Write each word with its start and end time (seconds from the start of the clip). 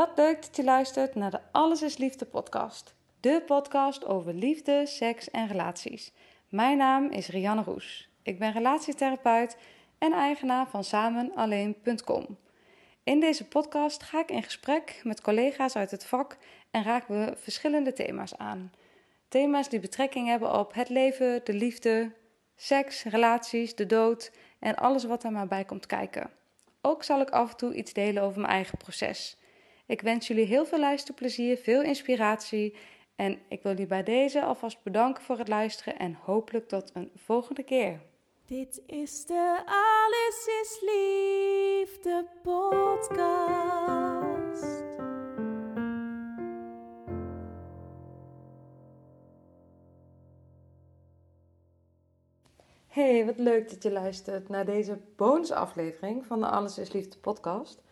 Wat 0.00 0.16
leuk 0.16 0.42
dat 0.42 0.56
je 0.56 0.64
luistert 0.64 1.14
naar 1.14 1.30
de 1.30 1.40
Alles 1.52 1.82
is 1.82 1.96
Liefde 1.96 2.24
podcast. 2.24 2.94
De 3.20 3.42
podcast 3.46 4.04
over 4.04 4.34
liefde, 4.34 4.86
seks 4.86 5.30
en 5.30 5.46
relaties. 5.46 6.12
Mijn 6.48 6.76
naam 6.76 7.10
is 7.10 7.28
Rianne 7.28 7.62
Roes. 7.62 8.08
Ik 8.22 8.38
ben 8.38 8.52
relatietherapeut 8.52 9.56
en 9.98 10.12
eigenaar 10.12 10.68
van 10.68 10.84
samenalleen.com. 10.84 12.38
In 13.04 13.20
deze 13.20 13.44
podcast 13.44 14.02
ga 14.02 14.20
ik 14.20 14.30
in 14.30 14.42
gesprek 14.42 15.00
met 15.04 15.20
collega's 15.20 15.76
uit 15.76 15.90
het 15.90 16.06
vak 16.06 16.36
en 16.70 16.82
raken 16.82 17.26
we 17.26 17.36
verschillende 17.36 17.92
thema's 17.92 18.36
aan. 18.36 18.72
Thema's 19.28 19.68
die 19.68 19.80
betrekking 19.80 20.28
hebben 20.28 20.58
op 20.58 20.74
het 20.74 20.88
leven, 20.88 21.40
de 21.44 21.54
liefde, 21.54 22.12
seks, 22.56 23.04
relaties, 23.04 23.74
de 23.74 23.86
dood 23.86 24.32
en 24.58 24.76
alles 24.76 25.04
wat 25.04 25.24
er 25.24 25.32
maar 25.32 25.48
bij 25.48 25.64
komt 25.64 25.86
kijken. 25.86 26.30
Ook 26.80 27.02
zal 27.02 27.20
ik 27.20 27.30
af 27.30 27.50
en 27.50 27.56
toe 27.56 27.74
iets 27.74 27.92
delen 27.92 28.22
over 28.22 28.40
mijn 28.40 28.52
eigen 28.52 28.78
proces. 28.78 29.38
Ik 29.90 30.00
wens 30.00 30.26
jullie 30.26 30.46
heel 30.46 30.66
veel 30.66 30.78
luisterplezier, 30.78 31.56
veel 31.56 31.82
inspiratie 31.82 32.74
en 33.16 33.38
ik 33.48 33.62
wil 33.62 33.72
jullie 33.72 33.86
bij 33.86 34.02
deze 34.02 34.42
alvast 34.42 34.82
bedanken 34.82 35.22
voor 35.22 35.38
het 35.38 35.48
luisteren 35.48 35.98
en 35.98 36.14
hopelijk 36.14 36.68
tot 36.68 36.90
een 36.94 37.10
volgende 37.14 37.62
keer. 37.62 38.00
Dit 38.46 38.82
is 38.86 39.26
de 39.26 39.62
Alles 39.64 40.46
is 40.62 40.80
Liefde 40.80 42.26
podcast. 42.42 43.68
Hey, 52.86 53.26
wat 53.26 53.38
leuk 53.38 53.70
dat 53.70 53.82
je 53.82 53.92
luistert 53.92 54.48
naar 54.48 54.64
deze 54.64 54.98
bonusaflevering 55.16 56.26
van 56.26 56.40
de 56.40 56.46
Alles 56.46 56.78
is 56.78 56.92
Liefde 56.92 57.18
podcast. 57.18 57.82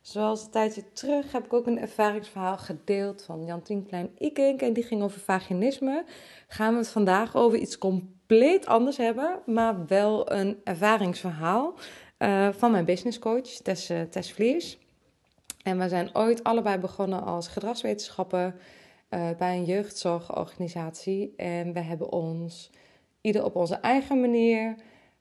Zoals 0.00 0.44
een 0.44 0.50
tijdje 0.50 0.92
terug 0.92 1.32
heb 1.32 1.44
ik 1.44 1.52
ook 1.52 1.66
een 1.66 1.78
ervaringsverhaal 1.78 2.58
gedeeld 2.58 3.22
van 3.22 3.44
Jantien 3.44 3.86
Klein-Ikink 3.86 4.60
en 4.62 4.72
die 4.72 4.84
ging 4.84 5.02
over 5.02 5.20
vaginisme. 5.20 6.04
Gaan 6.48 6.72
we 6.72 6.78
het 6.78 6.88
vandaag 6.88 7.36
over 7.36 7.58
iets 7.58 7.78
compleet 7.78 8.66
anders 8.66 8.96
hebben, 8.96 9.40
maar 9.46 9.86
wel 9.86 10.32
een 10.32 10.60
ervaringsverhaal 10.64 11.74
uh, 12.18 12.48
van 12.52 12.70
mijn 12.70 12.84
businesscoach 12.84 13.46
Tess, 13.46 13.90
uh, 13.90 14.00
Tess 14.02 14.32
Vliers. 14.32 14.78
En 15.62 15.78
we 15.78 15.88
zijn 15.88 16.16
ooit 16.16 16.44
allebei 16.44 16.78
begonnen 16.78 17.24
als 17.24 17.48
gedragswetenschappen 17.48 18.54
uh, 19.10 19.28
bij 19.38 19.56
een 19.56 19.64
jeugdzorgorganisatie 19.64 21.34
en 21.36 21.72
we 21.72 21.80
hebben 21.80 22.12
ons 22.12 22.70
ieder 23.20 23.44
op 23.44 23.56
onze 23.56 23.74
eigen 23.74 24.20
manier 24.20 24.74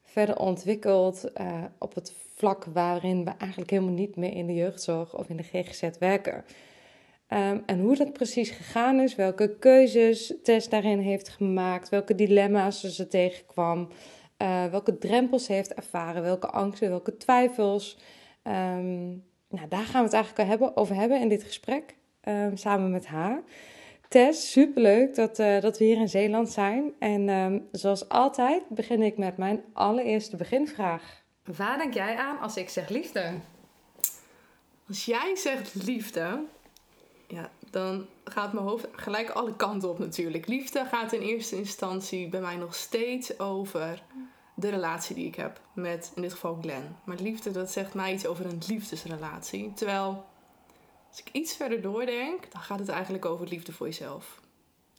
verder 0.04 0.38
ontwikkeld 0.38 1.32
op 1.78 1.96
het 1.96 2.14
vlak 2.40 2.66
waarin 2.66 3.26
we 3.26 3.32
eigenlijk 3.38 3.72
helemaal 3.72 3.94
niet 3.94 4.16
meer 4.16 4.34
in 4.34 4.48
de 4.48 4.54
jeugdzorg 4.54 5.18
of 5.18 5.30
in 5.30 5.38
de 5.38 5.44
GGZ 5.44 5.90
werken. 6.00 6.44
Um, 7.34 7.64
en 7.66 7.80
hoe 7.80 7.96
dat 7.96 8.14
precies 8.14 8.50
gegaan 8.50 9.00
is, 9.00 9.16
welke 9.16 9.56
keuzes 9.58 10.34
Tess 10.44 10.70
daarin 10.70 11.00
heeft 11.00 11.30
gemaakt, 11.30 11.90
welke 11.90 12.16
dilemma's 12.16 12.84
ze 12.84 13.08
tegenkwam, 13.08 13.88
uh, 14.38 14.66
welke 14.66 14.98
drempels 14.98 15.46
ze 15.46 15.54
heeft 15.54 15.74
ervaren, 15.74 16.22
welke 16.22 16.48
angsten, 16.48 16.90
welke 16.90 17.18
twijfels. 17.18 17.98
Um, 18.44 19.24
nou, 19.50 19.68
daar 19.70 19.86
gaan 19.86 20.00
we 20.00 20.06
het 20.06 20.14
eigenlijk 20.14 20.50
hebben, 20.50 20.78
over 20.78 20.96
hebben 20.96 21.22
in 21.22 21.30
dit 21.30 21.44
gesprek, 21.44 21.96
um, 22.24 22.58
samen 22.58 22.92
met 22.92 23.06
haar. 23.06 23.44
Tess, 24.08 24.52
superleuk 24.52 25.16
dat, 25.16 25.40
uh, 25.40 25.62
dat 25.62 25.78
we 25.78 25.86
hier 25.86 25.98
in 25.98 26.10
Zeeland 26.10 26.50
zijn. 26.50 26.94
En 27.00 27.68
zoals 27.72 28.10
altijd 28.10 28.70
begin 28.70 29.02
ik 29.02 29.18
met 29.18 29.38
mijn 29.38 29.64
allereerste 29.74 30.36
beginvraag. 30.36 31.19
Waar 31.58 31.78
denk 31.78 31.94
jij 31.94 32.18
aan 32.18 32.40
als 32.40 32.58
ik 32.58 32.70
zeg 32.70 32.90
liefde? 32.90 33.34
Als 34.88 35.06
jij 35.06 35.36
zegt 35.36 35.76
liefde, 35.76 36.44
ja, 37.28 37.52
dan 37.70 38.08
gaat 38.24 38.54
mijn 38.54 38.66
hoofd 38.66 38.88
gelijk 38.92 39.30
alle 39.30 39.56
kanten 39.56 39.90
op 39.90 40.00
natuurlijk. 40.00 40.48
Liefde 40.48 40.86
gaat 40.86 41.14
in 41.14 41.22
eerste 41.22 41.56
instantie 41.56 42.28
bij 42.28 42.42
mij 42.42 42.56
nog 42.56 42.76
steeds 42.76 43.40
over 43.40 44.04
de 44.54 44.70
relatie 44.70 45.16
die 45.16 45.28
ik 45.28 45.36
heb 45.36 45.62
met 45.74 46.12
in 46.16 46.22
dit 46.22 46.32
geval 46.32 46.58
Glenn. 46.62 46.96
Maar 47.04 47.18
liefde, 47.20 47.52
dat 47.52 47.72
zegt 47.72 47.94
mij 47.94 48.14
iets 48.14 48.26
over 48.26 48.46
een 48.46 48.62
liefdesrelatie. 48.68 49.74
Terwijl 49.74 50.26
als 51.10 51.20
ik 51.20 51.30
iets 51.32 51.56
verder 51.56 51.82
doordenk, 51.82 52.52
dan 52.52 52.62
gaat 52.62 52.80
het 52.80 52.90
eigenlijk 52.90 53.26
over 53.26 53.48
liefde 53.48 53.74
voor 53.74 53.88
jezelf. 53.88 54.42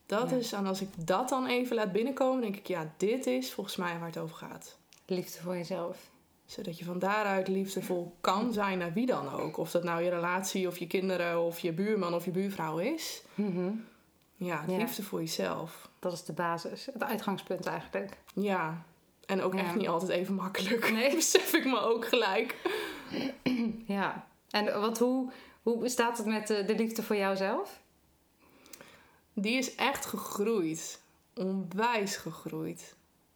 Dat 0.06 0.30
ja. 0.30 0.36
is, 0.36 0.52
en 0.52 0.66
als 0.66 0.80
ik 0.80 0.88
dat 1.06 1.28
dan 1.28 1.46
even 1.46 1.76
laat 1.76 1.92
binnenkomen, 1.92 2.40
denk 2.40 2.56
ik, 2.56 2.66
ja, 2.66 2.92
dit 2.96 3.26
is 3.26 3.52
volgens 3.52 3.76
mij 3.76 3.98
waar 3.98 4.06
het 4.06 4.18
over 4.18 4.36
gaat. 4.36 4.76
Liefde 5.06 5.40
voor 5.40 5.56
jezelf. 5.56 6.09
Zodat 6.50 6.78
je 6.78 6.84
van 6.84 6.98
daaruit 6.98 7.48
liefdevol 7.48 8.16
kan 8.20 8.52
zijn 8.52 8.78
naar 8.78 8.92
wie 8.92 9.06
dan 9.06 9.28
ook. 9.28 9.56
Of 9.56 9.70
dat 9.70 9.84
nou 9.84 10.02
je 10.02 10.10
relatie 10.10 10.66
of 10.66 10.78
je 10.78 10.86
kinderen 10.86 11.40
of 11.40 11.58
je 11.58 11.72
buurman 11.72 12.14
of 12.14 12.24
je 12.24 12.30
buurvrouw 12.30 12.78
is. 12.78 13.22
Mm 13.34 13.54
-hmm. 13.54 13.84
Ja, 14.36 14.64
ja, 14.68 14.76
liefde 14.76 15.02
voor 15.02 15.20
jezelf. 15.20 15.88
Dat 15.98 16.12
is 16.12 16.24
de 16.24 16.32
basis, 16.32 16.86
het 16.86 17.02
uitgangspunt 17.02 17.66
eigenlijk. 17.66 18.16
Ja, 18.34 18.82
en 19.26 19.42
ook 19.42 19.54
ja. 19.54 19.60
echt 19.60 19.74
niet 19.74 19.88
altijd 19.88 20.10
even 20.10 20.34
makkelijk. 20.34 20.92
Nee, 20.92 21.14
besef 21.16 21.52
ik 21.52 21.64
me 21.64 21.80
ook 21.80 22.06
gelijk. 22.06 22.56
Ja, 23.86 24.26
en 24.50 24.80
wat, 24.80 24.98
hoe, 24.98 25.32
hoe 25.62 25.88
staat 25.88 26.18
het 26.18 26.26
met 26.26 26.46
de, 26.46 26.64
de 26.64 26.74
liefde 26.74 27.02
voor 27.02 27.16
jouzelf? 27.16 27.80
Die 29.32 29.56
is 29.56 29.74
echt 29.74 30.06
gegroeid. 30.06 31.00
Onwijs 31.34 32.16
gegroeid. 32.16 32.94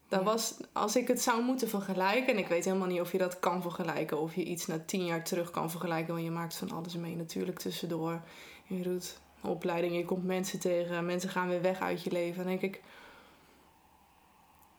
Dat 0.08 0.20
ja. 0.20 0.24
was, 0.24 0.54
als 0.72 0.96
ik 0.96 1.08
het 1.08 1.22
zou 1.22 1.42
moeten 1.42 1.68
vergelijken, 1.68 2.32
en 2.32 2.38
ik 2.38 2.48
weet 2.48 2.64
helemaal 2.64 2.88
niet 2.88 3.00
of 3.00 3.12
je 3.12 3.18
dat 3.18 3.38
kan 3.38 3.62
vergelijken, 3.62 4.20
of 4.20 4.34
je 4.34 4.44
iets 4.44 4.66
na 4.66 4.78
tien 4.86 5.04
jaar 5.04 5.24
terug 5.24 5.50
kan 5.50 5.70
vergelijken, 5.70 6.12
want 6.12 6.24
je 6.24 6.30
maakt 6.30 6.56
van 6.56 6.70
alles 6.70 6.96
mee 6.96 7.16
natuurlijk 7.16 7.58
tussendoor. 7.58 8.20
Je 8.66 8.82
doet 8.82 9.18
opleiding, 9.40 9.96
je 9.96 10.04
komt 10.04 10.24
mensen 10.24 10.60
tegen, 10.60 11.06
mensen 11.06 11.30
gaan 11.30 11.48
weer 11.48 11.62
weg 11.62 11.80
uit 11.80 12.02
je 12.02 12.10
leven. 12.10 12.36
Dan 12.36 12.46
denk 12.46 12.74
ik, 12.74 12.82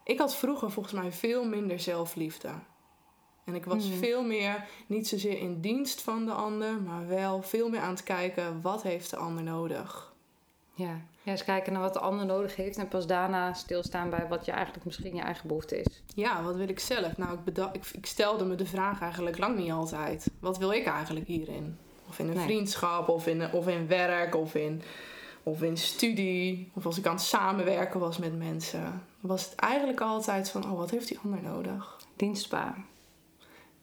ik 0.04 0.20
had 0.20 0.36
vroeger 0.36 0.72
volgens 0.72 0.96
mij 0.96 1.12
veel 1.12 1.46
minder 1.46 1.80
zelfliefde. 1.80 2.50
En 3.44 3.56
ik 3.56 3.66
was 3.66 3.88
mm. 3.88 3.98
veel 3.98 4.24
meer, 4.24 4.68
niet 4.88 5.08
zozeer 5.08 5.38
in 5.38 5.62
dienst 5.62 6.02
van 6.02 6.26
de 6.26 6.32
ander, 6.32 6.82
maar 6.82 7.08
wel 7.08 7.42
veel 7.42 7.70
meer 7.70 7.80
aan 7.80 7.94
het 7.94 8.04
kijken 8.04 8.62
wat 8.62 8.84
heeft 8.84 9.10
de 9.10 9.18
ander 9.18 9.44
nodig. 9.44 10.14
Ja, 10.74 11.02
ja 11.26 11.32
eens 11.32 11.44
kijken 11.44 11.74
naar 11.74 11.82
wat 11.82 11.94
de 11.94 12.00
ander 12.00 12.26
nodig 12.26 12.56
heeft 12.56 12.78
en 12.78 12.88
pas 12.88 13.08
daarna 13.08 13.54
stilstaan 13.54 14.10
bij 14.10 14.28
wat 14.28 14.46
je 14.46 14.52
eigenlijk 14.52 14.86
misschien 14.86 15.16
je 15.16 15.22
eigen 15.22 15.48
behoefte 15.48 15.78
is. 15.80 16.04
Ja, 16.16 16.44
wat 16.44 16.56
wil 16.56 16.70
ik 16.70 16.80
zelf? 16.80 17.18
Nou, 17.18 17.38
ik, 17.46 17.58
ik, 17.74 17.86
ik 17.92 18.06
stelde 18.06 18.46
me 18.46 18.56
de 18.56 18.66
vraag 18.66 19.02
eigenlijk 19.02 19.38
lang 19.38 19.58
niet 19.58 19.72
altijd. 19.72 20.32
Wat 20.40 20.58
wil 20.58 20.72
ik 20.72 20.86
eigenlijk 20.86 21.28
hierin? 21.28 21.78
Of 22.08 22.20
in 22.20 22.28
een 22.28 22.36
nee. 22.36 22.44
vriendschap, 22.44 23.10
of 23.10 23.28
in, 23.28 23.52
of 23.52 23.68
in 23.68 23.88
werk, 23.88 24.36
of 24.36 24.56
in, 24.56 24.82
of 25.44 25.62
in 25.62 25.78
studie. 25.78 26.72
Of 26.74 26.86
als 26.86 26.98
ik 26.98 27.06
aan 27.06 27.16
het 27.16 27.24
samenwerken 27.24 28.00
was 28.00 28.18
met 28.18 28.38
mensen. 28.38 29.04
Was 29.20 29.46
het 29.46 29.56
eigenlijk 29.56 30.02
altijd 30.02 30.50
van, 30.50 30.72
oh, 30.72 30.78
wat 30.78 30.90
heeft 30.90 31.08
die 31.08 31.20
ander 31.24 31.42
nodig? 31.42 31.98
Dienstbaar. 32.16 32.86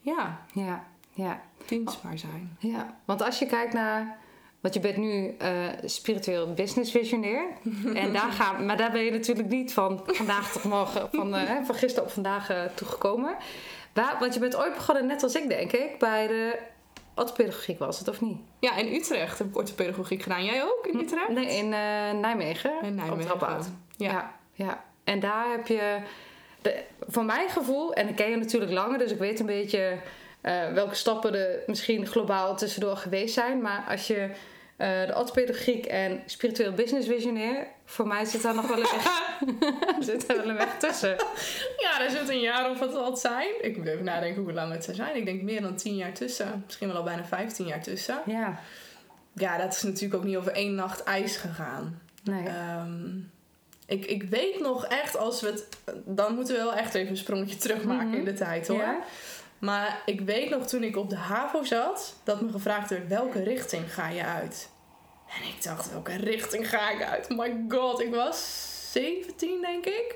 Ja. 0.00 0.40
Ja, 0.52 0.84
ja. 1.12 1.42
Dienstbaar 1.66 2.18
zijn. 2.18 2.56
Ja, 2.58 2.96
want 3.04 3.22
als 3.22 3.38
je 3.38 3.46
kijkt 3.46 3.72
naar... 3.72 4.20
Want 4.62 4.74
je 4.74 4.80
bent 4.80 4.96
nu 4.96 5.36
uh, 5.42 5.68
spiritueel 5.84 6.52
business 6.52 6.90
visionair. 6.90 7.46
en 7.94 8.12
daar 8.12 8.32
gaan, 8.32 8.66
maar 8.66 8.76
daar 8.76 8.90
ben 8.90 9.04
je 9.04 9.10
natuurlijk 9.10 9.48
niet 9.48 9.72
van 9.72 10.02
vandaag 10.06 10.52
tot 10.52 10.64
morgen, 10.64 11.08
van, 11.12 11.34
uh, 11.34 11.50
van 11.64 11.74
gisteren 11.74 12.04
op 12.04 12.10
vandaag 12.10 12.50
uh, 12.50 12.62
toegekomen. 12.74 13.36
Waar, 13.92 14.16
want 14.20 14.34
je 14.34 14.40
bent 14.40 14.56
ooit 14.56 14.74
begonnen, 14.74 15.06
net 15.06 15.22
als 15.22 15.34
ik 15.34 15.48
denk 15.48 15.72
ik, 15.72 15.98
bij 15.98 16.26
de 16.26 16.58
orthopedagogiek 17.14 17.78
was 17.78 17.98
het, 17.98 18.08
of 18.08 18.20
niet? 18.20 18.36
Ja, 18.58 18.76
in 18.76 18.94
Utrecht 18.94 19.38
heb 19.38 19.48
ik 19.48 19.56
orthopedagogiek 19.56 20.22
gedaan. 20.22 20.44
Jij 20.44 20.62
ook 20.62 20.86
in 20.86 20.98
Utrecht? 20.98 21.28
Nee, 21.28 21.56
in 21.56 21.68
Nijmegen. 22.20 22.72
In 22.82 22.94
Nijmegen. 22.94 23.34
Op 23.34 23.40
ja. 23.40 23.60
ja. 23.96 24.32
ja. 24.52 24.84
En 25.04 25.20
daar 25.20 25.50
heb 25.50 25.66
je 25.66 25.98
de, 26.62 26.82
voor 27.08 27.24
mijn 27.24 27.48
gevoel, 27.48 27.92
en 27.92 28.08
ik 28.08 28.16
ken 28.16 28.30
je 28.30 28.36
natuurlijk 28.36 28.72
langer, 28.72 28.98
dus 28.98 29.10
ik 29.10 29.18
weet 29.18 29.40
een 29.40 29.46
beetje 29.46 29.98
welke 30.74 30.94
stappen 30.94 31.34
er 31.34 31.62
misschien 31.66 32.06
globaal 32.06 32.56
tussendoor 32.56 32.96
geweest 32.96 33.34
zijn. 33.34 33.60
Maar 33.60 33.84
als 33.88 34.06
je 34.06 34.30
eh, 34.76 35.06
de 35.06 35.14
orthopedagogiek 35.16 35.86
en 35.86 36.22
spiritueel 36.26 36.72
business 36.72 37.08
visionair. 37.08 37.66
Voor 37.84 38.06
mij 38.06 38.24
zit 38.24 38.42
daar 38.42 38.54
nog 38.54 38.66
wel 38.66 38.76
een 38.76 38.82
weg, 38.82 39.32
zit 40.10 40.30
er 40.30 40.36
wel 40.36 40.48
een 40.48 40.56
weg 40.56 40.78
tussen. 40.78 41.16
Ja, 41.76 41.98
daar 41.98 42.10
zit 42.10 42.28
een 42.28 42.40
jaar 42.40 42.70
of 42.70 42.78
wat 42.78 42.92
zal 42.92 43.16
zijn. 43.16 43.48
Ik 43.60 43.76
moet 43.76 43.86
even 43.86 44.04
nadenken 44.04 44.42
hoe 44.42 44.52
lang 44.52 44.72
het 44.72 44.84
zou 44.84 44.96
zijn. 44.96 45.16
Ik 45.16 45.24
denk 45.24 45.42
meer 45.42 45.60
dan 45.62 45.76
10 45.76 45.96
jaar 45.96 46.12
tussen. 46.12 46.62
Misschien 46.66 46.88
wel 46.88 46.96
al 46.96 47.02
bijna 47.02 47.24
15 47.24 47.66
jaar 47.66 47.82
tussen. 47.82 48.22
Ja, 48.26 48.60
Ja, 49.34 49.58
dat 49.58 49.72
is 49.74 49.82
natuurlijk 49.82 50.14
ook 50.14 50.24
niet 50.24 50.36
over 50.36 50.52
één 50.52 50.74
nacht 50.74 51.02
ijs 51.02 51.36
gegaan. 51.36 52.00
nee. 52.24 52.46
Ehm, 52.46 53.08
ik, 53.86 54.04
ik 54.04 54.22
weet 54.22 54.60
nog 54.60 54.86
echt, 54.86 55.16
als 55.16 55.40
we 55.40 55.46
het... 55.46 55.66
Dan 56.04 56.34
moeten 56.34 56.54
we 56.56 56.60
wel 56.62 56.74
echt 56.74 56.94
even 56.94 57.10
een 57.10 57.16
sprongetje 57.16 57.56
terugmaken 57.56 58.08
Mhm. 58.08 58.16
in 58.16 58.24
de 58.24 58.32
tijd 58.32 58.68
hoor. 58.68 58.78
Ja? 58.78 58.98
Maar 59.62 60.02
ik 60.06 60.20
weet 60.20 60.50
nog 60.50 60.66
toen 60.66 60.82
ik 60.82 60.96
op 60.96 61.10
de 61.10 61.16
HAVO 61.16 61.64
zat, 61.64 62.14
dat 62.24 62.40
me 62.40 62.50
gevraagd 62.50 62.90
werd 62.90 63.08
welke 63.08 63.42
richting 63.42 63.94
ga 63.94 64.08
je 64.08 64.24
uit? 64.24 64.68
En 65.40 65.48
ik 65.48 65.62
dacht, 65.62 65.90
welke 65.90 66.16
richting 66.16 66.68
ga 66.68 66.90
ik 66.90 67.02
uit? 67.02 67.30
Oh 67.30 67.38
my 67.38 67.64
god, 67.68 68.00
ik 68.00 68.14
was 68.14 68.68
17 68.92 69.60
denk 69.60 69.84
ik. 69.86 70.14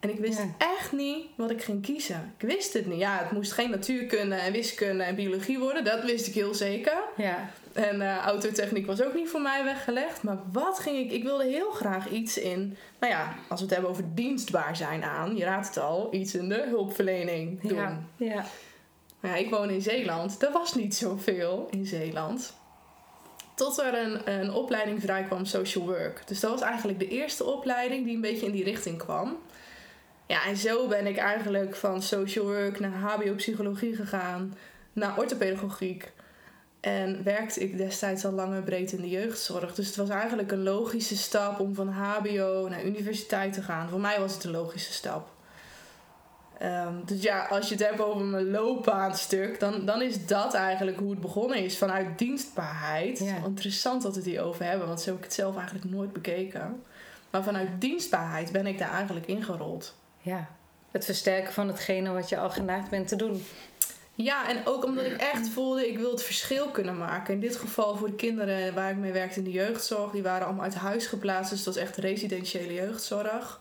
En 0.00 0.10
ik 0.10 0.18
wist 0.18 0.38
Ja. 0.38 0.54
echt 0.58 0.92
niet 0.92 1.26
wat 1.36 1.50
ik 1.50 1.62
ging 1.62 1.82
kiezen. 1.82 2.34
Ik 2.38 2.48
wist 2.48 2.72
het 2.72 2.86
niet. 2.86 2.98
Ja, 2.98 3.18
het 3.18 3.30
moest 3.30 3.52
geen 3.52 3.70
natuurkunde 3.70 4.34
en 4.34 4.52
wiskunde 4.52 5.02
en 5.04 5.14
biologie 5.14 5.58
worden. 5.58 5.84
Dat 5.84 6.04
wist 6.04 6.26
ik 6.26 6.34
heel 6.34 6.54
zeker. 6.54 6.96
Ja. 7.16 7.50
En 7.76 8.00
eh, 8.00 8.16
autotechniek 8.16 8.86
was 8.86 9.02
ook 9.02 9.14
niet 9.14 9.28
voor 9.28 9.40
mij 9.40 9.64
weggelegd. 9.64 10.22
Maar 10.22 10.38
wat 10.52 10.78
ging 10.78 10.98
ik... 10.98 11.12
Ik 11.12 11.22
wilde 11.22 11.44
heel 11.44 11.70
graag 11.70 12.08
iets 12.08 12.38
in... 12.38 12.76
Nou 13.00 13.12
ja, 13.12 13.34
als 13.48 13.60
we 13.60 13.66
het 13.66 13.74
hebben 13.74 13.90
over 13.90 14.14
dienstbaar 14.14 14.76
zijn 14.76 15.04
aan... 15.04 15.36
Je 15.36 15.44
raadt 15.44 15.66
het 15.66 15.78
al. 15.78 16.14
Iets 16.14 16.34
in 16.34 16.48
de 16.48 16.64
hulpverlening 16.68 17.60
doen. 17.60 17.76
Ja. 17.76 18.00
Ja. 18.16 18.44
Maar 19.20 19.30
ja, 19.30 19.36
ik 19.36 19.50
woon 19.50 19.70
in 19.70 19.82
Zeeland. 19.82 20.42
Er 20.42 20.52
was 20.52 20.74
niet 20.74 20.94
zoveel 20.94 21.68
in 21.70 21.86
Zeeland. 21.86 22.54
Tot 23.54 23.78
er 23.78 23.94
een, 23.94 24.32
een 24.32 24.52
opleiding 24.52 25.00
vrij 25.00 25.22
kwam, 25.22 25.44
social 25.44 25.84
work. 25.84 26.22
Dus 26.26 26.40
dat 26.40 26.50
was 26.50 26.60
eigenlijk 26.60 26.98
de 26.98 27.08
eerste 27.08 27.44
opleiding 27.44 28.04
die 28.04 28.14
een 28.14 28.20
beetje 28.20 28.46
in 28.46 28.52
die 28.52 28.64
richting 28.64 28.98
kwam. 28.98 29.38
Ja, 30.26 30.44
en 30.44 30.56
zo 30.56 30.86
ben 30.86 31.06
ik 31.06 31.16
eigenlijk 31.16 31.76
van 31.76 32.02
social 32.02 32.44
work 32.44 32.80
naar 32.80 32.92
HBO-psychologie 32.92 33.96
gegaan, 33.96 34.56
naar 34.92 35.18
orthopedagogiek. 35.18 36.12
En 36.86 37.22
werkte 37.22 37.60
ik 37.60 37.76
destijds 37.76 38.24
al 38.24 38.32
lang 38.32 38.54
en 38.54 38.64
breed 38.64 38.92
in 38.92 39.00
de 39.00 39.08
jeugdzorg. 39.08 39.74
Dus 39.74 39.86
het 39.86 39.96
was 39.96 40.08
eigenlijk 40.08 40.52
een 40.52 40.62
logische 40.62 41.16
stap 41.16 41.60
om 41.60 41.74
van 41.74 41.88
HBO 41.88 42.68
naar 42.68 42.84
universiteit 42.84 43.52
te 43.52 43.62
gaan. 43.62 43.88
Voor 43.88 44.00
mij 44.00 44.20
was 44.20 44.34
het 44.34 44.44
een 44.44 44.50
logische 44.50 44.92
stap. 44.92 45.28
Ehm, 46.58 46.94
dus 47.04 47.22
ja, 47.22 47.44
als 47.44 47.68
je 47.68 47.74
het 47.74 47.84
hebt 47.84 48.00
over 48.00 48.24
mijn 48.24 48.50
loopbaanstuk, 48.50 49.60
dan, 49.60 49.84
dan 49.84 50.02
is 50.02 50.26
dat 50.26 50.54
eigenlijk 50.54 50.98
hoe 50.98 51.10
het 51.10 51.20
begonnen 51.20 51.58
is. 51.58 51.78
Vanuit 51.78 52.18
dienstbaarheid. 52.18 53.18
Ja. 53.18 53.36
Interessant 53.44 54.02
dat 54.02 54.12
we 54.12 54.18
het 54.18 54.28
hier 54.28 54.42
over 54.42 54.64
hebben, 54.64 54.86
want 54.86 55.00
zo 55.00 55.08
heb 55.10 55.18
ik 55.18 55.24
het 55.24 55.34
zelf 55.34 55.56
eigenlijk 55.56 55.90
nooit 55.90 56.12
bekeken. 56.12 56.82
Maar 57.30 57.42
vanuit 57.42 57.68
dienstbaarheid 57.78 58.52
ben 58.52 58.66
ik 58.66 58.78
daar 58.78 58.92
eigenlijk 58.92 59.26
ingerold. 59.26 59.94
ja. 60.22 60.48
Het 60.90 61.04
versterken 61.04 61.52
van 61.52 61.68
hetgene 61.68 62.12
wat 62.12 62.28
je 62.28 62.38
al 62.38 62.50
geneigd 62.50 62.90
bent 62.90 63.08
te 63.08 63.16
doen. 63.16 63.42
Ja, 64.16 64.48
en 64.48 64.66
ook 64.66 64.84
omdat 64.84 65.04
ik 65.04 65.16
echt 65.16 65.48
voelde, 65.48 65.88
ik 65.88 65.98
wil 65.98 66.10
het 66.10 66.22
verschil 66.22 66.68
kunnen 66.68 66.98
maken. 66.98 67.34
In 67.34 67.40
dit 67.40 67.56
geval 67.56 67.96
voor 67.96 68.08
de 68.08 68.14
kinderen 68.14 68.74
waar 68.74 68.90
ik 68.90 68.96
mee 68.96 69.12
werkte 69.12 69.38
in 69.38 69.44
de 69.44 69.50
jeugdzorg. 69.50 70.10
Die 70.10 70.22
waren 70.22 70.46
allemaal 70.46 70.64
uit 70.64 70.74
huis 70.74 71.06
geplaatst, 71.06 71.50
dus 71.50 71.64
dat 71.64 71.74
was 71.74 71.82
echt 71.82 71.96
residentiële 71.96 72.72
jeugdzorg. 72.72 73.60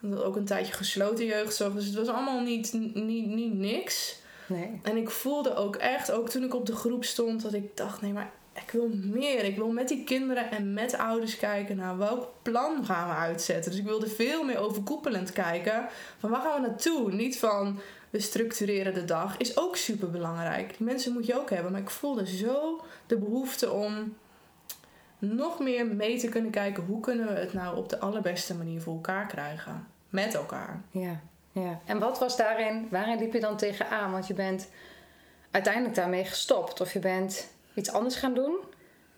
Dat 0.00 0.22
ook 0.22 0.36
een 0.36 0.44
tijdje 0.44 0.72
gesloten 0.72 1.24
jeugdzorg, 1.24 1.74
dus 1.74 1.84
het 1.84 1.94
was 1.94 2.08
allemaal 2.08 2.40
niet, 2.40 2.72
niet, 2.94 3.26
niet 3.26 3.54
niks. 3.54 4.16
Nee. 4.46 4.80
En 4.82 4.96
ik 4.96 5.10
voelde 5.10 5.54
ook 5.54 5.76
echt, 5.76 6.10
ook 6.10 6.28
toen 6.28 6.44
ik 6.44 6.54
op 6.54 6.66
de 6.66 6.76
groep 6.76 7.04
stond, 7.04 7.42
dat 7.42 7.52
ik 7.52 7.76
dacht: 7.76 8.00
nee, 8.00 8.12
maar 8.12 8.30
ik 8.54 8.70
wil 8.70 8.88
meer. 8.92 9.44
Ik 9.44 9.56
wil 9.56 9.70
met 9.70 9.88
die 9.88 10.04
kinderen 10.04 10.50
en 10.50 10.72
met 10.72 10.90
de 10.90 10.98
ouders 10.98 11.36
kijken 11.36 11.76
naar 11.76 11.98
welk 11.98 12.28
plan 12.42 12.84
gaan 12.84 13.08
we 13.08 13.14
uitzetten. 13.14 13.70
Dus 13.70 13.80
ik 13.80 13.86
wilde 13.86 14.08
veel 14.08 14.44
meer 14.44 14.58
overkoepelend 14.58 15.32
kijken 15.32 15.88
van 16.18 16.30
waar 16.30 16.40
gaan 16.40 16.62
we 16.62 16.68
naartoe? 16.68 17.12
Niet 17.12 17.38
van 17.38 17.80
we 18.10 18.20
structureren 18.20 18.94
de 18.94 19.04
dag, 19.04 19.36
is 19.36 19.56
ook 19.56 19.76
super 19.76 20.10
belangrijk. 20.10 20.76
Die 20.76 20.86
mensen 20.86 21.12
moet 21.12 21.26
je 21.26 21.38
ook 21.38 21.50
hebben, 21.50 21.72
maar 21.72 21.80
ik 21.80 21.90
voelde 21.90 22.26
zo 22.36 22.84
de 23.06 23.16
behoefte 23.16 23.70
om 23.70 24.16
nog 25.18 25.58
meer 25.58 25.86
mee 25.86 26.18
te 26.18 26.28
kunnen 26.28 26.50
kijken 26.50 26.84
hoe 26.84 27.00
kunnen 27.00 27.26
we 27.26 27.40
het 27.40 27.52
nou 27.52 27.76
op 27.76 27.88
de 27.88 27.98
allerbeste 27.98 28.54
manier 28.54 28.80
voor 28.80 28.94
elkaar 28.94 29.26
krijgen. 29.26 29.86
Met 30.08 30.34
elkaar. 30.34 30.80
Ja. 30.90 31.20
ja. 31.52 31.80
En 31.84 31.98
wat 31.98 32.18
was 32.18 32.36
daarin, 32.36 32.88
waarin 32.90 33.18
liep 33.18 33.32
je 33.32 33.40
dan 33.40 33.56
tegenaan? 33.56 34.10
Want 34.12 34.26
je 34.26 34.34
bent 34.34 34.68
uiteindelijk 35.50 35.94
daarmee 35.94 36.24
gestopt. 36.24 36.80
Of 36.80 36.92
je 36.92 36.98
bent 36.98 37.48
iets 37.74 37.92
anders 37.92 38.16
gaan 38.16 38.34
doen. 38.34 38.56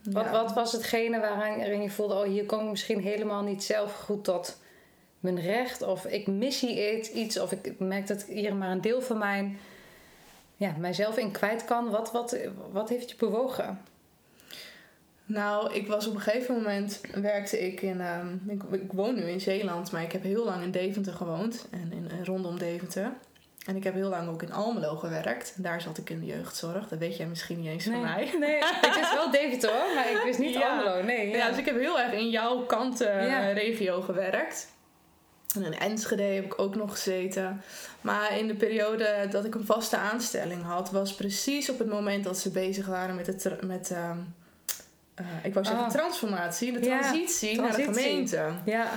Wat, 0.02 0.24
Ja. 0.24 0.30
wat 0.30 0.52
was 0.52 0.72
hetgene 0.72 1.20
waarin, 1.20 1.56
waarin 1.56 1.82
je 1.82 1.90
voelde... 1.90 2.14
oh, 2.14 2.22
hier 2.22 2.46
kom 2.46 2.60
ik 2.64 2.70
misschien 2.70 3.00
helemaal 3.00 3.42
niet 3.42 3.64
zelf 3.64 3.94
goed 3.94 4.24
tot 4.24 4.58
mijn 5.20 5.40
recht. 5.40 5.82
Of 5.82 6.04
ik 6.04 6.26
mis 6.26 6.60
hier 6.60 7.00
iets. 7.10 7.38
Of 7.38 7.52
ik 7.52 7.78
merk 7.78 8.06
dat 8.06 8.20
ik 8.20 8.26
hier 8.36 8.54
maar 8.54 8.70
een 8.70 8.80
deel 8.80 9.00
van 9.02 9.18
mijn... 9.18 9.58
Ja, 10.56 10.74
mijzelf 10.78 11.16
in 11.16 11.30
kwijt 11.30 11.64
kan. 11.64 11.90
Wat, 11.90 12.12
wat, 12.12 12.36
wat 12.72 12.88
heeft 12.88 13.10
je 13.10 13.16
bewogen? 13.18 13.80
Nou, 15.24 15.74
ik 15.74 15.86
was 15.86 16.06
op 16.06 16.14
een 16.14 16.20
gegeven 16.20 16.54
moment 16.54 17.00
werkte 17.14 17.66
ik 17.66 17.82
in. 17.82 18.00
ehm, 18.00 18.26
ik, 18.48 18.62
ik 18.70 18.92
woon 18.92 19.14
nu 19.14 19.22
in 19.22 19.40
Zeeland, 19.40 19.92
maar 19.92 20.02
ik 20.02 20.12
heb 20.12 20.22
heel 20.22 20.44
lang 20.44 20.62
in 20.62 20.70
Deventer 20.70 21.12
gewoond 21.12 21.66
en 21.70 21.92
in, 21.92 22.10
en 22.10 22.24
rondom 22.24 22.58
Deventer. 22.58 23.12
En 23.66 23.76
ik 23.76 23.84
heb 23.84 23.94
heel 23.94 24.08
lang 24.08 24.28
ook 24.28 24.42
in 24.42 24.52
Almelo 24.52 24.96
gewerkt. 24.96 25.54
Daar 25.56 25.80
zat 25.80 25.98
ik 25.98 26.10
in 26.10 26.20
de 26.20 26.26
jeugdzorg. 26.26 26.88
Dat 26.88 26.98
weet 26.98 27.16
jij 27.16 27.26
misschien 27.26 27.60
niet 27.60 27.68
eens 27.70 27.84
van 27.84 28.00
mij. 28.00 28.30
Nee, 28.40 28.56
ik 28.56 28.92
wist 28.96 29.14
wel 29.14 29.30
David 29.30 29.64
hoor, 29.66 29.94
maar 29.94 30.10
ik 30.10 30.20
wist 30.24 30.38
niet 30.38 30.52
Ja. 30.54 30.78
Almelo. 30.78 31.02
Nee, 31.02 31.28
Ja. 31.30 31.36
ja. 31.36 31.48
dus 31.48 31.58
ik 31.58 31.64
heb 31.64 31.78
heel 31.78 32.00
erg 32.00 32.12
in 32.12 32.30
jouw 32.30 32.58
kant 32.58 33.00
eh, 33.00 33.26
Ja. 33.26 33.50
regio 33.50 34.00
gewerkt. 34.00 34.68
En 35.54 35.62
in 35.64 35.78
Enschede 35.78 36.22
heb 36.22 36.44
ik 36.44 36.58
ook 36.60 36.74
nog 36.74 36.90
gezeten. 36.90 37.62
Maar 38.00 38.38
in 38.38 38.46
de 38.46 38.54
periode 38.54 39.26
dat 39.30 39.44
ik 39.44 39.54
een 39.54 39.64
vaste 39.66 39.96
aanstelling 39.96 40.62
had, 40.62 40.90
was 40.90 41.14
precies 41.14 41.70
op 41.70 41.78
het 41.78 41.88
moment 41.88 42.24
dat 42.24 42.38
ze 42.38 42.50
bezig 42.50 42.86
waren 42.86 43.14
met 43.14 43.26
de, 43.26 43.36
tra- 43.36 43.58
met, 43.66 43.90
ehm, 43.90 44.18
eh, 45.14 45.26
ik 45.42 45.54
wou 45.54 45.66
zeggen 45.66 45.84
Oh. 45.84 45.90
transitie, 45.90 46.72
de 46.80 46.86
Ja, 46.86 47.00
transitie 47.00 47.60
naar 47.60 47.76
de 47.76 47.82
gemeente. 47.82 48.50
ja, 48.64 48.90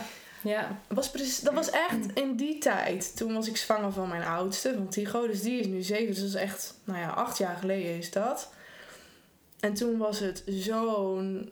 ja. 0.44 0.80
Was 0.88 1.10
precies, 1.12 1.40
dat 1.40 1.54
was 1.54 1.70
echt 1.70 2.14
in 2.14 2.36
die 2.36 2.58
tijd. 2.58 3.18
Toen 3.18 3.34
was 3.34 3.48
ik 3.48 3.58
zwanger 3.58 3.92
van 3.92 4.08
mijn 4.08 4.24
oudste, 4.24 4.74
van 4.74 4.88
Tigo. 4.88 5.28
Dus 5.28 5.42
die 5.42 5.60
is 5.60 5.66
nu 5.68 5.82
zeven. 5.82 6.08
Dus 6.08 6.18
dat 6.20 6.28
is 6.28 6.36
echt, 6.36 6.74
nou 6.84 7.00
ja, 7.00 7.10
acht 7.10 7.38
jaar 7.38 7.56
geleden 7.56 7.98
is 7.98 8.12
dat. 8.12 8.50
En 9.60 9.74
toen 9.74 9.98
was 9.98 10.20
het 10.20 10.44
zo'n, 10.46 11.52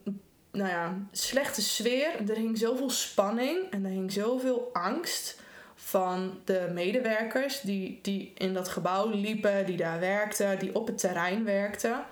nou 0.59 0.71
ja, 0.71 0.97
slechte 1.11 1.61
sfeer. 1.61 2.29
Er 2.29 2.35
hing 2.35 2.57
zoveel 2.57 2.89
spanning 2.89 3.71
en 3.71 3.85
er 3.85 3.91
hing 3.91 4.11
zoveel 4.11 4.69
angst 4.73 5.39
van 5.75 6.39
de 6.45 6.69
medewerkers 6.73 7.61
die, 7.61 7.99
die 8.01 8.31
in 8.35 8.53
dat 8.53 8.69
gebouw 8.69 9.09
liepen, 9.09 9.65
die 9.65 9.77
daar 9.77 9.99
werkten, 9.99 10.59
die 10.59 10.75
op 10.75 10.87
het 10.87 10.97
terrein 10.97 11.43
werkten. 11.43 12.05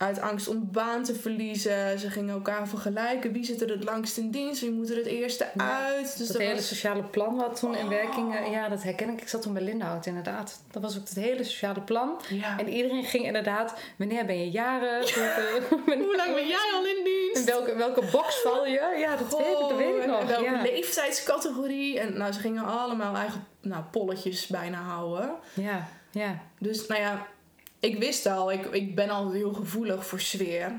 Uit 0.00 0.20
angst 0.20 0.48
om 0.48 0.68
baan 0.72 1.02
te 1.04 1.14
verliezen. 1.14 1.98
Ze 1.98 2.10
gingen 2.10 2.34
elkaar 2.34 2.68
vergelijken. 2.68 3.32
Wie 3.32 3.44
zit 3.44 3.62
er 3.62 3.68
het 3.68 3.84
langst 3.84 4.16
in 4.16 4.30
dienst? 4.30 4.60
Wie 4.60 4.70
moet 4.70 4.90
er 4.90 4.96
het 4.96 5.06
eerste 5.06 5.46
Ja, 5.56 5.78
uit? 5.86 6.16
Dus 6.18 6.26
dat 6.26 6.36
dat 6.36 6.36
hele 6.46 6.54
was- 6.54 6.68
sociale 6.68 7.02
plan 7.02 7.36
wat 7.36 7.56
toen 7.60 7.74
in 7.76 7.84
Oh. 7.84 7.88
werking... 7.90 8.34
eh, 8.36 8.50
Ja, 8.52 8.68
dat 8.68 8.82
herken 8.82 9.08
ik. 9.10 9.20
Ik 9.20 9.28
zat 9.28 9.42
toen 9.42 9.52
bij 9.52 9.62
Lindhout 9.62 10.06
inderdaad. 10.06 10.60
Dat 10.70 10.82
was 10.82 10.98
ook 10.98 11.08
het 11.08 11.14
hele 11.18 11.44
sociale 11.44 11.80
plan. 11.80 12.20
Ja. 12.28 12.58
En 12.58 12.68
iedereen 12.68 13.04
ging 13.04 13.24
inderdaad... 13.24 13.74
Wanneer 13.96 14.24
ben 14.26 14.38
je 14.38 14.50
jarig? 14.50 15.14
Hoeveel- 15.14 15.78
Hoe 16.06 16.16
lang 16.16 16.34
ben 16.34 16.46
jij 16.46 16.70
al 16.74 16.84
in 16.86 16.96
In 16.96 17.04
dienst? 17.04 17.44
welke, 17.44 17.74
welke 17.76 18.02
box 18.12 18.40
val 18.42 18.66
je? 18.66 18.96
Ja, 18.98 19.16
dat, 19.16 19.38
weet, 19.38 19.46
ik, 19.46 19.58
dat 19.58 19.76
weet 19.76 19.94
ik 19.96 20.02
en 20.02 20.08
nog. 20.10 20.24
welke 20.26 20.58
leeftijdscategorie? 20.62 22.00
En 22.00 22.16
nou, 22.18 22.32
ze 22.32 22.40
gingen 22.40 22.64
allemaal 22.64 23.14
eigen 23.16 23.44
nou, 23.60 23.82
polletjes 23.90 24.46
bijna 24.46 24.78
houden. 24.82 25.30
ja, 25.54 25.88
ja. 26.10 26.38
Dus 26.58 26.86
nou 26.86 27.00
ja, 27.00 27.26
ik 27.80 27.98
wist 27.98 28.26
al, 28.26 28.52
ik, 28.52 28.64
ik 28.64 28.94
ben 28.94 29.10
al 29.10 29.32
heel 29.32 29.52
gevoelig 29.52 30.06
voor 30.06 30.20
sfeer. 30.20 30.72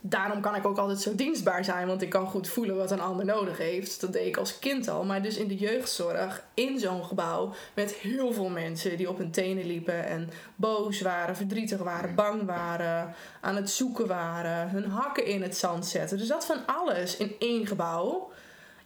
Daarom 0.00 0.40
kan 0.40 0.54
ik 0.54 0.66
ook 0.66 0.78
altijd 0.78 1.00
zo 1.00 1.14
dienstbaar 1.14 1.64
zijn, 1.64 1.86
want 1.86 2.02
ik 2.02 2.08
kan 2.08 2.26
goed 2.26 2.48
voelen 2.48 2.76
wat 2.76 2.90
een 2.90 3.00
ander 3.00 3.24
nodig 3.24 3.58
heeft. 3.58 4.00
Dat 4.00 4.12
deed 4.12 4.26
ik 4.26 4.36
als 4.36 4.58
kind 4.58 4.88
al. 4.88 5.04
Maar 5.04 5.22
dus 5.22 5.36
in 5.36 5.48
de 5.48 5.56
jeugdzorg, 5.56 6.44
in 6.54 6.78
zo'n 6.78 7.04
gebouw, 7.04 7.54
met 7.74 7.92
heel 7.92 8.32
veel 8.32 8.48
mensen 8.48 8.96
die 8.96 9.08
op 9.08 9.18
hun 9.18 9.30
tenen 9.30 9.66
liepen 9.66 10.06
en 10.06 10.30
boos 10.56 11.00
waren, 11.00 11.36
verdrietig 11.36 11.78
waren, 11.78 12.14
bang 12.14 12.46
waren, 12.46 13.14
aan 13.40 13.56
het 13.56 13.70
zoeken 13.70 14.06
waren, 14.06 14.68
hun 14.68 14.84
hakken 14.84 15.26
in 15.26 15.42
het 15.42 15.56
zand 15.56 15.86
zetten. 15.86 16.18
Dus 16.18 16.28
dat 16.28 16.46
van 16.46 16.66
alles 16.66 17.16
in 17.16 17.34
één 17.38 17.66
gebouw. 17.66 18.30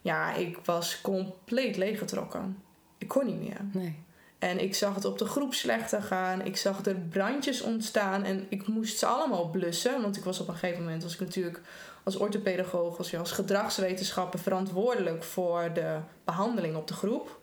Ja, 0.01 0.33
ik 0.33 0.57
was 0.63 1.01
compleet 1.01 1.77
leeggetrokken. 1.77 2.63
Ik 2.97 3.07
kon 3.07 3.25
niet 3.25 3.39
meer. 3.39 3.59
Nee. 3.71 4.07
En 4.39 4.59
ik 4.59 4.75
zag 4.75 4.95
het 4.95 5.05
op 5.05 5.17
de 5.17 5.25
groep 5.25 5.53
slechter 5.53 6.01
gaan. 6.01 6.41
Ik 6.45 6.57
zag 6.57 6.85
er 6.85 6.95
brandjes 6.95 7.61
ontstaan. 7.61 8.23
En 8.23 8.45
ik 8.49 8.67
moest 8.67 8.99
ze 8.99 9.05
allemaal 9.05 9.49
blussen. 9.49 10.01
Want 10.01 10.17
ik 10.17 10.23
was 10.23 10.39
op 10.39 10.47
een 10.47 10.53
gegeven 10.55 10.83
moment 10.83 11.03
was 11.03 11.13
ik 11.13 11.19
natuurlijk 11.19 11.61
als 12.03 12.15
orthopedagoog, 12.15 12.97
als, 12.97 13.15
als 13.15 13.31
gedragswetenschapper 13.31 14.39
verantwoordelijk 14.39 15.23
voor 15.23 15.69
de 15.73 15.97
behandeling 16.23 16.75
op 16.75 16.87
de 16.87 16.93
groep. 16.93 17.37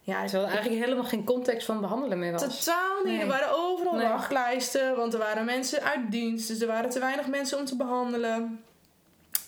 Ja, 0.00 0.22
Terwijl 0.22 0.44
er 0.44 0.50
eigenlijk 0.50 0.84
helemaal 0.84 1.04
geen 1.04 1.24
context 1.24 1.66
van 1.66 1.80
behandelen 1.80 2.18
meer 2.18 2.32
was. 2.32 2.42
Totaal 2.42 2.96
niet. 3.04 3.12
Nee. 3.12 3.20
Er 3.20 3.26
waren 3.26 3.48
overal 3.54 3.94
Nee. 3.94 4.08
wachtlijsten, 4.08 4.96
want 4.96 5.12
er 5.12 5.18
waren 5.18 5.44
mensen 5.44 5.82
uit 5.82 6.10
dienst, 6.10 6.48
dus 6.48 6.60
er 6.60 6.66
waren 6.66 6.90
te 6.90 6.98
weinig 6.98 7.26
mensen 7.26 7.58
om 7.58 7.64
te 7.64 7.76
behandelen. 7.76 8.64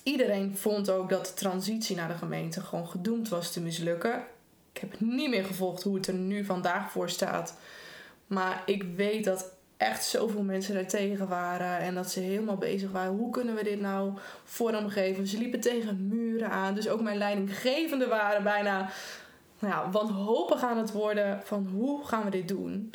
Iedereen 0.02 0.56
vond 0.56 0.90
ook 0.90 1.08
dat 1.08 1.26
de 1.26 1.34
transitie 1.34 1.96
naar 1.96 2.08
de 2.08 2.14
gemeente 2.14 2.60
gewoon 2.60 2.88
gedoemd 2.88 3.28
was 3.28 3.52
te 3.52 3.60
mislukken. 3.60 4.22
Ik 4.78 4.90
heb 4.90 5.00
niet 5.00 5.30
meer 5.30 5.44
gevolgd 5.44 5.82
hoe 5.82 5.94
het 5.94 6.06
er 6.06 6.14
nu 6.14 6.44
vandaag 6.44 6.90
voor 6.90 7.10
staat. 7.10 7.54
Maar 8.26 8.62
ik 8.66 8.84
weet 8.96 9.24
dat 9.24 9.52
echt 9.76 10.04
zoveel 10.04 10.42
mensen 10.42 10.74
daar 10.74 10.86
tegen 10.86 11.28
waren 11.28 11.78
en 11.78 11.94
dat 11.94 12.10
ze 12.10 12.20
helemaal 12.20 12.56
bezig 12.56 12.90
waren. 12.90 13.12
Hoe 13.12 13.30
kunnen 13.30 13.54
we 13.54 13.64
dit 13.64 13.80
nou 13.80 14.12
vormgeven? 14.44 15.26
Ze 15.26 15.38
liepen 15.38 15.60
tegen 15.60 16.08
muren 16.08 16.50
aan. 16.50 16.74
Dus 16.74 16.88
ook 16.88 17.00
mijn 17.00 17.18
leidinggevenden 17.18 18.08
waren 18.08 18.42
bijna 18.42 18.90
nou 19.58 19.74
ja, 19.74 19.90
wanhopig 19.90 20.62
aan 20.62 20.78
het 20.78 20.92
worden 20.92 21.40
van 21.44 21.66
hoe 21.72 22.06
gaan 22.06 22.24
we 22.24 22.30
dit 22.30 22.48
doen. 22.48 22.94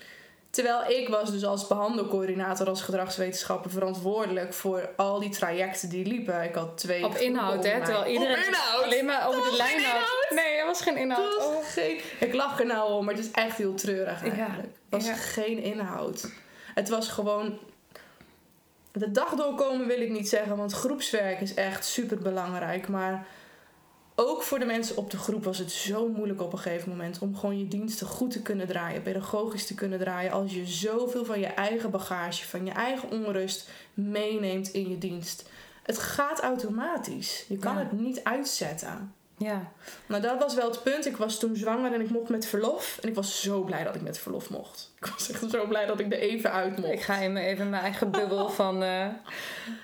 Terwijl 0.53 0.85
ik 0.85 1.09
was 1.09 1.31
dus 1.31 1.45
als 1.45 1.67
behandelcoördinator, 1.67 2.67
als 2.67 2.81
gedragswetenschapper 2.81 3.71
verantwoordelijk 3.71 4.53
voor 4.53 4.89
al 4.95 5.19
die 5.19 5.29
trajecten 5.29 5.89
die 5.89 6.05
liepen. 6.05 6.43
Ik 6.43 6.55
had 6.55 6.77
twee 6.77 7.05
Op 7.05 7.15
inhoud, 7.15 7.63
hè? 7.63 7.83
Terwijl 7.83 8.05
iedereen 8.05 8.37
Op 8.37 8.45
inhoud! 8.47 8.83
alleen 8.83 9.05
maar 9.05 9.27
over 9.27 9.51
de 9.51 9.57
lijn 9.57 9.83
had. 9.83 10.27
Nee, 10.29 10.53
er 10.53 10.65
was 10.65 10.81
geen 10.81 10.97
inhoud. 10.97 11.37
Oh. 11.37 11.65
geen... 11.65 11.99
Ik 12.19 12.33
lach 12.33 12.59
er 12.59 12.65
nou 12.65 12.91
om, 12.91 13.05
maar 13.05 13.13
het 13.13 13.23
is 13.23 13.31
echt 13.31 13.57
heel 13.57 13.73
treurig 13.73 14.23
eigenlijk. 14.23 14.61
Het 14.61 14.71
was 14.89 15.05
ja. 15.05 15.13
geen 15.13 15.63
inhoud. 15.63 16.29
Het 16.73 16.89
was 16.89 17.07
gewoon... 17.07 17.59
De 18.91 19.11
dag 19.11 19.35
doorkomen 19.35 19.87
wil 19.87 20.01
ik 20.01 20.09
niet 20.09 20.29
zeggen, 20.29 20.57
want 20.57 20.73
groepswerk 20.73 21.41
is 21.41 21.53
echt 21.53 21.85
super 21.85 22.17
belangrijk. 22.17 22.87
Maar 22.87 23.25
ook 24.15 24.41
voor 24.43 24.59
de 24.59 24.65
mensen 24.65 24.97
op 24.97 25.11
de 25.11 25.17
groep 25.17 25.43
was 25.43 25.57
het 25.57 25.71
zo 25.71 26.07
moeilijk 26.07 26.41
op 26.41 26.53
een 26.53 26.59
gegeven 26.59 26.89
moment 26.89 27.19
om 27.19 27.35
gewoon 27.35 27.59
je 27.59 27.67
diensten 27.67 28.07
goed 28.07 28.31
te 28.31 28.41
kunnen 28.41 28.67
draaien, 28.67 29.01
pedagogisch 29.01 29.65
te 29.67 29.73
kunnen 29.73 29.99
draaien, 29.99 30.31
als 30.31 30.53
je 30.53 30.65
zoveel 30.65 31.25
van 31.25 31.39
je 31.39 31.45
eigen 31.47 31.89
bagage, 31.91 32.47
van 32.47 32.65
je 32.65 32.71
eigen 32.71 33.11
onrust 33.11 33.69
meeneemt 33.93 34.67
in 34.67 34.89
je 34.89 34.97
dienst. 34.97 35.49
Het 35.83 35.97
gaat 35.97 36.39
automatisch. 36.39 37.45
Je 37.47 37.57
kan 37.57 37.73
Ja. 37.73 37.79
het 37.79 37.91
niet 37.91 38.23
uitzetten. 38.23 39.13
Ja. 39.37 39.71
Nou, 40.05 40.21
dat 40.21 40.39
was 40.39 40.55
wel 40.55 40.69
het 40.69 40.83
punt. 40.83 41.05
Ik 41.05 41.17
was 41.17 41.39
toen 41.39 41.55
zwanger 41.55 41.93
en 41.93 42.01
ik 42.01 42.09
mocht 42.09 42.29
met 42.29 42.45
verlof. 42.45 42.97
En 43.01 43.09
ik 43.09 43.15
was 43.15 43.41
zo 43.41 43.61
blij 43.63 43.83
dat 43.83 43.95
ik 43.95 44.01
met 44.01 44.17
verlof 44.17 44.49
mocht. 44.49 44.91
Ik 44.99 45.05
was 45.05 45.31
echt 45.31 45.49
zo 45.49 45.67
blij 45.67 45.85
dat 45.85 45.99
ik 45.99 46.13
er 46.13 46.19
even 46.19 46.51
uit 46.51 46.77
mocht. 46.77 46.91
Ik 46.91 47.01
ga 47.01 47.19
even 47.21 47.69
mijn 47.69 47.83
eigen 47.83 48.11
bubbel 48.11 48.49
van, 48.61 48.83
eh, 48.83 49.07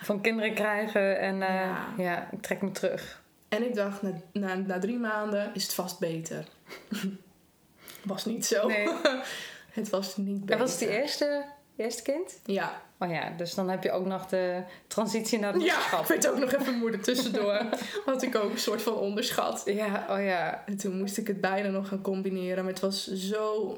van 0.02 0.22
kinderen 0.22 0.54
krijgen. 0.54 1.20
En 1.20 1.42
eh, 1.42 1.50
Ja. 1.56 1.88
ja. 1.98 2.30
ik 2.32 2.42
trek 2.42 2.62
me 2.62 2.72
terug. 2.72 3.22
En 3.50 3.66
ik 3.66 3.76
dacht, 3.76 4.02
na, 4.02 4.12
na, 4.34 4.56
na 4.56 4.80
drie 4.80 4.98
maanden 4.98 5.52
is 5.54 5.64
het 5.64 5.74
vast 5.74 6.00
beter. 6.00 6.46
was 8.04 8.26
niet 8.26 8.46
zo. 8.46 8.68
Nee. 8.68 8.90
het 9.70 9.90
was 9.90 10.18
niet 10.18 10.40
beter. 10.40 10.56
En 10.56 10.62
was 10.62 10.72
het 10.72 10.80
die 10.80 10.90
eerste, 10.90 11.46
eerste 11.76 12.02
kind? 12.02 12.40
Ja. 12.46 12.82
Oh 12.98 13.10
ja, 13.12 13.30
dus 13.30 13.54
dan 13.54 13.70
heb 13.70 13.84
je 13.84 13.92
ook 13.92 14.06
nog 14.06 14.26
de 14.26 14.64
transitie 14.88 15.40
naar 15.40 15.54
het 15.54 15.64
Ja, 15.64 16.00
ik 16.00 16.06
weet 16.08 16.28
ook 16.28 16.38
nog 16.38 16.52
even 16.52 16.78
moeder 16.78 17.02
tussendoor. 17.02 17.66
Had 18.06 18.22
ik 18.22 18.36
ook 18.36 18.52
een 18.52 18.60
soort 18.60 18.82
van 18.82 18.94
onderschat. 18.94 19.62
Ja, 19.66 20.06
oh 20.10 20.24
ja. 20.24 20.64
En 20.66 20.78
toen 20.78 20.98
moest 20.98 21.18
ik 21.18 21.28
het 21.28 21.42
beide 21.42 21.70
nog 21.70 21.88
gaan 21.88 22.02
combineren. 22.02 22.64
Maar 22.64 22.74
het 22.74 22.82
was 22.82 23.14
zo... 23.14 23.74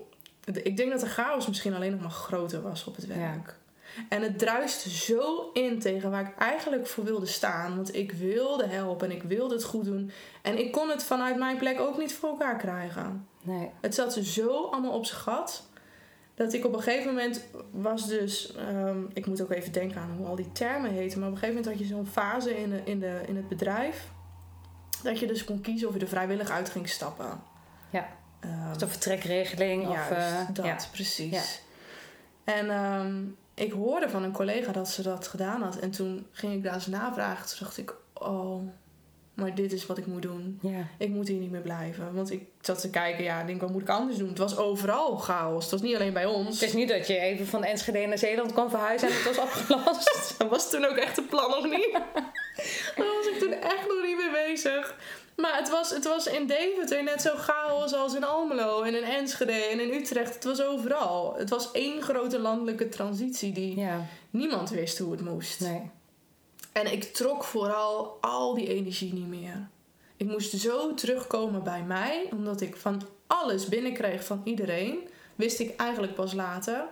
Ik 0.46 0.78
denk 0.78 0.92
dat 0.92 1.00
de 1.00 1.10
chaos 1.10 1.48
misschien 1.48 1.74
alleen 1.74 1.92
nog 1.92 2.01
maar 2.01 2.10
groter 2.10 2.62
was 2.62 2.84
op 2.84 2.96
het 2.96 3.06
werk. 3.08 3.56
En 4.10 4.21
het 4.21 4.39
druiste 4.39 4.89
zo 4.89 5.50
in 5.53 5.79
tegen 5.79 6.12
waar 6.12 6.27
ik 6.27 6.38
eigenlijk 6.38 6.88
voor 6.88 7.03
wilde 7.03 7.25
staan. 7.25 7.75
Want 7.75 7.95
ik 7.95 8.12
wilde 8.12 8.65
helpen 8.65 9.10
en 9.10 9.15
ik 9.15 9.24
wilde 9.24 9.53
het 9.53 9.63
goed 9.63 9.86
doen. 9.86 10.12
En 10.41 10.60
ik 10.60 10.71
kon 10.71 10.89
het 10.89 11.03
vanuit 11.03 11.38
mijn 11.38 11.57
plek 11.57 11.79
ook 11.79 11.98
niet 11.98 12.13
voor 12.13 12.29
elkaar 12.29 12.57
krijgen. 12.57 13.27
Nee. 13.41 13.69
Het 13.81 13.95
zat 13.95 14.13
zo 14.13 14.65
allemaal 14.71 14.91
op 14.91 15.05
zijn 15.05 15.21
gat. 15.21 15.69
Dat 16.36 16.53
ik 16.53 16.65
op 16.65 16.74
een 16.74 16.81
gegeven 16.81 17.07
moment 17.07 17.43
was 17.71 18.07
dus... 18.07 18.55
ehm, 18.55 19.00
ik 19.13 19.25
moet 19.25 19.41
ook 19.41 19.51
even 19.51 19.71
denken 19.71 20.01
aan 20.01 20.15
hoe 20.17 20.27
al 20.27 20.36
die 20.36 20.51
termen 20.51 20.91
heten. 20.91 21.19
Maar 21.19 21.27
op 21.27 21.33
een 21.33 21.39
gegeven 21.39 21.62
moment 21.62 21.79
had 21.79 21.88
je 21.88 21.95
zo'n 21.95 22.07
fase 22.07 22.57
in, 22.57 22.69
de, 22.69 22.81
in, 22.83 23.00
de, 23.00 23.21
in 23.27 23.36
het 23.36 23.48
bedrijf. 23.50 24.07
Dat 25.03 25.19
je 25.19 25.27
dus 25.27 25.43
kon 25.43 25.62
kiezen 25.62 25.88
of 25.88 25.93
je 25.93 26.00
er 26.00 26.07
vrijwillig 26.07 26.50
uit 26.50 26.69
ging 26.69 26.89
stappen. 26.89 27.41
Ja. 27.89 28.07
Ehm, 28.39 28.77
De 28.77 28.88
vertrekregeling 28.88 29.88
of... 29.88 30.12
Eh, 30.12 30.39
dat, 30.53 30.65
ja. 30.65 30.77
precies. 30.91 31.31
Ja. 31.31 32.53
En 32.53 32.69
ehm, 32.69 33.24
ik 33.53 33.72
hoorde 33.72 34.10
van 34.10 34.24
een 34.24 34.31
collega 34.31 34.72
dat 34.72 34.89
ze 34.89 35.01
dat 35.01 35.27
gedaan 35.27 35.62
had. 35.62 35.75
En 35.75 35.91
toen 35.91 36.27
ging 36.31 36.53
ik 36.53 36.63
daar 36.63 36.74
eens 36.74 36.88
navragen. 36.88 37.48
Toen 37.48 37.58
dacht 37.60 37.77
ik, 37.77 37.96
oh, 38.13 38.62
maar 39.34 39.55
dit 39.55 39.74
is 39.74 39.86
wat 39.86 39.98
ik 39.98 40.05
moet 40.05 40.22
doen. 40.22 40.60
ja. 40.62 40.88
Ik 40.98 41.10
moet 41.10 41.27
hier 41.27 41.39
niet 41.39 41.51
meer 41.51 41.62
blijven. 41.62 42.13
Want 42.13 42.31
ik 42.31 42.43
zat 42.62 42.81
te 42.81 42.89
kijken, 42.89 43.24
ja, 43.24 43.41
ik 43.41 43.48
denk, 43.48 43.62
wat 43.62 43.72
moet 43.72 43.81
ik 43.81 43.89
anders 43.89 44.17
doen? 44.17 44.29
Het 44.29 44.38
was 44.38 44.58
overal 44.58 45.17
chaos. 45.17 45.63
Het 45.63 45.72
was 45.72 45.81
niet 45.81 45.96
alleen 45.96 46.13
bij 46.13 46.25
ons. 46.25 46.60
Het 46.60 46.70
is 46.70 46.75
niet 46.75 46.89
dat 46.89 47.08
je 47.08 47.17
even 47.20 47.48
van 47.48 47.63
Enschede 47.63 48.05
naar 48.05 48.17
Zeeland 48.17 48.53
kon 48.53 48.70
verhuizen 48.70 49.08
en 49.08 49.13
het 49.13 49.24
was 49.24 49.38
afgelast. 49.38 50.36
Dat 50.38 50.50
was 50.50 50.70
toen 50.70 50.86
ook 50.86 50.96
echt 50.96 51.15
het 51.15 51.27
plan 51.27 51.50
nog 51.50 51.63
niet. 51.63 51.91
Daar 52.98 53.13
was 53.17 53.27
ik 53.34 53.39
toen 53.39 53.53
echt 53.53 53.88
nog 53.88 54.01
niet 54.05 54.17
mee 54.17 54.48
bezig. 54.48 54.96
Maar 55.36 55.58
het 55.58 55.70
was, 55.70 55.90
het 55.90 56.04
was 56.04 56.28
in 56.28 56.48
Deventer 56.48 57.04
net 57.04 57.22
zo 57.22 57.36
chaos 57.36 57.94
als 57.94 58.16
in 58.16 58.24
Almelo 58.24 58.82
en 58.82 58.96
in 58.96 59.04
Enschede 59.04 59.52
en 59.52 59.80
in 59.80 59.94
Utrecht. 60.02 60.34
Het 60.34 60.44
was 60.44 60.62
overal. 60.64 61.36
Het 61.38 61.50
was 61.50 61.72
één 61.72 62.02
grote 62.02 62.40
landelijke 62.40 62.90
transitie 62.90 63.52
die 63.52 63.80
ja, 63.80 64.06
niemand 64.30 64.70
wist 64.70 64.98
hoe 64.98 65.12
het 65.12 65.22
moest. 65.22 65.60
nee. 65.60 65.90
En 66.72 66.92
ik 66.92 67.04
trok 67.04 67.44
vooral 67.44 68.18
al 68.22 68.54
die 68.54 68.68
energie 68.68 69.14
niet 69.14 69.28
meer. 69.28 69.68
Ik 70.18 70.28
moest 70.28 70.52
zo 70.60 70.94
terugkomen 70.94 71.64
bij 71.64 71.84
mij, 71.84 72.28
omdat 72.32 72.62
ik 72.62 72.76
van 72.76 73.02
alles 73.28 73.66
binnenkreeg 73.68 74.24
van 74.26 74.42
iedereen. 74.44 75.08
Wist 75.36 75.60
ik 75.60 75.76
eigenlijk 75.80 76.16
pas 76.16 76.34
later. 76.34 76.84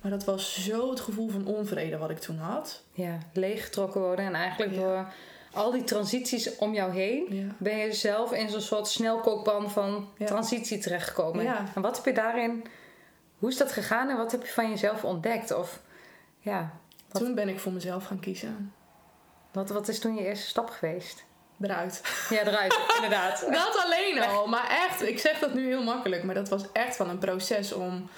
Maar 0.00 0.10
dat 0.10 0.24
was 0.24 0.64
zo 0.64 0.90
het 0.90 1.00
gevoel 1.00 1.28
van 1.28 1.46
onvrede 1.46 1.96
wat 1.98 2.10
ik 2.10 2.18
toen 2.18 2.36
had. 2.38 2.82
Ja, 2.92 3.18
leeggetrokken 3.32 4.00
worden. 4.00 4.24
En 4.24 4.34
eigenlijk 4.34 4.72
Ja. 4.74 4.78
door 4.80 5.12
al 5.54 5.70
die 5.70 5.84
transities 5.84 6.56
om 6.56 6.72
jou 6.74 6.92
heen... 6.92 7.26
Ja. 7.34 7.44
ben 7.58 7.76
je 7.76 7.92
zelf 7.92 8.32
in 8.32 8.48
zo'n 8.50 8.60
soort 8.60 8.88
snelkookpan 8.88 9.70
van 9.70 10.08
Ja. 10.18 10.26
transitie 10.26 10.78
terechtgekomen. 10.78 11.44
Ja. 11.44 11.64
En 11.74 11.82
wat 11.82 11.96
heb 11.96 12.04
je 12.04 12.12
daarin... 12.12 12.64
Hoe 13.38 13.48
is 13.50 13.56
dat 13.56 13.72
gegaan 13.72 14.08
en 14.08 14.16
wat 14.16 14.32
heb 14.32 14.42
je 14.42 14.52
van 14.52 14.68
jezelf 14.70 15.04
ontdekt? 15.04 15.54
Of 15.54 15.80
ja, 16.38 16.70
Wat- 17.10 17.22
Toen 17.22 17.34
ben 17.34 17.48
ik 17.48 17.58
voor 17.60 17.72
mezelf 17.72 18.04
gaan 18.04 18.20
kiezen. 18.20 18.72
wat, 19.52 19.68
wat 19.70 19.88
is 19.88 19.98
toen 19.98 20.14
je 20.14 20.24
eerste 20.26 20.46
stap 20.46 20.70
geweest? 20.70 21.24
Eruit. 21.60 22.02
Ja, 22.30 22.40
eruit, 22.40 22.78
inderdaad. 22.96 23.40
Dat 23.50 23.82
alleen 23.84 24.22
al. 24.22 24.46
Maar 24.46 24.68
echt, 24.88 25.02
ik 25.02 25.18
zeg 25.18 25.38
dat 25.38 25.54
nu 25.54 25.66
heel 25.66 25.82
makkelijk. 25.82 26.24
Maar 26.24 26.34
dat 26.34 26.48
was 26.48 26.72
echt 26.72 26.96
van 26.96 27.08
een 27.08 27.18
proces 27.18 27.72
om 27.72 28.08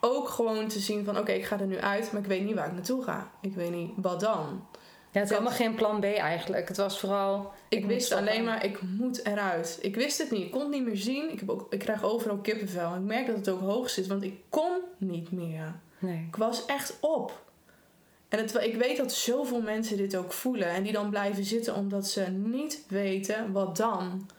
ook 0.00 0.28
gewoon 0.28 0.68
te 0.68 0.78
zien 0.78 1.04
van... 1.04 1.18
Oké, 1.18 1.32
ik 1.32 1.44
ga 1.44 1.58
er 1.60 1.66
nu 1.66 1.80
uit, 1.80 2.12
maar 2.12 2.20
ik 2.22 2.26
weet 2.28 2.42
niet 2.44 2.54
waar 2.54 2.66
ik 2.66 2.72
naartoe 2.72 3.02
ga. 3.04 3.30
Ik 3.40 3.54
weet 3.54 3.70
niet, 3.70 3.90
wat 3.96 4.20
dan? 4.20 4.66
Ja, 5.14 5.20
het 5.20 5.30
is 5.30 5.36
helemaal 5.36 5.58
geen 5.58 5.74
plan 5.74 6.00
B 6.00 6.04
eigenlijk. 6.04 6.68
Het 6.68 6.76
was 6.76 6.98
vooral... 6.98 7.52
Ik, 7.68 7.86
wist 7.86 8.12
alleen 8.12 8.44
maar, 8.44 8.64
ik 8.64 8.82
moet 8.82 9.26
eruit. 9.26 9.78
Ik 9.80 9.94
wist 9.94 10.18
het 10.18 10.30
niet. 10.30 10.42
Ik 10.42 10.50
kon 10.50 10.60
het 10.60 10.70
niet 10.70 10.84
meer 10.84 10.96
zien. 10.96 11.32
Ik, 11.32 11.40
heb 11.40 11.50
ook, 11.50 11.66
ik 11.70 11.78
krijg 11.78 12.02
overal 12.02 12.36
kippenvel. 12.36 12.94
Ik 12.94 13.00
merk 13.00 13.26
dat 13.26 13.36
het 13.36 13.48
ook 13.48 13.60
hoog 13.60 13.90
zit, 13.90 14.06
want 14.06 14.22
ik 14.22 14.40
kon 14.48 14.80
niet 14.98 15.30
meer. 15.30 15.74
Nee. 15.98 16.26
Ik 16.28 16.36
was 16.36 16.64
echt 16.66 16.96
op. 17.00 17.42
En 18.28 18.38
het, 18.38 18.54
ik 18.54 18.76
weet 18.76 18.96
dat 18.96 19.12
zoveel 19.12 19.60
mensen 19.60 19.96
dit 19.96 20.16
ook 20.16 20.32
voelen. 20.32 20.68
En 20.68 20.82
die 20.82 20.92
dan 20.92 21.10
blijven 21.10 21.44
zitten 21.44 21.74
omdat 21.74 22.08
ze 22.08 22.20
niet 22.30 22.84
weten 22.88 23.52
wat 23.52 23.76
dan. 23.76 24.30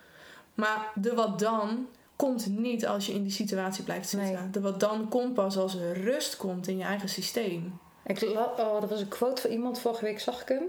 Maar 0.53 0.91
de 0.96 1.13
wat 1.13 1.39
dan 1.39 1.88
komt 2.15 2.48
niet 2.48 2.88
als 2.88 3.05
je 3.05 3.13
in 3.13 3.24
die 3.24 3.32
situatie 3.32 3.84
blijft 3.84 4.10
zitten. 4.10 4.34
Nee. 4.34 4.50
De 4.50 4.62
wat 4.62 4.79
dan 4.79 5.10
komt 5.10 5.34
pas 5.34 5.58
als 5.58 5.75
er 5.75 6.01
rust 6.01 6.38
komt 6.38 6.67
in 6.67 6.77
je 6.77 6.84
eigen 6.84 7.10
systeem. 7.10 7.79
Ik, 8.05 8.21
oh, 8.57 8.81
dat 8.81 8.89
was 8.89 9.01
een 9.01 9.07
quote 9.07 9.41
van 9.41 9.51
iemand, 9.51 9.79
vorige 9.79 10.03
week 10.03 10.19
zag 10.19 10.41
ik 10.41 10.47
hem. 10.47 10.63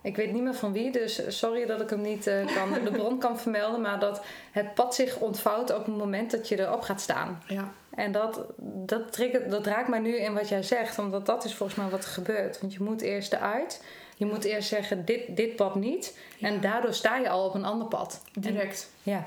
Ik 0.00 0.16
weet 0.16 0.32
niet 0.32 0.42
meer 0.42 0.54
van 0.54 0.72
wie, 0.72 0.90
dus 0.92 1.38
sorry 1.38 1.66
dat 1.66 1.80
ik 1.80 1.90
hem 1.90 2.00
niet 2.00 2.26
eh, 2.26 2.54
kan, 2.54 2.84
de 2.84 2.90
bron 2.90 3.18
kan 3.18 3.38
vermelden. 3.38 3.80
Maar 3.80 3.98
dat 3.98 4.22
het 4.50 4.74
pad 4.74 4.94
zich 4.94 5.18
ontvouwt 5.18 5.74
op 5.74 5.84
het 5.86 5.96
moment 5.96 6.30
dat 6.30 6.48
je 6.48 6.60
erop 6.60 6.80
gaat 6.80 7.00
staan. 7.00 7.42
Ja. 7.46 7.72
En 7.94 8.12
dat, 8.12 8.44
dat, 8.86 9.12
triggert, 9.12 9.50
dat 9.50 9.66
raakt 9.66 9.88
mij 9.88 9.98
nu 9.98 10.16
in 10.16 10.34
wat 10.34 10.48
jij 10.48 10.62
zegt. 10.62 10.98
Omdat 10.98 11.26
dat 11.26 11.44
is 11.44 11.54
volgens 11.54 11.78
mij 11.78 11.88
wat 11.88 12.04
er 12.04 12.10
gebeurt. 12.10 12.60
Want 12.60 12.72
je 12.72 12.82
moet 12.82 13.00
eerst 13.00 13.32
eruit. 13.32 13.82
Je 14.16 14.26
moet 14.26 14.44
eerst 14.44 14.68
zeggen, 14.68 15.04
dit, 15.04 15.36
dit 15.36 15.56
pad 15.56 15.74
niet. 15.74 16.18
En 16.40 16.60
daardoor 16.60 16.94
sta 16.94 17.16
je 17.16 17.28
al 17.28 17.44
op 17.44 17.54
een 17.54 17.64
ander 17.64 17.86
pad. 17.86 18.22
Direct. 18.32 18.90
Ja, 19.02 19.26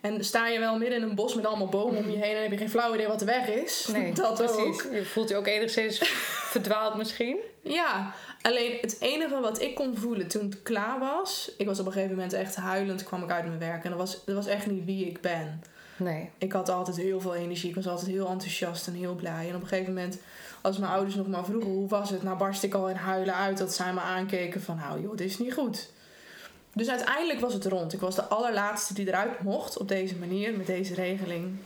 En 0.00 0.24
sta 0.24 0.48
je 0.48 0.58
wel 0.58 0.78
midden 0.78 1.02
in 1.02 1.08
een 1.08 1.14
bos 1.14 1.34
met 1.34 1.46
allemaal 1.46 1.68
bomen 1.68 1.98
om 1.98 2.10
je 2.10 2.16
heen 2.16 2.36
en 2.36 2.42
heb 2.42 2.50
je 2.50 2.56
geen 2.56 2.70
flauw 2.70 2.94
idee 2.94 3.06
wat 3.06 3.18
de 3.18 3.24
weg 3.24 3.48
is. 3.48 3.86
nee, 3.92 4.12
dat 4.12 4.34
precies. 4.34 4.58
ook. 4.58 4.86
Je 4.92 5.04
voelt 5.04 5.28
je 5.28 5.36
ook 5.36 5.46
enigszins 5.46 5.98
verdwaald 6.54 6.96
misschien. 6.96 7.38
Ja, 7.62 8.14
alleen 8.42 8.78
het 8.80 8.96
enige 9.00 9.40
wat 9.40 9.60
ik 9.60 9.74
kon 9.74 9.96
voelen 9.96 10.28
toen 10.28 10.44
het 10.44 10.62
klaar 10.62 10.98
was. 10.98 11.52
Ik 11.56 11.66
was 11.66 11.80
op 11.80 11.86
een 11.86 11.92
gegeven 11.92 12.14
moment 12.14 12.32
echt 12.32 12.56
huilend, 12.56 13.02
kwam 13.02 13.22
ik 13.22 13.30
uit 13.30 13.46
mijn 13.46 13.58
werk. 13.58 13.84
En 13.84 13.90
dat 13.90 13.98
was, 13.98 14.24
dat 14.24 14.34
was 14.34 14.46
echt 14.46 14.66
niet 14.66 14.84
wie 14.84 15.06
ik 15.06 15.20
ben. 15.20 15.62
Nee. 15.96 16.30
Ik 16.38 16.52
had 16.52 16.68
altijd 16.68 16.96
heel 16.96 17.20
veel 17.20 17.34
energie. 17.34 17.68
Ik 17.68 17.74
was 17.74 17.88
altijd 17.88 18.10
heel 18.10 18.28
enthousiast 18.28 18.86
en 18.86 18.94
heel 18.94 19.14
blij. 19.14 19.48
En 19.48 19.54
op 19.54 19.62
een 19.62 19.68
gegeven 19.68 19.94
moment, 19.94 20.18
als 20.60 20.78
mijn 20.78 20.92
ouders 20.92 21.14
nog 21.14 21.26
maar 21.26 21.44
vroegen 21.44 21.70
hoe 21.70 21.88
was 21.88 22.10
het, 22.10 22.22
nou 22.22 22.36
barst 22.36 22.62
ik 22.62 22.74
al 22.74 22.88
in 22.88 22.96
huilen 22.96 23.34
uit 23.34 23.58
dat 23.58 23.74
zij 23.74 23.92
me 23.92 24.00
aankeken 24.00 24.62
van 24.62 24.76
nou 24.76 25.02
joh, 25.02 25.16
dit 25.16 25.30
is 25.30 25.38
niet 25.38 25.54
goed. 25.54 25.90
Dus 26.72 26.88
uiteindelijk 26.88 27.40
was 27.40 27.52
het 27.52 27.66
rond. 27.66 27.92
Ik 27.92 28.00
was 28.00 28.14
de 28.14 28.24
allerlaatste 28.24 28.94
die 28.94 29.06
eruit 29.06 29.42
mocht 29.42 29.78
op 29.78 29.88
deze 29.88 30.16
manier, 30.16 30.56
met 30.56 30.66
deze 30.66 30.94
regeling. 30.94 31.56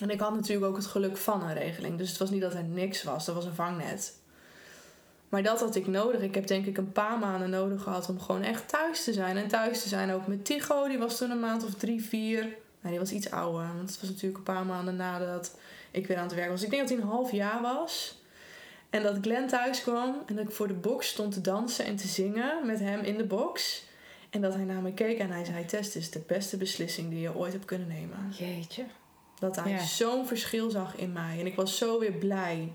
En 0.00 0.10
ik 0.10 0.20
had 0.20 0.34
natuurlijk 0.34 0.66
ook 0.66 0.76
het 0.76 0.86
geluk 0.86 1.16
van 1.16 1.42
een 1.42 1.54
regeling. 1.54 1.98
Dus 1.98 2.08
het 2.08 2.18
was 2.18 2.30
niet 2.30 2.40
dat 2.40 2.54
er 2.54 2.64
niks 2.64 3.02
was. 3.02 3.26
Er 3.26 3.34
was 3.34 3.44
een 3.44 3.54
vangnet. 3.54 4.20
Maar 5.28 5.42
dat 5.42 5.60
had 5.60 5.74
ik 5.74 5.86
nodig. 5.86 6.20
Ik 6.20 6.34
heb 6.34 6.46
denk 6.46 6.66
ik 6.66 6.76
een 6.76 6.92
paar 6.92 7.18
maanden 7.18 7.50
nodig 7.50 7.82
gehad 7.82 8.08
om 8.08 8.20
gewoon 8.20 8.42
echt 8.42 8.68
thuis 8.68 9.04
te 9.04 9.12
zijn. 9.12 9.36
En 9.36 9.48
thuis 9.48 9.82
te 9.82 9.88
zijn 9.88 10.12
ook 10.12 10.26
met 10.26 10.44
Tycho. 10.44 10.88
Die 10.88 10.98
was 10.98 11.18
toen 11.18 11.30
een 11.30 11.40
maand 11.40 11.64
of 11.64 11.74
drie, 11.74 12.02
vier. 12.02 12.40
Nee, 12.80 12.90
die 12.92 12.98
was 12.98 13.10
iets 13.10 13.30
ouder. 13.30 13.66
Want 13.76 13.90
het 13.90 14.00
was 14.00 14.10
natuurlijk 14.10 14.36
een 14.36 14.54
paar 14.54 14.66
maanden 14.66 14.96
nadat 14.96 15.56
ik 15.90 16.06
weer 16.06 16.16
aan 16.16 16.26
het 16.26 16.34
werk 16.34 16.50
was. 16.50 16.62
Ik 16.62 16.70
denk 16.70 16.82
dat 16.82 16.90
hij 16.90 17.00
een 17.00 17.12
half 17.12 17.32
jaar 17.32 17.62
was. 17.62 18.20
En 18.90 19.02
dat 19.02 19.18
Glenn 19.20 19.48
thuis 19.48 19.82
kwam. 19.82 20.22
En 20.26 20.36
dat 20.36 20.44
ik 20.44 20.54
voor 20.54 20.68
de 20.68 20.74
box 20.74 21.08
stond 21.08 21.32
te 21.32 21.40
dansen 21.40 21.84
en 21.84 21.96
te 21.96 22.06
zingen 22.06 22.66
met 22.66 22.78
hem 22.78 23.00
in 23.00 23.16
de 23.16 23.24
box. 23.24 23.84
En 24.32 24.40
dat 24.40 24.54
hij 24.54 24.64
naar 24.64 24.82
me 24.82 24.92
keek 24.94 25.18
en 25.18 25.30
hij 25.30 25.44
zei... 25.44 25.64
Tess, 25.64 25.92
dit 25.92 26.02
is 26.02 26.10
de 26.10 26.22
beste 26.26 26.56
beslissing 26.56 27.10
die 27.10 27.20
je 27.20 27.36
ooit 27.36 27.52
hebt 27.52 27.64
kunnen 27.64 27.88
nemen. 27.88 28.32
Jeetje. 28.38 28.84
Dat 29.38 29.56
hij 29.56 29.70
Ja. 29.70 29.78
zo'n 29.84 30.26
verschil 30.26 30.70
zag 30.70 30.96
in 30.96 31.12
mij. 31.12 31.40
En 31.40 31.46
ik 31.46 31.56
was 31.56 31.78
zo 31.78 31.98
weer 31.98 32.12
blij 32.12 32.72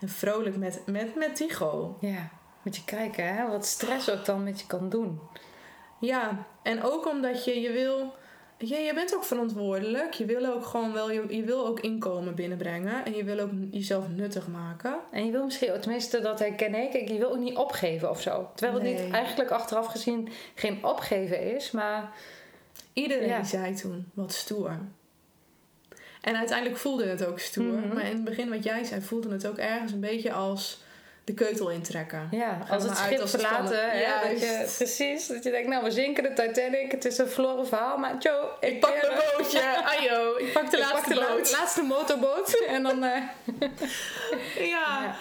en 0.00 0.08
vrolijk 0.08 0.56
met, 0.56 0.82
met, 0.86 1.14
met 1.14 1.36
Tycho. 1.36 1.96
Ja. 2.00 2.30
Moet 2.62 2.76
je 2.76 2.84
kijken, 2.84 3.34
hè? 3.36 3.48
Wat 3.48 3.66
stress 3.66 4.10
ook 4.10 4.24
dan 4.24 4.42
met 4.44 4.60
je 4.60 4.66
kan 4.66 4.88
doen. 4.88 5.20
Ja, 6.00 6.46
en 6.62 6.82
ook 6.82 7.06
omdat 7.08 7.44
je, 7.44 7.60
je 7.60 7.72
wil... 7.72 8.14
Ja, 8.68 8.76
je 8.78 8.94
bent 8.94 9.14
ook 9.14 9.24
verantwoordelijk. 9.24 10.14
Je 10.14 10.24
wil 10.24 10.46
ook 10.46 10.64
gewoon 10.64 10.92
wel... 10.92 11.10
Je, 11.10 11.24
je 11.28 11.42
wil 11.42 11.66
ook 11.66 11.80
inkomen 11.80 12.34
binnenbrengen. 12.34 13.04
En 13.04 13.14
je 13.16 13.24
wil 13.24 13.38
ook 13.38 13.50
jezelf 13.70 14.08
nuttig 14.08 14.48
maken. 14.48 14.96
En 15.10 15.26
je 15.26 15.32
wil 15.32 15.44
misschien, 15.44 15.80
tenminste 15.80 16.20
dat 16.20 16.38
herken 16.38 16.74
ik, 16.74 16.92
ik- 16.92 17.08
je 17.08 17.18
wil 17.18 17.30
ook 17.30 17.38
niet 17.38 17.56
opgeven 17.56 18.10
of 18.10 18.20
zo. 18.20 18.50
Terwijl 18.54 18.80
het 18.82 18.90
niet 19.02 19.12
eigenlijk 19.12 19.50
achteraf 19.50 19.86
gezien 19.86 20.28
geen 20.54 20.84
opgeven 20.84 21.54
is, 21.56 21.70
maar 21.70 22.12
Iedereen 22.92 23.28
Ja. 23.28 23.44
zei 23.44 23.74
toen, 23.74 24.10
wat 24.14 24.32
stoer. 24.32 24.78
En 26.20 26.36
uiteindelijk 26.36 26.78
voelde 26.78 27.04
het 27.06 27.26
ook 27.26 27.38
stoer. 27.38 27.64
Mhm. 27.78 27.94
Maar 27.94 28.04
in 28.06 28.12
het 28.14 28.24
begin, 28.24 28.48
wat 28.50 28.64
jij 28.64 28.84
zei, 28.84 29.00
voelde 29.00 29.32
het 29.32 29.46
ook 29.46 29.56
ergens 29.58 29.92
een 29.92 30.00
beetje 30.00 30.32
als 30.32 30.82
de 31.24 31.34
keutel 31.34 31.70
intrekken. 31.70 32.28
ja, 32.30 32.58
als 32.70 32.82
het 32.82 32.92
uit 32.92 32.98
schip 33.06 33.20
als 33.20 33.30
verlaten, 33.30 33.80
dat 34.30 34.40
je, 34.40 34.72
precies, 34.76 35.26
dat 35.26 35.44
je 35.44 35.50
denkt, 35.50 35.68
nou 35.68 35.84
we 35.84 35.90
zinken 35.90 36.22
de 36.22 36.32
Titanic, 36.32 36.90
het 36.90 37.04
is 37.04 37.18
een 37.18 37.28
verloren 37.28 37.66
verhaal, 37.66 37.98
maar 37.98 38.16
Joe, 38.18 38.46
Ik 38.60 38.80
pak 38.80 38.90
mijn 38.90 39.12
eh, 39.18 39.36
bootje. 39.38 39.62
Ajo, 39.98 40.36
ik 40.36 40.52
pak 40.52 40.70
de 40.70 40.76
ik 40.76 40.82
laatste 40.82 41.14
pak 41.14 41.28
de 41.28 41.34
boot. 41.34 41.50
laatste 41.52 41.82
motorboot 41.82 42.64
en 42.66 42.82
dan... 42.82 43.04
eh, 43.04 43.22
Ja. 44.72 45.14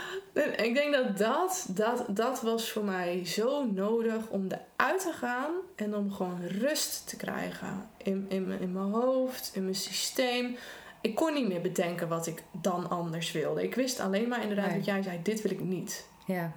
Ik 0.58 0.74
denk 0.74 0.94
dat 0.94 1.18
dat, 1.18 1.66
dat 1.70 2.06
dat 2.08 2.42
was 2.42 2.72
voor 2.72 2.84
mij 2.84 3.22
zo 3.26 3.66
nodig 3.66 4.28
om 4.30 4.48
eruit 4.78 5.02
te 5.02 5.12
gaan 5.20 5.52
en 5.76 5.96
om 5.96 6.14
gewoon 6.14 6.42
rust 6.48 7.08
te 7.10 7.16
krijgen 7.18 7.90
in, 7.98 8.26
in, 8.30 8.48
mijn- 8.48 8.60
in 8.62 8.72
mijn 8.74 8.92
hoofd, 8.92 9.52
in 9.54 9.64
mijn 9.64 9.76
systeem. 9.76 10.58
Ik 11.04 11.16
kon 11.16 11.34
niet 11.34 11.48
meer 11.48 11.62
bedenken 11.62 12.08
wat 12.08 12.28
ik 12.28 12.44
dan 12.52 12.90
anders 12.90 13.32
wilde. 13.32 13.64
Ik 13.64 13.76
wist 13.76 14.00
alleen 14.00 14.28
maar 14.28 14.42
inderdaad 14.42 14.68
Nee. 14.68 14.76
wat 14.76 14.86
jij 14.86 15.02
zei, 15.02 15.20
dit 15.24 15.42
wil 15.42 15.52
ik 15.52 15.60
niet. 15.60 16.06
ja, 16.26 16.52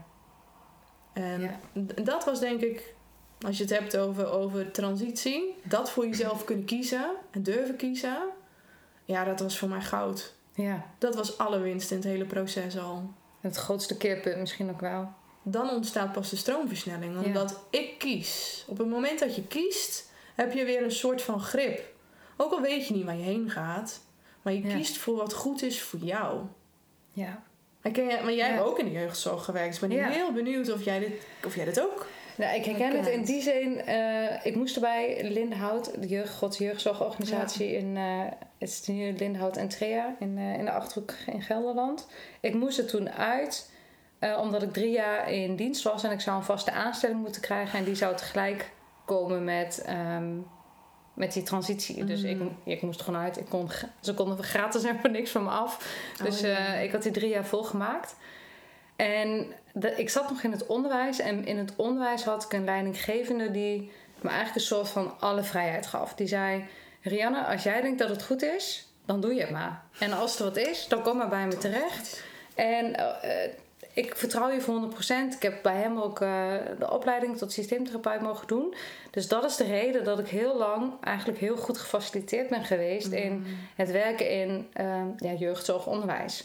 En 1.12 1.40
Ja. 1.40 1.60
dat 2.02 2.24
was 2.24 2.40
denk 2.40 2.60
ik, 2.60 2.94
als 3.46 3.56
je 3.56 3.62
het 3.62 3.72
hebt 3.72 3.96
over, 3.96 4.28
over 4.30 4.70
transitie, 4.70 5.54
dat 5.64 5.90
voor 5.90 6.06
jezelf 6.06 6.44
kunnen 6.44 6.64
kiezen 6.64 7.10
en 7.30 7.42
durven 7.42 7.76
kiezen. 7.76 8.18
Ja, 9.04 9.24
dat 9.24 9.40
was 9.40 9.58
voor 9.58 9.68
mij 9.68 9.80
goud. 9.80 10.34
ja, 10.54 10.86
Dat 10.98 11.14
was 11.14 11.38
alle 11.38 11.58
winst 11.58 11.90
in 11.90 11.96
het 11.96 12.06
hele 12.06 12.24
proces 12.24 12.78
al. 12.78 13.10
het 13.40 13.56
grootste 13.56 13.96
keerpunt 13.96 14.36
misschien 14.38 14.70
ook 14.70 14.80
wel. 14.80 15.08
Dan 15.42 15.70
ontstaat 15.70 16.12
pas 16.12 16.30
de 16.30 16.36
stroomversnelling. 16.36 17.24
Omdat 17.24 17.60
ik 17.70 17.98
kies. 17.98 18.64
Op 18.68 18.78
het 18.78 18.88
moment 18.88 19.18
dat 19.18 19.34
je 19.36 19.46
kiest, 19.46 20.10
heb 20.34 20.52
je 20.52 20.64
weer 20.64 20.82
een 20.82 20.90
soort 20.92 21.22
van 21.22 21.40
grip. 21.40 21.94
Ook 22.36 22.52
al 22.52 22.60
weet 22.60 22.86
je 22.88 22.94
niet 22.94 23.04
waar 23.04 23.16
je 23.16 23.22
heen 23.22 23.50
gaat. 23.50 24.00
Maar 24.46 24.54
je 24.54 24.66
Ja. 24.68 24.74
kiest 24.76 24.96
voor 24.96 25.16
wat 25.16 25.32
goed 25.34 25.62
is 25.62 25.82
voor 25.82 26.00
jou. 26.00 26.40
Ja. 27.12 27.42
Maar 27.82 27.92
jij 28.32 28.34
Ja. 28.34 28.44
hebt 28.46 28.60
ook 28.66 28.78
in 28.78 28.84
de 28.84 28.90
jeugdzorg 28.92 29.44
gewerkt. 29.44 29.68
Dus 29.80 29.82
ik 29.82 29.88
ben 29.88 29.98
Ja. 29.98 30.08
heel 30.08 30.32
benieuwd 30.32 30.72
of 30.72 30.84
jij 30.84 30.98
dit, 30.98 31.12
of 31.44 31.54
jij 31.54 31.64
dit 31.64 31.80
ook 31.80 32.06
Nou, 32.36 32.56
ik 32.56 32.64
herken 32.64 32.96
het 32.96 33.06
in 33.08 33.24
die 33.24 33.42
zin. 33.42 33.80
eh, 33.80 34.46
ik 34.46 34.54
moest 34.56 34.74
erbij 34.74 35.30
Lindenhout, 35.30 36.00
de 36.02 36.06
jeugd, 36.08 36.34
Gods 36.34 36.58
jeugdzorgorganisatie 36.58 37.76
in 37.76 37.96
eh, 37.96 38.20
het 38.58 38.68
is 38.68 38.86
nu 38.86 39.12
Lindenhout 39.12 39.56
en 39.56 39.68
Trea 39.68 40.16
in, 40.18 40.38
eh, 40.38 40.54
in 40.58 40.64
de 40.64 40.70
Achterhoek 40.70 41.12
in 41.26 41.42
Gelderland. 41.42 42.06
Ik 42.40 42.54
moest 42.54 42.78
er 42.78 42.86
toen 42.86 43.10
uit 43.10 43.70
omdat 44.40 44.62
ik 44.62 44.72
drie 44.72 44.90
jaar 44.90 45.32
in 45.32 45.56
dienst 45.56 45.82
was 45.82 46.04
en 46.04 46.10
ik 46.10 46.20
zou 46.20 46.36
een 46.36 46.42
vaste 46.44 46.70
aanstelling 46.70 47.20
moeten 47.20 47.40
krijgen. 47.40 47.78
En 47.78 47.84
die 47.84 47.94
zou 47.94 48.16
tegelijk 48.16 48.70
komen 49.04 49.44
met, 49.44 49.82
ehm, 49.86 50.32
met 51.16 51.32
die 51.32 51.42
transitie. 51.42 52.04
Dus 52.04 52.22
ik, 52.22 52.36
Mm. 52.38 52.56
ik 52.64 52.82
moest 52.82 53.02
gewoon 53.02 53.20
uit. 53.20 53.36
Ik 53.38 53.46
kon, 53.48 53.70
ze 54.00 54.14
konden 54.14 54.44
gratis 54.54 54.82
en 54.90 54.98
voor 55.00 55.10
niks 55.10 55.30
van 55.30 55.44
me 55.44 55.50
af. 55.50 55.98
Dus 56.22 56.36
Oh, 56.36 56.46
ja. 56.48 56.56
eh, 56.74 56.82
ik 56.82 56.92
had 56.92 57.02
die 57.02 57.12
drie 57.12 57.28
jaar 57.28 57.44
volgemaakt. 57.46 58.16
En 58.96 59.46
de- 59.72 59.94
ik 59.96 60.10
zat 60.10 60.30
nog 60.30 60.42
in 60.42 60.50
het 60.52 60.66
onderwijs. 60.66 61.18
En 61.18 61.46
in 61.46 61.58
het 61.58 61.72
onderwijs 61.76 62.24
had 62.24 62.44
ik 62.44 62.52
een 62.52 62.64
leidinggevende 62.64 63.50
die 63.50 63.92
me 64.20 64.28
eigenlijk 64.28 64.54
een 64.58 64.66
soort 64.76 64.88
van 64.88 65.14
alle 65.20 65.42
vrijheid 65.42 65.86
gaf. 65.86 66.14
Die 66.14 66.26
zei: 66.26 66.64
Rianne, 67.02 67.44
als 67.44 67.62
jij 67.62 67.80
denkt 67.80 67.98
dat 67.98 68.08
het 68.08 68.22
goed 68.24 68.42
is, 68.42 68.88
dan 69.04 69.20
doe 69.20 69.34
je 69.34 69.40
het 69.40 69.50
maar. 69.50 69.82
En 69.98 70.12
als 70.12 70.38
er 70.38 70.44
wat 70.44 70.56
is, 70.56 70.88
dan 70.88 71.02
kom 71.02 71.16
maar 71.16 71.28
bij 71.28 71.46
me 71.46 71.58
terecht. 71.58 72.22
En 72.54 72.94
eh, 72.96 73.44
eh, 73.44 73.50
ik 73.96 74.16
vertrouw 74.16 74.50
je 74.50 74.60
voor 74.60 74.90
100%. 74.92 75.34
Ik 75.34 75.42
heb 75.42 75.62
bij 75.62 75.76
hem 75.76 75.98
ook 75.98 76.20
eh, 76.20 76.52
de 76.78 76.90
opleiding 76.90 77.36
tot 77.36 77.52
systeemtherapeut 77.52 78.20
mogen 78.20 78.46
doen. 78.46 78.74
Dus 79.10 79.28
dat 79.28 79.44
is 79.44 79.56
de 79.56 79.64
reden 79.64 80.04
dat 80.04 80.18
ik 80.18 80.28
heel 80.28 80.56
lang 80.56 80.92
eigenlijk 81.00 81.38
heel 81.38 81.56
goed 81.56 81.78
gefaciliteerd 81.78 82.48
ben 82.48 82.64
geweest 82.64 83.12
in 83.12 83.46
het 83.74 83.90
werken 83.90 84.30
in 84.30 84.68
eh, 84.72 85.02
ja, 85.18 85.32
jeugdzorgonderwijs. 85.32 86.44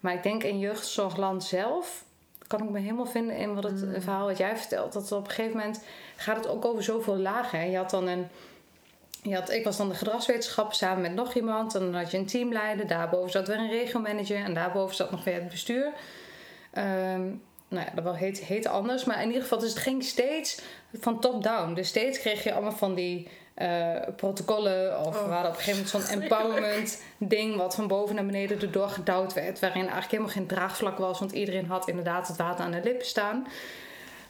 Maar 0.00 0.14
ik 0.14 0.22
denk 0.22 0.42
in 0.42 0.58
jeugdzorgland 0.58 1.44
zelf 1.44 2.04
kan 2.46 2.62
ik 2.62 2.70
me 2.70 2.78
helemaal 2.78 3.06
vinden 3.06 3.36
in 3.36 3.54
wat 3.54 3.64
het 3.64 3.84
verhaal 3.98 4.26
wat 4.26 4.38
jij 4.38 4.56
vertelt. 4.56 4.92
Dat 4.92 5.12
op 5.12 5.24
een 5.24 5.30
gegeven 5.30 5.56
moment 5.56 5.84
gaat 6.16 6.36
het 6.36 6.48
ook 6.48 6.64
over 6.64 6.82
zoveel 6.82 7.16
lagen. 7.16 7.58
hè. 7.58 7.64
Je 7.64 7.76
had 7.76 7.90
dan 7.90 8.06
een. 8.06 8.28
Je 9.22 9.34
had, 9.34 9.50
ik 9.50 9.64
was 9.64 9.76
dan 9.76 9.88
de 9.88 9.94
gedragswetenschapper 9.94 10.76
samen 10.76 11.02
met 11.02 11.14
nog 11.14 11.34
iemand. 11.34 11.74
En 11.74 11.80
dan 11.80 11.94
had 11.94 12.10
je 12.10 12.18
een 12.18 12.26
teamleider. 12.26 12.86
Daarboven 12.86 13.30
zat 13.30 13.48
weer 13.48 13.58
een 13.58 13.70
regiomanager. 13.70 14.44
En 14.44 14.54
daarboven 14.54 14.96
zat 14.96 15.10
nog 15.10 15.24
weer 15.24 15.34
het 15.34 15.48
bestuur. 15.48 15.92
Ehm, 16.72 17.22
nou 17.68 17.86
ja, 17.86 17.90
dat 17.94 18.04
wel 18.04 18.14
heet, 18.14 18.38
heet 18.38 18.66
anders. 18.66 19.04
Maar 19.04 19.20
in 19.20 19.26
ieder 19.26 19.42
geval, 19.42 19.58
dus 19.58 19.70
het 19.70 19.78
ging 19.78 20.04
steeds 20.04 20.60
van 20.92 21.20
top-down. 21.20 21.74
Dus 21.74 21.88
steeds 21.88 22.18
kreeg 22.18 22.42
je 22.42 22.52
allemaal 22.52 22.72
van 22.72 22.94
die 22.94 23.28
eh, 23.54 23.96
protocollen. 24.16 24.98
Of 25.00 25.06
Oh, 25.06 25.26
we 25.26 25.32
hadden 25.32 25.50
op 25.50 25.56
een 25.56 25.62
gegeven 25.62 25.84
moment 25.92 26.08
zo'n 26.08 26.20
empowerment 26.20 27.02
ding. 27.18 27.56
Wat 27.56 27.74
van 27.74 27.86
boven 27.86 28.14
naar 28.14 28.26
beneden 28.26 28.60
erdoor 28.60 28.88
gedouwd 28.88 29.34
werd. 29.34 29.60
Waarin 29.60 29.80
eigenlijk 29.80 30.10
helemaal 30.10 30.32
geen 30.32 30.46
draagvlak 30.46 30.98
was. 30.98 31.18
Want 31.18 31.32
iedereen 31.32 31.66
had 31.66 31.88
inderdaad 31.88 32.28
het 32.28 32.36
water 32.36 32.64
aan 32.64 32.70
de 32.70 32.80
lippen 32.84 33.06
staan. 33.06 33.46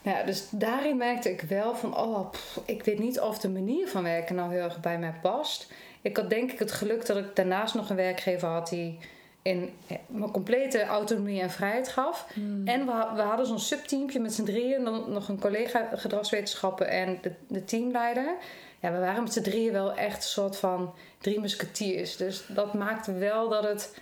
Nou 0.02 0.18
ja, 0.18 0.24
dus 0.24 0.48
daarin 0.50 0.96
merkte 0.96 1.30
ik 1.30 1.40
wel 1.40 1.74
van... 1.76 1.96
Oh, 1.96 2.30
pff, 2.30 2.60
ik 2.64 2.84
weet 2.84 2.98
niet 2.98 3.20
of 3.20 3.38
de 3.38 3.48
manier 3.48 3.88
van 3.88 4.02
werken 4.02 4.34
nou 4.34 4.52
heel 4.52 4.62
erg 4.62 4.80
bij 4.80 4.98
mij 4.98 5.14
past. 5.22 5.72
Ik 6.00 6.16
had 6.16 6.30
denk 6.30 6.52
ik 6.52 6.58
het 6.58 6.72
geluk 6.72 7.06
dat 7.06 7.16
ik 7.16 7.36
daarnaast 7.36 7.74
nog 7.74 7.90
een 7.90 7.96
werkgever 7.96 8.48
had... 8.48 8.68
die 8.68 8.98
in 9.42 9.74
ja, 9.86 9.96
me 10.06 10.30
complete 10.30 10.84
autonomie 10.84 11.40
en 11.40 11.50
vrijheid 11.50 11.88
gaf. 11.88 12.26
En 12.64 12.86
we, 12.86 13.10
we 13.14 13.20
hadden 13.20 13.46
zo'n 13.46 13.58
subteampje 13.58 14.20
met 14.20 14.34
z'n 14.34 14.44
drieën. 14.44 14.84
Dan 14.84 15.12
nog 15.12 15.28
een 15.28 15.40
collega 15.40 15.88
gedragswetenschappen 15.94 16.88
en 16.88 17.18
de, 17.22 17.32
de 17.48 17.64
teamleider. 17.64 18.34
Ja, 18.80 18.92
we 18.92 18.98
waren 18.98 19.22
met 19.22 19.32
z'n 19.32 19.42
drieën 19.42 19.72
wel 19.72 19.94
echt 19.94 20.16
een 20.16 20.22
soort 20.22 20.56
van 20.56 20.94
drie 21.18 21.40
musketiers. 21.40 22.16
Dus 22.16 22.44
dat 22.48 22.74
maakte 22.74 23.12
wel 23.12 23.48
dat 23.48 23.64
het, 23.64 23.94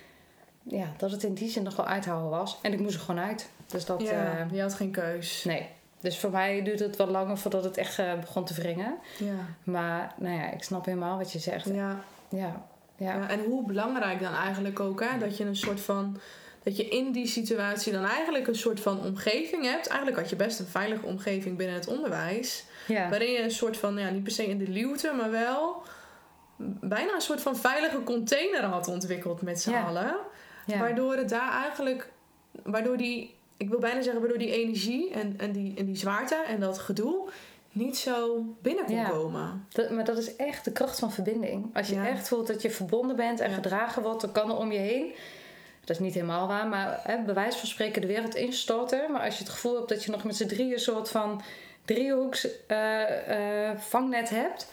ja, 0.62 0.92
dat 0.96 1.11
het 1.11 1.22
in 1.22 1.35
die 1.35 1.50
zin 1.50 1.62
nog 1.62 1.76
wel 1.76 1.87
uithouden 1.87 2.31
was. 2.31 2.59
En 2.62 2.72
ik 2.72 2.81
moest 2.81 2.94
er 2.94 3.00
gewoon 3.00 3.24
uit. 3.24 3.50
Dus 3.66 3.85
dat, 3.85 4.00
ja, 4.00 4.38
eh, 4.38 4.53
je 4.53 4.61
had 4.61 4.74
geen 4.74 4.90
keus. 4.90 5.44
nee. 5.44 5.68
Dus 6.00 6.18
voor 6.18 6.31
mij 6.31 6.62
duurde 6.62 6.85
het 6.85 6.96
wat 6.96 7.09
langer 7.09 7.38
voordat 7.38 7.64
het 7.64 7.76
echt 7.76 7.98
eh, 7.98 8.14
begon 8.20 8.44
te 8.44 8.55
wringen. 8.55 8.98
Ja. 9.18 9.46
Maar 9.64 10.14
nou 10.16 10.35
ja, 10.37 10.50
ik 10.50 10.62
snap 10.62 10.85
helemaal 10.85 11.18
wat 11.18 11.33
je 11.33 11.38
zegt. 11.38 11.66
Ja, 11.66 12.00
Ja. 12.29 12.66
Ja. 13.01 13.29
en 13.29 13.41
hoe 13.45 13.67
belangrijk 13.67 14.21
dan 14.21 14.35
eigenlijk 14.35 14.81
ook, 14.81 15.01
hè? 15.05 15.19
Dat 15.19 15.37
je 15.37 15.45
een 15.45 15.57
soort 15.57 15.81
van. 15.81 16.17
Dat 16.63 16.77
je 16.77 16.89
in 16.89 17.13
die 17.13 17.27
situatie 17.27 17.93
dan 17.93 18.05
eigenlijk 18.05 18.47
een 18.47 18.55
soort 18.55 18.81
van 18.81 19.01
omgeving 19.05 19.65
hebt. 19.65 19.87
Eigenlijk 19.87 20.19
had 20.21 20.31
je 20.31 20.37
best 20.37 20.59
een 20.61 20.67
veilige 20.67 21.07
omgeving 21.07 21.57
binnen 21.57 21.77
het 21.77 21.87
onderwijs. 21.89 22.65
ja. 22.87 23.09
Waarin 23.09 23.31
je 23.33 23.43
een 23.43 23.51
soort 23.51 23.77
van, 23.77 23.99
ja, 23.99 24.11
niet 24.11 24.23
per 24.23 24.33
se 24.33 24.47
in 24.47 24.59
de 24.59 24.69
luwte, 24.69 25.13
maar 25.17 25.31
wel 25.31 25.83
bijna 26.81 27.15
een 27.15 27.21
soort 27.21 27.41
van 27.41 27.57
veilige 27.57 28.03
container 28.03 28.63
had 28.63 28.89
ontwikkeld 28.89 29.43
met 29.43 29.61
z'n 29.61 29.71
Ja. 29.71 29.83
allen. 29.83 30.17
Waardoor 30.79 31.17
het 31.17 31.29
daar 31.29 31.53
eigenlijk, 31.63 32.13
waardoor 32.63 32.97
die, 32.97 33.35
ik 33.57 33.69
wil 33.69 33.79
bijna 33.79 34.03
zeggen, 34.03 34.21
waardoor 34.21 34.39
die 34.39 34.53
energie 34.53 35.11
en, 35.11 35.35
en, 35.39 35.53
die, 35.53 35.75
en 35.77 35.85
die 35.87 35.97
zwaarte 35.97 36.35
en 36.49 36.61
dat 36.61 36.79
gedoe 36.79 37.29
niet 37.72 37.96
zo 37.98 38.44
binnen 38.62 38.85
kon 38.85 38.94
Ja. 38.94 39.09
komen. 39.09 39.66
Dat, 39.68 39.90
maar 39.90 40.04
dat 40.04 40.18
is 40.18 40.37
echt 40.37 40.64
de 40.64 40.72
kracht 40.72 40.98
van 40.98 41.12
verbinding. 41.12 41.76
Als 41.76 41.88
je 41.88 41.94
Ja. 41.94 42.09
echt 42.09 42.28
voelt 42.28 42.46
dat 42.46 42.62
je 42.62 42.70
verbonden 42.70 43.16
bent 43.16 43.40
en 43.40 43.48
Ja. 43.48 43.54
gedragen 43.54 44.02
wordt, 44.02 44.20
dan 44.20 44.33
kan 44.33 44.50
er 44.50 44.56
om 44.56 44.72
je 44.72 44.78
heen. 44.78 45.14
Dat 45.80 45.90
is 45.90 45.98
niet 45.98 46.14
helemaal 46.14 46.46
waar, 46.48 46.66
maar 46.66 47.00
hè, 47.02 47.22
bij 47.24 47.35
wijze 47.35 47.59
van 47.59 47.68
spreken 47.68 48.00
de 48.00 48.06
wereld 48.06 48.35
instorten. 48.35 49.12
Maar 49.12 49.20
als 49.24 49.37
je 49.38 49.42
het 49.44 49.52
gevoel 49.52 49.74
hebt 49.76 49.88
dat 49.88 50.04
je 50.04 50.11
nog 50.11 50.24
met 50.24 50.37
z'n 50.37 50.46
drieën 50.46 50.72
een 50.72 50.78
soort 50.78 51.09
van 51.11 51.42
driehoeks 51.85 52.48
eh, 52.66 53.68
eh, 53.70 53.78
vangnet 53.78 54.30
hebt, 54.30 54.68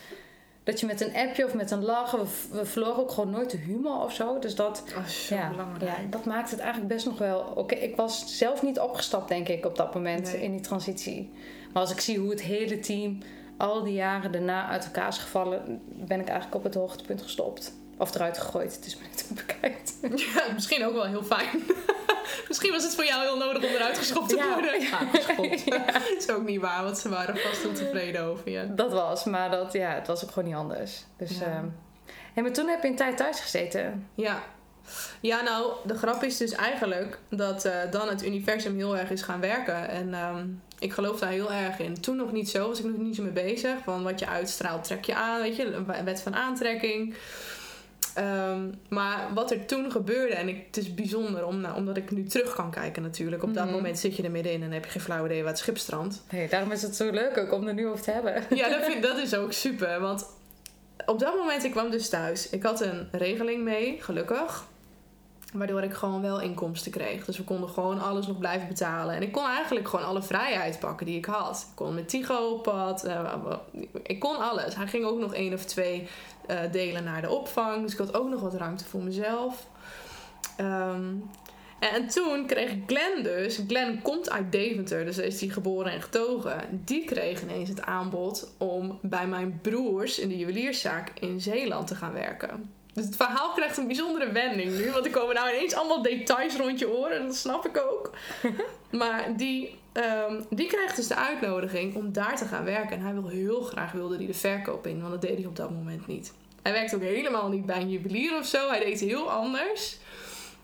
Dat 0.63 0.79
je 0.79 0.85
met 0.85 1.01
een 1.01 1.15
appje 1.15 1.45
of 1.45 1.53
met 1.53 1.71
een 1.71 1.83
lach, 1.83 2.11
we, 2.11 2.25
we 2.51 2.65
verloren 2.65 2.97
ook 2.97 3.11
gewoon 3.11 3.29
nooit 3.29 3.49
de 3.49 3.57
humor 3.57 4.03
of 4.03 4.13
zo. 4.13 4.39
Dus 4.39 4.55
dat, 4.55 4.83
is 5.05 5.25
zo 5.27 5.35
ja, 5.35 5.49
belangrijk. 5.49 5.91
ja, 5.97 6.03
dat 6.09 6.25
maakt 6.25 6.51
het 6.51 6.59
eigenlijk 6.59 6.93
best 6.93 7.05
nog 7.05 7.17
wel... 7.17 7.39
Oké, 7.55 7.75
ik 7.75 7.95
was 7.95 8.37
zelf 8.37 8.61
niet 8.63 8.79
opgestapt, 8.79 9.27
denk 9.27 9.47
ik, 9.47 9.65
op 9.65 9.75
dat 9.75 9.93
moment 9.93 10.31
Nee. 10.31 10.41
in 10.41 10.51
die 10.51 10.61
transitie. 10.61 11.31
Maar 11.73 11.81
als 11.81 11.91
ik 11.91 11.99
zie 11.99 12.17
hoe 12.19 12.29
het 12.29 12.41
hele 12.41 12.79
team 12.79 13.17
al 13.57 13.83
die 13.83 13.93
jaren 13.93 14.31
daarna 14.31 14.67
uit 14.67 14.85
elkaar 14.85 15.07
is 15.07 15.17
gevallen... 15.17 15.81
ben 15.85 16.19
ik 16.19 16.27
eigenlijk 16.27 16.55
op 16.55 16.63
het 16.63 16.73
hoogtepunt 16.75 17.21
gestopt. 17.21 17.73
Of 17.97 18.15
eruit 18.15 18.37
gegooid, 18.37 18.75
het 18.75 18.85
is 18.85 18.97
maar 18.97 19.07
net 19.09 19.25
hoe 19.27 19.37
je 19.37 19.43
het 19.43 19.47
bekijkt. 19.47 19.93
Ja, 20.35 20.53
misschien 20.53 20.85
ook 20.85 20.93
wel 20.93 21.05
heel 21.05 21.23
fijn. 21.23 21.63
misschien 22.47 22.71
was 22.71 22.83
het 22.83 22.95
voor 22.95 23.05
jou 23.05 23.21
heel 23.21 23.37
nodig 23.37 23.63
om 23.69 23.75
eruit 23.75 23.97
geschopt 23.97 24.29
te 24.29 24.35
Ja, 24.35 24.53
worden. 24.53 24.81
ja. 24.81 24.97
geschopt. 25.13 25.69
Dat 25.93 26.13
is 26.17 26.29
ook 26.29 26.43
niet 26.45 26.61
waar, 26.61 26.83
want 26.83 26.97
ze 26.97 27.09
waren 27.09 27.37
vast 27.37 27.61
heel 27.61 27.73
tevreden 27.73 28.23
over 28.23 28.49
je. 28.49 28.73
Dat 28.73 28.91
was, 28.91 29.23
maar 29.23 29.51
dat, 29.51 29.73
ja, 29.73 29.89
het 29.93 30.07
was 30.07 30.23
ook 30.23 30.31
gewoon 30.31 30.47
niet 30.49 30.57
anders. 30.57 31.03
Dus, 31.17 31.39
Ja. 31.39 31.45
ehm, 31.45 32.43
maar 32.43 32.53
toen 32.53 32.67
heb 32.67 32.81
je 32.83 32.87
een 32.89 32.95
tijd 32.95 33.17
thuis 33.17 33.39
gezeten. 33.39 34.07
Ja. 34.15 34.43
Ja, 35.21 35.41
nou, 35.41 35.71
de 35.85 35.95
grap 35.97 36.23
is 36.23 36.37
dus 36.37 36.51
eigenlijk 36.51 37.19
dat 37.29 37.65
eh, 37.65 37.73
dan 37.91 38.07
het 38.07 38.25
universum 38.25 38.75
heel 38.75 38.97
erg 38.97 39.09
is 39.09 39.21
gaan 39.21 39.39
werken. 39.39 39.89
En 39.89 40.13
ehm, 40.13 40.45
ik 40.79 40.93
geloof 40.93 41.19
daar 41.19 41.29
heel 41.31 41.51
erg 41.51 41.79
in. 41.79 42.01
Toen 42.01 42.15
nog 42.15 42.31
niet 42.31 42.49
zo, 42.49 42.67
was 42.67 42.79
ik 42.79 42.85
nog 42.85 42.97
niet 42.97 43.15
zo 43.15 43.23
mee 43.23 43.31
bezig. 43.31 43.73
Van 43.83 44.03
wat 44.03 44.19
je 44.19 44.27
uitstraalt, 44.27 44.83
trek 44.83 45.05
je 45.05 45.15
aan, 45.15 45.41
weet 45.41 45.55
je, 45.55 45.65
een 45.73 46.05
wet 46.05 46.21
van 46.21 46.35
aantrekking. 46.35 47.15
Ehm, 48.13 48.61
maar 48.89 49.27
wat 49.33 49.51
er 49.51 49.65
toen 49.65 49.91
gebeurde, 49.91 50.33
en 50.35 50.47
ik, 50.47 50.63
het 50.65 50.77
is 50.77 50.93
bijzonder 50.93 51.45
om, 51.45 51.61
nou, 51.61 51.75
omdat 51.75 51.97
ik 51.97 52.11
nu 52.11 52.23
terug 52.23 52.55
kan 52.55 52.71
kijken 52.71 53.01
natuurlijk. 53.01 53.43
Op 53.43 53.53
dat 53.53 53.63
Mhm. 53.65 53.73
moment 53.73 53.99
zit 53.99 54.15
je 54.15 54.23
er 54.23 54.31
middenin 54.31 54.63
en 54.63 54.71
heb 54.71 54.83
je 54.85 54.91
geen 54.91 55.01
flauw 55.01 55.25
idee 55.25 55.39
waar 55.41 55.51
het 55.51 55.59
schip 55.59 55.77
strandt. 55.77 56.23
Nee, 56.31 56.47
daarom 56.49 56.71
is 56.71 56.81
het 56.81 56.95
zo 56.95 57.09
leuk 57.11 57.37
ook 57.37 57.51
om 57.53 57.67
er 57.67 57.73
nu 57.73 57.87
over 57.87 58.03
te 58.03 58.11
hebben. 58.11 58.43
Ja, 58.49 58.69
dat, 58.69 58.85
vind, 58.85 59.03
dat 59.03 59.17
is 59.17 59.33
ook 59.35 59.53
super. 59.53 59.99
Want 59.99 60.25
op 61.05 61.19
dat 61.19 61.35
moment, 61.35 61.63
ik 61.63 61.71
kwam 61.71 61.89
dus 61.89 62.09
thuis. 62.09 62.49
Ik 62.49 62.63
had 62.63 62.81
een 62.81 63.07
regeling 63.11 63.63
mee, 63.63 63.97
gelukkig. 64.01 64.65
Waardoor 65.53 65.83
ik 65.83 65.93
gewoon 65.93 66.21
wel 66.21 66.41
inkomsten 66.41 66.91
kreeg. 66.91 67.25
Dus 67.25 67.37
we 67.37 67.43
konden 67.43 67.69
gewoon 67.69 67.99
alles 67.99 68.27
nog 68.27 68.37
blijven 68.37 68.67
betalen. 68.67 69.15
En 69.15 69.21
ik 69.21 69.31
kon 69.31 69.45
eigenlijk 69.45 69.87
gewoon 69.87 70.05
alle 70.05 70.21
vrijheid 70.23 70.79
pakken 70.79 71.05
die 71.05 71.17
ik 71.17 71.25
had. 71.25 71.65
Ik 71.69 71.75
kon 71.75 71.95
met 71.95 72.09
Tigo 72.09 72.49
op 72.49 72.63
pad. 72.63 73.03
eh, 73.03 73.33
ik 74.03 74.19
kon 74.19 74.37
alles. 74.37 74.75
Hij 74.75 74.87
ging 74.87 75.05
ook 75.05 75.19
nog 75.19 75.33
één 75.33 75.53
of 75.53 75.65
twee 75.65 76.07
eh, 76.47 76.59
delen 76.71 77.03
naar 77.03 77.21
de 77.21 77.29
opvang. 77.29 77.81
Dus 77.81 77.91
ik 77.91 77.97
had 77.97 78.13
ook 78.13 78.29
nog 78.29 78.41
wat 78.41 78.53
ruimte 78.53 78.85
voor 78.85 79.01
mezelf. 79.01 79.67
Ehm, 80.57 81.13
en, 81.79 81.89
en 81.91 82.07
toen 82.07 82.45
kreeg 82.45 82.75
Glenn 82.85 83.23
dus... 83.23 83.61
Glenn 83.67 84.01
komt 84.01 84.29
uit 84.29 84.51
Deventer, 84.51 85.05
dus 85.05 85.17
is 85.17 85.39
hij 85.39 85.49
geboren 85.49 85.91
en 85.91 86.01
getogen. 86.01 86.81
Die 86.85 87.05
kreeg 87.05 87.41
ineens 87.41 87.69
het 87.69 87.81
aanbod 87.81 88.51
om 88.57 88.99
bij 89.01 89.27
mijn 89.27 89.59
broers 89.61 90.19
in 90.19 90.29
de 90.29 90.37
juwelierszaak 90.37 91.11
in 91.19 91.41
Zeeland 91.41 91.87
te 91.87 91.95
gaan 91.95 92.13
werken. 92.13 92.76
Dus 92.97 93.05
het 93.05 93.15
verhaal 93.15 93.53
krijgt 93.53 93.77
een 93.77 93.87
bijzondere 93.87 94.31
wending 94.31 94.77
nu. 94.77 94.91
Want 94.91 95.05
er 95.05 95.11
komen 95.11 95.35
nou 95.35 95.49
ineens 95.49 95.73
allemaal 95.73 96.01
details 96.01 96.55
rond 96.55 96.79
je 96.79 96.97
oren. 96.97 97.19
En 97.19 97.25
dat 97.25 97.35
snap 97.35 97.65
ik 97.65 97.77
ook. 97.77 98.11
maar 99.01 99.37
die, 99.37 99.79
ehm, 99.91 100.41
die 100.49 100.67
krijgt 100.67 100.95
dus 100.95 101.07
de 101.07 101.15
uitnodiging 101.15 101.95
om 101.95 102.11
daar 102.13 102.37
te 102.37 102.45
gaan 102.45 102.63
werken. 102.63 102.97
En 102.97 103.03
hij 103.03 103.13
wil 103.13 103.27
heel 103.27 103.61
graag 103.61 103.91
wilde 103.91 104.15
hij 104.15 104.25
de 104.25 104.33
verkoop 104.33 104.87
in. 104.87 104.99
Want 104.99 105.11
dat 105.11 105.21
deed 105.21 105.37
hij 105.37 105.45
op 105.45 105.55
dat 105.55 105.69
moment 105.69 106.07
niet. 106.07 106.33
Hij 106.61 106.71
werkte 106.71 106.95
ook 106.95 107.01
helemaal 107.01 107.49
niet 107.49 107.65
bij 107.65 107.81
een 107.81 107.89
juwelier 107.89 108.37
of 108.37 108.45
zo. 108.45 108.69
Hij 108.69 108.79
deed 108.79 108.99
heel 108.99 109.31
anders. 109.31 109.97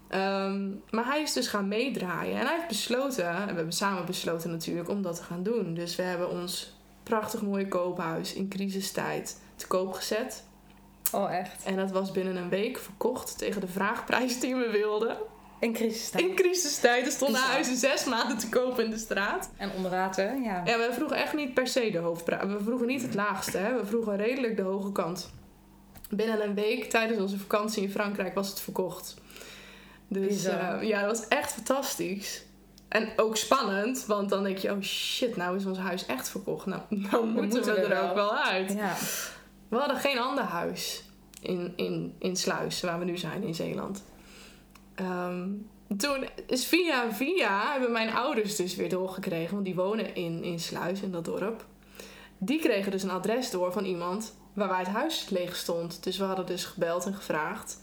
Ehm, 0.08 0.70
maar 0.90 1.06
hij 1.06 1.22
is 1.22 1.34
dus 1.34 1.48
gaan 1.48 1.68
meedraaien. 1.68 2.40
En 2.40 2.46
hij 2.46 2.56
heeft 2.56 2.68
besloten, 2.68 3.28
en 3.28 3.48
we 3.48 3.54
hebben 3.54 3.74
samen 3.74 4.06
besloten 4.06 4.52
natuurlijk, 4.52 4.90
om 4.90 5.02
dat 5.02 5.16
te 5.16 5.24
gaan 5.24 5.44
doen. 5.44 5.74
Dus 5.74 5.96
we 5.96 6.04
hebben 6.04 6.30
ons 6.30 6.74
prachtig 7.04 7.42
mooie 7.42 7.68
koophuis 7.68 8.34
in 8.34 8.50
crisistijd 8.50 9.40
te 9.56 9.68
koop 9.68 9.94
gezet. 9.94 10.44
Oh, 11.14 11.34
echt? 11.34 11.64
En 11.64 11.76
dat 11.76 11.92
was 11.92 12.12
binnen 12.12 12.36
een 12.36 12.50
week 12.50 12.78
verkocht 12.78 13.38
tegen 13.38 13.62
de 13.62 13.68
vraagprijs 13.68 14.40
die 14.40 14.56
we 14.56 14.70
wilden. 14.72 15.18
In 15.60 15.74
crisistijd. 15.74 16.24
In 16.24 16.36
crisistijd. 16.36 17.06
Er 17.06 17.12
stonden 17.12 17.42
huizen 17.42 17.78
zes 17.78 18.04
maanden 18.04 18.38
te 18.38 18.50
koop 18.50 18.80
in 18.80 18.90
de 18.90 18.98
straat. 18.98 19.50
En 19.58 19.72
onder 19.76 19.92
water, 19.92 20.42
ja. 20.42 20.62
Ja, 20.66 20.78
we 20.78 20.90
vroegen 20.92 21.18
echt 21.18 21.34
niet 21.34 21.54
per 21.54 21.68
se 21.68 21.92
de 21.92 21.98
hoofdprijs. 21.98 22.44
We 22.44 22.60
vroegen 22.64 22.88
niet 22.88 23.02
het 23.02 23.14
laagste. 23.14 23.58
Hè? 23.58 23.76
We 23.76 23.86
vroegen 23.86 24.18
redelijk 24.18 24.58
de 24.58 24.62
hoge 24.62 24.92
kant. 24.92 25.32
Binnen 26.10 26.44
een 26.44 26.54
week 26.54 26.90
tijdens 26.90 27.20
onze 27.20 27.40
vakantie 27.40 27.84
in 27.84 27.92
Frankrijk 27.92 28.36
was 28.36 28.50
het 28.50 28.60
verkocht. 28.60 29.16
Dus 30.08 30.46
eh, 30.46 30.78
ja, 30.82 31.06
dat 31.06 31.18
was 31.18 31.28
echt 31.28 31.52
fantastisch. 31.52 32.44
En 32.88 33.10
ook 33.16 33.38
spannend, 33.38 34.06
want 34.06 34.30
dan 34.30 34.44
denk 34.44 34.58
je, 34.58 34.72
oh 34.72 34.82
shit, 34.82 35.36
nou 35.36 35.58
is 35.58 35.66
ons 35.66 35.78
huis 35.78 36.06
echt 36.06 36.30
verkocht. 36.30 36.66
Nou, 36.66 36.82
nou 36.90 37.26
moeten, 37.26 37.48
moeten 37.48 37.76
we 37.76 37.82
er 37.82 37.90
wel. 37.90 38.10
ook 38.10 38.16
wel 38.16 38.38
uit. 38.38 38.74
Ja. 38.74 38.96
We 39.68 39.78
hadden 39.78 39.98
geen 39.98 40.20
ander 40.20 40.44
huis 40.44 41.03
in, 41.44 41.74
in, 41.76 42.16
in 42.20 42.36
Sluis, 42.36 42.82
waar 42.82 43.00
we 43.00 43.06
nu 43.06 43.18
zijn 43.18 43.44
in 43.44 43.56
Zeeland. 43.56 44.04
Ehm, 44.96 45.50
toen 45.98 46.28
is 46.48 46.66
via 46.66 47.12
via 47.12 47.72
hebben 47.72 47.92
mijn 47.92 48.14
ouders 48.14 48.56
dus 48.56 48.76
weer 48.76 48.90
doorgekregen, 48.90 49.54
want 49.54 49.66
die 49.66 49.76
wonen 49.76 50.16
in, 50.16 50.44
in 50.44 50.60
Sluis, 50.60 51.02
in 51.02 51.12
dat 51.12 51.26
dorp. 51.26 51.66
Die 52.38 52.60
kregen 52.60 52.92
dus 52.92 53.04
een 53.04 53.10
adres 53.10 53.52
door 53.52 53.72
van 53.72 53.86
iemand 53.86 54.36
waarbij 54.54 54.80
het 54.80 54.88
huis 54.88 55.30
leeg 55.30 55.56
stond. 55.56 56.04
Dus 56.04 56.18
we 56.18 56.24
hadden 56.24 56.46
dus 56.46 56.66
gebeld 56.66 57.06
en 57.06 57.14
gevraagd 57.14 57.82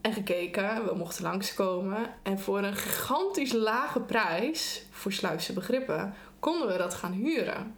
en 0.00 0.12
gekeken. 0.12 0.84
We 0.84 0.94
mochten 0.94 1.22
langskomen. 1.22 1.98
En 2.22 2.38
voor 2.38 2.58
een 2.58 2.76
gigantisch 2.76 3.52
lage 3.52 4.00
prijs, 4.00 4.86
voor 4.90 5.12
Sluisse 5.12 5.52
begrippen, 5.52 6.14
konden 6.38 6.68
we 6.68 6.78
dat 6.78 6.94
gaan 6.94 7.12
huren. 7.12 7.74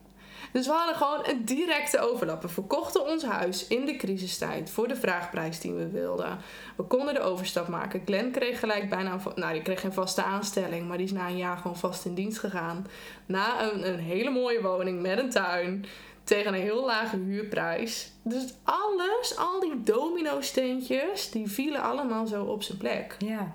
Dus 0.55 0.67
we 0.67 0.73
hadden 0.73 0.97
gewoon 0.97 1.21
een 1.27 1.45
directe 1.45 1.99
overlap. 1.99 2.43
We 2.43 2.49
verkochten 2.49 3.07
ons 3.07 3.25
huis 3.25 3.67
in 3.67 3.85
de 3.85 3.97
crisistijd 3.97 4.71
voor 4.71 4.88
de 4.88 4.97
vraagprijs 4.97 5.61
die 5.61 5.73
we 5.73 5.88
wilden. 5.88 6.38
We 6.77 6.83
konden 6.83 7.14
de 7.14 7.21
overstap 7.21 7.69
maken. 7.69 8.03
Glenn 8.05 8.31
kreeg 8.31 8.59
gelijk 8.59 8.90
bijna, 8.90 9.19
nou 9.35 9.53
die 9.53 9.62
kreeg 9.62 9.81
geen 9.81 9.93
vaste 9.93 10.23
aanstelling, 10.23 10.88
maar 10.88 10.97
die 10.97 11.07
is 11.07 11.12
na 11.12 11.29
een 11.29 11.37
jaar 11.37 11.57
gewoon 11.57 11.77
vast 11.77 12.05
in 12.05 12.14
dienst 12.14 12.38
gegaan. 12.38 12.87
Na 13.27 13.62
een, 13.62 13.88
een 13.88 13.99
hele 13.99 14.31
mooie 14.31 14.62
woning 14.62 15.03
met 15.03 15.19
een 15.19 15.31
tuin 15.31 15.85
tegen 16.25 16.55
een 16.55 16.61
heel 16.61 16.85
lage 16.85 17.17
huurprijs. 17.17 18.12
Dus 18.23 18.55
alles, 18.62 19.37
al 19.37 19.61
die 19.61 19.83
domino-steentjes, 19.83 21.31
die 21.31 21.51
vielen 21.51 21.83
allemaal 21.83 22.27
zo 22.27 22.45
op 22.45 22.62
zijn 22.62 22.79
plek. 22.79 23.17
ja. 23.19 23.55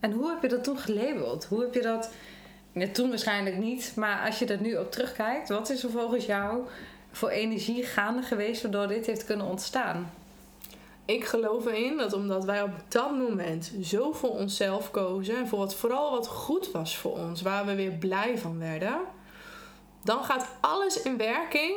En 0.00 0.12
hoe 0.12 0.28
heb 0.28 0.42
je 0.42 0.48
dat 0.48 0.64
toen 0.64 0.78
gelabeld? 0.78 1.44
Hoe 1.44 1.60
heb 1.60 1.74
je 1.74 1.82
dat... 1.82 2.10
Ja, 2.74 2.88
toen 2.92 3.08
waarschijnlijk 3.08 3.56
niet, 3.56 3.92
maar 3.96 4.26
als 4.26 4.38
je 4.38 4.46
er 4.46 4.60
nu 4.60 4.76
op 4.76 4.92
terugkijkt... 4.92 5.48
wat 5.48 5.70
is 5.70 5.82
er 5.82 5.90
volgens 5.90 6.26
jou 6.26 6.62
voor 7.12 7.28
energie 7.28 7.84
gaande 7.84 8.22
geweest... 8.22 8.62
waardoor 8.62 8.86
dit 8.86 9.06
heeft 9.06 9.24
kunnen 9.24 9.46
ontstaan? 9.46 10.12
Ik 11.04 11.24
geloof 11.24 11.66
erin 11.66 11.96
dat 11.96 12.12
omdat 12.12 12.44
wij 12.44 12.62
op 12.62 12.70
dat 12.88 13.10
moment 13.10 13.72
zo 13.82 14.12
voor 14.12 14.30
onszelf 14.30 14.90
kozen 14.90 15.36
en 15.36 15.48
voor 15.48 15.58
wat 15.58 15.74
vooral 15.74 16.10
wat 16.10 16.28
goed 16.28 16.70
was 16.70 16.96
voor 16.96 17.12
ons, 17.18 17.42
waar 17.42 17.66
we 17.66 17.74
weer 17.74 17.92
blij 17.92 18.38
van 18.38 18.58
werden, 18.58 19.00
dan 20.04 20.24
gaat 20.24 20.48
alles 20.60 21.02
in 21.02 21.16
werking 21.16 21.76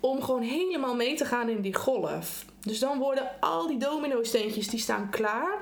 om 0.00 0.22
gewoon 0.22 0.42
helemaal 0.42 0.94
mee 0.94 1.16
te 1.16 1.24
gaan 1.24 1.48
in 1.48 1.60
die 1.60 1.74
golf. 1.74 2.44
Dus 2.60 2.78
dan 2.78 2.98
worden 2.98 3.30
al 3.40 3.66
die 3.66 3.78
domino-steentjes 3.78 4.68
die 4.68 4.80
staan 4.80 5.10
klaar 5.10 5.58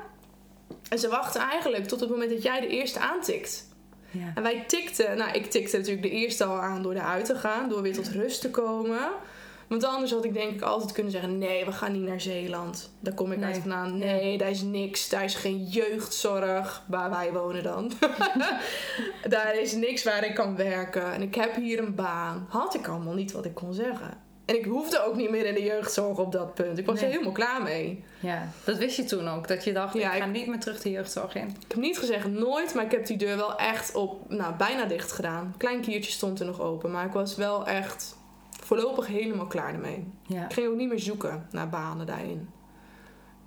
en 0.89 0.99
ze 0.99 1.09
wachten 1.09 1.41
eigenlijk 1.41 1.87
tot 1.87 2.01
het 2.01 2.11
moment 2.11 2.31
dat 2.31 2.43
jij 2.43 2.61
de 2.61 2.69
eerste 2.69 3.01
aantikt. 3.01 3.69
Ja. 4.11 4.33
En 4.35 4.43
wij 4.43 4.65
tikten, 4.67 5.17
nou 5.17 5.31
ik 5.33 5.51
tikte 5.51 5.77
natuurlijk 5.77 6.03
de 6.03 6.11
eerste 6.11 6.45
al 6.45 6.61
aan 6.61 6.83
door 6.83 6.95
eruit 6.95 7.25
te 7.25 7.35
gaan, 7.35 7.69
door 7.69 7.83
weer 7.83 7.95
tot 7.95 8.09
rust 8.09 8.41
te 8.41 8.51
komen. 8.51 9.09
Want 9.69 9.85
anders 9.85 10.13
had 10.13 10.25
ik 10.25 10.35
denk 10.35 10.53
ik 10.53 10.63
altijd 10.63 10.93
kunnen 10.93 11.13
zeggen, 11.13 11.39
nee, 11.39 11.65
we 11.65 11.73
gaan 11.73 11.93
niet 11.93 12.09
naar 12.09 12.21
Zeeland. 12.21 12.91
Daar 13.01 13.15
kom 13.15 13.33
ik 13.33 13.39
Nee. 13.39 13.47
uit 13.47 13.59
vandaan. 13.59 13.99
Nee, 13.99 14.39
daar 14.39 14.51
is 14.51 14.63
niks. 14.63 15.09
Daar 15.09 15.25
is 15.25 15.35
geen 15.35 15.65
jeugdzorg, 15.65 16.83
waar 16.89 17.11
wij 17.11 17.33
wonen 17.33 17.63
dan. 17.63 17.93
daar 19.29 19.61
is 19.61 19.73
niks 19.73 20.03
waar 20.05 20.25
ik 20.25 20.35
kan 20.35 20.57
werken. 20.57 21.13
En 21.13 21.23
ik 21.23 21.35
heb 21.35 21.55
hier 21.55 21.79
een 21.79 21.95
baan. 21.95 22.47
Had 22.49 22.75
ik 22.75 22.89
allemaal 22.89 23.15
niet 23.15 23.33
wat 23.33 23.45
ik 23.45 23.55
kon 23.55 23.75
zeggen. 23.75 24.19
En 24.51 24.57
ik 24.57 24.65
hoefde 24.65 25.05
ook 25.05 25.17
niet 25.17 25.31
meer 25.31 25.47
in 25.47 25.55
de 25.55 25.63
jeugdzorg 25.63 26.19
op 26.19 26.33
dat 26.33 26.55
punt. 26.55 26.79
Ik 26.79 26.87
was 26.87 26.95
Nee. 26.95 27.05
er 27.05 27.11
helemaal 27.11 27.33
klaar 27.33 27.63
mee. 27.63 28.05
ja, 28.21 28.49
dat 28.65 28.79
wist 28.79 28.97
je 28.97 29.05
toen 29.05 29.29
ook. 29.29 29.49
Dat 29.49 29.65
je 29.65 29.73
dacht, 29.73 29.95
Ja, 29.95 30.13
ik 30.13 30.21
ga 30.23 30.27
ik- 30.27 30.33
niet 30.33 30.47
meer 30.47 30.59
terug 30.61 30.81
de 30.83 30.91
jeugdzorg 30.91 31.35
in. 31.35 31.47
Ik 31.49 31.55
heb 31.69 31.77
niet 31.77 31.99
gezegd 31.99 32.27
nooit, 32.29 32.75
maar 32.75 32.85
ik 32.85 32.91
heb 32.91 33.07
die 33.07 33.17
deur 33.17 33.37
wel 33.37 33.57
echt 33.59 33.95
op, 33.95 34.31
nou, 34.31 34.55
bijna 34.55 34.85
dicht 34.85 35.13
gedaan. 35.13 35.55
Klein 35.59 35.81
kiertje 35.81 36.11
stond 36.13 36.41
er 36.41 36.47
nog 36.47 36.61
open, 36.61 36.91
maar 36.91 37.07
ik 37.07 37.13
was 37.13 37.37
wel 37.37 37.67
echt 37.67 38.17
voorlopig 38.65 39.07
helemaal 39.07 39.47
klaar 39.47 39.73
ermee. 39.75 40.07
Ja. 40.27 40.45
Ik 40.45 40.53
ging 40.53 40.69
ook 40.69 40.77
niet 40.77 40.89
meer 40.89 41.01
zoeken 41.01 41.47
naar 41.51 41.69
banen 41.69 42.07
daarin. 42.07 42.49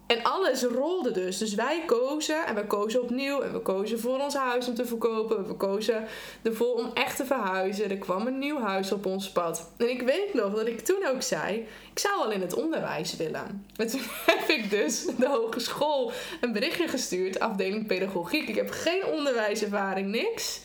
En 0.08 0.24
alles 0.24 0.63
rolde 0.63 1.12
dus. 1.12 1.38
Dus 1.38 1.56
wij 1.56 1.84
kozen 1.86 2.46
en 2.46 2.56
we 2.56 2.68
kozen 2.68 3.02
opnieuw. 3.02 3.42
En 3.42 3.54
we 3.54 3.60
kozen 3.60 4.00
voor 4.00 4.20
ons 4.20 4.36
huis 4.36 4.68
om 4.68 4.74
te 4.74 4.86
verkopen. 4.86 5.48
We 5.48 5.54
kozen 5.54 6.06
ervoor 6.42 6.74
om 6.74 6.92
echt 6.94 7.18
te 7.18 7.26
verhuizen. 7.26 7.89
Er 7.89 7.98
kwam 7.98 8.28
een 8.28 8.39
nieuw 8.39 8.60
huis 8.60 8.92
op 8.92 9.06
ons 9.06 9.32
pad. 9.32 9.72
En 9.78 9.89
ik 9.89 10.02
weet 10.02 10.34
nog 10.34 10.54
dat 10.54 10.68
ik 10.68 10.80
toen 10.80 11.06
ook 11.06 11.22
zei... 11.22 11.68
Ik 11.92 12.00
zou 12.00 12.20
wel 12.20 12.32
in 12.32 12.42
het 12.42 12.54
onderwijs 12.54 13.16
willen. 13.16 13.66
En 13.76 13.88
toen 13.88 14.02
heb 14.26 14.48
ik 14.48 14.70
dus 14.70 15.06
de 15.18 15.28
hogeschool 15.28 16.12
een 16.42 16.52
berichtje 16.52 16.88
gestuurd. 16.88 17.39
Afdeling 17.39 17.88
pedagogiek. 17.88 18.48
Ik 18.48 18.56
heb 18.56 18.70
geen 18.70 19.06
onderwijservaring, 19.06 20.08
niks. 20.10 20.62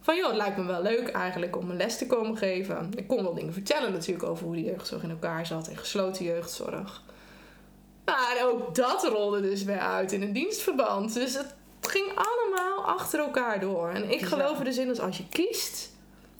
Van 0.00 0.16
joh, 0.16 0.26
het 0.26 0.36
lijkt 0.36 0.56
me 0.56 0.64
wel 0.64 0.82
leuk 0.82 1.08
eigenlijk 1.08 1.56
om 1.56 1.70
een 1.70 1.76
les 1.76 1.98
te 1.98 2.06
komen 2.06 2.36
geven. 2.36 2.90
Ik 2.96 3.06
kon 3.06 3.22
wel 3.22 3.34
dingen 3.34 3.52
vertellen 3.52 3.92
natuurlijk 3.92 4.28
over 4.28 4.44
hoe 4.44 4.54
de 4.54 4.62
jeugdzorg 4.62 5.02
in 5.02 5.10
elkaar 5.10 5.46
zat 5.46 5.68
en 5.68 5.76
gesloten 5.76 6.24
jeugdzorg. 6.24 7.02
Maar 8.10 8.48
ook 8.48 8.74
dat 8.74 9.04
rolde 9.06 9.40
dus 9.40 9.62
weer 9.64 9.78
uit 9.78 10.12
in 10.12 10.22
een 10.22 10.32
dienstverband. 10.32 11.14
Dus 11.14 11.34
het 11.34 11.54
ging 11.80 12.06
allemaal 12.06 12.84
achter 12.84 13.20
elkaar 13.20 13.60
door. 13.60 13.88
En 13.90 14.10
ik 14.10 14.20
geloof 14.22 14.58
er 14.58 14.64
dus 14.64 14.76
in 14.78 14.86
dat 14.86 15.00
als 15.00 15.16
je 15.16 15.28
kiest, 15.28 15.90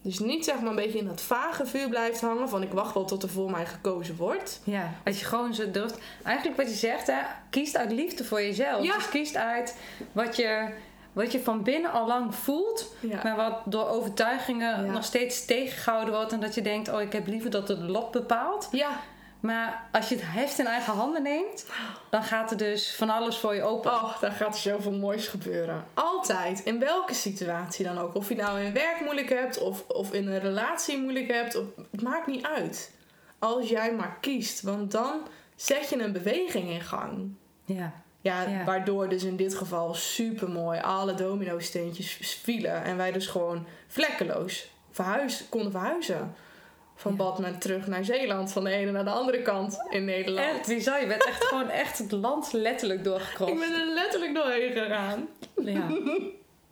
dus 0.02 0.18
niet 0.18 0.44
zeg 0.44 0.60
maar 0.60 0.70
een 0.70 0.76
beetje 0.76 0.98
in 0.98 1.06
dat 1.06 1.20
vage 1.20 1.66
vuur 1.66 1.88
blijft 1.88 2.20
hangen 2.20 2.48
van 2.48 2.62
ik 2.62 2.72
wacht 2.72 2.94
wel 2.94 3.04
tot 3.04 3.22
er 3.22 3.28
voor 3.28 3.50
mij 3.50 3.66
gekozen 3.66 4.16
wordt. 4.16 4.60
Ja, 4.64 4.92
als 5.04 5.18
je 5.20 5.24
gewoon 5.24 5.54
zo 5.54 5.70
durft. 5.70 5.98
Eigenlijk 6.24 6.56
wat 6.56 6.68
je 6.68 6.74
zegt, 6.76 7.06
hè, 7.06 7.18
kiest 7.50 7.76
uit 7.76 7.92
liefde 7.92 8.24
voor 8.24 8.42
jezelf. 8.42 8.84
Ja. 8.84 8.94
Dus 8.94 9.08
kiest 9.08 9.36
uit 9.36 9.76
wat 10.12 10.36
je, 10.36 10.68
wat 11.12 11.32
je 11.32 11.40
van 11.40 11.62
binnen 11.62 11.92
al 11.92 12.06
lang 12.06 12.34
voelt, 12.34 12.94
Ja. 13.00 13.20
maar 13.22 13.36
wat 13.36 13.54
door 13.64 13.88
overtuigingen 13.88 14.84
Ja. 14.84 14.92
nog 14.92 15.04
steeds 15.04 15.44
tegengehouden 15.44 16.14
wordt. 16.14 16.32
En 16.32 16.40
dat 16.40 16.54
je 16.54 16.62
denkt, 16.62 16.88
oh, 16.88 17.00
ik 17.00 17.12
heb 17.12 17.26
liever 17.26 17.50
dat 17.50 17.68
het 17.68 17.78
lot 17.78 18.10
bepaalt. 18.10 18.68
Ja, 18.70 19.00
Maar 19.40 19.88
als 19.92 20.08
je 20.08 20.14
het 20.14 20.24
heft 20.26 20.58
in 20.58 20.66
eigen 20.66 20.92
handen 20.92 21.22
neemt, 21.22 21.66
dan 22.10 22.22
gaat 22.22 22.50
er 22.50 22.56
dus 22.56 22.94
van 22.94 23.10
alles 23.10 23.36
voor 23.36 23.54
je 23.54 23.62
open. 23.62 23.90
Oh, 23.92 24.20
daar 24.20 24.32
gaat 24.32 24.54
er 24.54 24.60
zoveel 24.60 24.92
moois 24.92 25.28
gebeuren. 25.28 25.84
Altijd. 25.94 26.60
In 26.64 26.78
welke 26.78 27.14
situatie 27.14 27.84
dan 27.84 27.98
ook. 27.98 28.14
Of 28.14 28.28
je 28.28 28.34
nou 28.36 28.60
in 28.60 28.72
werk 28.72 29.00
moeilijk 29.00 29.28
hebt 29.28 29.58
of, 29.58 29.84
of 29.88 30.12
in 30.12 30.26
een 30.28 30.38
relatie 30.40 30.98
moeilijk 31.00 31.32
hebt. 31.32 31.56
Of, 31.56 31.64
het 31.90 32.02
maakt 32.02 32.26
niet 32.26 32.44
uit. 32.46 32.90
Als 33.38 33.68
jij 33.68 33.92
maar 33.94 34.16
kiest. 34.20 34.62
Want 34.62 34.90
dan 34.90 35.20
zet 35.56 35.88
je 35.88 36.02
een 36.02 36.12
beweging 36.12 36.70
in 36.70 36.80
gang. 36.80 37.34
Ja. 37.64 37.92
Ja, 38.22 38.42
Ja. 38.48 38.64
waardoor 38.64 39.08
dus 39.08 39.22
in 39.24 39.36
dit 39.36 39.54
geval 39.54 39.94
super 39.94 40.50
mooi 40.50 40.80
alle 40.80 41.14
domino-steentjes 41.14 42.38
vielen. 42.42 42.84
En 42.84 42.96
wij 42.96 43.12
dus 43.12 43.26
gewoon 43.26 43.66
vlekkeloos 43.88 44.70
verhuis, 44.90 45.44
konden 45.48 45.70
verhuizen. 45.70 46.34
Van 47.00 47.10
Ja. 47.10 47.16
Badmen 47.16 47.58
terug 47.58 47.86
naar 47.86 48.04
Zeeland. 48.04 48.52
Van 48.52 48.64
de 48.64 48.70
ene 48.70 48.90
naar 48.90 49.04
de 49.04 49.10
andere 49.10 49.42
kant 49.42 49.78
in 49.90 50.04
Nederland. 50.04 50.48
Echt 50.58 50.66
bizar. 50.68 51.00
Je 51.00 51.06
bent 51.06 51.24
echt 51.26 51.44
gewoon 51.44 51.68
echt 51.68 51.98
het 51.98 52.12
land 52.12 52.52
letterlijk 52.52 53.04
doorgekrost. 53.04 53.52
Ik 53.52 53.58
ben 53.58 53.80
er 53.80 53.86
letterlijk 53.94 54.34
doorheen 54.34 54.72
gegaan. 54.72 55.28
Ja. 55.64 55.86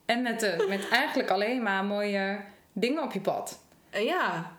En 0.05 0.23
met, 0.23 0.41
de, 0.41 0.67
met 0.69 0.89
eigenlijk 0.89 1.31
alleen 1.31 1.63
maar 1.63 1.85
mooie 1.85 2.41
dingen 2.73 3.03
op 3.03 3.13
je 3.13 3.21
pad. 3.21 3.63
En 3.91 4.05
ja, 4.05 4.53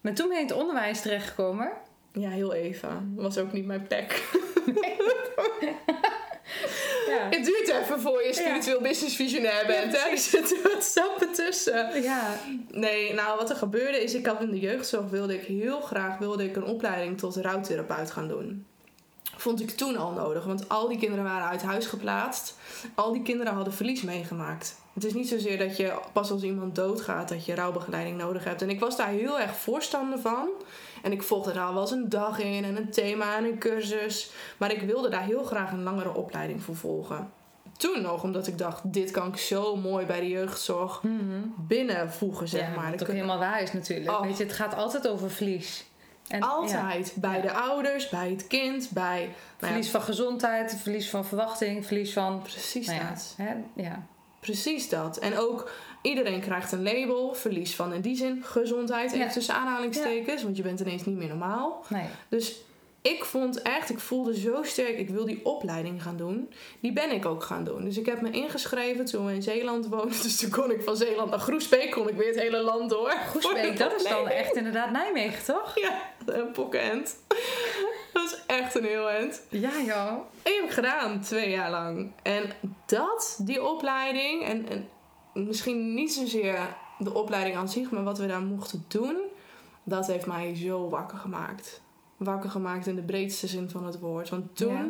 Maar 0.00 0.14
toen 0.14 0.28
ben 0.28 0.36
je 0.36 0.42
in 0.42 0.48
het 0.48 0.56
onderwijs 0.56 1.00
terechtgekomen. 1.00 1.72
Ja, 2.12 2.28
heel 2.28 2.54
even. 2.54 3.12
Dat 3.14 3.24
was 3.24 3.38
ook 3.38 3.52
niet 3.52 3.66
mijn 3.66 3.86
plek. 3.86 4.22
Ja. 7.08 7.26
Het 7.30 7.44
duurt 7.44 7.68
even 7.68 8.00
voor 8.00 8.22
je 8.26 8.32
spiritueel 8.34 8.80
business 8.80 9.16
visionair 9.16 9.66
bent. 9.66 9.92
hè? 9.96 10.08
Er 10.10 10.18
zitten 10.18 10.56
wat 10.62 10.82
stappen 10.84 11.32
tussen. 11.32 12.02
Ja. 12.02 12.36
Nee, 12.70 13.14
nou 13.14 13.38
wat 13.38 13.50
er 13.50 13.56
gebeurde 13.56 14.02
is, 14.02 14.14
ik 14.14 14.26
had 14.26 14.40
in 14.40 14.50
de 14.50 14.58
jeugdzorg 14.60 15.10
wilde 15.10 15.34
ik 15.34 15.44
heel 15.46 15.80
graag 15.80 16.18
wilde 16.18 16.44
ik 16.44 16.56
een 16.56 16.64
opleiding 16.64 17.18
tot 17.18 17.36
rouwtherapeut 17.36 18.10
gaan 18.10 18.28
doen. 18.28 18.66
Vond 19.36 19.60
ik 19.60 19.70
toen 19.70 19.96
al 19.96 20.12
nodig, 20.12 20.44
want 20.44 20.68
al 20.68 20.88
die 20.88 20.98
kinderen 20.98 21.24
waren 21.24 21.48
uit 21.48 21.62
huis 21.62 21.86
geplaatst. 21.86 22.54
Al 22.94 23.12
die 23.12 23.22
kinderen 23.22 23.54
hadden 23.54 23.72
verlies 23.72 24.02
meegemaakt. 24.02 24.74
Het 24.94 25.04
is 25.04 25.12
niet 25.14 25.28
zozeer 25.28 25.58
dat 25.58 25.76
je 25.76 25.92
pas 26.12 26.30
als 26.30 26.42
iemand 26.42 26.74
doodgaat 26.74 27.28
dat 27.28 27.44
je 27.46 27.54
rouwbegeleiding 27.54 28.16
nodig 28.18 28.44
hebt. 28.44 28.62
En 28.62 28.70
ik 28.70 28.80
was 28.80 28.96
daar 28.96 29.08
heel 29.08 29.40
erg 29.40 29.56
voorstander 29.56 30.18
van. 30.18 30.48
En 31.02 31.12
ik 31.12 31.22
volgde 31.22 31.52
daar 31.52 31.72
wel 31.72 31.82
eens 31.82 31.90
een 31.90 32.08
dag 32.08 32.38
in 32.38 32.64
en 32.64 32.76
een 32.76 32.90
thema 32.90 33.36
en 33.36 33.44
een 33.44 33.58
cursus. 33.58 34.30
Maar 34.56 34.72
ik 34.72 34.80
wilde 34.80 35.08
daar 35.08 35.24
heel 35.24 35.44
graag 35.44 35.72
een 35.72 35.82
langere 35.82 36.14
opleiding 36.14 36.62
voor 36.62 36.76
volgen. 36.76 37.30
Toen 37.76 38.02
nog, 38.02 38.22
omdat 38.22 38.46
ik 38.46 38.58
dacht, 38.58 38.92
dit 38.92 39.10
kan 39.10 39.26
ik 39.28 39.36
zo 39.36 39.76
mooi 39.76 40.06
bij 40.06 40.20
de 40.20 40.28
jeugdzorg 40.28 41.02
binnenvoegen, 41.56 42.48
zeg 42.48 42.60
ja, 42.60 42.74
maar. 42.74 42.84
Dan 42.90 42.92
ook 43.00 43.04
kun- 43.06 43.14
helemaal 43.14 43.38
waar 43.38 43.62
is 43.62 43.72
natuurlijk. 43.72 44.10
Oh. 44.10 44.20
Weet 44.20 44.36
je, 44.36 44.44
het 44.44 44.52
gaat 44.52 44.74
altijd 44.74 45.08
over 45.08 45.30
verlies. 45.30 45.86
En, 46.28 46.38
ja, 46.38 46.46
Altijd. 46.46 47.12
Bij 47.16 47.36
Ja. 47.36 47.42
de 47.42 47.52
ouders, 47.52 48.08
bij 48.08 48.30
het 48.30 48.46
kind, 48.46 48.90
bij... 48.90 49.18
nou 49.18 49.28
ja, 49.60 49.66
verlies 49.66 49.90
van 49.90 50.02
gezondheid, 50.02 50.76
verlies 50.82 51.10
van 51.10 51.24
verwachting, 51.24 51.86
verlies 51.86 52.12
van... 52.12 52.42
precies 52.42 52.86
Nou 52.86 53.00
dat. 53.08 53.34
hè, 53.36 53.54
ja. 53.74 54.06
Precies 54.40 54.88
dat. 54.88 55.16
En 55.18 55.38
ook 55.38 55.70
iedereen 56.02 56.40
krijgt 56.40 56.72
een 56.72 56.82
label. 56.82 57.34
Verlies 57.34 57.74
van 57.74 57.92
in 57.92 58.00
die 58.00 58.16
zin 58.16 58.42
gezondheid. 58.44 59.12
Even 59.12 59.26
Ja. 59.26 59.32
tussen 59.32 59.54
aanhalingstekens. 59.54 60.42
Want 60.42 60.56
je 60.56 60.62
bent 60.62 60.80
ineens 60.80 61.04
niet 61.04 61.16
meer 61.16 61.28
normaal. 61.28 61.84
Nee. 61.88 62.06
Dus 62.28 62.60
ik 63.02 63.24
vond 63.24 63.62
echt, 63.62 63.90
ik 63.90 63.98
voelde 63.98 64.40
zo 64.40 64.62
sterk, 64.62 64.98
ik 64.98 65.08
wil 65.10 65.24
die 65.24 65.44
opleiding 65.44 66.02
gaan 66.02 66.16
doen. 66.16 66.52
Die 66.80 66.92
ben 66.92 67.10
ik 67.10 67.26
ook 67.26 67.42
gaan 67.42 67.64
doen. 67.64 67.84
Dus 67.84 67.96
ik 67.98 68.06
heb 68.06 68.20
me 68.20 68.30
ingeschreven 68.30 69.04
toen 69.04 69.26
we 69.26 69.32
in 69.34 69.42
Zeeland 69.42 69.86
woonden. 69.86 70.22
Dus 70.22 70.36
toen 70.36 70.50
kon 70.50 70.70
ik 70.70 70.82
van 70.82 70.96
Zeeland 70.96 71.30
naar 71.30 71.38
Groesbeek, 71.38 71.90
kon 71.90 72.08
ik 72.08 72.14
weer 72.16 72.26
het 72.28 72.40
hele 72.40 72.60
land 72.60 72.90
door. 72.90 73.14
De 73.32 73.72
dat 73.76 73.94
is 73.94 74.04
dan 74.04 74.28
echt 74.28 74.56
inderdaad 74.56 74.90
Nijmegen, 74.90 75.44
toch? 75.44 75.78
Ja, 75.78 76.02
een 76.26 76.52
pokkenend. 76.52 77.16
Dat 78.12 78.26
is 78.26 78.42
echt 78.46 78.74
een 78.74 78.84
heel 78.84 79.10
end. 79.10 79.42
Ja, 79.48 79.70
joh. 79.86 80.08
En 80.12 80.22
die 80.42 80.54
heb 80.54 80.64
ik 80.64 80.70
gedaan, 80.70 81.20
twee 81.20 81.50
jaar 81.50 81.70
lang. 81.70 82.12
En 82.22 82.42
dat, 82.86 83.38
die 83.42 83.62
opleiding, 83.64 84.44
en, 84.44 84.68
en 84.68 84.88
misschien 85.46 85.94
niet 85.94 86.12
zozeer 86.12 86.76
de 86.98 87.14
opleiding 87.14 87.56
aan 87.56 87.68
zich, 87.68 87.90
maar 87.90 88.04
wat 88.04 88.18
we 88.18 88.26
daar 88.26 88.42
mochten 88.42 88.84
doen, 88.88 89.16
dat 89.84 90.06
heeft 90.06 90.26
mij 90.26 90.54
zo 90.56 90.88
wakker 90.88 91.18
gemaakt. 91.18 91.80
Wakker 92.16 92.50
gemaakt 92.50 92.86
in 92.86 92.94
de 92.94 93.02
breedste 93.02 93.46
zin 93.46 93.70
van 93.70 93.86
het 93.86 93.98
woord. 93.98 94.28
Want 94.28 94.56
toen, 94.56 94.72
Ja. 94.72 94.88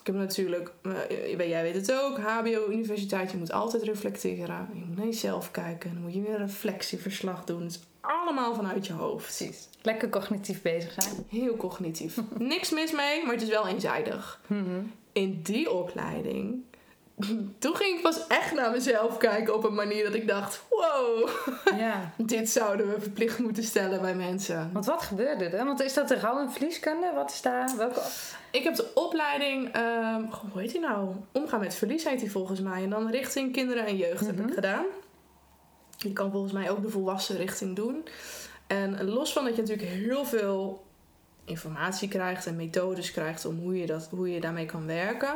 ik 0.00 0.06
heb 0.06 0.14
natuurlijk, 0.14 0.72
eh, 0.82 1.48
jij 1.48 1.62
weet 1.62 1.74
het 1.74 1.92
ook, 1.92 2.18
HBO, 2.18 2.68
universiteit, 2.70 3.30
je 3.30 3.36
moet 3.36 3.52
altijd 3.52 3.82
reflecteren. 3.82 4.68
Je 4.72 4.84
moet 4.86 4.96
naar 4.96 5.06
jezelf 5.06 5.50
kijken, 5.50 5.92
dan 5.92 6.02
moet 6.02 6.14
je 6.14 6.20
weer 6.20 6.30
een 6.34 6.46
reflectieverslag 6.46 7.44
doen. 7.44 7.62
Het 7.62 7.70
is 7.70 7.80
allemaal 8.00 8.54
vanuit 8.54 8.86
je 8.86 8.92
hoofd. 8.92 9.24
Precies. 9.24 9.68
Lekker 9.82 10.08
cognitief 10.08 10.62
bezig 10.62 10.94
zijn. 10.98 11.14
Heel 11.28 11.56
cognitief. 11.56 12.20
Niks 12.38 12.70
mis 12.70 12.92
mee, 12.92 13.22
maar 13.24 13.32
het 13.34 13.42
is 13.42 13.48
wel 13.48 13.66
eenzijdig 13.68 14.40
in 15.12 15.40
die 15.42 15.70
opleiding. 15.70 16.62
Toen 17.58 17.76
ging 17.76 17.96
ik 17.96 18.02
pas 18.02 18.26
echt 18.26 18.54
naar 18.54 18.70
mezelf 18.70 19.16
kijken 19.16 19.54
op 19.54 19.64
een 19.64 19.74
manier 19.74 20.04
dat 20.04 20.14
ik 20.14 20.28
dacht: 20.28 20.62
wow, 20.68 21.28
Ja. 21.78 22.12
dit 22.16 22.50
zouden 22.50 22.88
we 22.88 23.00
verplicht 23.00 23.38
moeten 23.38 23.62
stellen 23.62 24.00
bij 24.00 24.14
mensen. 24.14 24.70
Want 24.72 24.86
wat 24.86 25.02
gebeurde 25.02 25.44
er? 25.44 25.64
Want 25.64 25.82
is 25.82 25.94
dat 25.94 26.08
de 26.08 26.18
rouw- 26.18 26.38
en 26.38 26.52
verlieskunde? 26.52 27.12
Wat 27.14 27.30
is 27.30 27.42
daar? 27.42 27.76
Welke... 27.76 28.00
Ik 28.50 28.62
heb 28.62 28.74
de 28.74 28.94
opleiding, 28.94 29.72
ehm, 29.72 30.22
hoe 30.52 30.60
heet 30.60 30.70
die 30.70 30.80
nou? 30.80 31.14
Omgaan 31.32 31.60
met 31.60 31.74
verlies 31.74 32.04
heet 32.04 32.20
die 32.20 32.30
volgens 32.30 32.60
mij. 32.60 32.82
En 32.82 32.90
dan 32.90 33.10
richting 33.10 33.52
kinderen 33.52 33.86
en 33.86 33.96
jeugd 33.96 34.26
heb 34.26 34.40
ik 34.40 34.54
gedaan. 34.54 34.84
Je 35.96 36.12
kan 36.12 36.30
volgens 36.30 36.52
mij 36.52 36.70
ook 36.70 36.82
de 36.82 36.88
volwassen 36.88 37.36
richting 37.36 37.76
doen. 37.76 38.04
En 38.66 39.04
los 39.04 39.32
van 39.32 39.44
dat 39.44 39.56
je 39.56 39.60
natuurlijk 39.60 39.88
heel 39.88 40.24
veel 40.24 40.84
informatie 41.44 42.08
krijgt 42.08 42.46
en 42.46 42.56
methodes 42.56 43.10
krijgt 43.10 43.44
om 43.44 43.58
hoe 43.58 43.78
je, 43.78 43.86
dat, 43.86 44.08
hoe 44.10 44.30
je 44.30 44.40
daarmee 44.40 44.66
kan 44.66 44.86
werken, 44.86 45.34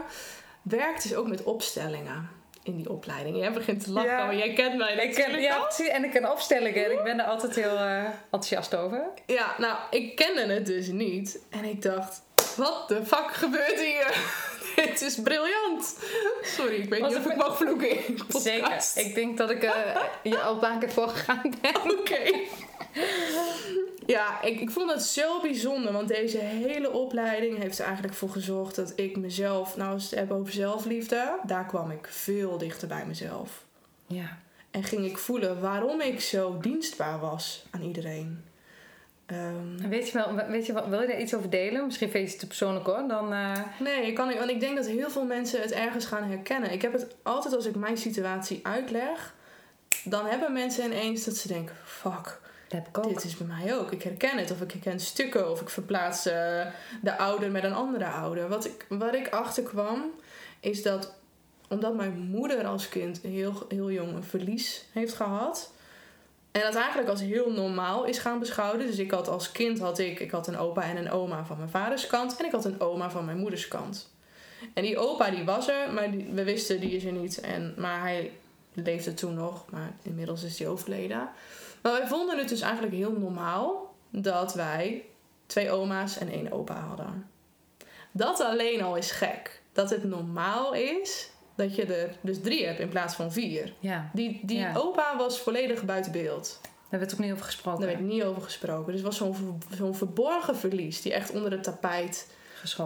werkt 0.64 1.02
dus 1.02 1.14
ook 1.14 1.28
met 1.28 1.42
opstellingen 1.42 2.28
in 2.62 2.76
die 2.76 2.90
opleiding. 2.90 3.36
Jij 3.36 3.52
begint 3.52 3.84
te 3.84 3.90
lachen, 3.90 4.10
Ja. 4.10 4.24
maar 4.24 4.36
jij 4.36 4.52
kent 4.52 4.76
mij 4.76 4.94
Ik 4.94 5.14
ken, 5.14 5.40
ja, 5.40 5.58
precies. 5.58 5.88
En 5.88 6.04
ik 6.04 6.10
ken 6.10 6.30
opstellingen. 6.30 6.84
En 6.84 6.92
ik 6.92 7.02
ben 7.02 7.18
er 7.20 7.26
altijd 7.26 7.54
heel 7.54 7.76
eh, 7.76 8.04
enthousiast 8.04 8.74
over. 8.76 9.02
Ja, 9.26 9.54
nou, 9.58 9.76
ik 9.90 10.16
kende 10.16 10.52
het 10.54 10.66
dus 10.66 10.86
niet. 10.86 11.38
En 11.50 11.64
ik 11.64 11.82
dacht, 11.82 12.22
wat 12.56 12.88
de 12.88 13.06
fuck 13.06 13.30
gebeurt 13.32 13.80
hier? 13.80 14.16
Dit 14.88 15.00
is 15.00 15.20
briljant. 15.22 15.96
Sorry, 16.42 16.74
ik 16.74 16.88
weet 16.88 17.00
Was 17.00 17.08
niet 17.08 17.18
of 17.18 17.24
het 17.24 17.32
ik 17.32 17.38
mag 17.38 17.56
vloeken 17.56 18.06
in 18.06 18.16
de 18.16 18.24
podcast. 18.24 18.92
Zeker. 18.92 19.08
Ik 19.08 19.14
denk 19.14 19.38
dat 19.38 19.50
ik 19.50 19.62
eh, 19.62 20.02
je 20.22 20.40
al 20.40 20.52
een 20.54 20.58
paar 20.58 20.78
keer 20.78 20.92
voorgegaan 20.92 21.54
ben. 21.60 21.90
Oké. 21.98 22.32
Ja, 24.06 24.42
ik, 24.42 24.60
ik 24.60 24.70
vond 24.70 24.90
het 24.90 25.02
zo 25.02 25.40
bijzonder, 25.40 25.92
want 25.92 26.08
deze 26.08 26.38
hele 26.38 26.90
opleiding 26.90 27.58
heeft 27.58 27.78
er 27.78 27.84
eigenlijk 27.84 28.14
voor 28.14 28.30
gezorgd 28.30 28.74
dat 28.74 28.92
ik 28.96 29.16
mezelf, 29.16 29.76
nou 29.76 29.92
als 29.92 30.02
we 30.02 30.08
het 30.08 30.18
hebben 30.18 30.36
over 30.36 30.52
zelfliefde, 30.52 31.38
daar 31.42 31.66
kwam 31.66 31.90
ik 31.90 32.06
veel 32.10 32.58
dichter 32.58 32.88
bij 32.88 33.06
mezelf. 33.06 33.64
Ja. 34.06 34.38
En 34.70 34.84
ging 34.84 35.04
ik 35.04 35.18
voelen 35.18 35.60
waarom 35.60 36.00
ik 36.00 36.20
zo 36.20 36.58
dienstbaar 36.60 37.20
was 37.20 37.64
aan 37.70 37.82
iedereen. 37.82 38.44
Ehm, 39.26 39.88
Weet 39.88 40.08
je 40.08 40.12
wel, 40.12 40.34
weet 40.48 40.66
je 40.66 40.72
wel, 40.72 40.88
wil 40.88 41.00
je 41.00 41.06
daar 41.06 41.20
iets 41.20 41.34
over 41.34 41.50
delen? 41.50 41.84
Misschien 41.84 42.10
vind 42.10 42.24
je 42.24 42.30
het 42.30 42.40
te 42.40 42.46
persoonlijk 42.46 42.86
hoor. 42.86 43.08
Dan, 43.08 43.32
eh, 43.32 43.52
Nee, 43.80 44.06
ik 44.06 44.14
kan 44.14 44.34
want 44.34 44.50
ik 44.50 44.60
denk 44.60 44.76
dat 44.76 44.86
heel 44.86 45.10
veel 45.10 45.24
mensen 45.24 45.60
het 45.60 45.72
ergens 45.72 46.04
gaan 46.04 46.22
herkennen. 46.22 46.72
Ik 46.72 46.82
heb 46.82 46.92
het 46.92 47.06
altijd 47.22 47.54
als 47.54 47.66
ik 47.66 47.74
mijn 47.74 47.96
situatie 47.96 48.60
uitleg, 48.62 49.34
dan 50.04 50.26
hebben 50.26 50.52
mensen 50.52 50.84
ineens 50.84 51.24
dat 51.24 51.36
ze 51.36 51.48
denken: 51.48 51.76
fuck, 51.84 52.40
dit 53.02 53.24
is 53.24 53.36
bij 53.36 53.46
mij 53.46 53.76
ook. 53.76 53.92
Ik 53.92 54.02
herken 54.02 54.38
het, 54.38 54.50
of 54.50 54.60
ik 54.60 54.72
herken 54.72 55.00
stukken, 55.00 55.50
of 55.50 55.60
ik 55.60 55.68
verplaats 55.68 56.26
eh, 56.26 56.66
de 57.02 57.18
ouder 57.18 57.50
met 57.50 57.64
een 57.64 57.74
andere 57.74 58.06
ouder. 58.06 58.48
Wat 58.48 58.64
ik, 58.64 58.86
waar 58.88 59.14
ik 59.14 59.28
achter 59.28 59.62
kwam, 59.62 60.10
is 60.60 60.82
dat 60.82 61.14
omdat 61.68 61.94
mijn 61.94 62.18
moeder 62.18 62.66
als 62.66 62.88
kind 62.88 63.20
heel, 63.22 63.66
heel 63.68 63.90
jong 63.90 64.14
een 64.14 64.24
verlies 64.24 64.84
heeft 64.92 65.14
gehad. 65.14 65.72
En 66.54 66.60
dat 66.60 66.74
eigenlijk 66.74 67.08
als 67.08 67.20
heel 67.20 67.52
normaal 67.52 68.04
is 68.04 68.18
gaan 68.18 68.38
beschouwen. 68.38 68.86
Dus 68.86 68.98
ik 68.98 69.10
had 69.10 69.28
als 69.28 69.52
kind 69.52 69.78
had 69.78 69.98
ik, 69.98 70.20
ik 70.20 70.30
had 70.30 70.46
een 70.46 70.58
opa 70.58 70.82
en 70.82 70.96
een 70.96 71.10
oma 71.10 71.44
van 71.44 71.56
mijn 71.56 71.68
vaders 71.68 72.06
kant. 72.06 72.36
En 72.36 72.44
ik 72.44 72.52
had 72.52 72.64
een 72.64 72.80
oma 72.80 73.10
van 73.10 73.24
mijn 73.24 73.38
moeders 73.38 73.68
kant. 73.68 74.12
En 74.74 74.82
die 74.82 74.98
opa 74.98 75.30
die 75.30 75.44
was 75.44 75.68
er, 75.68 75.92
maar 75.92 76.10
we 76.10 76.44
wisten 76.44 76.80
die 76.80 76.90
is 76.90 77.04
er 77.04 77.12
niet. 77.12 77.40
En, 77.40 77.74
maar 77.76 78.00
hij 78.00 78.32
leefde 78.72 79.14
toen 79.14 79.34
nog, 79.34 79.70
maar 79.70 79.92
inmiddels 80.02 80.42
is 80.42 80.58
hij 80.58 80.68
overleden. 80.68 81.28
Maar 81.82 81.92
wij 81.92 82.06
vonden 82.06 82.38
het 82.38 82.48
dus 82.48 82.60
eigenlijk 82.60 82.94
heel 82.94 83.12
normaal 83.12 83.94
dat 84.10 84.54
wij 84.54 85.04
twee 85.46 85.70
oma's 85.70 86.18
en 86.18 86.28
één 86.28 86.52
opa 86.52 86.80
hadden. 86.80 87.30
Dat 88.10 88.40
alleen 88.40 88.82
al 88.82 88.96
is 88.96 89.10
gek. 89.10 89.62
Dat 89.72 89.90
het 89.90 90.04
normaal 90.04 90.74
is 90.74 91.30
dat 91.54 91.74
je 91.76 91.84
er 91.84 92.16
dus 92.20 92.40
drie 92.40 92.66
hebt 92.66 92.78
in 92.80 92.88
plaats 92.88 93.14
van 93.14 93.32
vier. 93.32 93.72
Ja, 93.78 94.10
Die, 94.12 94.40
die 94.42 94.58
Ja. 94.58 94.72
opa 94.76 95.16
was 95.16 95.40
volledig 95.40 95.84
buiten 95.84 96.12
beeld. 96.12 96.60
daar 96.90 97.00
werd 97.00 97.12
ook 97.12 97.18
niet 97.20 97.32
over 97.32 97.44
gesproken. 97.44 97.80
Daar 97.80 97.90
werd 97.96 98.08
niet 98.08 98.22
over 98.22 98.42
gesproken. 98.42 98.86
Dus 98.92 98.94
het 99.02 99.04
was 99.04 99.16
zo'n 99.16 99.62
zo'n 99.76 99.94
verborgen 99.94 100.56
verlies 100.56 101.02
die 101.02 101.12
echt 101.12 101.30
onder 101.30 101.50
het 101.50 101.62
tapijt 101.62 102.26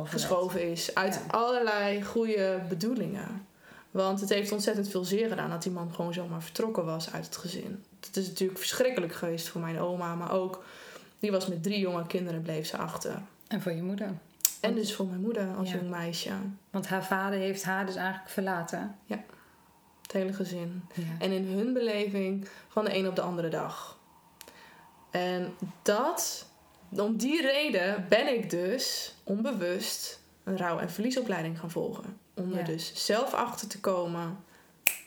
geschoven. 0.09 0.71
is. 0.71 0.95
Uit 0.95 1.15
Ja. 1.15 1.21
allerlei 1.39 2.03
goede 2.03 2.61
bedoelingen. 2.69 3.47
Want 3.91 4.21
het 4.21 4.29
heeft 4.29 4.53
ontzettend 4.53 4.89
veel 4.89 5.05
zeer 5.05 5.29
gedaan 5.29 5.51
dat 5.51 5.63
die 5.63 5.73
man 5.73 5.95
gewoon 5.95 6.13
zomaar 6.15 6.43
vertrokken 6.43 6.85
was 6.85 7.13
uit 7.13 7.25
het 7.25 7.37
gezin. 7.37 7.85
Het 8.07 8.17
is 8.17 8.27
natuurlijk 8.29 8.59
verschrikkelijk 8.59 9.13
geweest 9.15 9.49
voor 9.49 9.61
mijn 9.61 9.79
oma, 9.81 10.15
maar 10.15 10.33
ook 10.33 10.65
die 11.19 11.31
was 11.31 11.47
met 11.47 11.63
drie 11.63 11.79
jonge 11.79 12.07
kinderen 12.07 12.43
bleef 12.43 12.67
ze 12.67 12.77
achter. 12.77 13.23
En 13.49 13.63
voor 13.63 13.73
je 13.73 13.83
moeder. 13.83 14.11
En 14.61 14.75
dus 14.75 14.94
voor 14.94 15.07
mijn 15.07 15.21
moeder 15.21 15.55
als 15.57 15.71
Ja. 15.71 15.77
jong 15.77 15.90
meisje. 15.90 16.31
Want 16.71 16.88
haar 16.88 17.05
vader 17.05 17.38
heeft 17.38 17.62
haar 17.64 17.87
dus 17.87 17.97
eigenlijk 17.97 18.31
verlaten. 18.31 18.99
Het 20.03 20.12
hele 20.16 20.33
gezin. 20.33 20.83
Ja. 20.94 21.03
En 21.18 21.33
in 21.33 21.44
hun 21.47 21.73
beleving 21.73 22.49
van 22.68 22.85
de 22.85 22.97
een 22.97 23.09
op 23.09 23.16
de 23.16 23.21
andere 23.23 23.49
dag. 23.49 23.99
En 25.11 25.55
dat, 25.83 26.47
om 26.88 27.16
die 27.16 27.42
reden 27.42 28.07
ben 28.09 28.35
ik 28.35 28.51
dus 28.51 29.14
onbewust 29.25 30.21
een 30.44 30.57
rouw- 30.57 30.79
en 30.79 30.90
verliesopleiding 30.90 31.59
gaan 31.61 31.71
volgen. 31.71 32.18
Om 32.35 32.53
er 32.53 32.59
Ja. 32.59 32.64
dus 32.64 33.05
zelf 33.07 33.35
achter 33.35 33.68
te 33.68 33.81
komen 33.81 34.37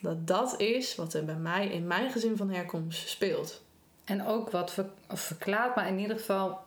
dat 0.02 0.28
dat 0.28 0.60
is 0.60 0.96
wat 0.96 1.14
er 1.14 1.26
bij 1.26 1.36
mij 1.36 1.68
in 1.68 1.88
mijn 1.88 2.12
gezin 2.12 2.38
van 2.38 2.50
herkomst 2.50 3.10
speelt. 3.10 3.62
En 4.04 4.26
ook 4.26 4.50
wat 4.52 4.72
ver- 4.72 4.90
verklaart, 5.08 5.76
maar 5.76 5.88
in 5.88 6.00
ieder 6.00 6.18
geval 6.18 6.60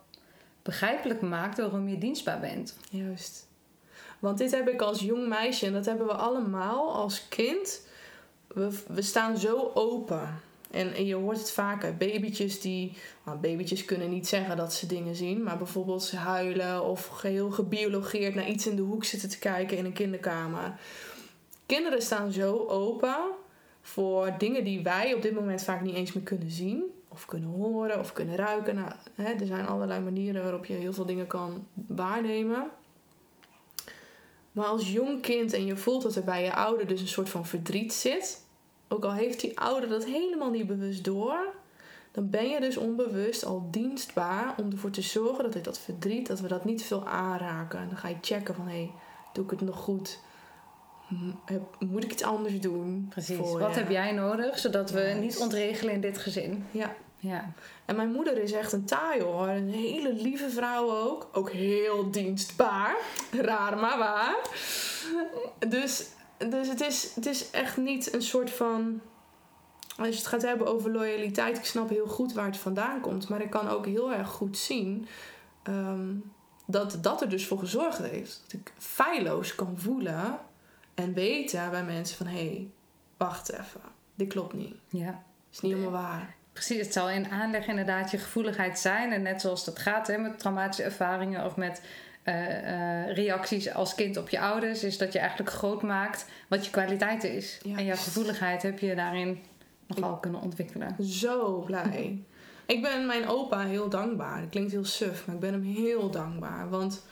begrijpelijk 0.65 1.21
maakt 1.21 1.59
waarom 1.59 1.89
je 1.89 1.99
dienstbaar 1.99 2.41
bent. 2.41 2.77
Juist. 2.91 3.49
Want 4.19 4.39
dit 4.39 4.51
heb 4.51 4.69
ik 4.69 4.83
als 4.83 5.01
jong 5.01 5.29
meisje 5.29 5.67
en 5.67 5.73
dat 5.73 5.85
hebben 5.85 6.07
we 6.07 6.13
allemaal 6.13 6.95
als 6.95 7.29
kind. 7.29 7.87
We, 8.47 8.79
we 8.87 9.03
staan 9.03 9.39
zo 9.39 9.71
open. 9.75 10.41
En, 10.71 11.07
je 11.07 11.15
hoort 11.15 11.39
het 11.39 11.51
vaker. 11.51 11.97
Babytjes 11.97 12.61
die. 12.61 12.97
Nou, 13.25 13.39
babytjes 13.39 13.85
kunnen 13.85 14.11
niet 14.11 14.29
zeggen 14.29 14.57
dat 14.57 14.75
ze 14.75 14.87
dingen 14.87 15.15
zien. 15.15 15.43
Maar 15.43 15.57
bijvoorbeeld 15.59 16.03
ze 16.03 16.17
huilen 16.17 16.85
of 16.85 17.07
geheel 17.07 17.51
gebiologeerd 17.51 18.35
naar 18.35 18.49
iets 18.49 18.67
in 18.67 18.77
de 18.77 18.83
hoek 18.83 19.05
zitten 19.05 19.29
te 19.29 19.39
kijken 19.39 19.77
in 19.77 19.85
een 19.85 19.93
kinderkamer. 19.93 20.79
Kinderen 21.67 22.03
staan 22.03 22.33
zo 22.33 22.67
open 22.67 23.17
voor 23.81 24.35
dingen 24.39 24.65
die 24.65 24.83
wij 24.83 25.15
op 25.15 25.23
dit 25.23 25.35
moment 25.35 25.63
vaak 25.63 25.81
niet 25.81 25.95
eens 25.95 26.13
meer 26.13 26.25
kunnen 26.25 26.51
zien. 26.51 26.85
Of 27.15 27.27
kunnen 27.27 27.49
horen 27.49 27.99
of 27.99 28.13
kunnen 28.13 28.37
ruiken. 28.37 28.75
Nou, 28.75 28.93
hè, 29.15 29.33
er 29.33 29.47
zijn 29.47 29.67
allerlei 29.67 30.01
manieren 30.01 30.43
waarop 30.43 30.65
je 30.65 30.73
heel 30.73 30.93
veel 30.93 31.07
dingen 31.07 31.27
kan 31.27 31.67
waarnemen. 31.75 32.71
Maar 34.53 34.67
als 34.67 34.93
jong 34.93 35.21
kind 35.21 35.53
en 35.53 35.67
je 35.67 35.77
voelt 35.77 36.03
dat 36.03 36.17
er 36.17 36.25
bij 36.25 36.45
je 36.45 36.55
ouder 36.55 36.87
dus 36.87 37.01
een 37.01 37.09
soort 37.09 37.29
van 37.29 37.47
verdriet 37.47 37.93
zit. 37.93 38.45
Ook 38.89 39.05
al 39.05 39.13
heeft 39.13 39.41
die 39.41 39.59
ouder 39.59 39.89
dat 39.89 40.05
helemaal 40.05 40.51
niet 40.51 40.67
bewust 40.67 41.05
door. 41.05 41.55
Dan 42.13 42.31
ben 42.31 42.49
je 42.49 42.61
dus 42.61 42.77
onbewust 42.77 43.45
al 43.45 43.69
dienstbaar 43.71 44.55
om 44.57 44.71
ervoor 44.71 44.91
te 44.91 45.03
zorgen 45.03 45.45
dat 45.45 45.55
ik 45.55 45.65
dat 45.65 45.79
verdriet, 45.79 46.27
dat 46.27 46.41
we 46.41 46.49
dat 46.49 46.65
niet 46.65 46.83
veel 46.83 47.07
aanraken. 47.07 47.79
En 47.79 47.89
dan 47.89 47.97
ga 47.97 48.09
je 48.09 48.17
checken 48.21 48.55
van, 48.55 48.67
hé, 48.67 48.73
hey, 48.73 48.91
doe 49.33 49.45
ik 49.45 49.51
het 49.51 49.61
nog 49.61 49.77
goed? 49.77 50.19
Moet 51.79 52.05
ik 52.05 52.13
iets 52.13 52.23
anders 52.23 52.61
doen? 52.61 53.07
Precies. 53.09 53.37
voor 53.37 53.59
Wat 53.59 53.75
heb 53.75 53.91
jij 53.91 54.13
nodig, 54.13 54.59
zodat 54.59 54.91
we 54.91 55.17
niet 55.21 55.39
ontregelen 55.39 55.95
in 55.95 56.01
dit 56.01 56.19
gezin? 56.19 56.65
Ja, 56.71 56.95
Ja. 57.25 57.53
En 57.85 57.97
mijn 57.97 58.13
moeder 58.13 58.39
is 58.39 58.53
echt 58.53 58.73
een 58.73 58.85
taai 58.85 59.23
hoor. 59.23 59.49
Een 59.49 59.69
hele 59.69 60.13
lieve 60.13 60.51
vrouw 60.51 60.91
ook. 60.91 61.29
Ook 61.33 61.51
heel 61.51 62.11
dienstbaar. 62.11 62.97
Raar 63.31 63.79
maar 63.79 63.99
waar. 63.99 64.37
Dus, 65.69 66.07
dus 66.39 66.69
het, 66.69 66.81
is, 66.81 67.15
het 67.15 67.27
is 67.27 67.51
echt 67.51 67.77
niet 67.77 68.15
een 68.15 68.23
soort 68.23 68.51
van. 68.51 69.01
Als 69.97 70.09
je 70.09 70.15
het 70.15 70.27
gaat 70.27 70.43
hebben 70.43 70.67
over 70.67 70.91
loyaliteit, 70.91 71.59
ik 71.59 71.65
snap 71.65 71.89
heel 71.89 72.07
goed 72.07 72.33
waar 72.33 72.47
het 72.47 72.57
vandaan 72.57 73.01
komt. 73.01 73.29
Maar 73.29 73.41
ik 73.41 73.51
kan 73.51 73.69
ook 73.69 73.87
heel 73.87 74.13
erg 74.13 74.29
goed 74.29 74.59
zien 74.59 75.07
ehm, 75.63 76.15
dat 76.67 76.99
dat 77.01 77.21
er 77.21 77.29
dus 77.29 77.47
voor 77.47 77.59
gezorgd 77.59 77.99
heeft. 77.99 78.41
Dat 78.43 78.53
ik 78.53 78.73
feilloos 78.79 79.55
kan 79.55 79.79
voelen 79.79 80.39
en 80.95 81.15
weten 81.15 81.71
bij 81.71 81.85
mensen 81.85 82.17
van... 82.17 82.27
hé, 82.27 82.47
hey, 82.47 82.71
wacht 83.17 83.53
even, 83.53 83.81
dit 84.15 84.29
klopt 84.29 84.53
niet. 84.53 84.75
ja. 84.89 85.23
is 85.53 85.61
niet 85.61 85.73
helemaal 85.73 86.01
waar. 86.03 86.37
Precies, 86.55 86.79
het 86.79 86.93
zal 86.93 87.11
in 87.11 87.31
aanleg 87.31 87.67
inderdaad 87.67 88.11
je 88.11 88.19
gevoeligheid 88.19 88.79
zijn. 88.79 89.13
En 89.13 89.23
net 89.23 89.41
zoals 89.41 89.65
dat 89.65 89.79
gaat 89.79 90.07
hè, 90.07 90.19
met 90.19 90.39
traumatische 90.39 90.83
ervaringen 90.83 91.45
of 91.45 91.57
met 91.57 91.83
eh, 92.23 93.03
eh, 93.03 93.15
reacties 93.17 93.75
als 93.75 93.95
kind 93.95 94.17
op 94.17 94.29
je 94.29 94.41
ouders, 94.41 94.85
is 94.85 94.99
dat 94.99 95.13
je 95.13 95.19
eigenlijk 95.19 95.51
groot 95.51 95.83
maakt 95.83 96.27
wat 96.49 96.65
je 96.65 96.71
kwaliteit 96.71 97.25
is. 97.25 97.59
Ja. 97.63 97.77
En 97.77 97.85
jouw 97.85 97.97
gevoeligheid 97.97 98.63
heb 98.63 98.79
je 98.79 98.95
daarin 98.95 99.43
nogal 99.87 100.17
kunnen 100.17 100.41
ontwikkelen. 100.41 100.97
Zo 101.01 101.61
blij. 101.61 102.23
Ik 102.67 102.83
ben 102.83 103.07
mijn 103.07 103.29
opa 103.29 103.61
heel 103.61 103.89
dankbaar. 103.89 104.41
Dat 104.41 104.51
klinkt 104.51 104.73
heel 104.73 104.85
suf, 104.85 105.27
maar 105.27 105.35
ik 105.35 105.41
ben 105.41 105.53
hem 105.53 105.63
heel 105.63 106.11
dankbaar. 106.11 106.71
Want 106.71 107.05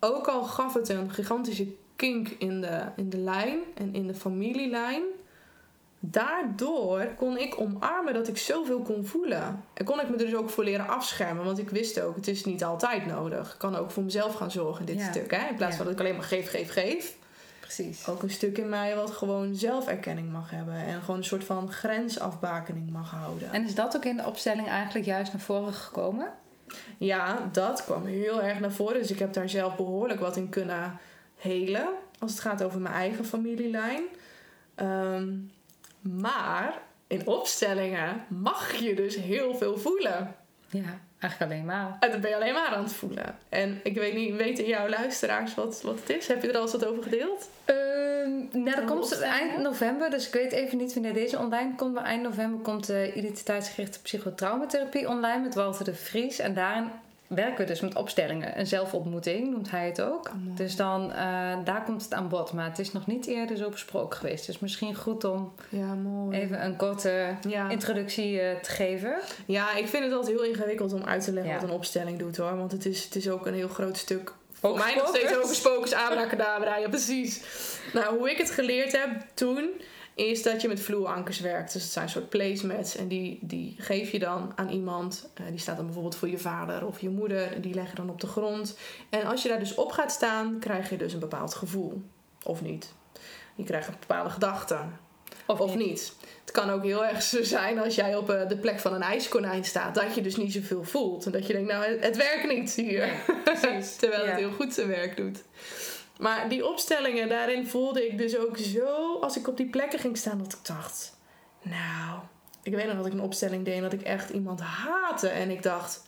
ook 0.00 0.26
al 0.26 0.42
gaf 0.42 0.74
het 0.74 0.88
een 0.88 1.10
gigantische 1.10 1.66
kink 1.96 2.28
in 2.28 2.60
de, 2.60 2.82
in 2.96 3.10
de 3.10 3.18
lijn 3.18 3.58
en 3.74 3.94
in 3.94 4.06
de 4.06 4.14
familielijn. 4.14 5.02
Daardoor 6.00 7.06
kon 7.16 7.38
ik 7.38 7.60
omarmen 7.60 8.14
dat 8.14 8.28
ik 8.28 8.38
zoveel 8.38 8.80
kon 8.82 9.06
voelen. 9.06 9.64
En 9.74 9.84
kon 9.84 10.00
ik 10.00 10.08
me 10.08 10.16
er 10.16 10.24
dus 10.24 10.34
ook 10.34 10.50
voor 10.50 10.64
leren 10.64 10.88
afschermen. 10.88 11.44
Want 11.44 11.58
ik 11.58 11.70
wist 11.70 12.00
ook, 12.00 12.16
het 12.16 12.28
is 12.28 12.44
niet 12.44 12.64
altijd 12.64 13.06
nodig. 13.06 13.52
Ik 13.52 13.58
kan 13.58 13.76
ook 13.76 13.90
voor 13.90 14.02
mezelf 14.02 14.34
gaan 14.34 14.50
zorgen 14.50 14.84
dit 14.86 14.98
Ja. 14.98 15.10
stuk. 15.10 15.30
Hè? 15.30 15.48
In 15.48 15.54
plaats 15.54 15.70
Ja. 15.72 15.76
van 15.76 15.84
dat 15.84 15.94
ik 15.94 16.00
alleen 16.00 16.14
maar 16.16 16.24
geef, 16.24 16.50
geef, 16.50 16.72
geef 16.72 17.16
Precies. 17.60 18.08
ook 18.08 18.22
een 18.22 18.30
stuk 18.30 18.58
in 18.58 18.68
mij 18.68 18.96
wat 18.96 19.10
gewoon 19.10 19.54
zelferkenning 19.54 20.32
mag 20.32 20.50
hebben. 20.50 20.74
En 20.74 21.00
gewoon 21.00 21.16
een 21.16 21.24
soort 21.24 21.44
van 21.44 21.72
grensafbakening 21.72 22.90
mag 22.90 23.10
houden. 23.10 23.52
En 23.52 23.64
is 23.64 23.74
dat 23.74 23.96
ook 23.96 24.04
in 24.04 24.16
de 24.16 24.26
opstelling 24.26 24.68
eigenlijk 24.68 25.06
juist 25.06 25.32
naar 25.32 25.42
voren 25.42 25.72
gekomen? 25.74 26.32
Ja, 26.98 27.48
dat 27.52 27.84
kwam 27.84 28.04
heel 28.06 28.42
erg 28.42 28.60
naar 28.60 28.72
voren. 28.72 29.00
Dus 29.00 29.10
ik 29.10 29.18
heb 29.18 29.32
daar 29.32 29.48
zelf 29.48 29.76
behoorlijk 29.76 30.20
wat 30.20 30.36
in 30.36 30.48
kunnen 30.48 30.98
helen. 31.36 31.88
Als 32.18 32.30
het 32.30 32.40
gaat 32.40 32.62
over 32.62 32.80
mijn 32.80 32.94
eigen 32.94 33.24
familielijn. 33.24 34.02
Ehm, 34.74 35.28
maar 36.06 36.78
in 37.06 37.26
opstellingen 37.26 38.24
mag 38.28 38.74
je 38.74 38.94
dus 38.94 39.16
heel 39.16 39.54
veel 39.54 39.78
voelen. 39.78 40.36
Ja, 40.70 41.00
eigenlijk 41.18 41.52
alleen 41.52 41.64
maar. 41.64 41.96
En 42.00 42.10
dan 42.10 42.20
ben 42.20 42.30
je 42.30 42.36
alleen 42.36 42.54
maar 42.54 42.68
aan 42.68 42.82
het 42.82 42.92
voelen. 42.92 43.38
En 43.48 43.80
ik 43.82 43.94
weet 43.94 44.14
niet, 44.14 44.36
weten 44.36 44.66
jouw 44.66 44.88
luisteraars 44.88 45.54
wat, 45.54 45.82
wat 45.82 46.00
het 46.00 46.10
is? 46.10 46.26
Heb 46.26 46.42
je 46.42 46.48
er 46.48 46.56
al 46.56 46.62
eens 46.62 46.72
wat 46.72 46.86
over 46.86 47.02
gedeeld? 47.02 47.50
Ehm, 47.64 48.62
nou, 48.62 48.76
dat 48.76 48.84
komt 48.84 49.20
eind 49.20 49.58
november, 49.58 50.10
dus 50.10 50.26
ik 50.26 50.32
weet 50.32 50.52
even 50.52 50.78
niet 50.78 50.94
wanneer 50.94 51.14
deze 51.14 51.38
online 51.38 51.74
komt. 51.74 51.94
Maar 51.94 52.04
eind 52.04 52.22
november 52.22 52.60
komt 52.60 52.86
de 52.86 53.12
identiteitsgerichte 53.14 54.00
psychotraumatherapie 54.00 55.08
online 55.08 55.42
met 55.42 55.54
Walter 55.54 55.84
de 55.84 55.94
Vries. 55.94 56.38
En 56.38 56.54
daarin 56.54 56.90
werken 57.28 57.56
we 57.58 57.64
dus 57.64 57.80
met 57.80 57.94
opstellingen. 57.96 58.58
Een 58.58 58.66
zelfontmoeting 58.66 59.50
noemt 59.50 59.70
hij 59.70 59.86
het 59.86 60.00
ook. 60.02 60.30
mooi. 60.44 60.56
Dus 60.56 60.76
dan, 60.76 61.12
eh, 61.12 61.18
daar 61.64 61.82
komt 61.84 62.02
het 62.02 62.14
aan 62.14 62.28
bod. 62.28 62.52
Maar 62.52 62.68
het 62.68 62.78
is 62.78 62.92
nog 62.92 63.06
niet 63.06 63.26
eerder 63.26 63.56
zo 63.56 63.68
besproken 63.68 64.18
geweest. 64.18 64.46
Dus 64.46 64.58
misschien 64.58 64.94
goed 64.94 65.24
om 65.24 65.52
Ja, 65.68 65.94
mooi. 65.94 66.38
even 66.38 66.64
een 66.64 66.76
korte 66.76 67.26
Ja. 67.48 67.68
introductie 67.70 68.40
eh, 68.40 68.60
te 68.60 68.70
geven. 68.70 69.14
Ja, 69.46 69.74
ik 69.76 69.88
vind 69.88 70.04
het 70.04 70.12
altijd 70.12 70.36
heel 70.38 70.44
ingewikkeld 70.48 70.92
om 70.92 71.02
uit 71.04 71.24
te 71.24 71.32
leggen 71.32 71.52
Ja. 71.52 71.60
wat 71.60 71.68
een 71.68 71.74
opstelling 71.74 72.18
doet 72.18 72.36
hoor. 72.36 72.56
Want 72.56 72.72
het 72.72 72.86
is, 72.86 73.04
het 73.04 73.16
is 73.16 73.28
ook 73.28 73.46
een 73.46 73.54
heel 73.54 73.68
groot 73.68 73.96
stuk. 73.96 74.32
Voor 74.52 74.70
Ook 74.70 74.78
mij 74.78 74.94
nog 74.94 75.08
steeds 75.08 75.24
focus. 75.24 75.42
over 75.44 75.54
spokers, 75.56 75.92
abracadabra. 75.92 76.76
Ja, 76.76 76.88
precies. 76.88 77.42
Nou, 77.92 78.18
hoe 78.18 78.30
ik 78.30 78.38
het 78.38 78.50
geleerd 78.50 78.92
heb 78.92 79.10
toen, 79.34 79.70
is 80.16 80.42
dat 80.42 80.62
je 80.62 80.68
met 80.68 80.80
vloerankers 80.80 81.40
werkt. 81.40 81.72
Dus 81.72 81.82
het 81.82 81.92
zijn 81.92 82.04
een 82.04 82.10
soort 82.10 82.28
placemats. 82.28 82.96
En 82.96 83.08
die, 83.08 83.38
die 83.42 83.74
geef 83.78 84.10
je 84.10 84.18
dan 84.18 84.52
aan 84.54 84.68
iemand. 84.68 85.28
Eh, 85.34 85.46
die 85.50 85.58
staat 85.58 85.76
dan 85.76 85.84
bijvoorbeeld 85.84 86.16
voor 86.16 86.28
je 86.28 86.38
vader 86.38 86.86
of 86.86 87.00
je 87.00 87.08
moeder. 87.08 87.52
En 87.52 87.60
die 87.60 87.74
leg 87.74 87.90
je 87.90 87.96
dan 87.96 88.10
op 88.10 88.20
de 88.20 88.26
grond. 88.26 88.78
En 89.10 89.24
als 89.26 89.42
je 89.42 89.48
daar 89.48 89.58
dus 89.58 89.74
op 89.74 89.90
gaat 89.92 90.12
staan, 90.12 90.56
krijg 90.60 90.90
je 90.90 90.96
dus 90.96 91.12
een 91.12 91.18
bepaald 91.20 91.54
gevoel. 91.54 92.02
Of 92.42 92.62
niet. 92.62 92.92
Je 93.54 93.64
krijgt 93.64 93.88
een 93.88 93.94
bepaalde 94.00 94.30
gedachte. 94.30 94.78
Of, 95.46 95.74
niet. 95.74 96.12
Het 96.40 96.50
kan 96.50 96.70
ook 96.70 96.82
heel 96.82 97.04
erg 97.04 97.22
zo 97.22 97.42
zijn 97.42 97.78
als 97.78 97.94
jij 97.94 98.16
op 98.16 98.30
eh, 98.30 98.48
de 98.48 98.56
plek 98.56 98.78
van 98.80 98.94
een 98.94 99.02
ijskonijn 99.02 99.64
staat, 99.64 99.94
dat 99.94 100.14
je 100.14 100.20
dus 100.20 100.36
niet 100.36 100.52
zoveel 100.52 100.84
voelt. 100.84 101.26
En 101.26 101.32
dat 101.32 101.46
je 101.46 101.52
denkt, 101.52 101.72
nou, 101.72 101.98
het, 102.00 102.16
werkt 102.16 102.48
niet 102.48 102.72
hier. 102.74 103.08
precies. 103.44 103.96
Terwijl 104.00 104.24
Ja. 104.24 104.30
het 104.30 104.38
heel 104.38 104.50
goed 104.52 104.74
zijn 104.74 104.88
werk 104.88 105.16
doet. 105.16 105.42
Maar 106.18 106.48
die 106.48 106.66
opstellingen, 106.66 107.28
daarin 107.28 107.66
voelde 107.66 108.06
ik 108.06 108.18
dus 108.18 108.38
ook 108.38 108.56
zo, 108.56 109.18
als 109.20 109.36
ik 109.36 109.48
op 109.48 109.56
die 109.56 109.66
plekken 109.70 109.98
ging 109.98 110.16
staan, 110.16 110.38
dat 110.38 110.52
ik 110.52 110.64
dacht, 110.66 111.16
nou, 111.62 112.18
ik 112.62 112.74
weet 112.74 112.86
nog 112.86 112.96
dat 112.96 113.06
ik 113.06 113.12
een 113.12 113.20
opstelling 113.20 113.64
deed 113.64 113.74
en 113.74 113.82
dat 113.82 113.92
ik 113.92 114.02
echt 114.02 114.30
iemand 114.30 114.60
haatte. 114.60 115.28
En 115.28 115.50
ik 115.50 115.62
dacht, 115.62 116.02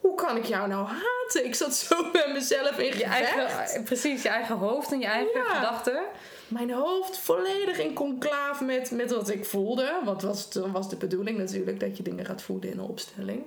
hoe 0.00 0.14
kan 0.14 0.36
ik 0.36 0.44
jou 0.44 0.68
nou 0.68 0.86
haten? 0.86 1.44
Ik 1.44 1.54
zat 1.54 1.74
zo 1.74 2.02
met 2.12 2.32
mezelf 2.32 2.78
in 2.78 2.98
Je 2.98 3.04
eigen, 3.04 3.84
precies, 3.84 4.22
je 4.22 4.28
eigen 4.28 4.56
hoofd 4.56 4.92
en 4.92 5.00
je 5.00 5.06
eigen 5.06 5.40
Ja. 5.40 5.54
gedachten. 5.54 6.02
Mijn 6.48 6.70
hoofd 6.72 7.18
volledig 7.18 7.78
in 7.78 7.94
conclave 7.94 8.64
met, 8.64 8.90
met 8.90 9.10
wat 9.12 9.30
ik 9.30 9.44
voelde. 9.44 10.00
Want 10.04 10.22
was, 10.22 10.48
was 10.72 10.88
de 10.88 10.96
bedoeling 10.96 11.38
natuurlijk 11.38 11.80
dat 11.80 11.96
je 11.96 12.02
dingen 12.02 12.24
gaat 12.26 12.42
voelen 12.42 12.70
in 12.70 12.78
een 12.78 12.84
opstelling. 12.84 13.42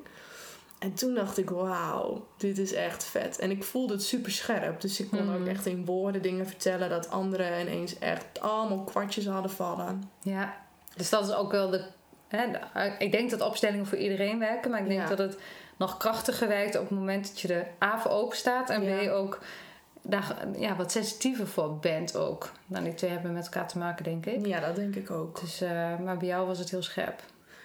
En 0.83 0.93
toen 0.93 1.13
dacht 1.13 1.37
ik, 1.37 1.49
wauw, 1.49 2.27
dit 2.37 2.57
is 2.57 2.73
echt 2.73 3.03
vet. 3.03 3.39
En 3.39 3.51
ik 3.51 3.63
voelde 3.63 3.93
het 3.93 4.03
super 4.03 4.31
scherp. 4.31 4.81
Dus 4.81 4.99
ik 4.99 5.09
kon 5.09 5.25
Mhm. 5.25 5.41
ook 5.41 5.47
echt 5.47 5.65
in 5.65 5.85
woorden 5.85 6.21
dingen 6.21 6.45
vertellen 6.47 6.89
dat 6.89 7.09
anderen 7.09 7.61
ineens 7.61 7.99
echt 7.99 8.25
allemaal 8.41 8.83
kwartjes 8.83 9.25
hadden 9.27 9.51
vallen. 9.51 10.03
Ja, 10.21 10.55
dus 10.95 11.09
dat 11.09 11.27
is 11.27 11.33
ook 11.35 11.51
wel 11.51 11.69
de. 11.69 11.83
Hè, 12.27 12.51
de- 12.51 12.95
ik 12.97 13.11
denk 13.11 13.29
dat 13.29 13.41
opstellingen 13.41 13.85
voor 13.85 13.97
iedereen 13.97 14.39
werken, 14.39 14.71
maar 14.71 14.79
ik 14.81 14.87
denk 14.87 15.01
Ja. 15.01 15.07
dat 15.07 15.17
het 15.17 15.37
nog 15.77 15.97
krachtiger 15.97 16.47
werkt 16.47 16.75
op 16.75 16.89
het 16.89 16.97
moment 16.99 17.27
dat 17.27 17.39
je 17.39 17.53
er 17.53 17.67
A 17.83 17.99
voor 17.99 18.11
open 18.11 18.37
staat 18.37 18.69
en 18.69 18.83
Ja. 18.83 19.07
B 19.07 19.09
ook 19.11 19.39
daar 20.01 20.35
ja, 20.57 20.75
wat 20.75 20.91
sensitiever 20.91 21.47
voor 21.47 21.77
bent 21.77 22.15
ook. 22.15 22.51
Nou, 22.65 22.83
die 22.83 22.93
twee 22.93 23.09
hebben 23.11 23.33
met 23.33 23.43
elkaar 23.45 23.67
te 23.67 23.77
maken, 23.77 24.03
denk 24.03 24.25
ik. 24.25 24.45
Ja, 24.45 24.59
dat 24.59 24.75
denk 24.75 24.95
ik 24.95 25.11
ook. 25.11 25.39
Dus, 25.41 25.61
eh, 25.61 25.69
maar 26.03 26.17
bij 26.17 26.27
jou 26.27 26.47
was 26.47 26.59
het 26.59 26.69
heel 26.69 26.83
scherp. 26.83 27.21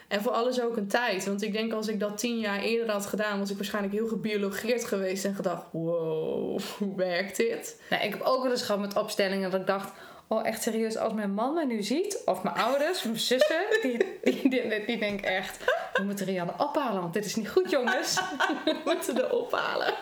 En 0.09 0.23
voor 0.23 0.33
alles 0.33 0.61
ook 0.61 0.77
een 0.77 0.89
tijd. 0.89 1.27
Want 1.27 1.43
ik 1.43 1.53
denk 1.53 1.73
als 1.73 1.89
ik 1.89 2.01
dat 2.01 2.19
tien 2.19 2.39
jaar 2.39 2.61
eerder 2.61 2.91
had 2.91 3.07
gedaan, 3.07 3.39
was 3.39 3.51
ik 3.51 3.57
waarschijnlijk 3.57 3.95
heel 3.95 4.09
gebiologeerd 4.09 4.85
geweest 4.85 5.25
en 5.25 5.35
gedacht: 5.35 5.65
wow, 5.71 6.61
hoe 6.79 6.97
werkt 6.97 7.37
dit? 7.37 7.81
Nou, 7.91 8.03
ik 8.03 8.11
heb 8.11 8.23
ook 8.23 8.43
wel 8.43 8.53
eens 8.53 8.63
gehad 8.63 8.81
met 8.81 8.97
opstellingen 8.97 9.51
dat 9.51 9.61
ik 9.61 9.67
dacht... 9.67 9.93
Oh, 10.31 10.47
echt 10.47 10.63
serieus, 10.63 10.97
als 10.97 11.13
mijn 11.13 11.33
man 11.33 11.55
me 11.55 11.65
nu 11.67 11.83
ziet, 11.83 12.23
of 12.25 12.43
mijn 12.43 12.57
ouders, 12.57 13.03
mijn 13.03 13.19
zussen, 13.19 13.65
die, 13.83 14.19
die, 14.23 14.49
die, 14.49 14.85
die 14.87 14.99
denken 14.99 15.29
echt... 15.29 15.65
We 15.93 16.03
moeten 16.03 16.27
Rianne 16.27 16.53
ophalen, 16.59 17.01
want 17.01 17.13
dit 17.13 17.25
is 17.25 17.35
niet 17.35 17.49
goed, 17.49 17.71
jongens. 17.71 18.21
We 18.65 18.77
moeten 18.85 19.25
er 19.25 19.33
ophalen. 19.33 19.95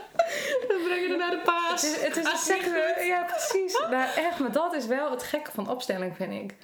We 0.69 0.83
brengen 0.87 1.11
er 1.11 1.17
naar 1.17 1.31
de 1.31 1.37
Het 1.37 1.45
paas. 1.45 1.85
is, 1.85 2.03
het 2.03 2.17
is 2.17 2.25
een 2.25 2.39
seksueel... 2.39 3.05
Ja, 3.05 3.23
precies. 3.23 3.87
Maar 3.91 4.15
echt, 4.17 4.39
maar 4.39 4.53
dat 4.53 4.75
is 4.75 4.87
wel 4.87 5.11
het 5.11 5.23
gekke 5.23 5.51
van 5.51 5.71
opstelling, 5.71 6.17
vind 6.17 6.33
ik. 6.33 6.55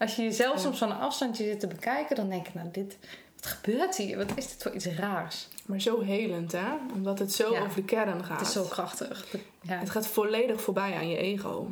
Als 0.00 0.16
je 0.16 0.22
jezelf 0.22 0.60
soms 0.60 0.78
van 0.78 0.90
een 0.90 0.96
afstandje 0.98 1.44
zit 1.44 1.60
te 1.60 1.66
bekijken, 1.66 2.16
dan 2.16 2.28
denk 2.28 2.46
je, 2.46 2.52
nou, 2.54 2.68
dit... 2.72 2.98
Wat 3.40 3.46
gebeurt 3.50 3.96
hier? 3.96 4.16
Wat 4.16 4.30
is 4.34 4.48
dit 4.48 4.62
voor 4.62 4.72
iets 4.72 4.86
raars? 4.86 5.48
Maar 5.66 5.80
zo 5.80 6.00
helend, 6.00 6.52
hè? 6.52 6.66
Omdat 6.94 7.18
het 7.18 7.32
zo 7.32 7.52
Ja. 7.52 7.60
over 7.60 7.74
de 7.74 7.84
kern 7.84 8.24
gaat. 8.24 8.38
Het 8.38 8.46
is 8.48 8.52
zo 8.52 8.64
krachtig. 8.64 9.26
Ja. 9.62 9.78
Het 9.78 9.90
gaat 9.90 10.06
volledig 10.06 10.60
voorbij 10.60 10.94
aan 10.94 11.08
je 11.08 11.16
ego. 11.16 11.68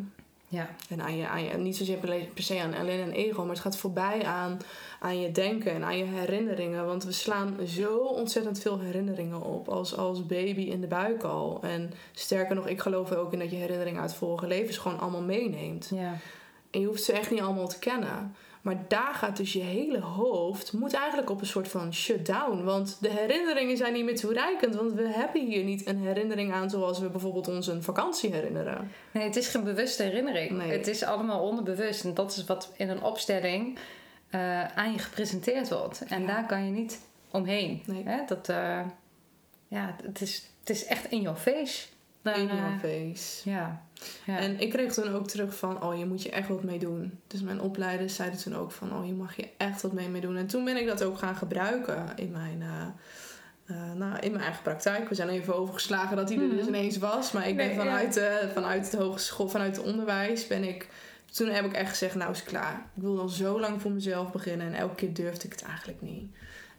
ja. 0.49 0.69
En 0.89 1.03
aan 1.03 1.17
je, 1.17 1.27
aan 1.29 1.45
je, 1.45 1.57
niet 1.57 1.77
zozeer 1.77 1.97
per 1.97 2.19
per 2.35 2.43
se 2.43 2.61
aan 2.61 2.75
alleen 2.75 3.01
een 3.01 3.13
ego, 3.13 3.41
maar 3.41 3.51
het 3.55 3.61
gaat 3.61 3.77
voorbij 3.77 4.25
aan, 4.25 4.59
aan 5.01 5.21
je 5.21 5.33
denken 5.33 5.73
en 5.73 5.85
aan 5.85 5.99
je 5.99 6.05
herinneringen. 6.05 6.87
Want 6.87 7.05
we 7.05 7.13
slaan 7.13 7.57
zo 7.67 7.97
ontzettend 7.97 8.59
veel 8.61 8.79
herinneringen 8.81 9.43
op 9.43 9.69
als, 9.69 9.97
als 9.97 10.27
baby 10.27 10.61
in 10.63 10.81
de 10.81 10.87
buik 10.87 11.23
al. 11.23 11.59
En 11.63 11.93
sterker 12.13 12.55
nog, 12.55 12.67
ik 12.69 12.81
geloof 12.81 13.11
er 13.11 13.19
ook 13.19 13.33
in 13.33 13.39
dat 13.39 13.51
je 13.51 13.57
herinneringen 13.57 14.01
uit 14.01 14.15
vorige 14.15 14.47
levens 14.47 14.77
gewoon 14.79 14.99
allemaal 15.01 15.23
meeneemt. 15.23 15.91
Ja. 15.95 16.15
En 16.71 16.81
je 16.81 16.87
hoeft 16.87 17.03
ze 17.03 17.13
echt 17.13 17.31
niet 17.31 17.41
allemaal 17.41 17.69
te 17.69 17.79
kennen. 17.79 18.35
Maar 18.63 18.85
daar 18.89 19.15
gaat 19.15 19.37
dus 19.37 19.53
je 19.53 19.61
hele 19.61 20.01
hoofd, 20.01 20.73
moet 20.73 20.93
eigenlijk 20.95 21.31
op 21.31 21.41
een 21.41 21.47
soort 21.47 21.69
van 21.69 21.95
shutdown. 21.95 22.63
Want 22.65 22.97
de 23.01 23.09
herinneringen 23.11 23.77
zijn 23.77 23.93
niet 23.93 24.05
meer 24.05 24.17
toereikend. 24.17 24.75
Want 24.75 24.93
we 24.93 25.09
hebben 25.09 25.47
hier 25.47 25.65
niet 25.65 25.87
een 25.87 25.99
herinnering 26.03 26.53
aan 26.53 26.71
zoals 26.71 26.99
we 26.99 27.09
bijvoorbeeld 27.09 27.49
ons 27.49 27.67
een 27.67 27.83
vakantie 27.83 28.33
herinneren. 28.33 28.91
Nee, 29.11 29.25
het 29.25 29.37
is 29.37 29.49
geen 29.49 29.65
bewuste 29.65 30.03
herinnering. 30.03 30.51
Nee. 30.51 30.71
Het 30.71 30.87
is 30.87 31.03
allemaal 31.03 31.41
onderbewust. 31.49 32.05
En 32.05 32.15
dat 32.15 32.31
is 32.37 32.45
wat 32.45 32.73
in 32.77 32.89
een 32.89 33.03
opstelling 33.03 33.79
eh, 34.29 34.65
aan 34.77 34.93
je 34.93 34.99
gepresenteerd 34.99 35.69
wordt. 35.69 36.05
En 36.09 36.21
Ja. 36.21 36.27
daar 36.27 36.47
kan 36.47 36.65
je 36.65 36.71
niet 36.71 37.01
omheen. 37.31 37.83
Nee. 37.87 38.03
Hè? 38.05 38.21
Dat, 38.27 38.49
eh, 38.49 38.81
ja, 39.69 39.97
het 40.03 40.21
is, 40.21 40.51
het 40.61 40.71
is 40.71 40.85
echt 40.85 41.11
in 41.11 41.21
your 41.21 41.39
face. 41.39 41.87
In 42.25 42.33
eh, 42.33 42.57
your 42.57 42.79
face. 42.79 43.51
ja. 43.51 43.83
Ja. 44.27 44.39
En 44.39 44.61
ik 44.61 44.71
kreeg 44.71 44.93
toen 44.93 45.15
ook 45.15 45.29
terug 45.29 45.57
van, 45.57 45.83
oh, 45.83 45.99
je 45.99 46.07
moet 46.07 46.23
je 46.23 46.31
echt 46.31 46.49
wat 46.49 46.63
mee 46.63 46.79
doen. 46.79 47.19
Dus 47.27 47.41
mijn 47.41 47.61
opleiders 47.61 48.15
zeiden 48.15 48.39
toen 48.41 48.57
ook 48.57 48.73
van, 48.73 48.93
oh, 48.97 49.07
je 49.07 49.13
mag 49.13 49.37
je 49.37 49.49
echt 49.57 49.83
wat 49.83 49.93
mee 49.93 50.09
mee 50.09 50.21
doen. 50.21 50.37
En 50.37 50.47
toen 50.47 50.65
ben 50.65 50.77
ik 50.77 50.87
dat 50.87 51.03
ook 51.03 51.19
gaan 51.19 51.37
gebruiken 51.37 52.05
in 52.17 52.31
mijn, 52.31 52.63
eh, 52.63 52.87
eh, 53.77 53.93
nou, 53.97 54.19
in 54.19 54.31
mijn 54.33 54.45
eigen 54.45 54.63
praktijk. 54.63 55.09
We 55.09 55.15
zijn 55.15 55.29
even 55.29 55.57
overgeslagen 55.57 56.17
dat 56.17 56.29
hij 56.29 56.39
er 56.39 56.49
dus 56.51 56.59
Mhm. 56.67 56.69
ineens 56.69 56.99
was. 56.99 57.33
Maar 57.33 57.49
ik 57.49 57.57
ben 57.57 57.67
Nee, 57.67 57.77
ja. 57.77 57.83
vanuit, 57.83 58.17
eh, 58.17 58.35
vanuit 58.53 58.91
de 58.91 58.97
hogeschool, 58.97 59.49
vanuit 59.49 59.77
het 59.77 59.87
onderwijs, 59.87 60.47
ben 60.47 60.65
ik... 60.65 60.89
Toen 61.33 61.49
heb 61.49 61.65
ik 61.65 61.73
echt 61.73 61.89
gezegd, 61.89 62.15
nou 62.15 62.31
is 62.33 62.43
klaar. 62.43 62.75
Ik 62.97 63.03
wil 63.03 63.21
al 63.21 63.29
zo 63.29 63.61
lang 63.61 63.81
voor 63.83 63.91
mezelf 63.91 64.33
beginnen. 64.33 64.67
En 64.67 64.75
elke 64.75 64.95
keer 64.95 65.15
durfde 65.15 65.47
ik 65.47 65.53
het 65.53 65.63
eigenlijk 65.63 66.01
niet. 66.03 66.31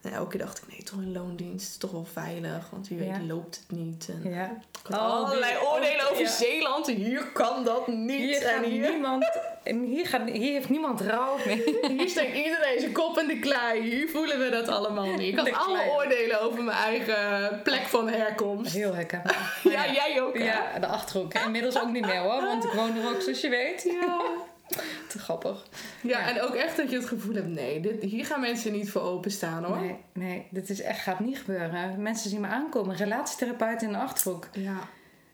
En 0.01 0.11
elke 0.13 0.29
keer 0.29 0.39
dacht 0.45 0.57
ik, 0.57 0.63
nee, 0.69 0.83
toch 0.83 0.97
een 0.97 1.11
loondienst. 1.11 1.69
is 1.69 1.77
toch 1.77 1.91
wel 1.91 2.05
veilig. 2.13 2.69
Want 2.71 2.87
wie 2.87 3.03
Ja. 3.03 3.11
weet 3.17 3.27
loopt 3.27 3.55
het 3.67 3.77
niet. 3.79 4.09
En 4.23 4.31
ja. 4.31 4.43
ik 4.83 4.91
had 4.95 4.99
Oh, 4.99 5.05
allerlei 5.13 5.53
die- 5.53 5.67
oordelen 5.67 6.09
over 6.11 6.23
ja. 6.23 6.29
Zeeland. 6.29 6.87
Hier 6.87 7.25
kan 7.33 7.63
dat 7.63 7.87
niet. 7.87 8.19
Hier, 8.19 8.43
en 8.45 8.63
hier, 8.63 8.89
niemand, 8.91 9.29
en 9.63 9.83
hier, 9.83 10.07
gaat, 10.07 10.29
hier 10.29 10.51
heeft 10.51 10.69
niemand 10.69 11.01
rouw. 11.01 11.37
Nee. 11.45 11.63
hier 11.97 12.09
steekt 12.09 12.35
iedereen 12.37 12.79
zijn 12.79 12.91
kop 12.91 13.17
in 13.19 13.27
de 13.27 13.39
klei. 13.39 13.81
Hier 13.81 14.09
voelen 14.09 14.39
we 14.39 14.49
dat 14.49 14.67
allemaal 14.67 15.05
niet. 15.05 15.19
Ik 15.19 15.37
had 15.39 15.53
alle 15.53 15.81
oordelen 15.91 16.41
over 16.41 16.63
mijn 16.63 16.77
eigen 16.77 17.61
plek 17.63 17.81
van 17.81 18.07
herkomst. 18.09 18.73
Heel 18.73 18.93
herkenbaar. 18.93 19.57
Ja, 19.69 19.91
jij 19.91 20.21
ook. 20.21 20.37
hè? 20.37 20.43
Ja, 20.43 20.79
de 20.79 20.87
Achterhoek. 20.87 21.33
Inmiddels 21.33 21.81
ook 21.81 21.91
niet 21.91 22.05
meer 22.05 22.19
hoor, 22.19 22.41
want 22.41 22.63
ik 22.63 22.71
woon 22.71 22.97
er 22.97 23.09
ook 23.15 23.21
zoals 23.21 23.41
je 23.41 23.49
weet. 23.49 23.83
Ja. 24.01 24.21
Te 25.07 25.19
grappig. 25.19 25.65
Ja, 26.01 26.19
Ja. 26.19 26.27
en 26.29 26.41
ook 26.41 26.53
echt 26.55 26.77
dat 26.77 26.89
je 26.89 26.95
het 26.95 27.05
gevoel 27.05 27.33
hebt, 27.35 27.47
nee, 27.47 27.79
dit, 27.81 28.01
hier 28.03 28.25
gaan 28.25 28.39
mensen 28.39 28.71
niet 28.71 28.91
voor 28.91 29.01
openstaan 29.01 29.63
hoor. 29.63 29.79
Nee, 29.79 29.95
nee, 30.13 30.47
dit 30.51 30.69
is 30.69 30.81
echt, 30.81 30.99
gaat 31.01 31.19
niet 31.19 31.37
gebeuren. 31.39 32.01
Mensen 32.01 32.29
zien 32.29 32.41
me 32.41 32.47
aankomen, 32.47 32.95
relatietherapeut 32.95 33.81
in 33.81 33.91
de 33.91 33.97
Achterhoek. 33.97 34.47
Ja, 34.51 34.77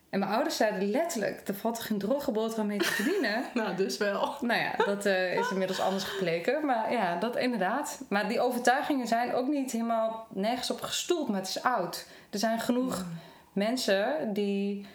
En 0.10 0.20
mijn 0.20 0.32
ouders 0.32 0.58
zeiden 0.58 0.90
letterlijk, 0.90 1.48
er 1.48 1.56
valt 1.56 1.80
geen 1.80 1.98
droge 1.98 2.32
boterham 2.32 2.68
mee 2.68 2.78
te 2.78 2.86
verdienen. 3.02 3.44
nou 3.54 3.76
dus 3.76 3.98
wel. 3.98 4.36
nou 4.42 4.60
ja, 4.60 4.72
dat 4.86 5.06
eh, 5.06 5.38
is 5.38 5.52
inmiddels 5.52 5.80
anders 5.80 6.04
gebleken. 6.04 6.66
Maar 6.66 6.92
ja, 6.92 7.16
dat 7.20 7.38
inderdaad. 7.38 8.02
Maar 8.10 8.28
die 8.28 8.40
overtuigingen 8.40 9.08
zijn 9.08 9.34
ook 9.34 9.48
niet 9.48 9.72
helemaal 9.72 10.28
nergens 10.30 10.72
op 10.72 10.82
gestoeld, 10.82 11.28
maar 11.30 11.40
het 11.40 11.48
is 11.50 11.64
oud. 11.64 12.06
Er 12.30 12.40
zijn 12.40 12.60
genoeg 12.60 13.06
mensen 13.54 14.34
die 14.34 14.86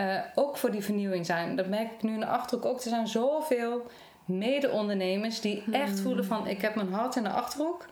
eh, 0.00 0.20
ook 0.34 0.56
voor 0.56 0.70
die 0.70 0.84
vernieuwing 0.84 1.26
zijn. 1.26 1.56
Dat 1.56 1.66
merk 1.66 1.92
ik 1.92 2.02
nu 2.02 2.12
in 2.12 2.20
de 2.20 2.26
Achterhoek 2.26 2.66
ook. 2.66 2.80
Er 2.80 2.88
zijn 2.88 3.08
zoveel 3.08 3.86
mede-ondernemers 4.24 5.40
die 5.40 5.64
echt 5.72 6.00
voelen 6.00 6.24
van... 6.24 6.46
ik 6.46 6.60
heb 6.60 6.74
mijn 6.74 6.92
hart 6.92 7.16
in 7.16 7.22
de 7.22 7.28
Achterhoek. 7.28 7.86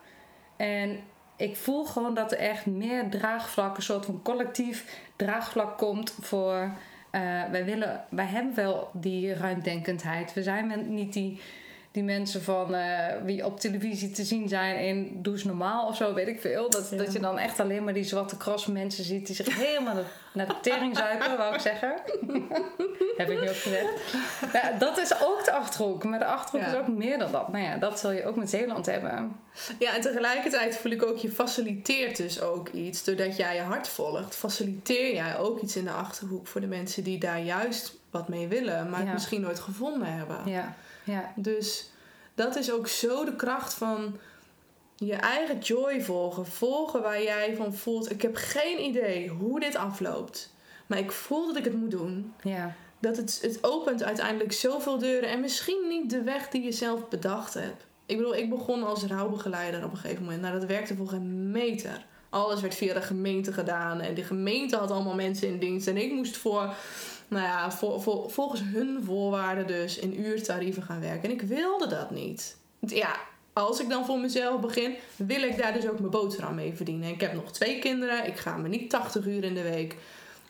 En 0.55 0.99
ik 1.35 1.57
voel 1.57 1.85
gewoon 1.85 2.13
dat 2.13 2.31
er 2.31 2.37
echt 2.37 2.65
meer 2.65 3.09
draagvlak... 3.09 3.77
een 3.77 3.83
soort 3.83 4.05
van 4.05 4.21
collectief 4.23 4.99
draagvlak 5.15 5.77
komt 5.77 6.15
voor... 6.21 6.71
eh, 7.11 7.21
wij, 7.51 7.65
willen, 7.65 8.05
wij 8.09 8.25
hebben 8.25 8.55
wel 8.55 8.89
die 8.93 9.33
ruimdenkendheid. 9.33 10.33
We 10.33 10.43
zijn 10.43 10.93
niet 10.93 11.13
die, 11.13 11.41
die 11.91 12.03
mensen 12.03 12.41
van 12.43 12.73
eh, 12.75 13.15
wie 13.23 13.45
op 13.45 13.59
televisie 13.59 14.11
te 14.11 14.23
zien 14.23 14.47
zijn 14.49 14.79
in 14.79 15.19
Doe 15.21 15.33
eens 15.33 15.43
normaal 15.43 15.87
of 15.87 15.95
zo, 15.95 16.13
weet 16.13 16.27
ik 16.27 16.41
veel. 16.41 16.69
Dat, 16.69 16.87
Ja. 16.91 16.97
dat 16.97 17.13
je 17.13 17.19
dan 17.19 17.37
echt 17.39 17.59
alleen 17.59 17.83
maar 17.83 17.93
die 17.93 18.03
zwarte 18.03 18.37
cross 18.37 18.65
mensen 18.65 19.03
ziet 19.03 19.25
die 19.27 19.35
zich 19.35 19.55
helemaal 19.57 19.95
naar 20.33 20.47
de- 20.47 20.55
tering 20.61 20.97
zuipen, 20.97 21.37
wou 21.37 21.53
ik 21.53 21.59
zeggen. 21.61 21.93
Heb 23.17 23.29
ik 23.29 23.39
niet 23.39 23.49
ook 23.49 23.55
gezegd. 23.55 23.89
Ja, 24.53 24.71
dat 24.79 24.97
is 24.97 25.21
ook 25.23 25.45
de 25.45 25.51
achterhoek, 25.51 26.03
maar 26.03 26.19
de 26.19 26.25
achterhoek 26.25 26.67
Ja. 26.67 26.73
is 26.73 26.79
ook 26.79 26.87
meer 26.87 27.17
dan 27.19 27.31
dat. 27.31 27.51
Nou 27.51 27.63
ja, 27.63 27.77
dat 27.77 27.99
zul 27.99 28.11
je 28.11 28.25
ook 28.25 28.35
met 28.35 28.49
Zeeland 28.49 28.85
hebben. 28.85 29.35
Ja, 29.79 29.95
en 29.95 30.01
tegelijkertijd 30.01 30.77
voel 30.77 30.91
ik 30.91 31.03
ook, 31.05 31.17
je 31.17 31.31
faciliteert 31.31 32.17
dus 32.17 32.41
ook 32.41 32.69
iets. 32.69 33.03
Doordat 33.03 33.37
jij 33.37 33.55
je 33.55 33.61
hart 33.61 33.87
volgt, 33.87 34.35
faciliteer 34.35 35.13
jij 35.13 35.37
ook 35.37 35.61
iets 35.61 35.75
in 35.75 35.83
de 35.83 35.91
achterhoek 35.91 36.47
voor 36.47 36.61
de 36.61 36.67
mensen 36.67 37.03
die 37.03 37.17
daar 37.19 37.39
juist 37.41 37.97
wat 38.11 38.27
mee 38.27 38.47
willen, 38.47 38.89
maar 38.89 38.99
het 38.99 39.13
misschien 39.13 39.41
nooit 39.41 39.59
gevonden 39.59 40.13
hebben. 40.13 40.37
Ja, 40.45 40.75
ja, 41.03 41.33
Dus 41.35 41.89
dat 42.35 42.55
is 42.55 42.71
ook 42.71 42.87
zo 42.87 43.25
de 43.25 43.35
kracht 43.35 43.73
van 43.73 44.17
je 44.95 45.13
eigen 45.13 45.59
joy 45.59 46.01
volgen. 46.01 46.45
Volgen 46.45 47.01
waar 47.01 47.23
jij 47.23 47.55
van 47.55 47.73
voelt, 47.73 48.11
ik 48.11 48.21
heb 48.21 48.35
geen 48.35 48.81
idee 48.81 49.29
hoe 49.29 49.59
dit 49.59 49.75
afloopt. 49.75 50.53
Maar 50.87 50.97
ik 50.97 51.11
voel 51.11 51.47
dat 51.47 51.57
ik 51.57 51.63
het 51.63 51.73
moet 51.73 51.91
doen. 51.91 52.33
ja. 52.43 52.75
Dat 53.01 53.17
het, 53.17 53.39
het 53.41 53.57
opent 53.61 54.03
uiteindelijk 54.03 54.51
zoveel 54.51 54.97
deuren. 54.97 55.29
En 55.29 55.39
misschien 55.39 55.87
niet 55.87 56.09
de 56.09 56.21
weg 56.21 56.49
die 56.49 56.63
je 56.63 56.71
zelf 56.71 57.07
bedacht 57.07 57.53
hebt. 57.53 57.85
Ik 58.05 58.17
bedoel, 58.17 58.35
ik 58.35 58.49
begon 58.49 58.83
als 58.83 59.03
rouwbegeleider 59.03 59.83
op 59.83 59.91
een 59.91 59.97
gegeven 59.97 60.23
moment. 60.23 60.41
Nou, 60.41 60.59
dat 60.59 60.67
werkte 60.67 60.95
voor 60.95 61.07
geen 61.07 61.51
meter. 61.51 62.05
Alles 62.29 62.61
werd 62.61 62.75
via 62.75 62.93
de 62.93 63.01
gemeente 63.01 63.53
gedaan. 63.53 64.01
En 64.01 64.13
de 64.13 64.23
gemeente 64.23 64.75
had 64.75 64.91
allemaal 64.91 65.15
mensen 65.15 65.47
in 65.47 65.59
dienst. 65.59 65.87
En 65.87 65.97
ik 65.97 66.11
moest 66.11 66.37
voor, 66.37 66.73
nou 67.29 67.43
ja, 67.43 67.71
volgens 68.27 68.61
hun 68.63 69.03
voorwaarden 69.03 69.67
dus 69.67 69.97
in 69.97 70.19
uurtarieven 70.19 70.83
gaan 70.83 70.99
werken. 70.99 71.29
En 71.29 71.35
ik 71.35 71.41
wilde 71.41 71.87
dat 71.87 72.11
niet. 72.11 72.57
Ja, 72.79 73.15
als 73.53 73.79
ik 73.79 73.89
dan 73.89 74.05
voor 74.05 74.19
mezelf 74.19 74.61
begin, 74.61 74.95
wil 75.15 75.41
ik 75.41 75.57
daar 75.57 75.73
dus 75.73 75.87
ook 75.87 75.99
mijn 75.99 76.11
boterham 76.11 76.55
mee 76.55 76.73
verdienen. 76.75 77.09
Ik 77.09 77.21
heb 77.21 77.33
nog 77.33 77.51
twee 77.51 77.79
kinderen. 77.79 78.27
Ik 78.27 78.37
ga 78.37 78.57
me 78.57 78.67
niet 78.67 78.89
80 78.89 79.25
uur 79.25 79.43
in 79.43 79.53
de 79.53 79.61
week 79.61 79.95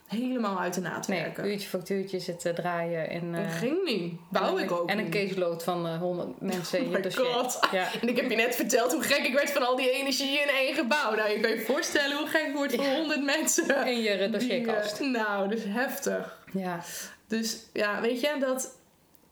helemaal 0.10 0.60
uit 0.60 0.74
de 0.74 0.82
naad 0.82 1.07
Nee, 1.07 1.22
werken. 1.22 1.47
uurtje 1.47 1.68
factuurtje 1.70 2.20
zitten 2.20 2.55
draaien. 2.55 3.10
En, 3.10 3.32
Dat 3.32 3.41
eh, 3.41 3.55
ging 3.57 3.84
niet. 3.86 4.14
Wou 4.30 4.57
en, 4.57 4.64
ik 4.64 4.72
ook 4.72 4.89
En 4.89 4.97
een 4.99 5.10
caseload 5.10 5.64
van 5.64 5.88
eh, 5.88 5.97
100 5.97 6.41
mensen 6.41 6.80
in 6.80 6.86
Oh 6.88 6.91
je 6.95 7.01
dossier. 7.01 7.26
god. 7.26 7.60
Ja. 7.72 7.88
En 8.01 8.07
ik 8.10 8.16
heb 8.18 8.30
je 8.30 8.36
net 8.36 8.55
verteld 8.55 8.91
hoe 8.93 9.01
gek 9.01 9.26
ik 9.28 9.34
werd 9.34 9.51
van 9.51 9.68
al 9.68 9.76
die 9.76 9.91
energie 9.91 10.39
in 10.39 10.47
één 10.47 10.74
gebouw. 10.76 11.16
Nou, 11.16 11.30
je 11.30 11.39
kan 11.39 11.49
je 11.51 11.62
voorstellen 11.62 12.18
hoe 12.18 12.28
gek 12.28 12.47
ik 12.47 12.55
word 12.55 12.76
voor 12.76 12.84
Ja. 12.84 12.95
100 12.95 13.24
mensen. 13.24 13.88
In 13.88 14.01
je 14.01 14.18
Die, 14.18 14.30
dossierkast. 14.30 14.99
eh, 14.99 15.07
nou, 15.07 15.49
dus 15.49 15.62
heftig. 15.66 16.38
Ja. 16.53 16.80
Dus 17.28 17.57
ja, 17.74 18.01
weet 18.01 18.20
je, 18.20 18.36
dat, 18.39 18.76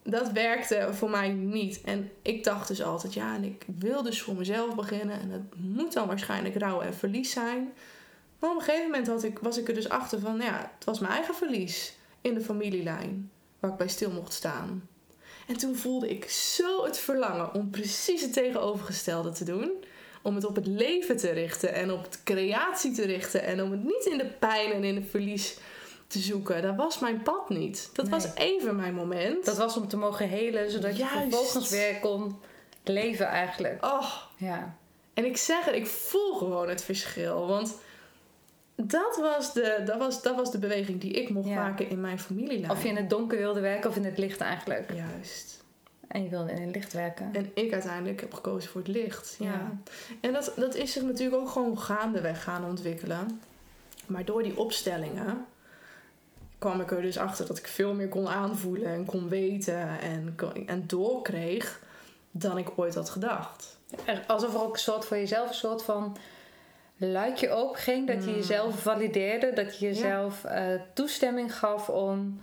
dat 0.03 0.32
werkte 0.32 0.88
voor 0.91 1.09
mij 1.09 1.28
niet. 1.30 1.82
En 1.82 2.11
ik 2.21 2.43
dacht 2.43 2.67
dus 2.67 2.84
altijd, 2.84 3.13
ja, 3.13 3.36
en 3.36 3.43
ik 3.43 3.65
wil 3.80 4.03
dus 4.03 4.21
voor 4.21 4.36
mezelf 4.36 4.75
beginnen. 4.75 5.19
En 5.21 5.30
het 5.30 5.41
moet 5.55 5.93
dan 5.93 6.07
waarschijnlijk 6.07 6.55
rouw 6.57 6.82
en 6.82 6.93
verlies 6.93 7.32
zijn. 7.32 7.73
Maar 8.39 8.49
op 8.49 8.55
een 8.57 8.61
gegeven 8.63 8.85
moment 8.89 9.07
had 9.07 9.23
ik, 9.23 9.39
was 9.39 9.57
ik 9.57 9.67
er 9.67 9.73
dus 9.73 9.89
achter 9.89 10.19
van, 10.19 10.38
ja, 10.41 10.71
het 10.75 10.85
was 10.85 10.99
mijn 10.99 11.13
eigen 11.13 11.35
verlies 11.35 11.93
in 12.21 12.33
de 12.33 12.41
familielijn. 12.41 13.31
Waar 13.59 13.71
ik 13.71 13.77
bij 13.77 13.88
stil 13.88 14.11
mocht 14.11 14.33
staan. 14.33 14.89
En 15.47 15.57
toen 15.57 15.75
voelde 15.75 16.09
ik 16.09 16.29
zo 16.29 16.83
het 16.85 16.97
verlangen 16.99 17.53
om 17.53 17.69
precies 17.69 18.21
het 18.21 18.33
tegenovergestelde 18.33 19.31
te 19.31 19.43
doen. 19.43 19.71
Om 20.21 20.35
het 20.35 20.45
op 20.45 20.55
het 20.55 20.67
leven 20.67 21.17
te 21.17 21.29
richten 21.29 21.73
en 21.73 21.91
op 21.91 22.11
de 22.11 22.17
creatie 22.23 22.91
te 22.91 23.05
richten. 23.05 23.43
En 23.43 23.61
om 23.63 23.71
het 23.71 23.83
niet 23.83 24.05
in 24.05 24.17
de 24.17 24.25
pijn 24.25 24.71
en 24.71 24.83
in 24.83 24.95
het 24.95 25.09
verlies 25.09 25.57
te 26.07 26.19
zoeken. 26.19 26.61
Dat 26.61 26.75
was 26.75 26.99
mijn 26.99 27.21
pad 27.23 27.49
niet. 27.49 27.89
Dat 27.93 28.07
was 28.09 28.25
even 28.35 28.75
mijn 28.75 28.93
moment. 28.93 29.45
Dat 29.45 29.57
was 29.57 29.77
om 29.77 29.88
te 29.88 29.97
mogen 29.97 30.29
helen, 30.29 30.71
zodat 30.71 30.91
je 30.91 31.03
Juist. 31.03 31.13
vervolgens 31.13 31.69
weer 31.69 31.99
kon 31.99 32.39
leven 32.83 33.25
eigenlijk. 33.25 33.85
Oh, 33.85 34.11
Ja. 34.38 34.75
en 35.13 35.25
ik 35.25 35.38
zeg 35.38 35.65
het, 35.65 35.75
ik 35.75 35.88
voel 35.88 36.33
gewoon 36.38 36.69
het 36.69 36.83
verschil. 36.83 37.47
Want 37.47 37.75
dat 38.82 39.17
was 39.21 39.53
de, 39.53 39.82
dat 39.86 39.97
was, 39.97 40.21
dat 40.21 40.36
was 40.36 40.51
de 40.51 40.57
beweging 40.59 41.01
die 41.01 41.11
ik 41.11 41.30
mocht 41.30 41.47
Ja. 41.47 41.55
maken 41.55 41.89
in 41.89 42.01
mijn 42.01 42.19
familielijn. 42.19 42.71
Of 42.71 42.84
je 42.84 42.89
in 42.89 42.95
het 42.95 43.09
donker 43.09 43.38
wilde 43.38 43.59
werken 43.59 43.89
of 43.89 43.95
in 43.95 44.05
het 44.05 44.17
licht 44.17 44.41
eigenlijk. 44.41 44.93
Juist. 44.93 45.63
En 46.07 46.23
je 46.23 46.30
wilde 46.30 46.51
in 46.51 46.61
het 46.61 46.75
licht 46.75 46.93
werken. 46.93 47.30
En 47.34 47.51
ik 47.53 47.73
uiteindelijk 47.73 48.21
heb 48.21 48.34
gekozen 48.34 48.69
voor 48.69 48.82
het 48.82 48.89
licht. 48.89 49.36
Ja. 49.39 49.45
Ja. 49.45 49.71
En 50.21 50.34
dat, 50.34 50.53
dat 50.55 50.75
is 50.75 50.91
zich 50.91 51.03
natuurlijk 51.03 51.41
ook 51.41 51.49
gewoon 51.49 51.80
gaandeweg 51.80 52.43
gaan 52.43 52.65
ontwikkelen. 52.65 53.41
Maar 54.05 54.25
door 54.25 54.43
die 54.43 54.57
opstellingen 54.57 55.45
kwam 56.57 56.82
ik 56.82 56.91
er 56.91 57.01
dus 57.01 57.17
achter 57.17 57.47
dat 57.47 57.57
ik 57.57 57.67
veel 57.67 57.93
meer 57.93 58.07
kon 58.09 58.28
aanvoelen 58.28 58.88
en 58.88 59.05
kon 59.05 59.30
weten 59.30 59.99
en, 59.99 60.34
kon- 60.38 60.67
en 60.67 60.84
doorkreeg 60.88 61.80
dan 62.32 62.57
ik 62.57 62.69
ooit 62.75 62.95
had 62.95 63.09
gedacht. 63.09 63.78
Alsof 64.28 64.53
er 64.53 64.61
ook 64.61 64.73
een 64.73 64.80
soort 64.80 65.05
voor 65.05 65.17
jezelf 65.17 65.47
een 65.47 65.53
soort 65.55 65.84
van 65.84 66.17
luikje 66.97 67.49
open 67.49 67.79
ging. 67.79 68.07
Dat 68.07 68.23
je 68.25 68.31
jezelf 68.31 68.81
valideerde. 68.81 69.53
Dat 69.53 69.79
je 69.79 69.85
jezelf 69.85 70.43
eh, 70.43 70.65
toestemming 70.93 71.55
gaf 71.55 71.89
om, 71.89 72.39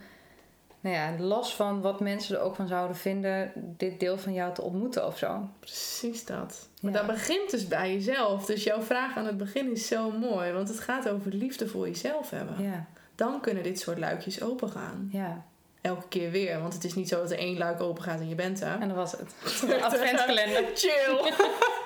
nou 0.80 0.94
ja, 0.96 1.14
los 1.18 1.54
van 1.54 1.80
wat 1.80 2.00
mensen 2.00 2.36
er 2.36 2.42
ook 2.42 2.54
van 2.54 2.66
zouden 2.68 2.96
vinden, 2.96 3.52
dit 3.54 4.00
deel 4.00 4.18
van 4.18 4.32
jou 4.32 4.54
te 4.54 4.62
ontmoeten 4.62 5.06
of 5.06 5.18
zo. 5.18 5.48
Precies 5.60 6.24
dat. 6.24 6.68
Maar 6.80 6.92
Ja. 6.92 6.98
dat 6.98 7.06
begint 7.06 7.50
dus 7.50 7.68
bij 7.68 7.92
jezelf. 7.92 8.46
Dus 8.46 8.64
jouw 8.64 8.80
vraag 8.82 9.16
aan 9.16 9.26
het 9.26 9.36
begin 9.38 9.72
is 9.72 9.86
zo 9.86 10.10
mooi. 10.10 10.52
Want 10.52 10.68
het 10.68 10.80
gaat 10.80 11.08
over 11.08 11.32
liefde 11.32 11.66
voor 11.68 11.86
jezelf 11.86 12.30
hebben. 12.30 12.62
Ja, 12.64 12.86
Dan 13.14 13.40
kunnen 13.40 13.62
dit 13.62 13.80
soort 13.80 13.98
luikjes 13.98 14.42
open 14.42 14.68
gaan. 14.70 15.08
ja. 15.12 15.44
Elke 15.80 16.08
keer 16.08 16.30
weer. 16.30 16.60
Want 16.60 16.74
het 16.74 16.84
is 16.84 16.94
niet 16.94 17.08
zo 17.08 17.20
dat 17.20 17.30
er 17.30 17.38
één 17.38 17.58
luik 17.58 17.80
open 17.80 18.02
gaat 18.02 18.20
en 18.20 18.28
je 18.28 18.34
bent 18.34 18.60
er. 18.60 18.80
En 18.80 18.88
dat 18.88 18.96
was 18.96 19.12
het. 19.12 19.34
De 19.66 19.82
adventskalender. 19.84 20.64
Chill. 20.74 21.32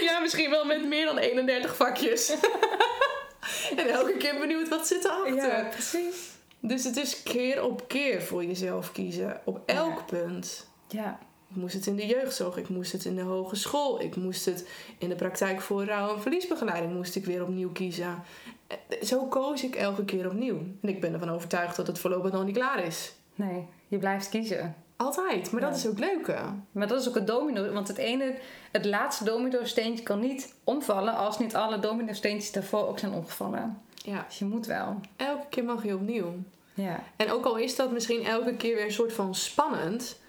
ja, 0.00 0.18
misschien 0.20 0.50
wel 0.50 0.64
met 0.64 0.84
meer 0.88 1.04
dan 1.06 1.18
31 1.18 1.76
vakjes. 1.76 2.28
en 3.76 3.88
elke 3.88 4.16
keer 4.16 4.38
benieuwd 4.38 4.68
wat 4.68 4.86
zit 4.86 5.04
erachter. 5.04 5.34
Ja, 5.36 5.68
precies. 5.70 6.30
Dus 6.60 6.84
het 6.84 6.96
is 6.96 7.22
keer 7.22 7.62
op 7.64 7.88
keer 7.88 8.22
voor 8.22 8.44
jezelf 8.44 8.92
kiezen. 8.92 9.40
Op 9.44 9.60
elk 9.66 9.96
Ja. 9.98 10.04
punt. 10.18 10.66
Ja, 10.88 11.18
Ik 11.50 11.56
moest 11.60 11.74
het 11.74 11.86
in 11.86 11.96
de 11.96 12.06
jeugdzorg, 12.06 12.56
ik 12.56 12.68
moest 12.68 12.92
het 12.92 13.04
in 13.04 13.14
de 13.16 13.22
hogeschool, 13.22 14.00
ik 14.00 14.16
moest 14.16 14.44
het 14.44 14.68
in 14.98 15.08
de 15.08 15.14
praktijk 15.14 15.60
voor 15.60 15.84
rouw- 15.84 16.14
en 16.14 16.20
verliesbegeleiding 16.22 16.92
moest 16.94 17.14
ik 17.16 17.24
weer 17.24 17.42
opnieuw 17.42 17.72
kiezen. 17.72 18.22
Eh, 18.66 18.76
Zo 19.02 19.26
koos 19.26 19.62
ik 19.64 19.74
elke 19.74 20.04
keer 20.04 20.26
opnieuw. 20.26 20.56
En 20.82 20.88
ik 20.88 21.00
ben 21.00 21.12
ervan 21.12 21.30
overtuigd 21.30 21.76
dat 21.76 21.86
het 21.86 21.98
voorlopig 21.98 22.32
nog 22.32 22.44
niet 22.44 22.56
klaar 22.56 22.84
is. 22.84 23.12
nee, 23.34 23.66
je 23.88 23.98
blijft 23.98 24.28
kiezen. 24.28 24.74
Altijd, 24.96 25.50
maar 25.50 25.60
dat 25.60 25.76
is 25.76 25.86
ook 25.86 25.98
leuk 25.98 26.26
hè? 26.26 26.42
Maar 26.72 26.88
dat 26.88 27.00
is 27.00 27.08
ook 27.08 27.14
het 27.14 27.26
domino. 27.26 27.72
Want 27.72 27.88
het 27.88 27.96
ene, 27.98 28.34
het 28.72 28.84
laatste 28.84 29.24
domino-steentje 29.24 30.04
kan 30.04 30.20
niet 30.20 30.54
omvallen 30.64 31.14
als 31.16 31.38
niet 31.38 31.54
alle 31.54 31.78
domino-steentjes 31.78 32.52
daarvoor 32.52 32.88
ook 32.88 32.98
zijn 32.98 33.12
omgevallen. 33.12 33.82
Ja, 33.94 34.24
Dus 34.28 34.38
je 34.38 34.44
moet 34.44 34.66
wel. 34.66 35.00
elke 35.16 35.46
keer 35.48 35.64
mag 35.64 35.84
je 35.84 35.94
opnieuw. 35.94 36.34
Ja, 36.74 37.02
En 37.16 37.30
ook 37.30 37.44
al 37.44 37.56
is 37.56 37.76
dat 37.76 37.92
misschien 37.92 38.24
elke 38.24 38.56
keer 38.56 38.74
weer 38.74 38.84
een 38.84 38.92
soort 38.92 39.12
van 39.12 39.34
spannend, 39.34 40.20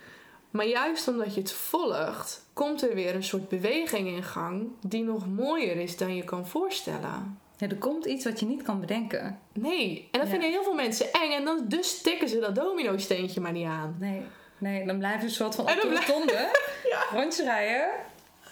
maar 0.49 0.66
juist 0.68 1.07
omdat 1.07 1.34
je 1.36 1.41
het 1.41 1.51
volgt, 1.51 2.45
komt 2.53 2.82
er 2.84 2.95
weer 2.95 3.16
een 3.16 3.24
soort 3.24 3.49
beweging 3.49 4.07
in 4.07 4.24
gang 4.24 4.68
die 4.82 5.03
nog 5.03 5.28
mooier 5.28 5.76
is 5.76 5.97
dan 5.97 6.16
je 6.16 6.24
kan 6.24 6.47
voorstellen. 6.47 7.39
ja 7.57 7.68
er 7.70 7.76
komt 7.78 8.05
iets 8.05 8.26
wat 8.26 8.39
je 8.39 8.45
niet 8.45 8.61
kan 8.61 8.80
bedenken. 8.80 9.39
Nee, 9.53 10.07
en 10.11 10.20
dat 10.20 10.28
Ja. 10.28 10.34
vinden 10.34 10.49
heel 10.51 10.63
veel 10.63 10.74
mensen 10.74 11.13
eng 11.13 11.32
en 11.32 11.45
dan 11.45 11.66
dus 11.68 12.01
tikken 12.01 12.30
ze 12.30 12.39
dat 12.39 12.55
domino-steentje 12.55 13.41
maar 13.41 13.51
niet 13.51 13.68
aan. 13.68 13.95
Nee, 13.99 14.22
nee 14.58 14.86
dan 14.86 14.97
blijven 14.97 15.20
ze 15.22 15.26
een 15.26 15.32
soort 15.34 15.56
van 15.56 15.64
op 15.64 15.70
de 15.70 15.78
dan 15.82 15.89
blijf- 15.89 16.08
rotonde 16.08 16.34
Ja. 16.91 17.03
rondjes 17.20 17.45
rijden. 17.45 17.88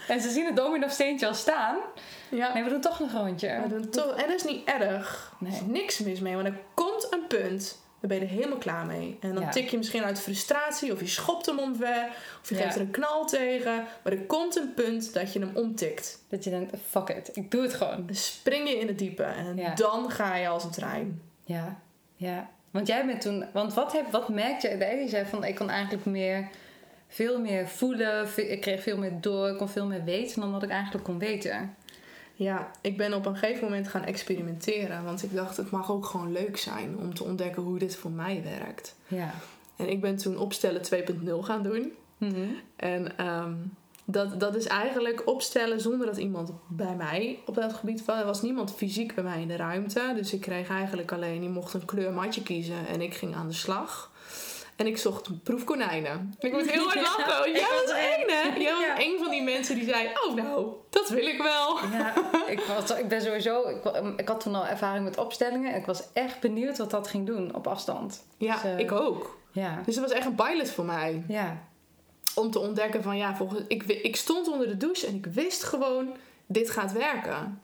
En 0.07 0.21
ze 0.21 0.29
zien 0.29 0.45
het 0.45 0.55
domino-steentje 0.55 1.27
al 1.27 1.33
staan. 1.33 1.77
Ja. 2.29 2.53
Nee, 2.53 2.63
we 2.63 2.69
doen 2.69 2.81
toch 2.81 2.99
nog 2.99 3.13
een 3.13 3.25
rondje. 3.25 3.57
Maar 3.59 3.69
dan 3.69 3.89
toch, 3.89 4.15
en 4.15 4.27
dat 4.27 4.35
is 4.35 4.43
niet 4.43 4.67
erg. 4.67 5.33
Er 5.41 5.47
is 5.47 5.59
Nee. 5.59 5.69
niks 5.81 5.99
mis 5.99 6.19
mee, 6.19 6.35
want 6.35 6.47
er 6.47 6.59
komt 6.73 7.07
een 7.09 7.27
punt, 7.27 7.81
daar 7.99 8.09
ben 8.09 8.17
je 8.19 8.23
er 8.23 8.29
helemaal 8.31 8.57
klaar 8.57 8.85
mee. 8.85 9.17
En 9.21 9.33
dan 9.33 9.43
Ja. 9.43 9.49
tik 9.49 9.69
je 9.69 9.77
misschien 9.77 10.03
uit 10.03 10.19
frustratie, 10.19 10.91
of 10.93 10.99
je 10.99 11.07
schopt 11.07 11.45
hem 11.45 11.59
omver, 11.59 12.07
of 12.41 12.49
je 12.49 12.55
Ja. 12.55 12.61
geeft 12.61 12.75
er 12.75 12.81
een 12.81 12.91
knal 12.91 13.25
tegen. 13.25 13.85
Maar 14.03 14.13
er 14.13 14.21
komt 14.25 14.55
een 14.55 14.73
punt 14.73 15.13
dat 15.13 15.33
je 15.33 15.39
hem 15.39 15.51
omtikt. 15.53 16.23
Dat 16.29 16.43
je 16.43 16.49
denkt, 16.49 16.75
fuck 16.89 17.09
it, 17.09 17.29
ik 17.37 17.51
doe 17.51 17.61
het 17.61 17.73
gewoon. 17.73 18.05
Dan 18.05 18.15
spring 18.15 18.69
je 18.69 18.79
in 18.79 18.87
het 18.87 18.99
diepe 18.99 19.23
en 19.23 19.55
Ja. 19.57 19.73
dan 19.75 20.11
ga 20.11 20.35
je 20.35 20.47
als 20.47 20.63
een 20.63 20.71
trein. 20.71 21.21
Ja, 21.45 21.79
ja. 22.15 22.49
Want 22.73 22.87
jij 22.87 23.05
bent 23.05 23.21
toen... 23.21 23.45
Want 23.53 23.73
wat, 23.73 23.91
heb, 23.91 24.11
wat 24.11 24.29
merkte 24.29 24.69
je? 24.69 25.01
Je 25.01 25.07
zei 25.07 25.25
van, 25.25 25.43
ik 25.43 25.55
kon 25.55 25.69
eigenlijk 25.69 26.05
meer... 26.05 26.49
Veel 27.07 27.39
meer 27.39 27.67
voelen. 27.67 28.27
Ik 28.35 28.61
kreeg 28.61 28.83
veel 28.83 28.97
meer 28.97 29.21
door. 29.21 29.49
Ik 29.49 29.57
kon 29.57 29.69
veel 29.69 29.85
meer 29.85 30.03
weten 30.03 30.41
dan 30.41 30.51
wat 30.51 30.63
ik 30.63 30.69
eigenlijk 30.69 31.03
kon 31.03 31.19
weten. 31.19 31.75
Ja, 32.33 32.71
ik 32.81 32.97
ben 32.97 33.13
op 33.13 33.25
een 33.25 33.37
gegeven 33.37 33.63
moment 33.63 33.87
gaan 33.87 34.03
experimenteren. 34.03 35.03
Want 35.03 35.23
ik 35.23 35.33
dacht, 35.33 35.57
het 35.57 35.71
mag 35.71 35.91
ook 35.91 36.05
gewoon 36.05 36.31
leuk 36.31 36.57
zijn 36.57 36.97
om 36.97 37.13
te 37.13 37.23
ontdekken 37.23 37.63
hoe 37.63 37.79
dit 37.79 37.95
voor 37.95 38.11
mij 38.11 38.43
werkt. 38.43 38.95
Ja. 39.07 39.33
En 39.75 39.89
ik 39.89 40.01
ben 40.01 40.15
toen 40.15 40.37
opstellen 40.37 40.81
2.0 41.25 41.29
gaan 41.39 41.63
doen. 41.63 41.91
Mhm. 42.17 42.47
En 42.75 43.17
ehm, 43.17 43.53
dat, 44.05 44.39
dat 44.39 44.55
is 44.55 44.65
eigenlijk 44.67 45.21
opstellen 45.27 45.81
zonder 45.81 46.07
dat 46.07 46.17
iemand 46.17 46.51
bij 46.67 46.95
mij 46.95 47.39
op 47.45 47.55
dat 47.55 47.73
gebied 47.73 48.05
was. 48.05 48.19
Er 48.19 48.25
was 48.25 48.41
niemand 48.41 48.75
fysiek 48.75 49.15
bij 49.15 49.23
mij 49.23 49.41
in 49.41 49.47
de 49.47 49.55
ruimte. 49.55 50.11
Dus 50.15 50.33
ik 50.33 50.41
kreeg 50.41 50.69
eigenlijk 50.69 51.11
alleen, 51.11 51.43
je 51.43 51.49
mocht 51.49 51.73
een 51.73 51.85
kleurmatje 51.85 52.43
kiezen 52.43 52.87
en 52.87 53.01
ik 53.01 53.13
ging 53.13 53.35
aan 53.35 53.47
de 53.47 53.53
slag. 53.53 54.11
En 54.75 54.87
ik 54.87 54.97
zocht 54.97 55.43
proefkonijnen. 55.43 56.33
Ik 56.39 56.51
moet 56.51 56.71
heel 56.71 56.83
hard 56.83 57.01
lachen. 57.01 57.51
Jij 57.51 57.67
was 57.83 57.91
één, 57.95 58.29
hè? 58.29 58.59
Jij 58.59 58.71
was 58.73 58.81
Ja. 58.83 58.97
één 58.97 59.19
van 59.19 59.29
die 59.31 59.41
mensen 59.43 59.75
die 59.75 59.85
zei: 59.89 60.09
Oh, 60.27 60.35
nou, 60.35 60.67
dat 60.89 61.09
wil 61.09 61.25
ik 61.25 61.41
wel. 61.41 61.77
Ja, 61.91 62.13
ik, 62.47 62.59
was, 62.59 62.97
ik 62.97 63.07
ben 63.07 63.21
sowieso... 63.21 63.67
Ik, 63.69 63.83
wa- 63.83 64.13
ik 64.17 64.27
had 64.27 64.39
toen 64.39 64.55
al 64.55 64.65
ervaring 64.67 65.03
met 65.03 65.17
opstellingen. 65.17 65.73
En 65.73 65.79
ik 65.79 65.85
was 65.85 66.03
echt 66.13 66.39
benieuwd 66.39 66.77
wat 66.77 66.89
dat 66.91 67.07
ging 67.07 67.25
doen 67.27 67.55
op 67.55 67.67
afstand. 67.67 68.25
Ja, 68.37 68.53
Dus, 68.53 68.63
eh, 68.63 68.79
ik 68.79 68.91
ook. 68.91 69.37
Ja. 69.51 69.81
Dus 69.85 69.95
het 69.95 70.03
was 70.05 70.13
echt 70.13 70.25
een 70.25 70.35
pilot 70.35 70.69
voor 70.71 70.85
mij. 70.85 71.23
Ja. 71.27 71.57
Om 72.35 72.51
te 72.51 72.59
ontdekken 72.59 73.03
van 73.03 73.17
ja, 73.17 73.35
volgens, 73.35 73.61
ik, 73.67 73.83
ik 73.83 74.15
stond 74.15 74.47
onder 74.47 74.67
de 74.67 74.77
douche 74.77 75.07
en 75.07 75.15
ik 75.15 75.25
wist 75.25 75.63
gewoon, 75.63 76.15
dit 76.45 76.69
gaat 76.69 76.91
werken. 76.91 77.61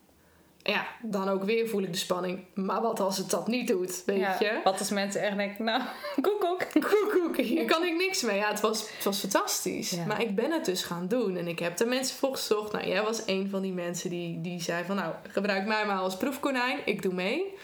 Ja, 0.63 0.87
dan 1.01 1.29
ook 1.29 1.43
weer 1.43 1.67
voel 1.67 1.81
ik 1.81 1.91
de 1.91 1.97
spanning. 1.97 2.39
Maar 2.53 2.81
wat 2.81 2.99
als 2.99 3.17
het 3.17 3.29
dat 3.29 3.47
niet 3.47 3.67
doet, 3.67 4.03
weet 4.05 4.19
ja. 4.19 4.35
je? 4.39 4.59
Wat 4.63 4.79
als 4.79 4.89
mensen 4.89 5.21
echt 5.21 5.37
denken, 5.37 5.63
nou, 5.63 5.81
koekoek. 6.21 6.65
Koekoek, 6.71 7.37
hier 7.45 7.65
kan 7.65 7.83
ik 7.83 7.95
niks 7.95 8.21
mee. 8.21 8.37
Ja, 8.37 8.49
het 8.49 8.59
was, 8.59 8.79
het 8.95 9.03
was 9.03 9.19
fantastisch. 9.19 9.89
Ja. 9.89 10.05
Maar 10.05 10.21
ik 10.21 10.35
ben 10.35 10.51
het 10.51 10.65
dus 10.65 10.83
gaan 10.83 11.07
doen. 11.07 11.37
En 11.37 11.47
ik 11.47 11.59
heb 11.59 11.79
er 11.79 11.87
mensen 11.87 12.17
voor 12.17 12.35
gezocht. 12.35 12.71
Nou, 12.71 12.87
jij 12.87 13.03
was 13.03 13.21
een 13.25 13.49
van 13.49 13.61
die 13.61 13.73
mensen 13.73 14.09
die, 14.09 14.41
die 14.41 14.61
zei 14.61 14.83
van... 14.85 14.95
Nou, 14.95 15.13
gebruik 15.29 15.67
mij 15.67 15.85
maar 15.85 15.97
als 15.97 16.17
proefkonijn. 16.17 16.79
Ik 16.85 17.01
doe 17.01 17.13
mee. 17.13 17.57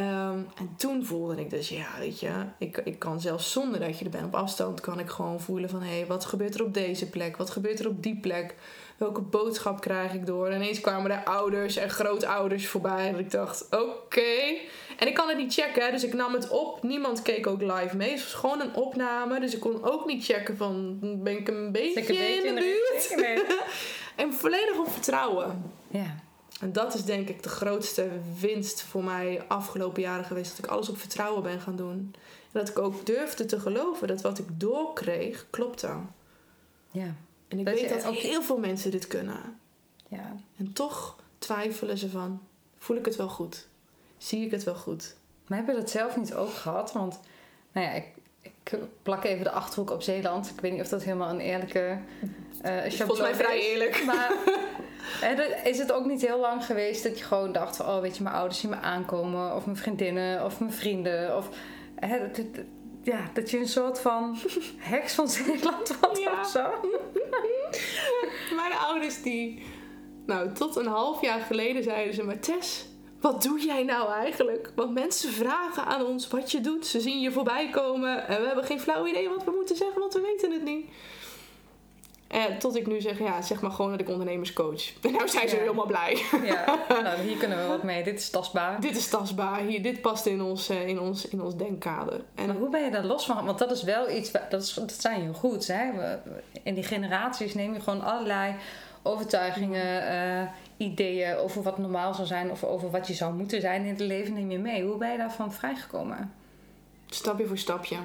Ehm, 0.00 0.38
en 0.56 0.74
toen 0.76 1.04
voelde 1.04 1.40
ik 1.40 1.50
dus, 1.50 1.68
ja, 1.68 1.86
weet 1.98 2.20
je... 2.20 2.30
Ik, 2.58 2.80
ik 2.84 2.98
kan 2.98 3.20
zelfs 3.20 3.52
zonder 3.52 3.80
dat 3.80 3.98
je 3.98 4.04
er 4.04 4.10
bent 4.10 4.24
op 4.24 4.34
afstand... 4.34 4.80
kan 4.80 4.98
ik 4.98 5.08
gewoon 5.08 5.40
voelen 5.40 5.70
van... 5.70 5.82
Hé, 5.82 5.96
hey, 5.96 6.06
wat 6.06 6.24
gebeurt 6.24 6.54
er 6.54 6.64
op 6.64 6.74
deze 6.74 7.08
plek? 7.08 7.36
Wat 7.36 7.50
gebeurt 7.50 7.80
er 7.80 7.88
op 7.88 8.02
die 8.02 8.20
plek? 8.20 8.54
Welke 8.96 9.20
boodschap 9.20 9.80
krijg 9.80 10.12
ik 10.12 10.26
door? 10.26 10.48
En 10.48 10.54
ineens 10.54 10.80
kwamen 10.80 11.10
er 11.10 11.24
ouders 11.24 11.76
en 11.76 11.90
grootouders 11.90 12.66
voorbij. 12.66 13.08
En 13.08 13.18
ik 13.18 13.30
dacht, 13.30 13.66
oké... 13.70 14.56
En 14.96 15.06
ik 15.06 15.14
kan 15.14 15.28
het 15.28 15.36
niet 15.36 15.54
checken, 15.54 15.92
dus 15.92 16.04
ik 16.04 16.14
nam 16.14 16.32
het 16.32 16.48
op. 16.48 16.82
Niemand 16.82 17.22
keek 17.22 17.46
ook 17.46 17.60
live 17.60 17.96
mee. 17.96 18.10
Het 18.10 18.22
was 18.22 18.34
gewoon 18.34 18.60
een 18.60 18.74
opname. 18.74 19.40
Dus 19.40 19.54
ik 19.54 19.60
kon 19.60 19.84
ook 19.84 20.06
niet 20.06 20.24
checken 20.24 20.56
van... 20.56 20.98
Ben 21.00 21.38
ik 21.38 21.48
een 21.48 21.72
beetje, 21.72 22.00
Ik 22.00 22.08
een 22.08 22.16
beetje 22.16 22.48
in 22.48 22.54
de 22.54 22.60
buurt? 22.60 23.14
En 24.16 24.32
volledig 24.32 24.78
op 24.78 24.90
vertrouwen. 24.90 25.72
Ja. 25.88 26.28
En 26.60 26.72
dat 26.72 26.94
is 26.94 27.04
denk 27.04 27.28
ik 27.28 27.42
de 27.42 27.48
grootste 27.48 28.08
winst 28.40 28.82
voor 28.82 29.04
mij 29.04 29.44
afgelopen 29.48 30.02
jaren 30.02 30.24
geweest. 30.24 30.56
Dat 30.56 30.64
ik 30.64 30.70
alles 30.70 30.88
op 30.88 30.98
vertrouwen 30.98 31.42
ben 31.42 31.60
gaan 31.60 31.76
doen. 31.76 32.14
En 32.52 32.60
dat 32.60 32.68
ik 32.68 32.78
ook 32.78 33.06
durfde 33.06 33.46
te 33.46 33.60
geloven 33.60 34.08
dat 34.08 34.20
wat 34.20 34.38
ik 34.38 34.46
doorkreeg, 34.60 35.46
klopte. 35.50 35.90
Ja. 36.90 37.14
En 37.48 37.58
ik 37.58 37.64
Dat 37.64 37.74
weet 37.74 37.88
dat 37.88 38.04
ook- 38.06 38.14
heel 38.14 38.42
veel 38.42 38.58
mensen 38.58 38.90
dit 38.90 39.06
kunnen. 39.06 39.58
ja. 40.08 40.36
En 40.56 40.72
toch 40.72 41.16
twijfelen 41.38 41.98
ze 41.98 42.10
van, 42.10 42.40
voel 42.78 42.96
ik 42.96 43.04
het 43.04 43.16
wel 43.16 43.28
goed? 43.28 43.66
Zie 44.18 44.44
ik 44.44 44.50
het 44.50 44.64
wel 44.64 44.74
goed? 44.74 45.14
Maar 45.46 45.58
heb 45.58 45.66
je 45.66 45.74
dat 45.74 45.90
zelf 45.90 46.16
niet 46.16 46.34
ook 46.34 46.52
gehad? 46.54 46.92
Want, 46.92 47.20
nou 47.72 47.86
ja, 47.86 47.92
ik, 47.92 48.06
ik 48.40 48.78
plak 49.02 49.24
even 49.24 49.44
de 49.44 49.50
achterhoek 49.50 49.90
op 49.90 50.02
Zeeland. 50.02 50.50
Ik 50.50 50.60
weet 50.60 50.72
niet 50.72 50.80
of 50.80 50.88
dat 50.88 51.02
helemaal 51.02 51.30
een 51.30 51.40
eerlijke 51.40 51.98
eh 52.62 52.90
Volgens 52.90 53.20
mij 53.20 53.30
is. 53.30 53.36
vrij 53.36 53.60
eerlijk. 53.60 54.04
Maar 54.04 54.32
is 55.64 55.78
het 55.78 55.92
ook 55.92 56.04
niet 56.06 56.20
heel 56.26 56.38
lang 56.40 56.64
geweest 56.64 57.02
dat 57.02 57.18
je 57.18 57.24
gewoon 57.24 57.52
dacht 57.52 57.76
van... 57.76 57.86
Oh, 57.86 58.00
weet 58.00 58.16
je, 58.16 58.22
mijn 58.22 58.34
ouders 58.34 58.60
zien 58.60 58.70
me 58.70 58.76
aankomen. 58.76 59.54
Of 59.56 59.64
mijn 59.64 59.76
vriendinnen. 59.76 60.44
Of 60.44 60.60
mijn 60.60 60.72
vrienden. 60.72 61.36
Of, 61.36 61.48
hè, 61.94 62.18
dat, 62.18 62.36
dat- 62.36 62.64
ja, 63.02 63.30
dat 63.32 63.50
je 63.50 63.58
een 63.58 63.68
soort 63.68 64.00
van 64.00 64.36
heks 64.78 65.14
van 65.14 65.28
Zeeland 65.28 65.98
wordt 66.00 66.18
Ja. 66.18 66.40
of 66.40 66.46
zo. 66.48 66.62
Mijn 68.56 68.72
ouders 68.72 69.22
die, 69.22 69.62
nou 70.26 70.52
tot 70.52 70.76
een 70.76 70.86
half 70.86 71.20
jaar 71.20 71.40
geleden 71.40 71.82
zeiden 71.82 72.14
ze, 72.14 72.22
maar 72.22 72.38
Tess, 72.38 72.86
wat 73.20 73.42
doe 73.42 73.60
jij 73.60 73.82
nou 73.82 74.12
eigenlijk? 74.12 74.72
Want 74.74 74.94
mensen 74.94 75.32
vragen 75.32 75.84
aan 75.84 76.04
ons 76.06 76.28
wat 76.28 76.50
je 76.52 76.60
doet. 76.60 76.86
Ze 76.86 77.00
zien 77.00 77.20
je 77.20 77.32
voorbij 77.32 77.68
komen 77.70 78.26
en 78.28 78.40
we 78.40 78.46
hebben 78.46 78.64
geen 78.64 78.80
flauw 78.80 79.06
idee 79.06 79.28
wat 79.28 79.44
we 79.44 79.50
moeten 79.50 79.76
zeggen, 79.76 80.00
want 80.00 80.12
we 80.14 80.20
weten 80.20 80.52
het 80.52 80.64
niet. 80.64 80.90
En 82.30 82.58
tot 82.58 82.76
ik 82.76 82.86
nu 82.86 83.00
zeg, 83.00 83.18
ja, 83.18 83.42
zeg 83.42 83.60
maar 83.60 83.70
gewoon 83.70 83.90
dat 83.90 84.00
ik 84.00 84.08
ondernemerscoach. 84.08 84.92
En 85.02 85.12
nou 85.16 85.28
zijn 85.28 85.48
ze 85.48 85.54
Ja. 85.54 85.60
helemaal 85.60 85.86
blij. 85.86 86.22
Ja, 86.44 86.78
nou, 87.02 87.20
hier 87.20 87.36
kunnen 87.36 87.58
we 87.58 87.66
wat 87.66 87.82
mee. 87.82 88.02
Dit 88.02 88.18
is 88.18 88.30
tastbaar. 88.30 88.80
dit 88.80 88.96
is 88.96 89.08
tastbaar, 89.08 89.60
hier, 89.60 89.82
dit 89.82 90.00
past 90.00 90.26
in 90.26 90.42
ons, 90.42 90.68
eh, 90.68 90.86
in 90.88 91.00
ons, 91.00 91.28
in 91.28 91.42
ons 91.42 91.56
denkkader. 91.56 92.20
Maar 92.34 92.44
En 92.48 92.56
hoe 92.56 92.68
ben 92.68 92.84
je 92.84 92.90
daar 92.90 93.04
los 93.04 93.26
van? 93.26 93.44
Want 93.44 93.58
dat 93.58 93.70
is 93.70 93.82
wel 93.82 94.10
iets, 94.10 94.30
dat, 94.50 94.62
is, 94.62 94.74
dat 94.74 94.92
zijn 94.92 95.22
je 95.22 95.32
goed. 95.32 95.66
Hè? 95.66 95.90
In 96.62 96.74
die 96.74 96.84
generaties 96.84 97.54
neem 97.54 97.74
je 97.74 97.80
gewoon 97.80 98.02
allerlei 98.02 98.54
overtuigingen, 99.02 100.08
eh, 100.08 100.48
ideeën 100.76 101.36
over 101.36 101.62
wat 101.62 101.78
normaal 101.78 102.14
zou 102.14 102.26
zijn 102.26 102.50
of 102.50 102.64
over 102.64 102.90
wat 102.90 103.06
je 103.06 103.14
zou 103.14 103.34
moeten 103.34 103.60
zijn 103.60 103.82
in 103.82 103.88
het 103.90 104.00
leven 104.00 104.34
neem 104.34 104.50
je 104.50 104.58
mee. 104.58 104.84
Hoe 104.84 104.96
ben 104.96 105.12
je 105.12 105.18
daarvan 105.18 105.52
vrijgekomen? 105.52 106.32
stapje 107.06 107.46
voor 107.46 107.58
stapje. 107.58 107.96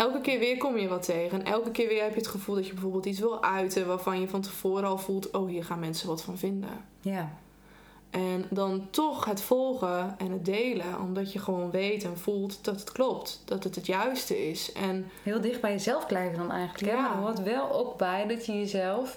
Elke 0.00 0.20
keer 0.20 0.38
weer 0.38 0.56
kom 0.56 0.78
je 0.78 0.88
wat 0.88 1.02
tegen. 1.02 1.38
En 1.38 1.52
elke 1.52 1.70
keer 1.70 1.88
weer 1.88 2.02
heb 2.02 2.12
je 2.12 2.18
het 2.18 2.26
gevoel 2.26 2.54
dat 2.54 2.66
je 2.66 2.72
bijvoorbeeld 2.72 3.06
iets 3.06 3.18
wil 3.18 3.42
uiten 3.42 3.86
waarvan 3.86 4.20
je 4.20 4.28
van 4.28 4.40
tevoren 4.40 4.84
al 4.84 4.98
voelt: 4.98 5.30
oh, 5.30 5.48
hier 5.48 5.64
gaan 5.64 5.78
mensen 5.78 6.08
wat 6.08 6.22
van 6.22 6.38
vinden. 6.38 6.84
Ja, 7.00 7.32
En 8.10 8.46
dan 8.50 8.88
toch 8.90 9.24
het 9.24 9.42
volgen 9.42 10.14
en 10.18 10.30
het 10.30 10.44
delen, 10.44 11.00
omdat 11.00 11.32
je 11.32 11.38
gewoon 11.38 11.70
weet 11.70 12.04
en 12.04 12.18
voelt 12.18 12.64
dat 12.64 12.80
het 12.80 12.92
klopt, 12.92 13.42
dat 13.44 13.64
het 13.64 13.74
het 13.74 13.86
juiste 13.86 14.48
is. 14.48 14.72
En 14.72 15.10
heel 15.22 15.40
dicht 15.40 15.60
bij 15.60 15.70
jezelf 15.70 16.06
blijven 16.06 16.38
dan 16.38 16.50
eigenlijk. 16.50 16.92
Ja. 16.92 17.00
Maar 17.00 17.10
er 17.10 17.22
hoort 17.22 17.42
wel 17.42 17.72
ook 17.72 17.98
bij 17.98 18.26
dat 18.26 18.46
je 18.46 18.52
jezelf 18.52 19.16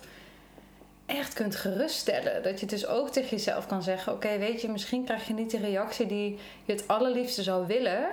echt 1.06 1.34
kunt 1.34 1.56
geruststellen. 1.56 2.44
Dat 2.44 2.60
je 2.60 2.66
dus 2.66 2.88
ook 2.88 3.10
tegen 3.10 3.30
jezelf 3.30 3.68
kan 3.68 3.84
zeggen: 3.84 4.14
Oké, 4.14 4.38
weet 4.38 4.62
je, 4.62 4.70
misschien 4.70 5.04
krijg 5.04 5.28
je 5.28 5.34
niet 5.34 5.52
de 5.52 5.58
reactie 5.58 6.06
die 6.06 6.40
je 6.66 6.72
het 6.72 6.88
allerliefste 6.88 7.44
zou 7.44 7.68
willen. 7.68 8.08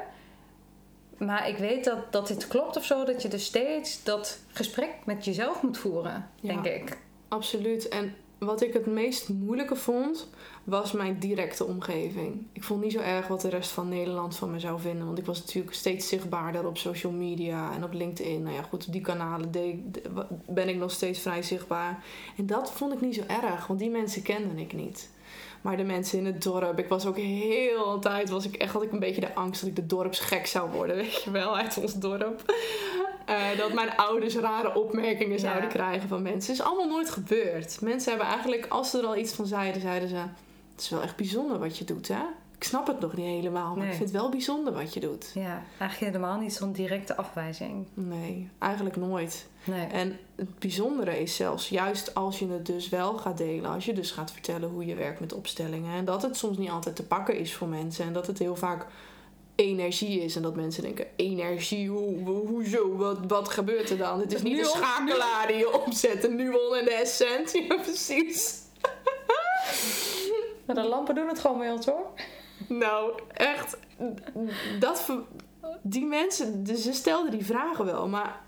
Maar 1.26 1.48
ik 1.48 1.56
weet 1.56 1.84
dat, 1.84 2.12
dat 2.12 2.26
dit 2.28 2.48
klopt 2.48 2.76
of 2.76 2.84
zo. 2.84 3.04
Dat 3.04 3.22
je 3.22 3.28
dus 3.28 3.44
steeds 3.44 4.02
dat 4.04 4.38
gesprek 4.52 4.90
met 5.04 5.24
jezelf 5.24 5.62
moet 5.62 5.78
voeren, 5.78 6.28
Ja. 6.40 6.60
denk 6.60 6.66
ik. 6.88 6.98
absoluut. 7.28 7.88
En 7.88 8.14
wat 8.38 8.62
ik 8.62 8.72
het 8.72 8.86
meest 8.86 9.28
moeilijke 9.28 9.76
vond, 9.76 10.28
was 10.64 10.92
mijn 10.92 11.18
directe 11.18 11.64
omgeving. 11.64 12.46
Ik 12.52 12.64
vond 12.64 12.82
niet 12.82 12.92
zo 12.92 12.98
erg 13.00 13.26
wat 13.26 13.40
de 13.40 13.48
rest 13.48 13.70
van 13.70 13.88
Nederland 13.88 14.36
van 14.36 14.50
me 14.50 14.58
zou 14.60 14.80
vinden. 14.80 15.06
Want 15.06 15.18
ik 15.18 15.26
was 15.26 15.38
natuurlijk 15.40 15.74
steeds 15.74 16.08
zichtbaarder 16.08 16.66
op 16.66 16.78
social 16.78 17.12
media 17.12 17.72
en 17.74 17.84
op 17.84 17.92
LinkedIn. 17.92 18.42
Nou 18.42 18.54
ja, 18.54 18.62
goed, 18.62 18.86
op 18.86 18.92
die 18.92 19.00
kanalen 19.00 19.50
ben 20.46 20.68
ik 20.68 20.76
nog 20.76 20.90
steeds 20.90 21.20
vrij 21.20 21.42
zichtbaar. 21.42 22.04
En 22.36 22.46
dat 22.46 22.72
vond 22.72 22.92
ik 22.92 23.00
niet 23.00 23.14
zo 23.14 23.22
erg, 23.26 23.66
want 23.66 23.78
die 23.78 23.90
mensen 23.90 24.22
kende 24.22 24.60
ik 24.62 24.72
niet. 24.72 25.10
Maar 25.60 25.76
de 25.76 25.82
mensen 25.82 26.18
in 26.18 26.26
het 26.26 26.42
dorp, 26.42 26.78
ik 26.78 26.88
was 26.88 27.06
ook 27.06 27.16
heel 27.16 27.98
tijd, 27.98 28.30
was 28.30 28.44
ik 28.46 28.54
echt, 28.56 28.72
had 28.72 28.82
ik 28.82 28.92
een 28.92 28.98
beetje 28.98 29.20
de 29.20 29.34
angst 29.34 29.60
dat 29.60 29.70
ik 29.70 29.76
de 29.76 29.86
dorpsgek 29.86 30.46
zou 30.46 30.70
worden, 30.70 30.96
weet 31.02 31.22
je 31.22 31.30
wel, 31.30 31.56
uit 31.56 31.78
ons 31.78 31.94
dorp. 31.94 32.54
Eh, 33.26 33.36
dat 33.58 33.72
mijn 33.72 33.96
ouders 33.96 34.36
rare 34.36 34.74
opmerkingen 34.74 35.32
Ja. 35.36 35.38
zouden 35.38 35.68
krijgen 35.68 36.08
van 36.08 36.22
mensen. 36.22 36.52
Het 36.52 36.60
is 36.60 36.66
allemaal 36.66 36.88
nooit 36.88 37.10
gebeurd. 37.10 37.80
Mensen 37.80 38.10
hebben 38.10 38.28
eigenlijk, 38.28 38.66
als 38.68 38.90
ze 38.90 38.98
er 38.98 39.06
al 39.06 39.16
iets 39.16 39.32
van 39.32 39.46
zeiden, 39.46 39.80
zeiden 39.80 40.08
ze: 40.08 40.14
Het 40.14 40.80
is 40.80 40.88
wel 40.88 41.02
echt 41.02 41.16
bijzonder 41.16 41.58
wat 41.58 41.78
je 41.78 41.84
doet, 41.84 42.08
hè? 42.08 42.22
Ik 42.60 42.66
snap 42.66 42.86
het 42.86 43.00
nog 43.00 43.16
niet 43.16 43.26
helemaal, 43.26 43.68
maar 43.68 43.76
Nee. 43.84 43.86
ik 43.90 43.96
vind 43.96 44.10
het 44.12 44.20
wel 44.20 44.30
bijzonder 44.30 44.72
wat 44.72 44.94
je 44.94 45.00
doet. 45.00 45.30
Ja, 45.34 45.62
eigenlijk 45.78 46.12
helemaal 46.12 46.38
niet 46.38 46.52
zo'n 46.54 46.72
directe 46.72 47.16
afwijzing. 47.16 47.86
Nee, 47.94 48.48
eigenlijk 48.58 48.96
nooit. 48.96 49.46
Nee. 49.64 49.86
En 49.86 50.18
het 50.36 50.58
bijzondere 50.58 51.20
is 51.20 51.36
zelfs, 51.36 51.68
juist 51.68 52.14
als 52.14 52.38
je 52.38 52.48
het 52.48 52.66
dus 52.66 52.88
wel 52.88 53.18
gaat 53.18 53.36
delen, 53.38 53.70
als 53.70 53.84
je 53.84 53.92
dus 53.92 54.10
gaat 54.10 54.32
vertellen 54.32 54.68
hoe 54.70 54.86
je 54.86 54.94
werkt 54.94 55.20
met 55.20 55.32
opstellingen, 55.32 55.94
en 55.96 56.04
dat 56.04 56.22
het 56.22 56.36
soms 56.36 56.56
niet 56.56 56.70
altijd 56.70 56.96
te 56.96 57.06
pakken 57.06 57.38
is 57.38 57.54
voor 57.54 57.68
mensen, 57.68 58.04
en 58.04 58.12
dat 58.12 58.26
het 58.26 58.38
heel 58.38 58.56
vaak 58.56 58.86
energie 59.54 60.20
is, 60.20 60.36
en 60.36 60.42
dat 60.42 60.56
mensen 60.56 60.82
denken: 60.82 61.06
energie, 61.16 61.88
hoe, 61.88 62.22
hoe- 62.24 62.46
hoezo, 62.46 62.96
wat, 62.96 63.18
wat 63.28 63.48
gebeurt 63.48 63.90
er 63.90 63.98
dan? 63.98 64.20
Het 64.20 64.34
is 64.34 64.42
niet 64.42 64.58
een 64.58 64.64
schakelaar 64.64 65.46
die 65.46 65.56
je 65.56 65.80
opzet, 65.82 66.24
een 66.24 66.36
nuon 66.36 66.74
en 66.74 66.84
de 66.84 66.94
essent. 66.94 67.52
Ja, 67.68 67.74
precies. 67.76 68.58
Maar 70.66 70.74
de 70.82 70.88
lampen 70.88 71.14
doen 71.14 71.28
het 71.28 71.38
gewoon 71.38 71.58
bij 71.58 71.70
ons 71.70 71.86
hoor. 71.86 72.06
Nou, 72.68 73.12
echt, 73.32 73.76
dat, 74.80 75.12
die 75.82 76.04
mensen, 76.06 76.64
dus 76.64 76.82
ze 76.82 76.92
stelden 76.92 77.30
die 77.30 77.44
vragen 77.44 77.84
wel, 77.84 78.08
maar 78.08 78.40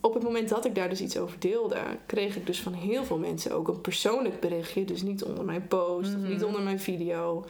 op 0.00 0.14
het 0.14 0.22
moment 0.22 0.48
dat 0.48 0.64
ik 0.64 0.74
daar 0.74 0.88
dus 0.88 1.00
iets 1.00 1.16
over 1.18 1.40
deelde, 1.40 1.76
kreeg 2.06 2.36
ik 2.36 2.46
dus 2.46 2.60
van 2.62 2.72
heel 2.72 3.04
veel 3.04 3.18
mensen 3.18 3.52
ook 3.52 3.68
een 3.68 3.80
persoonlijk 3.80 4.40
berichtje. 4.40 4.84
Dus 4.84 5.02
niet 5.02 5.24
onder 5.24 5.44
mijn 5.44 5.66
post 5.68 6.14
of 6.14 6.20
Mhm. 6.20 6.28
niet 6.28 6.44
onder 6.44 6.62
mijn 6.62 6.80
video. 6.80 7.44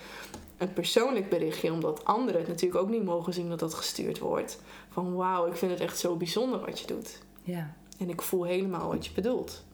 Een 0.58 0.72
persoonlijk 0.72 1.28
berichtje, 1.28 1.72
omdat 1.72 2.04
anderen 2.04 2.40
het 2.40 2.48
natuurlijk 2.48 2.82
ook 2.82 2.90
niet 2.90 3.04
mogen 3.04 3.32
zien 3.32 3.48
dat 3.48 3.58
dat 3.58 3.74
gestuurd 3.74 4.18
wordt. 4.18 4.60
Van 4.88 5.14
wauw, 5.14 5.46
ik 5.46 5.56
vind 5.56 5.70
het 5.72 5.80
echt 5.80 5.98
zo 5.98 6.16
bijzonder 6.16 6.60
wat 6.60 6.80
je 6.80 6.86
doet. 6.86 7.18
Ja. 7.42 7.74
En 7.98 8.08
ik 8.08 8.22
voel 8.22 8.42
helemaal 8.44 8.88
wat 8.88 9.06
je 9.06 9.12
bedoelt. 9.12 9.64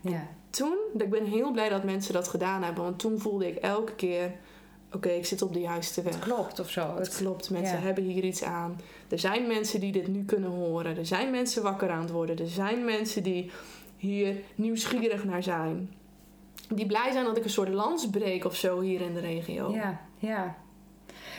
Ja. 0.00 0.26
Toen, 0.50 0.76
ik 0.98 1.10
ben 1.10 1.24
heel 1.24 1.52
blij 1.52 1.68
dat 1.68 1.84
mensen 1.84 2.12
dat 2.12 2.28
gedaan 2.28 2.62
hebben, 2.62 2.84
want 2.84 2.98
toen 2.98 3.18
voelde 3.18 3.46
ik 3.48 3.56
elke 3.56 3.94
keer, 3.94 4.32
oké, 4.94 5.08
ik 5.08 5.26
zit 5.26 5.42
op 5.42 5.52
de 5.52 5.60
juiste 5.60 6.02
weg. 6.02 6.18
Klopt 6.18 6.60
of 6.60 6.70
zo. 6.70 6.96
Het 6.96 7.16
klopt, 7.16 7.50
mensen 7.50 7.76
ja. 7.76 7.82
hebben 7.82 8.04
hier 8.04 8.24
iets 8.24 8.42
aan. 8.42 8.80
Er 9.08 9.18
zijn 9.18 9.46
mensen 9.46 9.80
die 9.80 9.92
dit 9.92 10.06
nu 10.06 10.24
kunnen 10.24 10.50
horen. 10.50 10.96
Er 10.96 11.06
zijn 11.06 11.30
mensen 11.30 11.62
wakker 11.62 11.90
aan 11.90 12.00
het 12.00 12.10
worden. 12.10 12.38
Er 12.38 12.48
zijn 12.48 12.84
mensen 12.84 13.22
die 13.22 13.50
hier 13.96 14.36
nieuwsgierig 14.54 15.24
naar 15.24 15.42
zijn. 15.42 15.94
Die 16.68 16.86
blij 16.86 17.12
zijn 17.12 17.24
dat 17.24 17.36
ik 17.36 17.44
een 17.44 17.50
soort 17.50 17.68
lans 17.68 18.10
breek 18.10 18.44
of 18.44 18.56
zo 18.56 18.80
hier 18.80 19.00
in 19.00 19.14
de 19.14 19.20
regio. 19.20 19.72
Ja, 19.72 20.00
ja. 20.18 20.56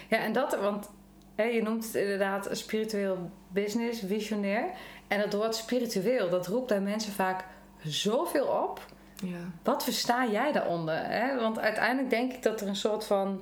Ja, 0.09 0.17
en 0.17 0.33
dat, 0.33 0.59
want 0.59 0.89
hè, 1.35 1.43
je 1.43 1.61
noemt 1.61 1.85
het 1.85 1.95
inderdaad 1.95 2.49
een 2.49 2.55
spiritueel 2.55 3.29
business, 3.47 4.01
visionair. 4.05 4.69
En 5.07 5.19
dat 5.19 5.33
woord 5.33 5.55
spiritueel, 5.55 6.29
dat 6.29 6.47
roept 6.47 6.67
bij 6.67 6.81
mensen 6.81 7.11
vaak 7.11 7.45
zoveel 7.83 8.45
op. 8.45 8.85
Ja. 9.23 9.37
Wat 9.63 9.83
versta 9.83 10.27
jij 10.27 10.51
daaronder? 10.51 10.97
Hè? 10.97 11.39
Want 11.39 11.59
uiteindelijk 11.59 12.09
denk 12.09 12.33
ik 12.33 12.43
dat 12.43 12.61
er 12.61 12.67
een 12.67 12.75
soort 12.75 13.05
van. 13.05 13.41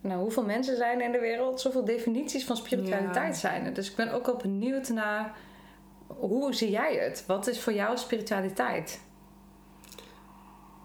Nou, 0.00 0.20
hoeveel 0.20 0.44
mensen 0.44 0.76
zijn 0.76 0.98
er 0.98 1.04
in 1.06 1.12
de 1.12 1.18
wereld? 1.20 1.60
Zoveel 1.60 1.84
definities 1.84 2.44
van 2.44 2.56
spiritualiteit 2.56 3.34
Ja. 3.34 3.40
zijn 3.40 3.64
er. 3.64 3.74
Dus 3.74 3.90
ik 3.90 3.96
ben 3.96 4.12
ook 4.12 4.26
wel 4.26 4.36
benieuwd 4.36 4.88
naar. 4.88 5.34
Hoe 6.06 6.54
zie 6.54 6.70
jij 6.70 6.94
het? 6.94 7.24
Wat 7.26 7.46
is 7.46 7.60
voor 7.60 7.72
jou 7.72 7.96
spiritualiteit? 7.96 9.00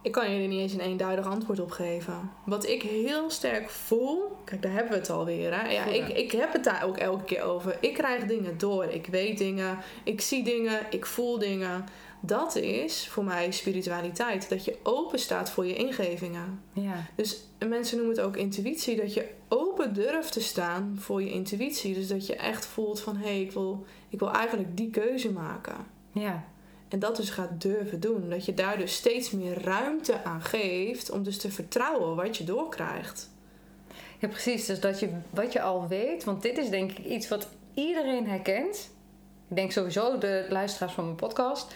Ik 0.01 0.11
kan 0.11 0.24
er 0.24 0.47
niet 0.47 0.59
eens 0.59 0.74
een 0.74 0.80
eenduidig 0.80 1.26
antwoord 1.28 1.59
op 1.59 1.71
geven. 1.71 2.32
Wat 2.45 2.67
ik 2.67 2.82
heel 2.82 3.30
sterk 3.30 3.69
voel, 3.69 4.38
kijk, 4.45 4.61
daar 4.61 4.71
hebben 4.71 4.91
we 4.91 4.97
het 4.97 5.09
alweer. 5.09 5.59
Hè? 5.61 5.69
Ja, 5.71 5.86
ik, 5.86 6.07
ik 6.07 6.32
heb 6.32 6.53
het 6.53 6.63
daar 6.63 6.84
ook 6.84 6.97
elke 6.97 7.24
keer 7.24 7.41
over. 7.41 7.78
Ik 7.80 7.93
krijg 7.93 8.26
dingen 8.26 8.57
door. 8.57 8.86
Ik 8.86 9.05
weet 9.07 9.38
dingen. 9.38 9.78
Ik 10.03 10.21
zie 10.21 10.43
dingen. 10.43 10.80
Ik 10.89 11.05
voel 11.05 11.39
dingen. 11.39 11.86
Dat 12.26 12.55
is 12.55 13.07
voor 13.07 13.24
mij 13.24 13.51
spiritualiteit. 13.51 14.49
Dat 14.49 14.65
je 14.65 14.78
open 14.84 15.19
staat 15.19 15.49
voor 15.49 15.65
je 15.65 15.76
ingevingen. 15.76 16.61
Ja, 16.74 17.05
Dus 17.15 17.43
mensen 17.67 17.97
noemen 17.97 18.15
het 18.15 18.26
ook 18.26 18.36
intuïtie. 18.38 18.95
Dat 18.95 19.13
je 19.13 19.30
open 19.47 19.93
durft 19.93 20.32
te 20.32 20.41
staan 20.41 20.97
voor 20.99 21.21
je 21.21 21.32
intuïtie. 21.32 21.93
Dus 21.93 22.07
dat 22.07 22.26
je 22.28 22.36
echt 22.36 22.65
voelt 22.65 22.99
van... 22.99 23.15
hé, 23.15 23.24
hey, 23.28 23.41
ik, 23.41 23.51
wil, 23.51 23.86
ik 24.09 24.19
wil 24.19 24.32
eigenlijk 24.32 24.78
die 24.78 24.89
keuze 24.89 25.32
maken. 25.32 25.76
ja, 26.11 26.43
En 26.89 26.99
dat 26.99 27.15
dus 27.15 27.30
gaat 27.30 27.61
durven 27.61 27.99
doen. 27.99 28.30
Dat 28.30 28.45
je 28.45 28.53
daar 28.53 28.78
dus 28.78 28.95
steeds 28.95 29.32
meer 29.32 29.63
ruimte 29.63 30.24
aan 30.24 30.41
geeft 30.41 31.11
om 31.11 31.24
dus 31.24 31.38
te 31.38 31.51
vertrouwen 31.51 32.15
wat 32.15 32.38
je 32.38 32.43
doorkrijgt. 32.43 33.30
ja, 34.19 34.28
precies. 34.28 34.65
Dus 34.65 34.80
dat 34.80 34.99
je 34.99 35.09
wat 35.30 35.53
je 35.53 35.61
al 35.61 35.88
weet, 35.88 36.24
want 36.24 36.41
dit 36.41 36.57
is 36.57 36.69
denk 36.69 36.91
ik 36.91 37.05
iets 37.05 37.28
wat 37.28 37.47
iedereen 37.74 38.28
herkent. 38.28 38.91
Ik 39.49 39.55
denk 39.55 39.71
sowieso 39.71 40.17
de 40.17 40.45
luisteraars 40.49 40.93
van 40.93 41.03
mijn 41.03 41.15
podcast. 41.15 41.74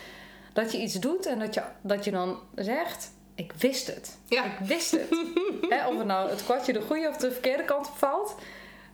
Dat 0.57 0.71
je 0.71 0.77
iets 0.77 0.93
doet 0.93 1.25
en 1.25 1.39
dat 1.39 1.53
je, 1.53 1.61
dat 1.81 2.03
je 2.03 2.11
dan 2.11 2.39
zegt: 2.55 3.11
ik 3.35 3.53
wist 3.57 3.87
het. 3.87 4.17
Ja. 4.27 4.43
Ik 4.45 4.57
wist 4.67 4.91
het. 4.91 5.09
Hè, 5.69 5.87
of 5.87 5.97
het 5.97 6.07
nou 6.07 6.29
het 6.29 6.43
kwartje 6.43 6.73
de 6.73 6.81
goede 6.81 7.07
of 7.09 7.17
de 7.17 7.31
verkeerde 7.31 7.63
kant 7.65 7.87
op 7.87 7.97
valt. 7.97 8.35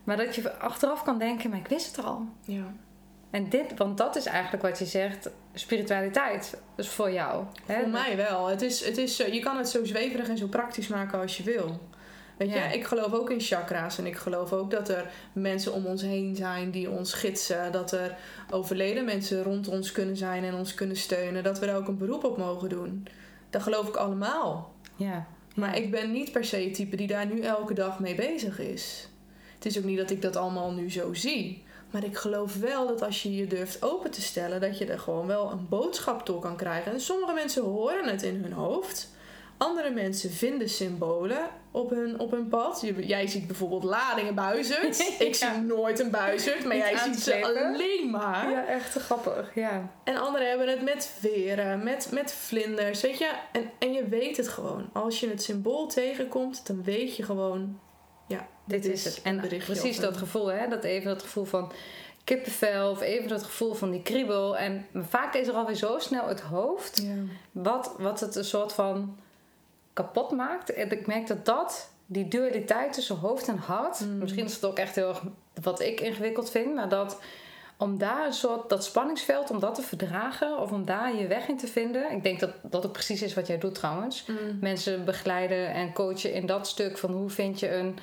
Maar 0.04 0.16
dat 0.16 0.34
je 0.34 0.52
achteraf 0.58 1.02
kan 1.02 1.18
denken, 1.18 1.50
maar 1.50 1.58
ik 1.58 1.66
wist 1.66 1.96
het 1.96 2.04
al. 2.04 2.26
Ja. 2.44 2.72
En 3.30 3.48
dit, 3.48 3.72
want 3.76 3.98
dat 3.98 4.16
is 4.16 4.26
eigenlijk 4.26 4.62
wat 4.62 4.78
je 4.78 4.84
zegt, 4.86 5.30
spiritualiteit. 5.54 6.56
Dus 6.76 6.88
voor 6.88 7.12
jou. 7.12 7.44
Hè? 7.66 7.80
Voor 7.80 7.88
mij 7.88 8.16
wel. 8.16 8.46
Het 8.46 8.62
is, 8.62 8.84
het 8.84 8.98
is, 8.98 9.16
zo- 9.16 9.26
je 9.30 9.40
kan 9.40 9.56
het 9.56 9.68
zo 9.68 9.84
zweverig 9.84 10.28
en 10.28 10.38
zo 10.38 10.46
praktisch 10.46 10.88
maken 10.88 11.20
als 11.20 11.36
je 11.36 11.42
wil. 11.42 11.78
Weet 12.36 12.52
Ja. 12.52 12.64
je, 12.68 12.74
ik 12.74 12.84
geloof 12.84 13.12
ook 13.12 13.30
in 13.30 13.40
chakra's 13.40 13.98
en 13.98 14.06
ik 14.06 14.16
geloof 14.16 14.52
ook 14.52 14.70
dat 14.70 14.88
er 14.88 15.10
mensen 15.32 15.72
om 15.72 15.86
ons 15.86 16.02
heen 16.02 16.36
zijn 16.36 16.70
die 16.70 16.90
ons 16.90 17.12
gidsen. 17.12 17.72
Dat 17.72 17.92
er 17.92 18.16
overleden 18.50 19.04
mensen 19.04 19.42
rond 19.42 19.68
ons 19.68 19.92
kunnen 19.92 20.16
zijn 20.16 20.44
en 20.44 20.54
ons 20.54 20.74
kunnen 20.74 20.96
steunen. 20.96 21.42
Dat 21.42 21.58
we 21.58 21.66
er 21.66 21.76
ook 21.76 21.88
een 21.88 21.98
beroep 21.98 22.24
op 22.24 22.36
mogen 22.38 22.68
doen. 22.68 23.06
Dat 23.50 23.62
geloof 23.62 23.88
ik 23.88 23.96
allemaal. 23.96 24.72
Ja. 24.96 25.26
Maar 25.54 25.76
ik 25.76 25.90
ben 25.90 26.12
niet 26.12 26.32
per 26.32 26.44
se 26.44 26.56
het 26.56 26.74
type 26.74 26.96
die 26.96 27.06
daar 27.06 27.26
nu 27.26 27.40
elke 27.40 27.74
dag 27.74 27.98
mee 27.98 28.14
bezig 28.14 28.58
is. 28.58 29.08
Het 29.54 29.66
is 29.66 29.78
ook 29.78 29.84
niet 29.84 29.98
dat 29.98 30.10
ik 30.10 30.22
dat 30.22 30.36
allemaal 30.36 30.72
nu 30.72 30.90
zo 30.90 31.14
zie. 31.14 31.64
Maar 31.90 32.04
ik 32.04 32.16
geloof 32.16 32.56
wel 32.56 32.86
dat 32.86 33.02
als 33.02 33.22
je 33.22 33.36
je 33.36 33.46
durft 33.46 33.82
open 33.82 34.10
te 34.10 34.22
stellen, 34.22 34.60
dat 34.60 34.78
je 34.78 34.84
er 34.86 34.98
gewoon 34.98 35.26
wel 35.26 35.50
een 35.50 35.68
boodschap 35.68 36.26
door 36.26 36.40
kan 36.40 36.56
krijgen. 36.56 36.92
En 36.92 37.00
sommige 37.00 37.32
mensen 37.32 37.62
horen 37.62 38.08
het 38.08 38.22
in 38.22 38.42
hun 38.42 38.52
hoofd. 38.52 39.10
Andere 39.56 39.90
mensen 39.90 40.30
vinden 40.30 40.68
symbolen 40.68 41.48
op 41.74 41.90
hun, 41.90 42.18
op 42.18 42.30
hun 42.30 42.48
pad. 42.48 42.80
Je- 42.80 43.06
Jij 43.06 43.26
ziet 43.26 43.46
bijvoorbeeld 43.46 43.84
ladingen 43.84 44.34
buizerd. 44.34 45.12
Ik 45.28 45.34
zie 45.34 45.48
nooit 45.66 45.98
een 46.00 46.10
buizerd, 46.10 46.64
maar 46.64 46.76
Niet 46.76 46.84
jij 46.84 46.98
ziet 46.98 47.20
ze 47.22 47.44
alleen 47.44 48.10
maar. 48.10 48.50
ja, 48.50 48.66
echt 48.66 48.92
te 48.92 49.00
grappig. 49.00 49.50
Ja. 49.54 49.90
En 50.04 50.16
anderen 50.16 50.48
hebben 50.48 50.68
het 50.68 50.82
met 50.82 51.10
veren, 51.20 51.82
met, 51.84 52.08
met 52.12 52.32
vlinders, 52.32 53.00
weet 53.00 53.18
je. 53.18 53.30
En, 53.52 53.70
en 53.78 53.92
je 53.92 54.08
weet 54.08 54.36
het 54.36 54.48
gewoon. 54.48 54.90
Als 54.92 55.20
je 55.20 55.28
het 55.28 55.42
symbool 55.42 55.86
tegenkomt, 55.86 56.66
dan 56.66 56.82
weet 56.82 57.16
je 57.16 57.22
gewoon... 57.22 57.78
Ja, 58.28 58.46
Dit 58.66 58.84
is 58.84 59.04
het. 59.04 59.20
En 59.22 59.40
precies 59.64 59.98
dat 60.00 60.16
gevoel, 60.16 60.46
hè? 60.46 60.68
Dat 60.68 60.84
even 60.84 61.08
dat 61.08 61.22
gevoel 61.22 61.44
van 61.44 61.72
kippenvel 62.24 62.90
of 62.90 63.00
even 63.00 63.28
dat 63.28 63.42
gevoel 63.42 63.74
van 63.74 63.90
die 63.90 64.02
kriebel. 64.02 64.56
En 64.56 64.86
vaak 64.94 65.34
is 65.34 65.48
er 65.48 65.54
alweer 65.54 65.74
zo 65.74 65.98
snel 65.98 66.28
het 66.28 66.40
hoofd 66.40 67.02
Ja. 67.02 67.14
wat, 67.52 67.94
wat 67.98 68.20
het 68.20 68.34
een 68.34 68.44
soort 68.44 68.72
van 68.72 69.16
kapot 69.94 70.30
maakt. 70.30 70.72
En 70.72 70.90
ik 70.90 71.06
merk 71.06 71.26
dat 71.26 71.44
dat, 71.44 71.90
die 72.06 72.28
dualiteit 72.28 72.92
tussen 72.92 73.16
hoofd 73.16 73.48
en 73.48 73.56
hart, 73.58 74.00
Mm. 74.00 74.18
misschien 74.18 74.44
is 74.44 74.54
het 74.54 74.64
ook 74.64 74.78
echt 74.78 74.94
heel 74.94 75.08
erg 75.08 75.22
wat 75.62 75.80
ik 75.80 76.00
ingewikkeld 76.00 76.50
vind, 76.50 76.74
maar 76.74 76.88
dat 76.88 77.20
om 77.76 77.98
daar 77.98 78.26
een 78.26 78.32
soort, 78.32 78.68
dat 78.68 78.84
spanningsveld, 78.84 79.50
om 79.50 79.58
dat 79.60 79.74
te 79.74 79.82
verdragen 79.82 80.58
of 80.58 80.72
om 80.72 80.84
daar 80.84 81.14
je 81.16 81.26
weg 81.26 81.48
in 81.48 81.56
te 81.58 81.66
vinden. 81.66 82.10
Ik 82.10 82.22
denk 82.22 82.40
dat 82.40 82.50
dat 82.62 82.86
ook 82.86 82.92
precies 82.92 83.22
is 83.22 83.34
wat 83.34 83.46
jij 83.46 83.58
doet 83.58 83.74
trouwens. 83.74 84.26
Mm. 84.26 84.36
Mensen 84.60 85.04
begeleiden 85.04 85.68
en 85.72 85.92
coachen 85.92 86.32
in 86.32 86.46
dat 86.46 86.66
stuk 86.66 86.98
van 86.98 87.12
hoe 87.12 87.30
vind 87.30 87.60
je 87.60 87.74
een 87.74 87.98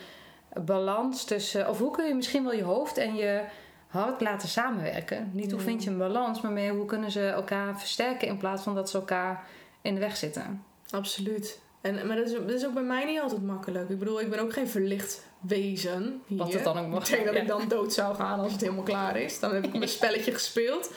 balans 0.63 1.23
tussen, 1.23 1.69
of 1.69 1.77
hoe 1.79 1.91
kun 1.91 2.07
je 2.07 2.15
misschien 2.15 2.43
wel 2.43 2.53
je 2.53 2.63
hoofd 2.63 2.97
en 2.97 3.15
je 3.15 3.41
hart 3.87 4.21
laten 4.21 4.47
samenwerken. 4.49 5.29
Niet 5.33 5.51
hoe 5.51 5.59
Ja. 5.59 5.65
vind 5.65 5.83
je 5.83 5.89
een 5.89 5.97
balans, 5.97 6.41
maar 6.41 6.51
meer 6.51 6.73
hoe 6.73 6.85
kunnen 6.85 7.11
ze 7.11 7.27
elkaar 7.27 7.79
versterken 7.79 8.27
in 8.27 8.37
plaats 8.37 8.63
van 8.63 8.75
dat 8.75 8.89
ze 8.89 8.97
elkaar 8.97 9.43
in 9.81 9.93
de 9.93 9.99
weg 9.99 10.17
zitten. 10.17 10.63
Absoluut. 10.89 11.59
En, 11.81 12.07
maar 12.07 12.15
dat 12.15 12.25
is, 12.27 12.33
dat 12.33 12.49
is 12.49 12.65
ook 12.65 12.73
bij 12.73 12.83
mij 12.83 13.05
niet 13.05 13.19
altijd 13.19 13.43
makkelijk. 13.45 13.89
Ik 13.89 13.99
bedoel, 13.99 14.21
ik 14.21 14.29
ben 14.29 14.39
ook 14.39 14.53
geen 14.53 14.67
verlicht 14.67 15.25
wezen. 15.39 16.21
Hier. 16.27 16.37
Wat 16.37 16.53
het 16.53 16.63
dan 16.63 16.77
ook 16.77 16.87
mag 16.87 17.09
Ik 17.09 17.09
denk 17.09 17.25
dat 17.25 17.35
ik 17.35 17.47
dan 17.47 17.67
dood 17.67 17.93
zou 17.93 18.15
gaan 18.15 18.39
als 18.39 18.51
het 18.51 18.61
helemaal 18.61 18.83
klaar 18.83 19.17
is. 19.21 19.39
Dan 19.39 19.53
heb 19.53 19.65
ik 19.65 19.73
mijn 19.73 19.89
spelletje 19.99 20.31
gespeeld. 20.31 20.91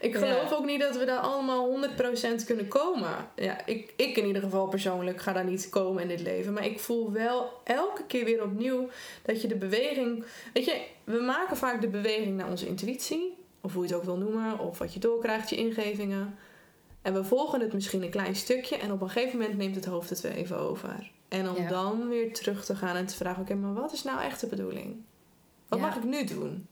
Ik 0.00 0.12
Ja. 0.12 0.18
geloof 0.18 0.52
ook 0.52 0.64
niet 0.64 0.80
dat 0.80 0.96
we 0.96 1.04
daar 1.04 1.18
allemaal 1.18 1.78
100% 2.40 2.44
kunnen 2.46 2.68
komen. 2.68 3.08
Ja, 3.36 3.66
ik, 3.66 3.92
ik 3.96 4.16
in 4.16 4.26
ieder 4.26 4.42
geval 4.42 4.66
persoonlijk 4.66 5.20
ga 5.20 5.32
daar 5.32 5.44
niet 5.44 5.68
komen 5.68 6.02
in 6.02 6.08
dit 6.08 6.20
leven. 6.20 6.52
Maar 6.52 6.64
ik 6.64 6.80
voel 6.80 7.12
wel 7.12 7.60
elke 7.64 8.02
keer 8.06 8.24
weer 8.24 8.42
opnieuw 8.42 8.88
dat 9.22 9.42
je 9.42 9.48
de 9.48 9.56
beweging... 9.56 10.24
Weet 10.52 10.64
je, 10.64 10.80
we 11.04 11.20
maken 11.20 11.56
vaak 11.56 11.80
de 11.80 11.88
beweging 11.88 12.36
naar 12.36 12.48
onze 12.48 12.66
intuïtie. 12.66 13.36
Of 13.60 13.72
hoe 13.72 13.82
je 13.82 13.88
het 13.88 13.98
ook 13.98 14.04
wil 14.04 14.16
noemen. 14.16 14.58
Of 14.58 14.78
wat 14.78 14.94
je 14.94 15.00
doorkrijgt, 15.00 15.50
je 15.50 15.56
ingevingen. 15.56 16.38
En 17.08 17.14
we 17.14 17.24
volgen 17.24 17.60
het 17.60 17.72
misschien 17.72 18.02
een 18.02 18.10
klein 18.10 18.36
stukje. 18.36 18.76
En 18.76 18.92
op 18.92 19.00
een 19.00 19.10
gegeven 19.10 19.38
moment 19.38 19.58
neemt 19.58 19.74
het 19.74 19.84
hoofd 19.84 20.10
het 20.10 20.20
weer 20.20 20.32
even 20.32 20.58
over. 20.58 21.10
En 21.28 21.48
om 21.48 21.56
Ja. 21.56 21.68
dan 21.68 22.08
weer 22.08 22.32
terug 22.34 22.64
te 22.64 22.76
gaan 22.76 22.96
en 22.96 23.06
te 23.06 23.14
vragen... 23.14 23.42
Oké, 23.42 23.54
maar 23.54 23.74
wat 23.74 23.92
is 23.92 24.02
nou 24.02 24.20
echt 24.22 24.40
de 24.40 24.46
bedoeling? 24.46 24.96
Wat 25.68 25.78
Ja. 25.78 25.86
mag 25.86 25.96
ik 25.96 26.04
nu 26.04 26.24
doen? 26.24 26.66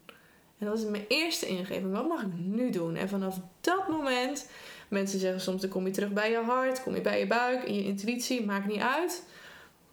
En 0.59 0.67
dat 0.67 0.79
is 0.79 0.85
mijn 0.85 1.05
eerste 1.09 1.47
ingeving. 1.47 1.93
Wat 1.93 2.09
mag 2.09 2.23
ik 2.23 2.33
nu 2.37 2.71
doen? 2.71 2.97
En 2.97 3.09
vanaf 3.09 3.41
dat 3.61 3.89
moment... 3.89 4.49
Mensen 4.89 5.19
zeggen 5.19 5.41
soms, 5.41 5.61
dan 5.61 5.71
kom 5.71 5.87
je 5.87 5.93
terug 5.93 6.13
bij 6.13 6.31
je 6.31 6.37
hart. 6.43 6.83
Kom 6.83 6.95
je 6.95 7.01
bij 7.01 7.19
je 7.19 7.27
buik, 7.27 7.63
in 7.65 7.75
je 7.75 7.85
intuïtie. 7.85 8.45
Maakt 8.45 8.67
niet 8.67 8.81
uit. 8.81 9.23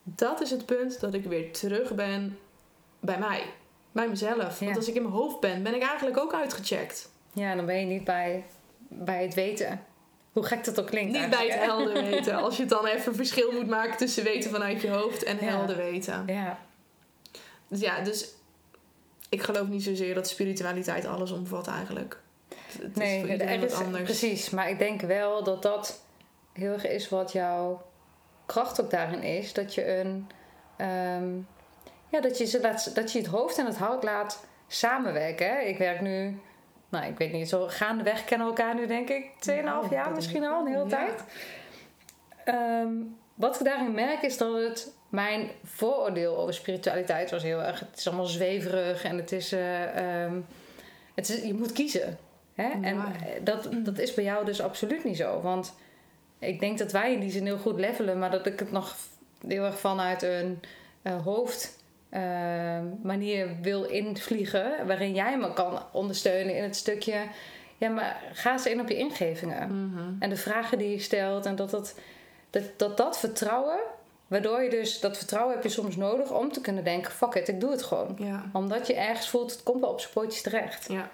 Dat 0.04 0.42
is 0.42 0.50
het 0.50 0.66
punt 0.66 1.00
dat 1.00 1.14
ik 1.14 1.24
weer 1.26 1.52
terug 1.52 1.96
ben 1.96 2.38
bij 3.00 3.20
mij. 3.20 3.44
Bij 3.92 4.10
mezelf. 4.10 4.60
Ja. 4.60 4.66
Want 4.66 4.78
als 4.78 4.88
ik 4.88 4.96
in 4.96 5.02
mijn 5.02 5.14
hoofd 5.14 5.40
ben, 5.40 5.64
ben 5.64 5.76
ik 5.76 5.82
eigenlijk 5.82 6.18
ook 6.18 6.34
uitgecheckt. 6.34 7.12
Ja, 7.34 7.56
dan 7.56 7.66
ben 7.66 7.80
je 7.80 7.86
niet 7.86 8.04
bij, 8.04 8.46
bij 8.88 9.24
het 9.24 9.34
weten. 9.34 9.92
Hoe 10.34 10.44
gek 10.46 10.64
dat 10.66 10.80
ook 10.80 10.88
klinkt. 10.88 11.20
Niet 11.20 11.30
bij 11.30 11.48
het 11.48 11.60
helder 11.60 12.04
weten. 12.04 12.36
Als 12.36 12.56
je 12.56 12.62
het 12.62 12.72
dan 12.72 12.86
even 12.86 13.16
verschil 13.16 13.52
moet 13.52 13.68
maken 13.68 13.98
tussen 13.98 14.24
weten 14.24 14.52
vanuit 14.52 14.82
je 14.82 14.90
hoofd 14.90 15.24
en 15.24 15.38
Ja. 15.42 15.46
helder 15.46 15.76
weten. 15.78 16.24
Ja, 16.28 16.60
Dus 17.68 17.80
ja, 17.80 18.02
dus 18.02 18.28
ik 19.30 19.42
geloof 19.42 19.68
niet 19.68 19.84
zozeer 19.84 20.14
dat 20.16 20.28
spiritualiteit 20.28 21.06
alles 21.06 21.32
omvat 21.32 21.68
eigenlijk. 21.68 22.18
Het 22.72 22.82
is 22.92 22.96
nee, 22.98 23.20
voor 23.20 23.30
iedereen 23.30 23.64
is, 23.64 23.74
wat 23.74 23.84
anders. 23.84 24.04
precies. 24.04 24.50
Maar 24.50 24.70
ik 24.70 24.80
denk 24.80 25.02
wel 25.02 25.44
dat 25.44 25.62
dat 25.62 26.02
heel 26.54 26.72
erg 26.72 26.88
is 26.88 27.10
wat 27.10 27.32
jouw 27.32 27.82
kracht 28.46 28.82
ook 28.82 28.90
daarin 28.90 29.22
is. 29.22 29.54
Dat 29.54 29.74
je 29.76 29.98
een... 29.98 30.28
ehm, 30.78 31.34
ja, 32.10 32.22
dat 32.22 32.38
je, 32.38 32.46
ze 32.46 32.62
laat, 32.62 32.96
dat 32.96 33.12
je 33.12 33.18
het 33.20 33.28
hoofd 33.28 33.58
en 33.58 33.66
het 33.66 33.78
hart 33.78 34.04
laat 34.04 34.46
samenwerken. 34.68 35.48
Hè? 35.48 35.60
Ik 35.60 35.78
werk 35.78 36.02
nu... 36.02 36.40
Nou, 36.94 37.06
ik 37.06 37.18
weet 37.18 37.32
niet, 37.32 37.50
zo 37.50 37.68
gaandeweg 37.68 38.26
kennen 38.26 38.48
we 38.48 38.54
elkaar 38.54 38.76
nu 38.76 38.88
denk 38.88 39.10
ik 39.10 39.24
2,5 39.50 39.64
Nou, 39.64 39.88
jaar 39.90 40.12
misschien 40.12 40.44
al, 40.46 40.60
een 40.60 40.68
hele 40.68 40.84
ja. 40.84 40.90
tijd. 40.90 41.24
Ehm, 42.46 42.92
wat 43.34 43.60
ik 43.60 43.66
daarin 43.66 43.94
merk 43.94 44.22
is 44.22 44.38
dat 44.38 44.54
het 44.54 44.94
mijn 45.10 45.50
vooroordeel 45.64 46.38
over 46.38 46.54
spiritualiteit 46.54 47.32
was 47.32 47.44
heel 47.44 47.62
erg. 47.62 47.80
Het 47.80 47.98
is 47.98 48.08
allemaal 48.08 48.26
zweverig 48.26 49.04
en 49.04 49.18
het 49.18 49.32
is. 49.32 49.52
eh, 49.52 50.24
ehm, 50.24 50.40
het 51.16 51.30
is 51.30 51.42
je 51.44 51.54
moet 51.54 51.72
kiezen. 51.72 52.18
Hè? 52.56 52.70
En 52.82 52.96
Ja. 52.96 53.12
eh, 53.26 53.30
dat, 53.44 53.70
dat 53.74 53.98
is 54.00 54.14
bij 54.14 54.24
jou 54.24 54.46
dus 54.46 54.62
absoluut 54.62 55.04
niet 55.04 55.18
zo. 55.18 55.42
Want 55.42 55.76
ik 56.40 56.60
denk 56.60 56.78
dat 56.78 56.92
wij 56.92 57.14
in 57.14 57.20
die 57.20 57.32
zin 57.32 57.46
heel 57.46 57.58
goed 57.58 57.80
levelen, 57.80 58.20
maar 58.20 58.32
dat 58.32 58.46
ik 58.46 58.60
het 58.60 58.72
nog 58.72 58.96
heel 59.48 59.64
erg 59.64 59.80
vanuit 59.80 60.22
een 60.22 60.60
eh, 61.02 61.24
hoofd. 61.24 61.83
Eh, 62.14 62.80
manier 63.02 63.50
wil 63.62 63.84
invliegen, 63.84 64.88
waarin 64.88 65.14
jij 65.14 65.38
me 65.38 65.54
kan 65.54 65.82
ondersteunen 65.92 66.56
in 66.56 66.64
het 66.64 66.76
stukje. 66.76 67.28
Ja, 67.78 67.90
maar 67.90 68.22
ga 68.34 68.52
eens 68.52 68.66
in 68.66 68.80
op 68.80 68.88
je 68.88 68.98
ingevingen. 68.98 69.88
Mhm. 69.88 70.14
En 70.20 70.30
de 70.30 70.36
vragen 70.36 70.78
die 70.78 70.90
je 70.90 71.00
stelt. 71.00 71.46
En 71.46 71.56
dat 71.56 71.70
dat, 71.70 71.96
dat, 72.50 72.64
dat, 72.78 72.98
dat 72.98 73.20
vertrouwen. 73.20 73.80
Waardoor 74.28 74.62
je 74.62 74.70
dus 74.70 75.00
dat 75.00 75.18
vertrouwen 75.18 75.54
heb 75.54 75.64
je 75.64 75.70
soms 75.70 75.96
nodig 75.96 76.32
om 76.32 76.52
te 76.52 76.62
kunnen 76.62 76.84
denken: 76.84 77.12
fuck 77.12 77.34
it, 77.34 77.48
ik 77.48 77.60
doe 77.60 77.72
het 77.72 77.84
gewoon. 77.84 78.16
Ja, 78.20 78.50
Omdat 78.54 78.88
je 78.88 78.94
ergens 78.94 79.30
voelt, 79.30 79.52
het 79.52 79.64
komt 79.64 79.82
wel 79.82 79.90
op 79.90 80.00
zijn 80.00 80.14
pootjes 80.14 80.42
terecht. 80.42 80.92
ja. 80.92 81.10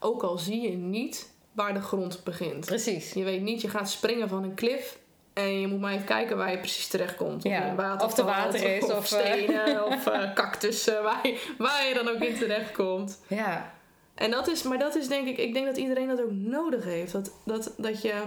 Ook 0.00 0.22
al 0.22 0.38
zie 0.38 0.70
je 0.70 0.76
niet 0.76 1.32
waar 1.52 1.74
de 1.74 1.80
grond 1.80 2.20
begint. 2.24 2.66
Precies. 2.66 3.12
Je 3.12 3.24
weet 3.24 3.42
niet, 3.42 3.60
je 3.60 3.68
gaat 3.68 3.90
springen 3.90 4.28
van 4.28 4.42
een 4.42 4.54
klif. 4.54 4.98
En 5.36 5.60
je 5.60 5.66
moet 5.66 5.80
maar 5.80 5.92
even 5.92 6.04
kijken 6.04 6.36
waar 6.36 6.50
je 6.50 6.58
precies 6.58 6.88
terechtkomt. 6.88 7.44
Of 7.44 7.50
Ja, 7.50 7.74
waterval, 7.74 8.06
of 8.06 8.18
er 8.18 8.24
water 8.24 8.76
is, 8.76 8.84
Of, 8.84 8.90
of, 8.90 9.12
eh, 9.12 9.20
stenen, 9.20 9.84
of 9.92 10.06
eh, 10.06 10.34
cactussen. 10.34 11.02
Waar 11.02 11.26
je, 11.26 11.54
waar 11.58 11.88
je 11.88 11.94
dan 11.94 12.08
ook 12.08 12.20
in 12.20 12.36
terechtkomt. 12.36 13.20
Ja, 13.26 13.72
En 14.14 14.30
dat 14.30 14.48
is, 14.48 14.62
maar 14.62 14.78
dat 14.78 14.94
is 14.94 15.08
denk 15.08 15.26
ik, 15.28 15.38
ik 15.38 15.54
denk 15.54 15.66
dat 15.66 15.76
iedereen 15.76 16.08
dat 16.08 16.22
ook 16.22 16.32
nodig 16.32 16.84
heeft. 16.84 17.12
Dat, 17.12 17.32
dat, 17.44 17.74
dat 17.76 18.02
je 18.02 18.22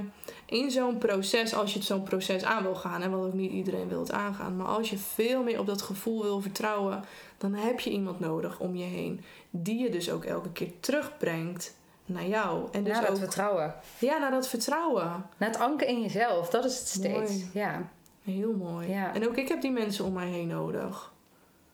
in 0.45 0.71
zo'n 0.71 0.97
proces, 0.97 1.53
als 1.53 1.71
je 1.73 1.77
het 1.77 1.87
zo'n 1.87 2.03
proces 2.03 2.43
aan 2.43 2.63
wil 2.63 2.75
gaan, 2.75 3.01
en 3.01 3.11
wat 3.11 3.25
ook 3.25 3.33
niet 3.33 3.51
iedereen 3.51 3.87
wil 3.87 3.99
het 3.99 4.11
aangaan, 4.11 4.55
maar 4.55 4.67
als 4.67 4.89
je 4.89 4.97
veel 4.97 5.43
meer 5.43 5.59
op 5.59 5.65
dat 5.67 5.81
gevoel 5.81 6.21
wil 6.21 6.41
vertrouwen, 6.41 7.03
dan 7.37 7.53
heb 7.53 7.79
je 7.79 7.89
iemand 7.89 8.19
nodig 8.19 8.59
om 8.59 8.75
je 8.75 8.85
heen. 8.85 9.23
Die 9.49 9.79
je 9.83 9.89
dus 9.89 10.11
ook 10.11 10.25
elke 10.25 10.51
keer 10.51 10.71
terugbrengt 10.79 11.77
naar 12.09 12.25
jou. 12.27 12.67
En 12.71 12.83
dus 12.83 12.93
naar 12.93 13.01
dat 13.01 13.11
ook 13.11 13.17
vertrouwen. 13.17 13.75
ja, 13.99 14.17
naar 14.17 14.31
dat 14.31 14.47
vertrouwen. 14.47 15.25
Naar 15.37 15.49
het 15.49 15.59
anker 15.59 15.87
in 15.87 16.01
jezelf, 16.01 16.49
dat 16.49 16.65
is 16.65 16.79
het 16.79 16.87
steeds. 16.87 17.31
Mooi. 17.31 17.49
Ja, 17.53 17.81
Heel 18.23 18.53
mooi. 18.53 18.89
Ja. 18.89 19.13
En 19.13 19.27
ook 19.27 19.37
ik 19.37 19.47
heb 19.47 19.61
die 19.61 19.71
mensen 19.71 20.05
om 20.05 20.13
mij 20.13 20.27
heen 20.27 20.47
nodig. 20.47 21.11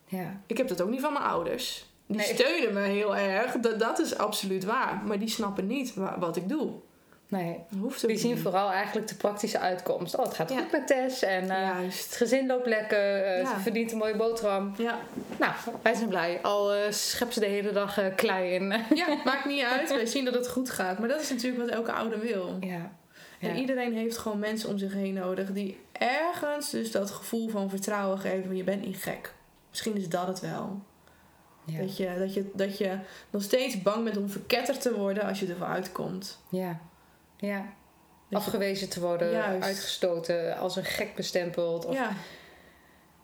ja. 0.08 0.40
Ik 0.48 0.58
heb 0.58 0.68
dat 0.68 0.82
ook 0.82 0.90
niet 0.90 1.02
van 1.02 1.14
mijn 1.14 1.26
ouders. 1.26 1.90
Die 2.08 2.18
Nee. 2.18 2.26
steunen 2.26 2.74
me 2.74 2.80
heel 2.80 3.16
erg. 3.16 3.52
Dat, 3.52 3.80
dat 3.80 4.00
is 4.00 4.18
absoluut 4.18 4.64
waar. 4.64 5.02
Maar 5.06 5.20
die 5.20 5.28
snappen 5.30 5.68
niet 5.68 5.94
wa- 5.94 6.20
wat 6.20 6.36
ik 6.36 6.50
doe. 6.50 6.72
Nee. 7.28 7.60
Dat 7.70 7.80
hoeft 7.80 8.08
Die 8.08 8.18
zien 8.18 8.34
niet. 8.34 8.42
vooral 8.42 8.72
eigenlijk 8.72 9.08
de 9.08 9.16
praktische 9.16 9.60
uitkomst. 9.60 10.16
Oh, 10.18 10.26
het 10.26 10.34
gaat 10.34 10.50
Ja. 10.50 10.58
goed 10.60 10.72
met 10.72 10.88
Tess 10.88 11.22
en 11.24 11.42
eh, 11.42 11.48
Juist. 11.62 12.06
het 12.06 12.16
gezin 12.16 12.48
loopt 12.48 12.68
lekker. 12.68 13.24
eh. 13.24 13.48
Ze 13.50 13.60
verdient 13.60 13.92
een 13.92 13.98
mooie 13.98 14.16
boterham. 14.16 14.74
Ja. 14.78 15.00
Nou, 15.40 15.54
wij 15.82 15.94
zijn 15.94 16.10
blij. 16.10 16.40
Al 16.42 16.74
eh 16.74 16.92
schep 16.92 17.32
ze 17.32 17.40
de 17.40 17.46
hele 17.46 17.72
dag 17.72 18.00
klei 18.16 18.54
in. 18.54 18.74
ja, 18.96 19.08
maakt 19.26 19.46
niet 19.46 19.64
uit. 19.64 19.90
Wij 19.90 20.06
zien 20.06 20.26
dat 20.26 20.34
het 20.34 20.48
goed 20.50 20.70
gaat. 20.70 21.00
Maar 21.00 21.08
dat 21.08 21.22
is 21.22 21.30
natuurlijk 21.30 21.64
wat 21.64 21.72
elke 21.74 21.92
ouder 21.92 22.20
wil. 22.20 22.58
ja. 22.60 22.92
En 23.40 23.56
iedereen 23.56 23.94
heeft 23.94 24.18
gewoon 24.18 24.40
mensen 24.40 24.70
om 24.70 24.78
zich 24.78 24.94
heen 24.94 25.14
nodig 25.14 25.52
die 25.52 25.80
ergens 25.92 26.70
dus 26.70 26.92
dat 26.92 27.12
gevoel 27.12 27.50
van 27.50 27.70
vertrouwen 27.70 28.20
geven 28.20 28.46
van 28.46 28.56
je 28.56 28.64
bent 28.64 28.86
niet 28.86 28.98
gek. 28.98 29.34
Misschien 29.70 29.98
is 29.98 30.10
dat 30.10 30.28
het 30.28 30.40
wel. 30.40 30.82
Ja. 31.66 31.80
Dat, 31.80 31.98
je, 31.98 32.16
dat, 32.20 32.34
je, 32.34 32.52
dat 32.54 32.78
je 32.78 32.98
nog 33.30 33.42
steeds 33.42 33.82
bang 33.82 34.04
bent 34.04 34.18
om 34.18 34.30
verketterd 34.30 34.82
te 34.82 34.94
worden 34.96 35.24
als 35.24 35.40
je 35.40 35.48
ervan 35.48 35.68
uitkomt. 35.68 36.40
Ja. 36.50 36.80
Ja. 37.46 37.66
Je- 38.28 38.36
Afgewezen 38.36 38.90
te 38.90 39.00
worden, 39.02 39.32
Juist. 39.32 39.64
uitgestoten, 39.64 40.58
als 40.58 40.76
een 40.76 40.86
gek 40.86 41.16
bestempeld. 41.16 41.86
Of, 41.86 41.94
ja. 41.96 42.10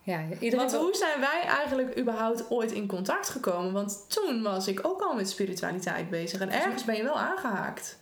ja. 0.02 0.24
iedereen 0.40 0.58
Want 0.66 0.76
hoe 0.76 0.96
zijn 0.96 1.20
wij 1.20 1.42
eigenlijk 1.42 1.98
überhaupt 2.00 2.52
ooit 2.52 2.72
in 2.72 2.88
contact 2.88 3.30
gekomen? 3.30 3.74
Want 3.74 4.06
toen 4.08 4.42
was 4.42 4.68
ik 4.68 4.86
ook 4.88 5.02
al 5.02 5.16
met 5.16 5.30
spiritualiteit 5.30 6.10
bezig. 6.10 6.40
En 6.40 6.50
ergens 6.50 6.86
ben 6.86 6.96
je 6.96 7.04
wel 7.04 7.20
aangehaakt. 7.20 8.00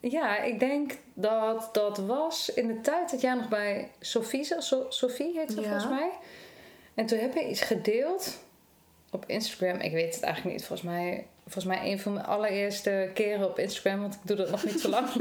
Ja, 0.00 0.38
ik 0.42 0.58
denk 0.60 0.96
dat 1.14 1.68
dat 1.72 1.98
was 1.98 2.48
in 2.54 2.66
de 2.66 2.80
tijd 2.80 3.10
dat 3.10 3.20
jij 3.20 3.34
nog 3.34 3.48
bij 3.48 3.90
Sofie, 4.00 4.44
zat. 4.44 4.64
So 4.64 4.86
Sophie 4.88 5.38
heet 5.38 5.50
ze 5.50 5.60
Ja. 5.60 5.62
volgens 5.62 5.88
mij. 5.88 6.10
En 6.94 7.06
toen 7.06 7.18
heb 7.18 7.34
je 7.34 7.48
iets 7.48 7.60
gedeeld 7.60 8.38
op 9.10 9.24
Instagram. 9.26 9.78
Ik 9.80 9.92
weet 9.92 10.14
het 10.14 10.22
eigenlijk 10.24 10.56
niet. 10.56 10.66
Volgens 10.66 10.88
mij, 10.88 11.26
volgens 11.50 11.64
mij 11.64 11.90
een 11.90 12.00
van 12.00 12.12
mijn 12.12 12.26
allereerste 12.26 13.10
keren 13.14 13.48
op 13.48 13.58
Instagram, 13.58 14.00
want 14.00 14.14
ik 14.14 14.20
doe 14.22 14.36
dat 14.36 14.50
nog 14.50 14.64
niet 14.64 14.80
zo 14.80 14.88
lang. 14.88 15.08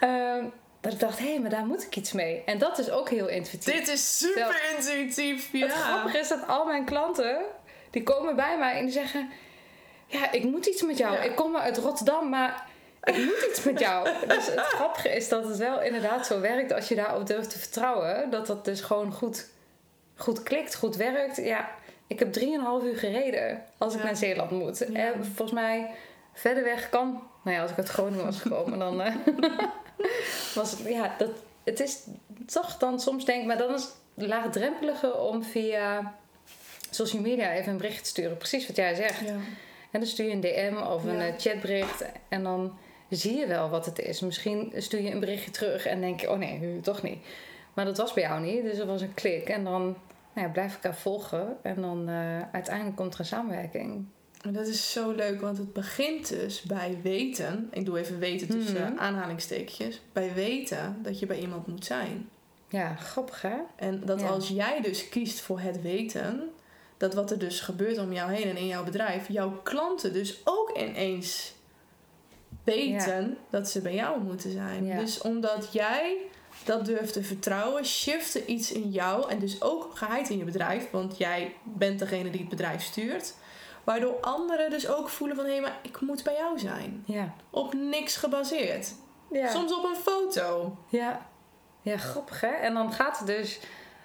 Ehm, 0.00 0.44
dat 0.80 0.92
ik 0.92 1.00
dacht, 1.00 1.18
hé, 1.18 1.38
maar 1.38 1.50
daar 1.50 1.66
moet 1.66 1.82
ik 1.82 1.96
iets 1.96 2.12
mee. 2.12 2.42
En 2.46 2.58
dat 2.58 2.78
is 2.78 2.90
ook 2.90 3.08
heel 3.10 3.28
intuïtief. 3.28 3.74
Dit 3.74 3.88
is 3.88 4.18
super 4.18 4.74
intuïtief. 4.76 5.52
Ja. 5.52 5.66
Het 5.66 5.72
grappige 5.72 6.18
is 6.18 6.28
dat 6.28 6.46
al 6.46 6.64
mijn 6.64 6.84
klanten, 6.84 7.38
die 7.90 8.02
komen 8.02 8.36
bij 8.36 8.58
mij 8.58 8.76
en 8.78 8.84
die 8.84 8.92
zeggen... 8.92 9.30
Ja, 10.06 10.32
ik 10.32 10.44
moet 10.44 10.66
iets 10.66 10.82
met 10.82 10.98
jou. 10.98 11.14
Ja. 11.14 11.20
Ik 11.20 11.36
kom 11.36 11.50
maar 11.50 11.60
uit 11.60 11.78
Rotterdam, 11.78 12.28
maar 12.28 12.66
ik 13.02 13.16
moet 13.24 13.46
iets 13.50 13.62
met 13.62 13.78
jou. 13.78 14.08
Dus 14.26 14.46
het 14.46 14.60
grappige 14.60 15.08
is 15.08 15.28
dat 15.28 15.48
het 15.48 15.56
wel 15.56 15.82
inderdaad 15.82 16.26
zo 16.26 16.40
werkt 16.40 16.72
als 16.72 16.88
je 16.88 16.94
daarop 16.94 17.26
durft 17.26 17.50
te 17.50 17.58
vertrouwen. 17.58 18.30
Dat 18.30 18.46
dat 18.46 18.64
dus 18.64 18.80
gewoon 18.80 19.12
goed, 19.12 19.48
goed 20.16 20.42
klikt, 20.42 20.74
goed 20.74 20.96
werkt. 20.96 21.36
Ja, 21.36 21.70
ik 22.06 22.18
heb 22.18 22.32
3,5 22.38 22.42
uur 22.84 22.96
gereden 22.96 23.62
als 23.78 23.92
ik 23.94 23.98
Ja. 24.00 24.04
naar 24.06 24.16
Zeeland 24.16 24.50
moet. 24.50 24.78
Ja. 24.92 25.12
En 25.12 25.24
volgens 25.24 25.52
mij 25.52 25.90
verder 26.32 26.64
weg 26.64 26.88
kan... 26.88 27.22
Nou 27.44 27.56
ja, 27.56 27.62
als 27.62 27.70
ik 27.70 27.76
uit 27.76 27.88
Groningen 27.88 28.24
was 28.24 28.40
gekomen, 28.40 28.78
dan 28.78 29.02
eh, 29.02 29.14
was 30.54 30.70
het... 30.70 30.80
Ja, 30.88 31.14
dat, 31.18 31.30
het 31.64 31.80
is 31.80 31.98
toch 32.46 32.76
dan 32.78 33.00
soms 33.00 33.24
denk 33.24 33.40
ik... 33.40 33.46
Maar 33.46 33.58
dan 33.58 33.74
is 33.74 33.88
het 34.14 34.26
laagdrempeliger 34.26 35.18
om 35.18 35.42
via 35.42 36.14
social 36.90 37.22
media 37.22 37.52
even 37.52 37.72
een 37.72 37.76
bericht 37.78 38.02
te 38.02 38.08
sturen. 38.08 38.36
Precies 38.36 38.66
wat 38.66 38.76
jij 38.76 38.94
zegt. 38.94 39.20
Ja. 39.20 39.32
En 39.90 40.00
dan 40.00 40.06
stuur 40.06 40.26
je 40.26 40.32
een 40.32 40.40
DM 40.40 40.76
of 40.90 41.04
een 41.04 41.16
Ja. 41.18 41.26
eh, 41.26 41.32
chatbericht. 41.38 42.04
En 42.28 42.42
dan 42.42 42.78
zie 43.08 43.36
je 43.36 43.46
wel 43.46 43.68
wat 43.68 43.86
het 43.86 43.98
is. 43.98 44.20
Misschien 44.20 44.72
stuur 44.76 45.00
je 45.02 45.10
een 45.10 45.20
berichtje 45.20 45.50
terug 45.50 45.86
en 45.86 46.00
denk 46.00 46.20
je... 46.20 46.30
Oh 46.30 46.38
nee, 46.38 46.80
toch 46.80 47.02
niet. 47.02 47.18
Maar 47.74 47.84
dat 47.84 47.96
was 47.96 48.12
bij 48.12 48.22
jou 48.22 48.40
niet. 48.40 48.62
Dus 48.62 48.78
er 48.78 48.86
was 48.86 49.00
een 49.00 49.14
klik. 49.14 49.48
En 49.48 49.64
dan 49.64 49.96
nou 50.34 50.46
ja, 50.46 50.52
blijf 50.52 50.76
ik 50.76 50.82
haar 50.82 50.96
volgen. 50.96 51.56
En 51.62 51.80
dan 51.80 52.08
eh, 52.08 52.40
uiteindelijk 52.52 52.96
komt 52.96 53.14
er 53.14 53.20
een 53.20 53.26
samenwerking. 53.26 54.04
En 54.42 54.52
dat 54.52 54.66
is 54.66 54.92
zo 54.92 55.10
leuk, 55.10 55.40
want 55.40 55.58
het 55.58 55.72
begint 55.72 56.28
dus 56.28 56.62
bij 56.62 56.98
weten. 57.02 57.68
Ik 57.72 57.84
doe 57.84 57.98
even 57.98 58.18
weten 58.18 58.48
tussen 58.48 58.82
Mhm. 58.92 58.98
aanhalingstekens. 58.98 60.00
Bij 60.12 60.34
weten 60.34 60.98
dat 61.02 61.18
je 61.18 61.26
bij 61.26 61.38
iemand 61.38 61.66
moet 61.66 61.84
zijn. 61.84 62.28
Ja, 62.68 62.94
grappig 62.94 63.42
hè? 63.42 63.56
En 63.76 64.02
dat 64.04 64.20
Ja. 64.20 64.28
als 64.28 64.48
jij 64.48 64.80
dus 64.80 65.08
kiest 65.08 65.40
voor 65.40 65.60
het 65.60 65.82
weten, 65.82 66.50
dat 66.96 67.14
wat 67.14 67.30
er 67.30 67.38
dus 67.38 67.60
gebeurt 67.60 67.98
om 67.98 68.12
jou 68.12 68.32
heen 68.32 68.48
en 68.48 68.56
in 68.56 68.66
jouw 68.66 68.84
bedrijf, 68.84 69.28
jouw 69.28 69.60
klanten 69.62 70.12
dus 70.12 70.40
ook 70.44 70.78
ineens 70.78 71.54
weten 72.64 73.36
dat 73.50 73.68
ze 73.68 73.80
bij 73.80 73.94
jou 73.94 74.22
moeten 74.22 74.50
zijn. 74.52 74.84
Ja. 74.84 74.98
Dus 74.98 75.20
omdat 75.20 75.68
jij 75.72 76.16
dat 76.66 76.84
durft 76.84 77.12
te 77.12 77.22
vertrouwen, 77.22 77.84
shifte 77.84 78.44
iets 78.46 78.72
in 78.72 78.90
jou 78.90 79.30
en 79.30 79.38
dus 79.38 79.62
ook 79.62 79.90
geheid 79.94 80.28
in 80.28 80.38
je 80.38 80.44
bedrijf, 80.44 80.90
want 80.90 81.18
jij 81.18 81.54
bent 81.62 81.98
degene 81.98 82.30
die 82.30 82.40
het 82.40 82.48
bedrijf 82.48 82.82
stuurt. 82.82 83.34
Waardoor 83.84 84.20
anderen 84.20 84.70
dus 84.70 84.88
ook 84.88 85.08
voelen 85.08 85.36
van 85.36 85.46
hé, 85.46 85.60
maar 85.60 85.78
ik 85.82 86.00
moet 86.00 86.24
bij 86.24 86.34
jou 86.34 86.58
zijn. 86.58 87.02
Ja. 87.06 87.34
Op 87.50 87.72
niks 87.74 88.16
gebaseerd. 88.16 88.94
Ja. 89.30 89.50
Soms 89.50 89.74
op 89.74 89.84
een 89.84 89.96
foto. 90.02 90.76
Ja. 90.88 91.26
ja, 91.82 91.96
grappig 91.96 92.40
hè? 92.40 92.48
En 92.52 92.74
dan 92.74 92.92
gaat 92.92 93.18
het 93.18 93.26
dus 93.26 93.60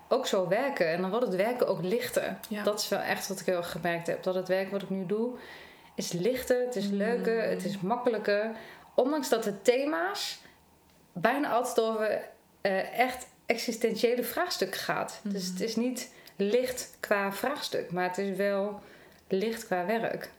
ook 0.07 0.27
zo 0.27 0.47
werken. 0.47 0.91
En 0.91 1.01
dan 1.01 1.09
wordt 1.09 1.25
het 1.25 1.35
werken 1.35 1.67
ook 1.67 1.81
lichter. 1.83 2.37
Ja. 2.49 2.63
Dat 2.63 2.79
is 2.79 2.87
wel 2.87 2.99
echt 2.99 3.27
wat 3.27 3.39
ik 3.39 3.45
heel 3.45 3.57
erg 3.57 3.71
gemerkt 3.71 4.07
heb. 4.07 4.23
Dat 4.23 4.35
het 4.35 4.47
werk 4.47 4.71
wat 4.71 4.81
ik 4.81 4.89
nu 4.89 5.05
doe, 5.05 5.31
is 5.95 6.11
lichter, 6.11 6.65
het 6.65 6.75
is 6.75 6.87
leuker, 6.87 7.43
Mm. 7.43 7.49
het 7.49 7.65
is 7.65 7.79
makkelijker. 7.79 8.51
Ondanks 8.95 9.29
dat 9.29 9.43
de 9.43 9.61
thema's 9.61 10.39
bijna 11.13 11.49
altijd 11.51 11.79
over 11.79 12.21
eh, 12.67 12.99
echt 12.99 13.27
existentiële 13.45 14.23
vraagstukken 14.23 14.79
gaat. 14.79 15.19
Dus 15.23 15.43
Mhm. 15.43 15.51
het 15.51 15.61
is 15.61 15.75
niet 15.75 16.11
licht 16.35 16.97
qua 16.99 17.31
vraagstuk, 17.31 17.91
maar 17.91 18.07
het 18.07 18.17
is 18.17 18.37
wel 18.37 18.79
licht 19.27 19.65
qua 19.65 19.85
werk. 19.85 20.29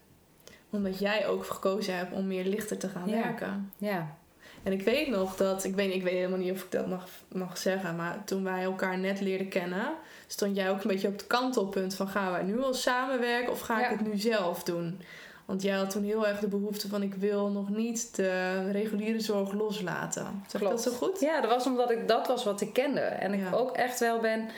Omdat 0.71 0.99
jij 0.99 1.27
ook 1.27 1.45
gekozen 1.47 1.97
hebt 1.97 2.13
om 2.13 2.27
meer 2.27 2.45
lichter 2.45 2.79
te 2.79 2.89
gaan 2.89 3.09
Ja. 3.09 3.23
werken. 3.23 3.73
Ja, 3.79 4.17
En 4.63 4.73
ik 4.73 4.83
weet 4.83 5.09
nog 5.09 5.37
dat, 5.37 5.65
ik 5.65 5.75
weet, 5.75 5.95
ik 5.95 6.03
weet 6.03 6.13
helemaal 6.13 6.39
niet 6.39 6.53
of 6.53 6.63
ik 6.63 6.71
dat 6.71 6.87
mag, 6.87 7.09
mag 7.33 7.59
zeggen, 7.59 7.97
maar 7.97 8.25
toen 8.25 8.45
wij 8.45 8.63
elkaar 8.63 8.99
net 8.99 9.21
leerden 9.21 9.49
kennen, 9.49 9.93
stond 10.27 10.57
jij 10.57 10.71
ook 10.71 10.83
een 10.83 10.91
beetje 10.91 11.09
op 11.09 11.13
het 11.17 11.27
kantelpunt 11.27 11.95
van 11.95 12.09
gaan 12.09 12.33
wij 12.33 12.43
nu 12.43 12.63
al 12.63 12.75
samenwerken 12.75 13.53
of 13.53 13.61
ga 13.61 13.81
Ja. 13.81 13.89
ik 13.91 13.99
het 13.99 14.07
nu 14.07 14.19
zelf 14.19 14.63
doen? 14.63 15.01
Want 15.49 15.63
jij 15.63 15.77
had 15.77 15.91
toen 15.91 16.03
heel 16.05 16.27
erg 16.27 16.39
de 16.41 16.49
behoefte 16.49 16.89
van 16.89 17.03
ik 17.03 17.15
wil 17.15 17.49
nog 17.51 17.69
niet 17.69 18.17
de 18.17 18.71
reguliere 18.71 19.21
zorg 19.21 19.53
loslaten. 19.53 20.23
Zeg 20.23 20.61
ik 20.61 20.69
dat 20.69 20.83
Klopt. 20.83 20.83
zo 20.83 21.07
goed? 21.07 21.21
Ja, 21.21 21.41
dat 21.41 21.51
was 21.51 21.67
omdat 21.67 21.91
ik 21.91 22.09
dat 22.09 22.27
was 22.27 22.45
wat 22.45 22.61
ik 22.61 22.73
kende. 22.73 23.01
En 23.01 23.33
ik 23.33 23.41
Ja. 23.41 23.51
ook 23.53 23.77
echt 23.77 24.01
wel 24.01 24.21
ben 24.21 24.49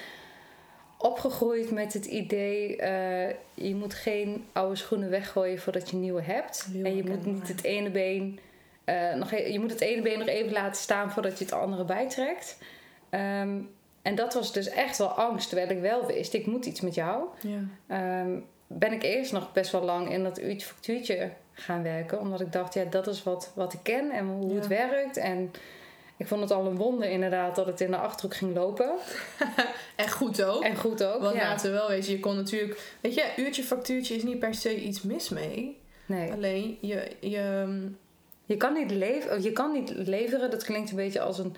opgegroeid 0.99 1.71
met 1.71 1.93
het 1.93 2.05
idee... 2.07 2.77
eh, 2.77 3.35
je 3.55 3.75
moet 3.75 3.95
geen 3.95 4.45
oude 4.53 4.77
schoenen 4.77 5.11
weggooien 5.11 5.59
voordat 5.59 5.91
je 5.91 5.97
nieuwe 5.97 6.23
hebt. 6.23 6.69
Heel 6.73 6.85
en 6.85 6.97
je 6.97 7.05
moet 7.05 7.25
niet 7.27 7.49
het 7.49 7.65
ene 7.65 7.91
been... 7.91 8.39
eh, 8.85 9.15
nog 9.15 9.33
e- 9.33 9.53
je 9.53 9.61
moet 9.61 9.71
het 9.71 9.81
ene 9.81 10.03
been 10.03 10.19
nog 10.19 10.29
even 10.29 10.53
laten 10.53 10.83
staan 10.83 11.11
voordat 11.11 11.39
je 11.39 11.45
het 11.45 11.55
andere 11.55 11.85
bijtrekt. 11.85 12.59
Ehm, 13.11 13.59
en 14.03 14.15
dat 14.15 14.35
was 14.35 14.53
dus 14.53 14.69
echt 14.69 14.99
wel 14.99 15.09
angst, 15.09 15.49
terwijl 15.49 15.71
ik 15.71 15.81
wel 15.81 16.07
wist, 16.07 16.35
ik 16.35 16.47
moet 16.47 16.67
iets 16.67 16.81
met 16.81 16.95
jou. 16.95 17.25
Ja. 17.41 17.61
Ehm, 17.87 18.39
ben 18.73 18.93
ik 18.93 19.03
eerst 19.03 19.33
nog 19.33 19.53
best 19.53 19.73
wel 19.73 19.83
lang 19.83 20.13
in 20.13 20.23
dat 20.23 20.41
uurtje 20.41 20.67
factuurtje 20.67 21.31
gaan 21.53 21.83
werken. 21.83 22.21
Omdat 22.21 22.41
ik 22.41 22.53
dacht, 22.53 22.75
ja, 22.75 22.85
dat 22.85 23.07
is 23.07 23.23
wat, 23.23 23.53
wat 23.55 23.73
ik 23.73 23.79
ken 23.83 24.11
en 24.11 24.25
hoe 24.27 24.49
Ja. 24.49 24.55
het 24.55 24.67
werkt. 24.67 25.17
En 25.17 25.51
ik 26.17 26.27
vond 26.27 26.41
het 26.41 26.51
al 26.51 26.67
een 26.67 26.77
wonder 26.77 27.09
inderdaad 27.11 27.57
dat 27.57 27.67
het 27.67 27.81
in 27.81 27.91
de 27.91 27.97
Achterhoek 27.97 28.37
ging 28.37 28.55
lopen. 28.55 28.91
En 29.97 30.11
goed 30.11 30.43
ook. 30.43 30.63
En 30.65 30.77
goed 30.77 31.05
ook, 31.05 31.21
Want 31.21 31.35
ja. 31.37 31.43
laten 31.49 31.71
we 31.71 31.77
wel 31.77 31.89
wezen, 31.89 32.13
je 32.13 32.21
kon 32.21 32.37
natuurlijk... 32.37 32.97
Weet 33.01 33.15
je, 33.15 33.25
uurtje 33.37 33.63
factuurtje 33.63 34.15
is 34.15 34.23
niet 34.23 34.39
per 34.39 34.55
se 34.55 34.81
iets 34.81 35.03
mis 35.03 35.29
mee. 35.29 35.79
Nee, 36.07 36.33
Alleen, 36.33 36.79
je, 36.81 37.11
je, 37.21 37.67
je 38.45 38.57
kan, 38.57 38.73
niet 38.73 38.91
lev- 38.91 39.43
je 39.43 39.53
kan 39.53 39.73
niet 39.73 39.91
leveren. 39.97 40.51
Dat 40.51 40.65
klinkt 40.65 40.91
een 40.91 40.97
beetje 40.97 41.21
als, 41.21 41.39
een, 41.39 41.55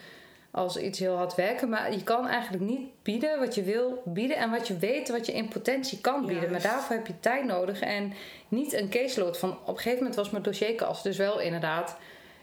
als 0.53 0.77
iets 0.77 0.99
heel 0.99 1.17
hard 1.17 1.35
werken. 1.35 1.69
Maar 1.69 1.93
je 1.93 2.03
kan 2.03 2.27
eigenlijk 2.29 2.65
niet 2.65 2.89
bieden 3.03 3.39
wat 3.39 3.55
je 3.55 3.63
wil 3.63 4.03
bieden. 4.05 4.37
En 4.37 4.51
wat 4.51 4.69
je 4.69 4.77
weet 4.77 5.09
wat 5.09 5.27
je 5.27 5.33
in 5.33 5.49
potentie 5.49 6.01
kan 6.01 6.27
bieden. 6.27 6.51
Maar 6.51 6.63
daarvoor 6.63 6.97
heb 6.97 7.07
je 7.07 7.21
tijd 7.21 7.45
nodig. 7.45 7.81
En 7.81 8.13
niet 8.49 8.73
een 8.73 8.89
caseload 8.89 9.39
van... 9.39 9.51
Op 9.51 9.69
een 9.69 9.77
gegeven 9.77 9.99
moment 9.99 10.15
was 10.15 10.31
mijn 10.31 10.43
dossierkast 10.43 11.03
dus 11.03 11.17
wel 11.17 11.41
inderdaad... 11.41 11.97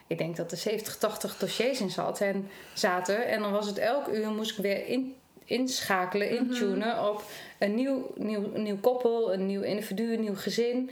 Ik 0.07 0.17
denk 0.17 0.35
dat 0.35 0.51
er 0.51 0.57
70, 0.57 0.97
80 0.97 1.37
dossiers 1.37 1.81
in 1.81 1.89
zat 1.89 2.21
en 2.21 2.49
zaten. 2.73 3.27
En 3.27 3.41
dan 3.41 3.51
was 3.51 3.67
het 3.67 3.77
elk 3.77 4.07
uur 4.07 4.29
moest 4.29 4.57
ik 4.57 4.63
weer 4.63 4.87
in, 4.87 5.15
inschakelen, 5.45 6.29
intunen 6.29 7.09
op 7.09 7.23
een 7.59 7.75
nieuw, 7.75 8.11
nieuw, 8.15 8.51
nieuw 8.55 8.79
koppel, 8.79 9.33
een 9.33 9.45
nieuw 9.45 9.61
individu, 9.61 10.13
een 10.13 10.21
nieuw 10.21 10.35
gezin. 10.35 10.91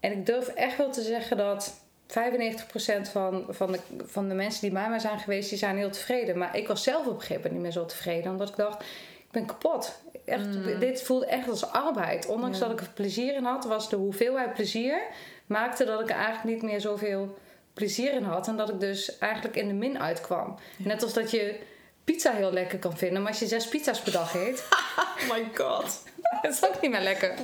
En 0.00 0.12
ik 0.12 0.26
durf 0.26 0.48
echt 0.48 0.76
wel 0.76 0.90
te 0.90 1.02
zeggen 1.02 1.36
dat 1.36 1.80
95% 2.08 3.10
van, 3.12 3.44
van, 3.48 3.72
de, 3.72 3.80
van 4.06 4.28
de 4.28 4.34
mensen 4.34 4.60
die 4.60 4.70
bij 4.70 4.88
mij 4.88 4.98
zijn 4.98 5.18
geweest, 5.18 5.48
die 5.48 5.58
zijn 5.58 5.76
heel 5.76 5.90
tevreden. 5.90 6.38
Maar 6.38 6.56
ik 6.56 6.68
was 6.68 6.82
zelf 6.82 7.06
op 7.06 7.14
een 7.14 7.20
gegeven 7.20 7.34
moment 7.34 7.52
niet 7.52 7.62
meer 7.62 7.72
zo 7.72 7.86
tevreden. 7.86 8.30
Omdat 8.30 8.48
ik 8.48 8.56
dacht, 8.56 8.82
ik 9.16 9.30
ben 9.30 9.46
kapot. 9.46 10.00
Echt, 10.24 10.46
Mm. 10.46 10.78
Dit 10.78 11.02
voelde 11.02 11.26
echt 11.26 11.48
als 11.48 11.66
arbeid. 11.72 12.26
Ondanks 12.26 12.58
Ja. 12.58 12.64
dat 12.68 12.80
ik 12.80 12.86
er 12.86 12.92
plezier 12.94 13.34
in 13.34 13.44
had, 13.44 13.64
was 13.64 13.88
de 13.88 13.96
hoeveelheid 13.96 14.54
plezier... 14.54 15.00
maakte 15.46 15.84
dat 15.84 16.00
ik 16.00 16.08
er 16.10 16.16
eigenlijk 16.16 16.44
niet 16.44 16.62
meer 16.70 16.80
zoveel 16.80 17.38
plezier 17.74 18.12
in 18.12 18.22
had. 18.22 18.48
En 18.48 18.56
dat 18.56 18.68
ik 18.68 18.80
dus 18.80 19.18
eigenlijk 19.18 19.56
in 19.56 19.68
de 19.68 19.74
min 19.74 20.00
uitkwam. 20.00 20.58
Ja. 20.76 20.86
Net 20.86 21.02
als 21.02 21.12
dat 21.12 21.30
je 21.30 21.58
pizza 22.04 22.32
heel 22.32 22.52
lekker 22.52 22.78
kan 22.78 22.96
vinden. 22.96 23.22
Maar 23.22 23.30
als 23.30 23.40
je 23.40 23.46
zes 23.46 23.68
pizza's 23.68 24.00
per 24.00 24.12
dag 24.12 24.34
eet, 24.34 24.64
oh 24.98 25.30
my 25.32 25.48
god. 25.54 26.02
dat 26.42 26.52
is 26.52 26.64
ook 26.66 26.80
niet 26.80 26.90
meer 26.90 27.00
lekker. 27.00 27.34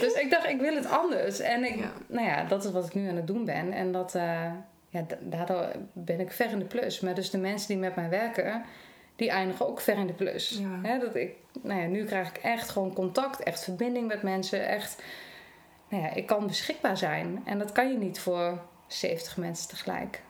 Dus 0.00 0.12
ik 0.12 0.30
dacht, 0.30 0.48
ik 0.48 0.60
wil 0.60 0.74
het 0.74 0.86
anders. 0.90 1.38
En 1.40 1.64
ik, 1.64 1.76
Ja. 1.78 1.90
nou 2.06 2.26
ja, 2.26 2.44
dat 2.44 2.64
is 2.64 2.70
wat 2.70 2.86
ik 2.86 2.94
nu 2.94 3.08
aan 3.08 3.16
het 3.16 3.26
doen 3.26 3.44
ben. 3.44 3.72
En 3.72 3.92
dat, 3.92 4.14
eh, 4.14 4.52
ja, 4.88 5.04
da- 5.08 5.18
daardoor 5.20 5.66
ben 5.92 6.20
ik 6.20 6.32
ver 6.32 6.50
in 6.50 6.58
de 6.58 6.64
plus. 6.64 7.00
Maar 7.00 7.14
dus 7.14 7.30
de 7.30 7.38
mensen 7.38 7.68
die 7.68 7.76
met 7.76 7.94
mij 7.96 8.08
werken, 8.08 8.64
die 9.16 9.30
eindigen 9.30 9.68
ook 9.68 9.80
ver 9.80 9.98
in 9.98 10.06
de 10.06 10.12
plus. 10.12 10.60
Ja. 10.82 10.98
Dat 10.98 11.14
ik, 11.14 11.34
nou 11.62 11.80
ja, 11.80 11.86
nu 11.86 12.04
krijg 12.04 12.28
ik 12.28 12.36
echt 12.36 12.68
gewoon 12.70 12.92
contact, 12.94 13.42
echt 13.42 13.64
verbinding 13.64 14.06
met 14.08 14.22
mensen. 14.22 14.66
Echt, 14.68 15.02
nou 15.88 16.02
ja, 16.02 16.14
ik 16.14 16.26
kan 16.26 16.46
beschikbaar 16.46 16.96
zijn. 16.96 17.42
En 17.44 17.58
dat 17.58 17.72
kan 17.72 17.90
je 17.92 17.98
niet 17.98 18.20
voor 18.20 18.58
70 18.86 19.36
mensen 19.36 19.68
tegelijk. 19.68 20.20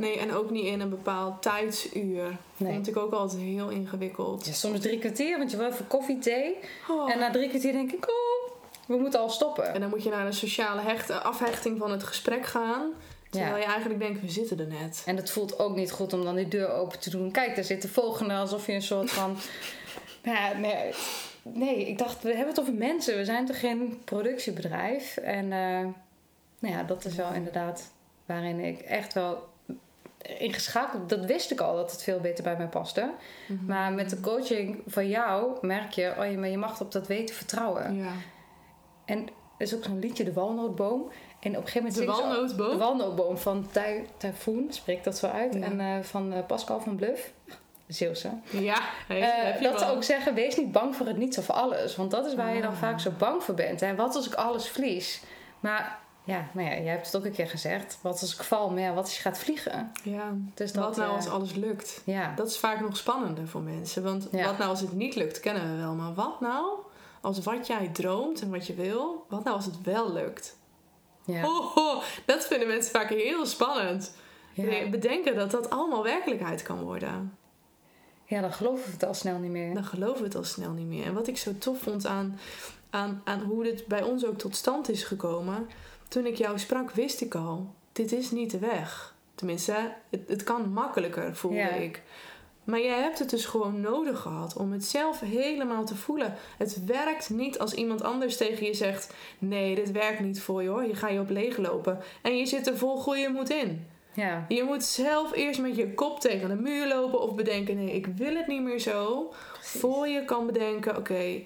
Nee, 0.00 0.18
en 0.18 0.32
ook 0.34 0.50
niet 0.50 0.64
in 0.64 0.80
een 0.80 0.88
bepaald 0.90 1.42
tijdsuur. 1.42 2.36
Nee. 2.56 2.72
Vond 2.72 2.88
ik 2.88 2.96
ook 2.96 3.12
altijd 3.12 3.42
heel 3.42 3.68
ingewikkeld. 3.68 4.46
Ja, 4.46 4.52
soms 4.52 4.80
drie 4.80 4.98
kwartier, 4.98 5.38
want 5.38 5.50
je 5.50 5.56
wil 5.56 5.66
even 5.66 5.86
koffie, 5.86 6.18
thee. 6.18 6.56
Oh. 6.88 7.12
En 7.12 7.18
na 7.18 7.30
drie 7.30 7.48
kwartier 7.48 7.72
denk 7.72 7.92
ik, 7.92 8.08
oh, 8.08 8.52
we 8.86 8.96
moeten 8.96 9.20
al 9.20 9.28
stoppen. 9.30 9.74
En 9.74 9.80
dan 9.80 9.90
moet 9.90 10.02
je 10.02 10.10
naar 10.10 10.24
de 10.26 10.32
sociale 10.32 10.80
hecht- 10.80 11.10
afhechting 11.10 11.78
van 11.78 11.90
het 11.90 12.02
gesprek 12.02 12.46
gaan. 12.46 12.90
Terwijl 13.30 13.52
Ja. 13.54 13.58
je 13.60 13.64
eigenlijk 13.64 14.00
denkt, 14.00 14.20
we 14.20 14.28
zitten 14.30 14.58
er 14.58 14.66
net. 14.66 15.02
En 15.06 15.16
het 15.16 15.30
voelt 15.30 15.58
ook 15.58 15.76
niet 15.76 15.92
goed 15.92 16.12
om 16.12 16.24
dan 16.24 16.34
die 16.34 16.48
deur 16.48 16.72
open 16.72 16.98
te 17.00 17.10
doen. 17.10 17.30
Kijk, 17.30 17.54
daar 17.54 17.64
zit 17.64 17.82
de 17.82 17.88
volgende 17.88 18.34
alsof 18.34 18.66
je 18.66 18.72
een 18.72 18.82
soort 18.82 19.10
van. 19.10 19.36
Ja, 20.22 20.52
nee, 20.52 20.92
nee, 21.42 21.88
ik 21.88 21.98
dacht, 21.98 22.22
we 22.22 22.28
hebben 22.28 22.48
het 22.48 22.60
over 22.60 22.72
mensen. 22.74 23.16
We 23.16 23.24
zijn 23.24 23.46
toch 23.46 23.60
geen 23.60 24.00
productiebedrijf? 24.04 25.16
En 25.16 25.44
eh, 25.52 25.84
nou 26.58 26.74
ja, 26.74 26.82
dat 26.82 27.04
is 27.04 27.14
wel 27.14 27.32
inderdaad 27.32 27.90
waarin 28.26 28.60
ik 28.60 28.80
echt 28.80 29.12
wel 29.14 29.48
ingeschakeld. 30.38 31.08
Dat 31.08 31.24
wist 31.24 31.50
ik 31.50 31.60
al 31.60 31.76
dat 31.76 31.90
het 31.92 32.02
veel 32.02 32.20
beter 32.20 32.44
bij 32.44 32.56
mij 32.56 32.66
paste. 32.66 33.10
Mhm. 33.48 33.64
Maar 33.64 33.92
met 33.92 34.10
de 34.10 34.20
coaching 34.20 34.82
van 34.86 35.08
jou 35.08 35.56
merk 35.60 35.92
je, 35.92 36.14
oh 36.18 36.30
ja, 36.30 36.38
maar 36.38 36.48
je 36.48 36.58
mag 36.58 36.80
op 36.80 36.92
dat 36.92 37.06
weten 37.06 37.34
vertrouwen. 37.34 37.96
Ja. 37.96 38.12
En 39.04 39.18
er 39.26 39.66
is 39.66 39.74
ook 39.74 39.84
zo'n 39.84 39.98
liedje, 39.98 40.24
De 40.24 40.32
Walnootboom. 40.32 41.10
En 41.40 41.50
op 41.56 41.62
een 41.62 41.68
gegeven 41.68 41.82
moment 41.82 41.96
De 41.96 42.04
walnootboom? 42.22 42.70
De 42.70 42.76
Walnootboom 42.76 43.38
van 43.38 43.68
Ty- 43.72 44.04
Typhoon, 44.16 44.66
spreekt 44.68 45.04
dat 45.04 45.16
zo 45.18 45.26
uit. 45.26 45.54
Ja. 45.54 45.60
En 45.60 45.80
eh, 45.80 46.02
van 46.02 46.32
eh, 46.32 46.46
Pascal 46.46 46.80
van 46.80 46.96
Bluff, 46.96 47.32
Zeeuwse. 47.86 48.30
Ja, 48.50 48.78
je 49.08 49.58
dat 49.62 49.80
ze 49.80 49.86
ook 49.90 50.02
zeggen, 50.04 50.34
wees 50.34 50.56
niet 50.56 50.72
bang 50.72 50.96
voor 50.96 51.06
het 51.06 51.16
niets 51.16 51.38
of 51.38 51.50
alles. 51.50 51.96
Want 51.96 52.10
dat 52.10 52.26
is 52.26 52.34
waar 52.34 52.54
je 52.54 52.60
dan 52.62 52.70
Ah. 52.70 52.76
vaak 52.78 53.00
zo 53.00 53.10
bang 53.18 53.42
voor 53.44 53.54
bent. 53.54 53.80
Hè? 53.80 53.94
Wat 53.94 54.14
als 54.16 54.26
ik 54.26 54.34
alles 54.34 54.68
verlies? 54.68 55.22
Maar 55.60 55.98
ja, 56.30 56.48
nou 56.52 56.68
ja, 56.68 56.74
jij 56.74 56.90
hebt 56.92 57.06
het 57.06 57.16
ook 57.16 57.24
een 57.24 57.32
keer 57.32 57.48
gezegd. 57.48 57.98
Wat 58.00 58.20
als 58.20 58.34
ik 58.34 58.42
val? 58.42 58.70
Maar 58.70 58.80
ja, 58.80 58.94
wat 58.94 59.04
als 59.04 59.16
je 59.16 59.22
gaat 59.22 59.38
vliegen? 59.38 59.92
Ja. 60.02 60.32
Dus 60.54 60.72
dat, 60.72 60.84
Wat 60.84 60.96
nou 60.96 61.08
eh, 61.10 61.16
als 61.16 61.28
alles 61.28 61.54
lukt? 61.54 62.02
Ja, 62.04 62.34
Dat 62.34 62.46
is 62.48 62.58
vaak 62.58 62.80
nog 62.80 62.96
spannender 62.96 63.48
voor 63.48 63.60
mensen. 63.62 64.02
Want 64.02 64.28
Ja. 64.30 64.44
wat 64.44 64.58
nou 64.58 64.70
als 64.70 64.80
het 64.80 64.92
niet 64.92 65.14
lukt, 65.14 65.40
kennen 65.40 65.70
we 65.76 65.82
wel. 65.82 65.94
Maar 65.94 66.14
wat 66.14 66.40
nou 66.40 66.66
als 67.20 67.38
wat 67.38 67.66
jij 67.66 67.88
droomt 67.92 68.40
en 68.42 68.50
wat 68.50 68.66
je 68.66 68.74
wil, 68.74 69.24
wat 69.28 69.44
nou 69.44 69.56
als 69.56 69.64
het 69.66 69.82
wel 69.82 70.12
lukt? 70.12 70.58
ja, 71.24 71.46
Oh, 71.46 71.76
oh, 71.76 72.02
dat 72.26 72.46
vinden 72.46 72.68
mensen 72.68 72.90
vaak 72.92 73.08
heel 73.08 73.46
spannend. 73.46 74.14
ja. 74.52 74.88
Bedenken 74.88 75.34
dat 75.34 75.50
dat 75.50 75.70
allemaal 75.70 76.02
werkelijkheid 76.02 76.62
kan 76.62 76.82
worden. 76.82 77.36
ja, 78.24 78.40
dan 78.40 78.52
geloven 78.52 78.84
we 78.84 78.90
het 78.90 79.04
al 79.04 79.14
snel 79.14 79.38
niet 79.38 79.50
meer. 79.50 79.74
Dan 79.74 79.84
geloven 79.84 80.18
we 80.18 80.24
het 80.26 80.36
al 80.36 80.44
snel 80.44 80.70
niet 80.70 80.86
meer. 80.86 81.04
En 81.06 81.14
wat 81.14 81.26
ik 81.26 81.38
zo 81.38 81.58
tof 81.58 81.78
vond 81.80 82.06
aan, 82.06 82.38
aan, 82.90 83.20
aan 83.24 83.40
hoe 83.40 83.62
dit 83.62 83.86
bij 83.86 84.02
ons 84.02 84.26
ook 84.26 84.38
tot 84.38 84.56
stand 84.56 84.88
is 84.90 85.04
gekomen. 85.04 85.68
Toen 86.10 86.26
ik 86.26 86.34
jou 86.36 86.58
sprak, 86.58 86.90
wist 86.90 87.20
ik 87.20 87.34
al, 87.34 87.74
dit 87.92 88.12
is 88.12 88.30
niet 88.30 88.50
de 88.50 88.58
weg. 88.58 89.14
Tenminste, 89.34 89.92
het, 90.10 90.20
het 90.28 90.44
kan 90.44 90.72
makkelijker, 90.72 91.36
voelde 91.36 91.56
Ja. 91.56 91.68
ik. 91.68 92.02
Maar 92.64 92.80
jij 92.80 93.00
hebt 93.00 93.18
het 93.18 93.30
dus 93.30 93.44
gewoon 93.44 93.80
nodig 93.80 94.18
gehad 94.20 94.56
om 94.56 94.72
het 94.72 94.84
zelf 94.84 95.20
helemaal 95.20 95.84
te 95.84 95.94
voelen. 95.96 96.34
Het 96.58 96.84
werkt 96.84 97.30
niet 97.30 97.58
als 97.58 97.74
iemand 97.74 98.02
anders 98.02 98.36
tegen 98.36 98.66
je 98.66 98.74
zegt: 98.74 99.14
Nee, 99.38 99.74
dit 99.74 99.90
werkt 99.92 100.20
niet 100.20 100.40
voor 100.40 100.62
je 100.62 100.68
hoor. 100.68 100.84
Je 100.84 100.94
gaat 100.94 101.10
je 101.12 101.20
op 101.20 101.30
leeglopen. 101.30 101.98
En 102.22 102.36
je 102.36 102.46
zit 102.46 102.66
er 102.66 102.76
vol 102.78 102.96
goede 102.96 103.28
moed 103.28 103.50
in. 103.50 103.86
Ja, 104.14 104.44
Je 104.48 104.62
moet 104.62 104.84
zelf 104.84 105.32
eerst 105.32 105.60
met 105.60 105.76
je 105.76 105.94
kop 105.94 106.20
tegen 106.20 106.48
de 106.48 106.54
muur 106.54 106.88
lopen 106.88 107.20
of 107.22 107.34
bedenken: 107.34 107.76
Nee, 107.76 107.92
ik 107.94 108.06
wil 108.06 108.34
het 108.36 108.46
niet 108.46 108.62
meer 108.62 108.78
zo. 108.80 109.32
Voor 109.60 110.08
je 110.08 110.24
kan 110.24 110.46
bedenken: 110.46 110.96
Oké, 110.96 111.40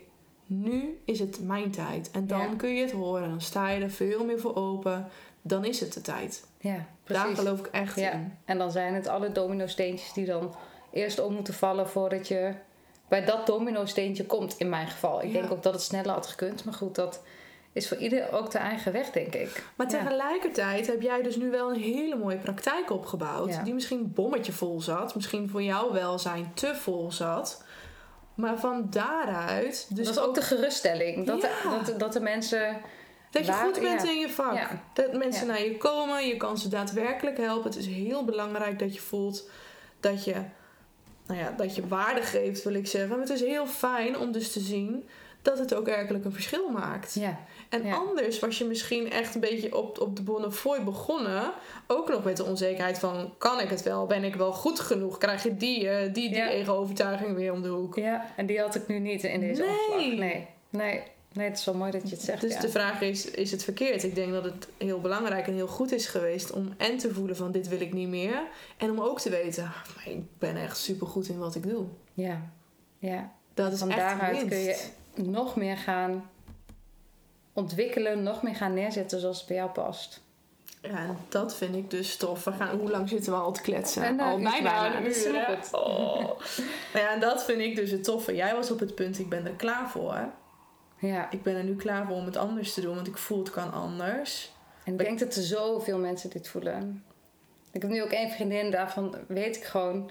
nu 0.46 0.98
is 1.04 1.18
het 1.20 1.40
mijn 1.42 1.70
tijd. 1.70 2.10
En 2.10 2.26
dan 2.26 2.40
Ja. 2.40 2.54
kun 2.56 2.74
je 2.74 2.82
het 2.82 2.92
horen. 2.92 3.28
Dan 3.28 3.40
sta 3.40 3.68
je 3.70 3.82
er 3.82 3.90
veel 3.90 4.24
meer 4.24 4.40
voor 4.40 4.54
open. 4.56 5.08
Dan 5.42 5.64
is 5.64 5.80
het 5.80 5.92
de 5.92 6.00
tijd. 6.00 6.46
ja, 6.58 6.72
Daar 6.74 6.86
precies. 7.22 7.38
geloof 7.38 7.58
ik 7.58 7.66
echt 7.66 7.96
Ja, 8.00 8.10
in. 8.12 8.34
en 8.44 8.58
dan 8.58 8.70
zijn 8.70 8.94
het 8.94 9.06
alle 9.06 9.32
domino-steentjes 9.32 10.12
die 10.12 10.26
dan 10.26 10.54
eerst 10.92 11.20
om 11.20 11.34
moeten 11.34 11.54
vallen 11.54 11.88
voordat 11.88 12.28
je 12.28 12.52
bij 13.08 13.24
dat 13.24 13.46
domino-steentje 13.46 14.26
komt, 14.26 14.54
in 14.58 14.68
mijn 14.68 14.88
geval. 14.88 15.22
Ik 15.22 15.32
Ja. 15.32 15.40
denk 15.40 15.52
ook 15.52 15.62
dat 15.62 15.72
het 15.72 15.82
sneller 15.82 16.10
had 16.12 16.26
gekund, 16.26 16.64
maar 16.64 16.74
goed, 16.74 16.94
dat 16.94 17.22
is 17.72 17.88
voor 17.88 17.96
ieder 17.96 18.32
ook 18.32 18.50
de 18.50 18.58
eigen 18.58 18.92
weg, 18.92 19.10
denk 19.10 19.34
ik. 19.34 19.64
Maar 19.76 19.90
Ja. 19.90 19.98
tegelijkertijd 19.98 20.86
heb 20.86 21.02
jij 21.02 21.22
dus 21.22 21.36
nu 21.36 21.50
wel 21.50 21.70
een 21.74 21.80
hele 21.80 22.16
mooie 22.16 22.36
praktijk 22.36 22.90
opgebouwd. 22.90 23.48
Ja. 23.54 23.62
Die 23.62 23.74
misschien 23.74 24.12
bommetje 24.12 24.52
vol 24.52 24.80
zat. 24.80 25.14
Misschien 25.14 25.48
voor 25.48 25.62
jouw 25.62 25.92
welzijn 25.92 26.50
te 26.54 26.74
vol 26.74 27.12
zat. 27.12 27.63
Maar 28.34 28.58
van 28.58 28.86
daaruit... 28.90 29.86
Dus 29.88 30.06
dat 30.06 30.16
is 30.16 30.22
ook 30.22 30.34
de 30.34 30.42
geruststelling. 30.42 31.26
Dat, 31.26 31.40
Ja. 31.40 31.48
de, 31.48 31.84
dat, 31.84 31.98
dat 32.00 32.12
de 32.12 32.20
mensen... 32.20 32.80
Dat 33.30 33.46
je 33.46 33.52
Waar- 33.52 33.64
goed 33.64 33.80
bent 33.80 34.02
ja. 34.02 34.10
in 34.10 34.18
je 34.18 34.30
vak. 34.30 34.54
Ja. 34.54 34.82
Dat 34.92 35.12
mensen 35.12 35.46
naar 35.46 35.62
je 35.62 35.76
komen. 35.76 36.26
Je 36.26 36.36
kan 36.36 36.58
ze 36.58 36.68
daadwerkelijk 36.68 37.36
helpen. 37.36 37.70
Het 37.70 37.78
is 37.78 37.86
heel 37.86 38.24
belangrijk 38.24 38.78
dat 38.78 38.94
je 38.94 39.00
voelt 39.00 39.48
dat 40.00 40.24
je, 40.24 40.34
nou 41.26 41.40
ja, 41.40 41.54
dat 41.56 41.74
je 41.76 41.88
waarde 41.88 42.22
geeft, 42.22 42.62
wil 42.64 42.74
ik 42.74 42.86
zeggen. 42.86 43.10
Maar 43.10 43.18
het 43.18 43.30
is 43.30 43.40
heel 43.40 43.66
fijn 43.66 44.18
om 44.18 44.32
dus 44.32 44.52
te 44.52 44.60
zien 44.60 45.08
dat 45.44 45.58
het 45.58 45.74
ook 45.74 45.84
werkelijk 45.86 46.24
een 46.24 46.32
verschil 46.32 46.68
maakt. 46.70 47.14
Ja, 47.14 47.38
En 47.68 47.84
Ja. 47.84 47.94
anders 47.94 48.38
was 48.38 48.58
je 48.58 48.64
misschien 48.64 49.10
echt 49.10 49.34
een 49.34 49.40
beetje 49.40 49.76
op, 49.76 50.00
op 50.00 50.16
de 50.16 50.22
Bonnefoy 50.22 50.84
begonnen. 50.84 51.52
Ook 51.86 52.08
nog 52.08 52.24
met 52.24 52.36
de 52.36 52.44
onzekerheid 52.44 52.98
van, 52.98 53.34
kan 53.38 53.60
ik 53.60 53.68
het 53.68 53.82
wel? 53.82 54.06
Ben 54.06 54.24
ik 54.24 54.34
wel 54.34 54.52
goed 54.52 54.80
genoeg? 54.80 55.18
Krijg 55.18 55.42
je 55.42 55.56
die, 55.56 55.88
eh, 55.88 56.02
die, 56.02 56.28
die 56.28 56.34
Ja. 56.36 56.48
ego-overtuiging 56.48 57.34
weer 57.36 57.52
om 57.52 57.62
de 57.62 57.68
hoek? 57.68 57.96
ja, 57.96 58.26
en 58.36 58.46
die 58.46 58.60
had 58.60 58.74
ik 58.74 58.86
nu 58.86 58.98
niet 58.98 59.22
in 59.24 59.40
deze 59.40 59.62
Nee. 59.96 60.08
Nee, 60.18 60.48
nee, 60.70 61.02
nee, 61.32 61.48
het 61.48 61.58
is 61.58 61.64
wel 61.64 61.74
mooi 61.74 61.90
dat 61.90 62.02
je 62.08 62.14
het 62.14 62.24
zegt. 62.24 62.40
Dus 62.40 62.52
ja. 62.54 62.60
de 62.60 62.68
vraag 62.68 63.00
is, 63.00 63.30
is 63.30 63.50
het 63.50 63.64
verkeerd? 63.64 64.02
Ik 64.02 64.14
denk 64.14 64.32
dat 64.32 64.44
het 64.44 64.68
heel 64.78 65.00
belangrijk 65.00 65.46
en 65.46 65.54
heel 65.54 65.66
goed 65.66 65.92
is 65.92 66.06
geweest 66.06 66.50
om 66.52 66.74
en 66.76 66.96
te 66.98 67.14
voelen 67.14 67.36
van 67.36 67.52
dit 67.52 67.68
wil 67.68 67.80
ik 67.80 67.92
niet 67.92 68.08
meer. 68.08 68.42
En 68.76 68.90
om 68.90 69.00
ook 69.00 69.20
te 69.20 69.30
weten, 69.30 69.62
"Ah, 69.64 69.94
maar 69.96 70.08
ik 70.14 70.22
ben 70.38 70.56
echt 70.56 70.76
supergoed 70.78 71.28
in 71.28 71.38
wat 71.38 71.54
ik 71.54 71.68
doe. 71.68 71.84
Ja, 72.14 72.40
ja. 72.98 73.32
Dat 73.54 73.72
is 73.72 73.78
Van 73.78 73.88
echt 73.90 73.98
daaruit 73.98 74.36
winst. 74.36 74.48
kun 74.48 74.58
je 74.58 74.76
nog 75.14 75.56
meer 75.56 75.76
gaan 75.76 76.30
ontwikkelen, 77.52 78.22
nog 78.22 78.42
meer 78.42 78.54
gaan 78.54 78.74
neerzetten 78.74 79.20
zoals 79.20 79.38
het 79.38 79.46
bij 79.46 79.56
jou 79.56 79.70
past. 79.70 80.22
Ja, 80.82 81.16
dat 81.28 81.54
vind 81.54 81.74
ik 81.74 81.90
dus 81.90 82.16
tof. 82.16 82.44
We 82.44 82.52
gaan, 82.52 82.78
hoe 82.78 82.90
lang 82.90 83.08
zitten 83.08 83.32
we 83.32 83.38
al 83.38 83.52
te 83.52 83.60
kletsen? 83.60 84.02
En, 84.02 84.20
al 84.20 84.38
bijna 84.38 84.96
een 84.96 85.06
uur. 85.06 85.46
hè? 85.46 85.76
Oh. 85.78 86.40
Ja, 86.94 87.12
en 87.12 87.20
dat 87.20 87.44
vind 87.44 87.60
ik 87.60 87.76
dus 87.76 87.90
het 87.90 88.04
toffe. 88.04 88.34
Jij 88.34 88.54
was 88.54 88.70
op 88.70 88.78
het 88.80 88.94
punt, 88.94 89.18
ik 89.18 89.28
ben 89.28 89.46
er 89.46 89.52
klaar 89.52 89.90
voor. 89.90 90.28
Ja, 90.98 91.30
Ik 91.30 91.42
ben 91.42 91.56
er 91.56 91.64
nu 91.64 91.76
klaar 91.76 92.06
voor 92.06 92.16
om 92.16 92.24
het 92.24 92.36
anders 92.36 92.74
te 92.74 92.80
doen, 92.80 92.94
want 92.94 93.06
ik 93.06 93.16
voel 93.16 93.38
het 93.38 93.50
kan 93.50 93.72
anders. 93.72 94.52
en 94.84 94.92
ik 94.92 94.98
denk 94.98 95.18
dat 95.18 95.34
er 95.34 95.42
zoveel 95.42 95.98
mensen 95.98 96.30
dit 96.30 96.48
voelen. 96.48 97.04
Ik 97.72 97.82
heb 97.82 97.90
nu 97.90 98.02
ook 98.02 98.10
één 98.10 98.30
vriendin, 98.30 98.70
daarvan 98.70 99.16
weet 99.28 99.56
ik 99.56 99.64
gewoon... 99.64 100.10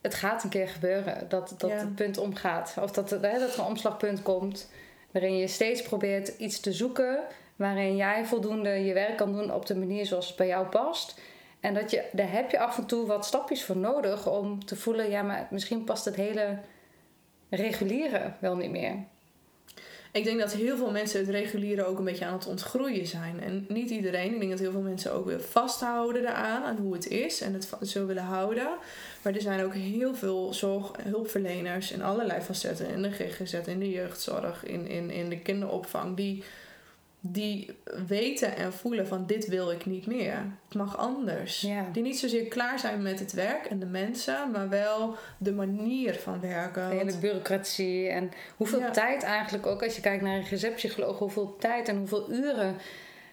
Het 0.00 0.14
gaat 0.14 0.44
een 0.44 0.50
keer 0.50 0.68
gebeuren, 0.68 1.28
dat, 1.28 1.54
dat 1.58 1.70
Ja. 1.70 1.76
het 1.76 1.94
punt 1.94 2.18
omgaat. 2.18 2.76
Of 2.80 2.90
dat, 2.90 3.10
hè, 3.10 3.18
dat 3.18 3.52
er 3.52 3.58
een 3.58 3.64
omslagpunt 3.64 4.22
komt... 4.22 4.70
waarin 5.10 5.36
je 5.36 5.46
steeds 5.46 5.82
probeert 5.82 6.28
iets 6.28 6.60
te 6.60 6.72
zoeken... 6.72 7.18
waarin 7.56 7.96
jij 7.96 8.24
voldoende 8.24 8.68
je 8.68 8.92
werk 8.94 9.16
kan 9.16 9.32
doen 9.32 9.54
op 9.54 9.66
de 9.66 9.76
manier 9.76 10.06
zoals 10.06 10.26
het 10.26 10.36
bij 10.36 10.46
jou 10.46 10.66
past... 10.66 11.20
En 11.60 11.74
dat 11.74 11.90
je, 11.90 12.04
daar 12.12 12.32
heb 12.32 12.50
je 12.50 12.58
af 12.58 12.78
en 12.78 12.86
toe 12.86 13.06
wat 13.06 13.26
stapjes 13.26 13.64
voor 13.64 13.76
nodig 13.76 14.28
om 14.28 14.64
te 14.64 14.76
voelen... 14.76 15.10
ja, 15.10 15.22
maar 15.22 15.48
misschien 15.50 15.84
past 15.84 16.04
het 16.04 16.14
hele 16.14 16.58
reguliere 17.50 18.32
wel 18.38 18.56
niet 18.56 18.70
meer. 18.70 18.94
Ik 20.12 20.24
denk 20.24 20.38
dat 20.38 20.52
heel 20.52 20.76
veel 20.76 20.90
mensen 20.90 21.20
het 21.20 21.28
reguliere 21.28 21.84
ook 21.84 21.98
een 21.98 22.04
beetje 22.04 22.24
aan 22.24 22.32
het 22.32 22.46
ontgroeien 22.46 23.06
zijn. 23.06 23.40
En 23.40 23.64
niet 23.68 23.90
iedereen. 23.90 24.32
Ik 24.32 24.38
denk 24.38 24.50
dat 24.50 24.60
heel 24.60 24.70
veel 24.70 24.80
mensen 24.80 25.12
ook 25.12 25.26
weer 25.26 25.40
vasthouden 25.40 26.22
eraan, 26.22 26.62
aan 26.62 26.76
hoe 26.76 26.92
het 26.92 27.08
is 27.08 27.40
en 27.40 27.52
het 27.52 27.68
zo 27.82 28.06
willen 28.06 28.22
houden. 28.22 28.68
Maar 29.22 29.34
er 29.34 29.40
zijn 29.40 29.64
ook 29.64 29.74
heel 29.74 30.14
veel 30.14 30.54
zorg- 30.54 30.92
hulpverleners 31.02 31.92
in 31.92 32.02
allerlei 32.02 32.40
facetten. 32.40 32.88
In 32.88 33.02
de 33.02 33.10
GGZ, 33.10 33.54
in 33.66 33.78
de 33.78 33.90
jeugdzorg, 33.90 34.64
in, 34.64 34.86
in, 34.88 35.10
in 35.10 35.28
de 35.28 35.38
kinderopvang. 35.38 36.16
Die, 36.16 36.44
die 37.20 37.78
weten 38.06 38.56
en 38.56 38.72
voelen 38.72 39.06
van 39.06 39.26
dit 39.26 39.46
wil 39.46 39.70
ik 39.70 39.86
niet 39.86 40.06
meer. 40.06 40.34
Het 40.64 40.74
mag 40.74 40.96
anders. 40.98 41.68
Die 41.92 42.02
niet 42.02 42.18
zozeer 42.18 42.48
klaar 42.48 42.78
zijn 42.78 43.02
met 43.02 43.18
het 43.18 43.32
werk 43.32 43.66
en 43.66 43.78
de 43.78 43.86
mensen, 43.86 44.50
maar 44.50 44.68
wel 44.68 45.16
de 45.38 45.52
manier 45.52 46.14
van 46.14 46.40
werken. 46.40 46.90
De 46.90 46.96
hele 46.96 47.18
bureaucratie 47.18 48.08
en 48.08 48.30
hoeveel 48.56 48.78
Ja. 48.78 48.90
tijd 48.90 49.22
eigenlijk 49.22 49.66
ook 49.66 49.82
als 49.82 49.94
je 49.94 50.00
kijkt 50.00 50.22
naar 50.22 50.36
een 50.36 50.44
receptpsycholoog, 50.44 51.18
hoeveel 51.18 51.56
tijd 51.58 51.88
en 51.88 51.96
hoeveel 51.96 52.32
uren 52.32 52.76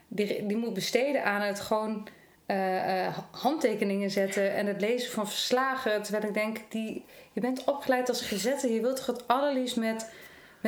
die, 0.07 0.45
die 0.45 0.57
moet 0.57 0.73
besteden 0.73 1.23
aan 1.23 1.41
het 1.41 1.59
gewoon 1.59 2.07
eh, 2.45 3.05
eh, 3.05 3.17
handtekeningen 3.31 4.11
zetten 4.11 4.53
en 4.55 4.65
het 4.65 4.81
lezen 4.81 5.11
van 5.11 5.27
verslagen. 5.27 6.01
Terwijl 6.03 6.25
ik 6.25 6.33
denk, 6.33 6.57
die, 6.69 7.05
je 7.33 7.41
bent 7.41 7.63
opgeleid 7.63 8.09
als 8.09 8.21
gezetter, 8.21 8.71
je 8.71 8.81
wilt 8.81 8.95
toch 8.95 9.05
het 9.05 9.27
allerliefst 9.27 9.75
met, 9.77 10.11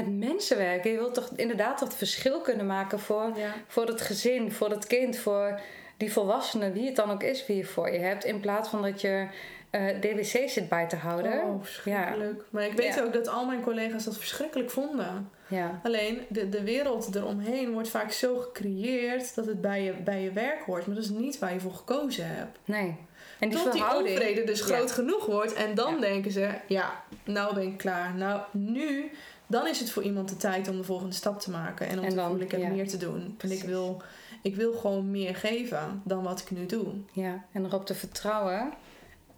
met 0.05 0.29
mensen 0.29 0.57
werken. 0.57 0.91
Je 0.91 0.97
wilt 0.97 1.13
toch 1.13 1.29
inderdaad 1.35 1.79
dat 1.79 1.95
verschil 1.95 2.41
kunnen 2.41 2.65
maken 2.65 2.99
voor, 2.99 3.31
Ja. 3.35 3.53
voor 3.67 3.85
het 3.87 4.01
gezin, 4.01 4.51
voor 4.51 4.69
het 4.69 4.87
kind, 4.87 5.17
voor 5.17 5.59
die 5.97 6.11
volwassene, 6.11 6.71
wie 6.71 6.85
het 6.85 6.95
dan 6.95 7.11
ook 7.11 7.23
is 7.23 7.45
wie 7.45 7.57
je 7.57 7.65
voor 7.65 7.91
je 7.91 7.99
hebt. 7.99 8.23
In 8.25 8.39
plaats 8.39 8.69
van 8.69 8.81
dat 8.81 9.01
je 9.01 9.27
eh 9.69 9.99
DWC 9.99 10.49
zit 10.49 10.69
bij 10.69 10.87
te 10.87 10.95
houden. 10.95 11.43
Oh, 11.43 11.63
verschrikkelijk. 11.63 12.43
Maar 12.49 12.65
ik 12.65 12.73
weet 12.73 12.95
Ja. 12.95 13.03
ook 13.03 13.13
dat 13.13 13.27
al 13.27 13.45
mijn 13.45 13.61
collega's 13.61 14.03
dat 14.03 14.17
verschrikkelijk 14.17 14.69
vonden. 14.69 15.29
Ja. 15.47 15.79
Alleen 15.83 16.21
de, 16.27 16.49
de 16.49 16.63
wereld 16.63 17.15
eromheen 17.15 17.71
wordt 17.71 17.89
vaak 17.89 18.11
zo 18.11 18.37
gecreëerd 18.37 19.35
dat 19.35 19.45
het 19.45 19.61
bij 19.61 19.83
je, 19.83 19.91
bij 19.93 20.21
je 20.21 20.31
werk 20.31 20.61
hoort. 20.65 20.85
Maar 20.85 20.95
dat 20.95 21.03
is 21.03 21.09
niet 21.09 21.39
waar 21.39 21.53
je 21.53 21.59
voor 21.59 21.73
gekozen 21.73 22.27
hebt. 22.27 22.57
Nee. 22.65 22.95
En 23.39 23.49
die 23.49 23.57
tot 23.63 23.71
die 23.73 23.95
onvrede 23.95 24.43
dus 24.43 24.61
groot 24.61 24.91
genoeg 24.91 25.25
wordt. 25.25 25.53
En 25.53 25.75
dan 25.75 25.99
denken 26.01 26.31
ze, 26.31 26.49
ja, 26.67 27.03
nou 27.23 27.53
ben 27.53 27.63
ik 27.63 27.77
klaar. 27.77 28.13
Nou, 28.15 28.41
nu, 28.51 29.11
dan 29.49 29.67
is 29.67 29.79
het 29.79 29.91
voor 29.91 30.03
iemand 30.03 30.29
de 30.29 30.37
tijd 30.37 30.67
om 30.67 30.77
de 30.77 30.83
volgende 30.83 31.15
stap 31.15 31.39
te 31.39 31.51
maken. 31.51 31.87
En 31.87 31.99
om 31.99 32.05
En 32.05 32.09
te 32.09 32.21
voelen, 32.21 32.41
ik 32.41 32.51
heb 32.51 32.61
ja. 32.61 32.69
meer 32.69 32.87
te 32.87 32.97
doen. 32.97 33.35
En 33.37 33.51
ik 33.51 33.63
wil, 33.63 34.01
ik 34.41 34.55
wil 34.55 34.73
gewoon 34.73 35.11
meer 35.11 35.35
geven 35.35 36.01
dan 36.05 36.23
wat 36.23 36.39
ik 36.39 36.51
nu 36.51 36.65
doe. 36.65 36.87
Ja, 37.11 37.45
en 37.51 37.65
erop 37.65 37.85
te 37.85 37.95
vertrouwen 37.95 38.73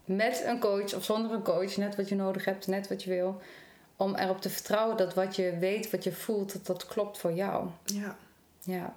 met 0.05 0.43
een 0.45 0.59
coach 0.59 0.93
of 0.93 1.03
zonder 1.03 1.31
een 1.31 1.43
coach, 1.43 1.77
net 1.77 1.95
wat 1.95 2.09
je 2.09 2.15
nodig 2.15 2.45
hebt, 2.45 2.67
net 2.67 2.87
wat 2.87 3.03
je 3.03 3.09
wil. 3.09 3.41
Om 3.95 4.15
erop 4.15 4.41
te 4.41 4.49
vertrouwen 4.49 4.97
dat 4.97 5.13
wat 5.13 5.35
je 5.35 5.57
weet, 5.59 5.91
wat 5.91 6.03
je 6.03 6.11
voelt, 6.11 6.53
dat 6.53 6.65
dat 6.65 6.85
klopt 6.85 7.17
voor 7.17 7.33
jou. 7.33 7.67
Ja. 7.85 8.17
Ja, 8.63 8.95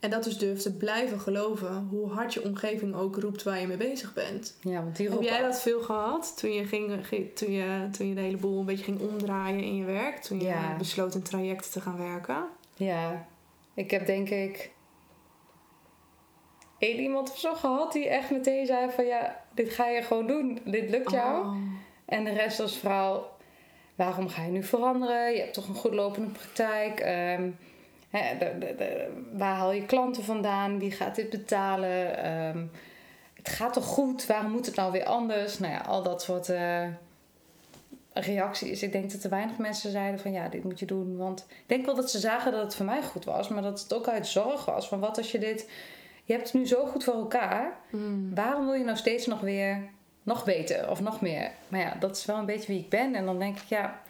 En 0.00 0.10
dat 0.10 0.24
dus 0.24 0.38
durft 0.38 0.62
te 0.62 0.76
blijven 0.76 1.20
geloven, 1.20 1.86
hoe 1.90 2.10
hard 2.10 2.34
je 2.34 2.44
omgeving 2.44 2.94
ook 2.94 3.16
roept 3.16 3.42
waar 3.42 3.60
je 3.60 3.66
mee 3.66 3.76
bezig 3.76 4.14
bent. 4.14 4.58
ja 4.60 4.82
want 4.82 4.96
die 4.96 5.10
Heb 5.10 5.22
jij 5.22 5.40
dat 5.42 5.60
veel 5.60 5.80
gehad 5.80 6.32
toen 6.36 6.52
je, 6.52 6.64
ging, 6.64 7.04
toen, 7.34 7.52
je, 7.52 7.88
toen 7.92 8.08
je 8.08 8.14
de 8.14 8.20
hele 8.20 8.36
boel 8.36 8.58
een 8.58 8.64
beetje 8.66 8.84
ging 8.84 9.00
omdraaien 9.00 9.62
in 9.62 9.76
je 9.76 9.84
werk? 9.84 10.16
Toen 10.18 10.38
je 10.40 10.44
Ja. 10.46 10.76
besloot 10.76 11.14
een 11.14 11.22
traject 11.22 11.72
te 11.72 11.80
gaan 11.80 11.98
werken? 11.98 12.44
Ja, 12.74 13.26
ik 13.74 13.90
heb 13.90 14.06
denk 14.06 14.28
ik 14.30 14.70
één 16.78 17.00
iemand 17.00 17.30
of 17.30 17.38
zo 17.38 17.54
gehad 17.54 17.92
die 17.92 18.08
echt 18.08 18.30
meteen 18.30 18.66
zei 18.66 18.90
van 18.90 19.06
ja, 19.06 19.44
dit 19.54 19.70
ga 19.70 19.86
je 19.88 20.02
gewoon 20.02 20.26
doen, 20.26 20.60
dit 20.64 20.90
lukt 20.90 21.10
jou. 21.10 21.46
Oh. 21.46 21.56
En 22.06 22.24
de 22.24 22.32
rest 22.32 22.58
was 22.58 22.78
vooral, 22.78 23.30
waarom 23.94 24.28
ga 24.28 24.42
je 24.42 24.50
nu 24.50 24.62
veranderen? 24.62 25.32
Je 25.32 25.40
hebt 25.40 25.54
toch 25.54 25.68
een 25.68 25.74
goed 25.74 25.94
lopende 25.94 26.28
praktijk. 26.28 27.00
Ehm, 27.00 27.50
hè, 28.16 28.38
de, 28.38 28.58
de, 28.58 28.74
de- 28.76 29.22
waar 29.32 29.54
haal 29.54 29.72
je 29.72 29.86
klanten 29.86 30.24
vandaan? 30.24 30.78
Wie 30.78 30.90
gaat 30.90 31.14
dit 31.14 31.30
betalen? 31.30 32.22
Ehm, 32.24 32.64
het 33.34 33.48
gaat 33.48 33.72
toch 33.72 33.84
goed? 33.84 34.26
Waarom 34.26 34.50
moet 34.50 34.66
het 34.66 34.74
nou 34.76 34.92
weer 34.92 35.04
anders? 35.04 35.58
Nou 35.58 35.72
ja, 35.72 35.78
al 35.80 36.02
dat 36.02 36.22
soort 36.22 36.48
eh, 36.48 36.84
reacties. 38.12 38.82
Ik 38.82 38.92
denk 38.92 39.12
dat 39.12 39.22
er 39.24 39.30
weinig 39.30 39.58
mensen 39.58 39.90
zeiden 39.90 40.20
van 40.20 40.32
ja, 40.32 40.48
dit 40.48 40.64
moet 40.64 40.78
je 40.78 40.86
doen. 40.86 41.16
Want 41.16 41.46
ik 41.48 41.64
denk 41.66 41.86
wel 41.86 41.94
dat 41.94 42.10
ze 42.10 42.18
zagen 42.18 42.52
dat 42.52 42.62
het 42.62 42.74
voor 42.74 42.86
mij 42.86 43.02
goed 43.02 43.24
was. 43.24 43.48
Maar 43.48 43.62
dat 43.62 43.80
het 43.80 43.94
ook 43.94 44.08
uit 44.08 44.26
zorg 44.26 44.64
was. 44.64 44.88
Van 44.88 45.00
wat 45.00 45.16
als 45.18 45.32
je 45.32 45.38
dit... 45.38 45.70
Je 46.24 46.32
hebt 46.32 46.44
het 46.44 46.54
nu 46.54 46.66
zo 46.66 46.86
goed 46.86 47.04
voor 47.04 47.14
elkaar. 47.14 47.76
Mm. 47.90 48.34
Waarom 48.34 48.64
wil 48.64 48.74
je 48.74 48.84
nou 48.84 48.96
steeds 48.96 49.26
nog 49.26 49.40
weer 49.40 49.82
nog 50.22 50.44
beter 50.44 50.90
of 50.90 51.00
nog 51.00 51.20
meer? 51.20 51.50
Maar 51.68 51.80
ja, 51.80 51.96
dat 52.00 52.16
is 52.16 52.24
wel 52.24 52.36
een 52.36 52.46
beetje 52.46 52.72
wie 52.72 52.80
ik 52.80 52.88
ben. 52.88 53.14
En 53.14 53.24
dan 53.24 53.38
denk 53.38 53.56
ik, 53.56 53.64
ja, 53.68 54.00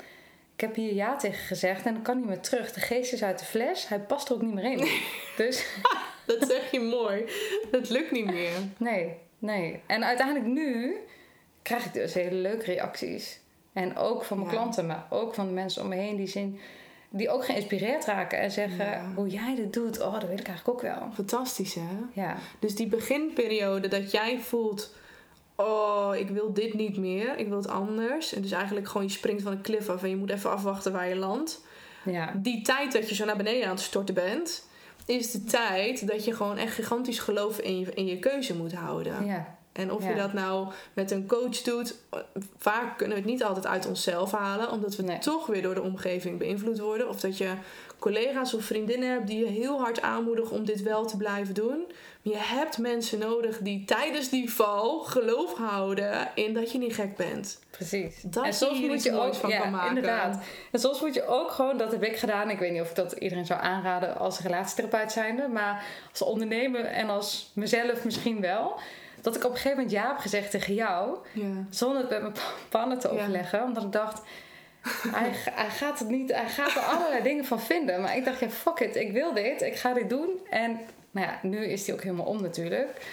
ik 0.56 0.60
heb 0.62 0.74
hier 0.74 0.94
ja 0.94 1.16
tegen 1.16 1.44
gezegd 1.44 1.86
en 1.86 1.92
dan 1.94 2.02
kan 2.02 2.16
niet 2.16 2.26
meer 2.26 2.40
terug. 2.40 2.72
De 2.72 2.80
geest 2.80 3.12
is 3.12 3.22
uit 3.22 3.38
de 3.38 3.44
fles, 3.44 3.88
hij 3.88 4.00
past 4.00 4.28
er 4.28 4.34
ook 4.34 4.42
niet 4.42 4.54
meer 4.54 4.64
in. 4.72 4.88
Dus 5.36 5.66
Dat 6.26 6.48
zeg 6.48 6.70
je 6.70 6.80
mooi. 6.80 7.24
Dat 7.70 7.88
lukt 7.88 8.10
niet 8.10 8.24
meer. 8.26 8.50
nee, 8.76 9.14
nee. 9.38 9.80
En 9.86 10.04
uiteindelijk 10.04 10.46
nu 10.46 10.96
krijg 11.62 11.84
ik 11.84 11.92
dus 11.92 12.14
hele 12.14 12.34
leuke 12.36 12.64
reacties. 12.64 13.40
En 13.72 13.96
ook 13.96 14.24
van 14.24 14.38
mijn 14.38 14.50
Ja. 14.50 14.56
klanten, 14.56 14.86
maar 14.86 15.06
ook 15.10 15.34
van 15.34 15.46
de 15.46 15.52
mensen 15.52 15.82
om 15.82 15.88
me 15.88 15.94
heen 15.96 16.16
die 16.16 16.26
zien... 16.26 16.60
Die 17.08 17.30
ook 17.30 17.44
geïnspireerd 17.44 18.04
raken 18.04 18.38
en 18.38 18.50
zeggen: 18.50 18.84
Ja. 18.84 19.12
Hoe 19.14 19.28
jij 19.28 19.54
dit 19.54 19.72
doet, 19.72 20.00
oh, 20.00 20.12
dat 20.12 20.28
wil 20.28 20.38
ik 20.38 20.46
eigenlijk 20.46 20.68
ook 20.68 20.80
wel. 20.80 21.08
Fantastisch, 21.14 21.74
hè? 21.74 21.86
Ja, 22.12 22.36
Dus 22.58 22.74
die 22.76 22.86
beginperiode 22.86 23.88
dat 23.88 24.10
jij 24.10 24.38
voelt... 24.40 24.94
Oh, 25.56 26.10
ik 26.16 26.28
wil 26.30 26.52
dit 26.52 26.74
niet 26.74 26.96
meer. 26.96 27.38
Ik 27.38 27.48
wil 27.48 27.56
het 27.56 27.68
anders. 27.68 28.32
En 28.34 28.42
dus 28.42 28.50
eigenlijk 28.50 28.88
gewoon 28.88 29.06
je 29.06 29.12
springt 29.12 29.42
van 29.42 29.52
een 29.52 29.60
klif 29.60 29.88
af... 29.88 30.02
en 30.02 30.08
je 30.08 30.16
moet 30.16 30.30
even 30.30 30.50
afwachten 30.50 30.92
waar 30.92 31.08
je 31.08 31.16
landt. 31.16 31.64
ja, 32.04 32.32
Die 32.36 32.62
tijd 32.62 32.92
dat 32.92 33.08
je 33.08 33.14
zo 33.14 33.24
naar 33.24 33.36
beneden 33.36 33.64
aan 33.64 33.74
het 33.74 33.80
storten 33.80 34.14
bent... 34.14 34.66
is 35.06 35.30
de 35.30 35.44
tijd 35.44 36.06
dat 36.08 36.24
je 36.24 36.34
gewoon 36.34 36.56
echt 36.56 36.74
gigantisch 36.74 37.18
geloof 37.18 37.58
in 37.58 37.78
je, 37.78 37.94
in 37.94 38.06
je 38.06 38.18
keuze 38.18 38.56
moet 38.56 38.72
houden. 38.74 39.24
ja, 39.26 39.56
En 39.72 39.92
of 39.92 40.02
Ja. 40.02 40.08
je 40.08 40.14
dat 40.16 40.32
nou 40.32 40.68
met 40.92 41.10
een 41.10 41.26
coach 41.26 41.62
doet, 41.62 41.94
vaak 42.58 42.96
kunnen 42.98 43.16
we 43.16 43.22
het 43.22 43.30
niet 43.32 43.44
altijd 43.44 43.66
uit 43.66 43.86
onszelf 43.86 44.32
halen, 44.32 44.70
omdat 44.70 44.96
we 44.96 45.02
Nee. 45.02 45.18
toch 45.18 45.46
weer 45.46 45.62
door 45.62 45.74
de 45.74 45.82
omgeving 45.82 46.38
beïnvloed 46.38 46.78
worden. 46.78 47.08
Of 47.08 47.20
dat 47.20 47.38
je 47.38 47.50
collega's 47.98 48.54
of 48.54 48.64
vriendinnen 48.64 49.10
hebt 49.10 49.26
die 49.26 49.38
je 49.38 49.46
heel 49.50 49.80
hard 49.80 50.02
aanmoedigen 50.02 50.56
om 50.56 50.64
dit 50.64 50.82
wel 50.82 51.04
te 51.06 51.16
blijven 51.16 51.54
doen. 51.54 51.84
Je 52.30 52.36
hebt 52.36 52.78
mensen 52.78 53.18
nodig 53.18 53.58
die 53.58 53.84
tijdens 53.84 54.28
die 54.28 54.52
val 54.52 54.98
geloof 54.98 55.54
houden 55.56 56.28
in 56.34 56.54
dat 56.54 56.72
je 56.72 56.78
niet 56.78 56.94
gek 56.94 57.16
bent. 57.16 57.58
precies. 57.70 58.22
Dat 58.22 58.44
en 58.44 58.54
soms 58.54 58.80
moet 58.80 59.02
je 59.02 59.12
ook, 59.20 59.34
van 59.34 59.50
ja, 59.50 59.60
kan 59.60 59.70
maken. 59.70 59.88
inderdaad. 59.88 60.38
En 60.72 60.80
soms 60.80 61.00
moet 61.00 61.14
je 61.14 61.26
ook 61.26 61.50
gewoon, 61.50 61.76
dat 61.76 61.92
heb 61.92 62.02
ik 62.02 62.16
gedaan. 62.16 62.50
Ik 62.50 62.58
weet 62.58 62.72
niet 62.72 62.80
of 62.80 62.88
ik 62.90 62.94
dat 62.96 63.12
iedereen 63.12 63.46
zou 63.46 63.60
aanraden 63.60 64.16
als 64.16 64.40
relatietherapeut 64.40 65.12
zijnde. 65.12 65.48
Maar 65.48 65.84
als 66.10 66.22
ondernemer 66.22 66.84
en 66.84 67.08
als 67.08 67.50
mezelf 67.54 68.04
misschien 68.04 68.40
wel. 68.40 68.78
Dat 69.20 69.36
ik 69.36 69.44
op 69.44 69.50
een 69.50 69.56
gegeven 69.56 69.76
moment 69.76 69.94
ja 69.94 70.08
heb 70.08 70.18
gezegd 70.18 70.50
tegen 70.50 70.74
jou. 70.74 71.16
Ja. 71.32 71.44
Zonder 71.70 72.00
het 72.00 72.10
met 72.10 72.20
mijn 72.22 72.34
pannen 72.68 72.98
te 72.98 73.08
Ja. 73.08 73.14
overleggen. 73.14 73.62
Omdat 73.62 73.82
ik 73.82 73.92
dacht, 73.92 74.22
hij, 75.12 75.30
hij 75.50 75.70
gaat 75.70 75.98
het 75.98 76.08
niet, 76.08 76.32
hij 76.32 76.48
gaat 76.48 76.74
er 76.76 76.82
allerlei 76.82 77.22
dingen 77.22 77.44
van 77.44 77.60
vinden. 77.60 78.00
Maar 78.00 78.16
ik 78.16 78.24
dacht, 78.24 78.40
ja 78.40 78.48
fuck 78.50 78.78
it, 78.80 78.96
ik 78.96 79.12
wil 79.12 79.34
dit. 79.34 79.62
Ik 79.62 79.76
ga 79.76 79.92
dit 79.94 80.08
doen. 80.10 80.28
En 80.50 80.80
nou 81.16 81.28
ja, 81.28 81.38
nu 81.42 81.66
is 81.66 81.84
die 81.84 81.94
ook 81.94 82.02
helemaal 82.02 82.26
om 82.26 82.42
natuurlijk. 82.42 83.06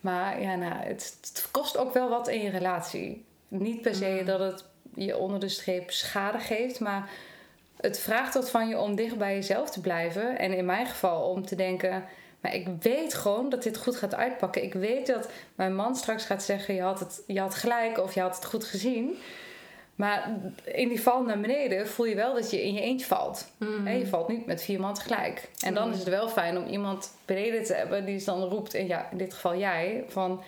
Maar 0.00 0.40
ja, 0.40 0.54
nou, 0.54 0.74
het, 0.74 1.16
het 1.20 1.48
kost 1.50 1.76
ook 1.76 1.94
wel 1.94 2.08
wat 2.08 2.28
in 2.28 2.42
je 2.42 2.50
relatie. 2.50 3.24
Niet 3.48 3.82
per 3.82 3.94
se 3.94 4.16
Mm. 4.20 4.24
dat 4.24 4.40
het 4.40 4.64
je 4.94 5.16
onder 5.16 5.40
de 5.40 5.48
streep 5.48 5.90
schade 5.90 6.38
geeft, 6.38 6.80
maar 6.80 7.10
het 7.76 7.98
vraagt 7.98 8.34
wat 8.34 8.50
van 8.50 8.68
je 8.68 8.78
om 8.78 8.94
dicht 8.94 9.18
bij 9.18 9.34
jezelf 9.34 9.70
te 9.70 9.80
blijven. 9.80 10.38
En 10.38 10.52
in 10.52 10.64
mijn 10.64 10.86
geval 10.86 11.30
om 11.30 11.46
te 11.46 11.54
denken, 11.54 12.04
maar 12.40 12.54
ik 12.54 12.66
weet 12.80 13.14
gewoon 13.14 13.48
dat 13.48 13.62
dit 13.62 13.76
goed 13.76 13.96
gaat 13.96 14.14
uitpakken. 14.14 14.62
Ik 14.62 14.74
weet 14.74 15.06
dat 15.06 15.28
mijn 15.54 15.74
man 15.74 15.96
straks 15.96 16.24
gaat 16.24 16.42
zeggen, 16.42 16.74
je 16.74 16.82
had, 16.82 17.00
het, 17.00 17.22
je 17.26 17.40
had 17.40 17.54
gelijk 17.54 17.98
of 17.98 18.14
je 18.14 18.20
had 18.20 18.34
het 18.34 18.44
goed 18.44 18.64
gezien. 18.64 19.18
Maar 19.96 20.30
in 20.64 20.88
die 20.88 21.00
val 21.02 21.22
naar 21.22 21.40
beneden 21.40 21.88
voel 21.88 22.06
je 22.06 22.14
wel 22.14 22.34
dat 22.34 22.50
je 22.50 22.62
in 22.64 22.74
je 22.74 22.80
eentje 22.80 23.06
valt. 23.06 23.50
Mm. 23.58 23.86
Hè, 23.86 23.92
je 23.92 24.06
valt 24.06 24.28
niet 24.28 24.46
met 24.46 24.62
vier 24.62 24.80
man 24.80 24.94
tegelijk. 24.94 25.48
En 25.60 25.74
dan 25.74 25.86
Mm. 25.86 25.92
is 25.92 25.98
het 25.98 26.08
wel 26.08 26.28
fijn 26.28 26.56
om 26.58 26.66
iemand 26.66 27.10
beneden 27.24 27.64
te 27.64 27.74
hebben 27.74 28.04
die 28.04 28.24
dan 28.24 28.42
roept, 28.42 28.74
en 28.74 28.86
ja, 28.86 29.08
in 29.10 29.16
dit 29.18 29.34
geval 29.34 29.56
jij, 29.56 30.04
van 30.08 30.42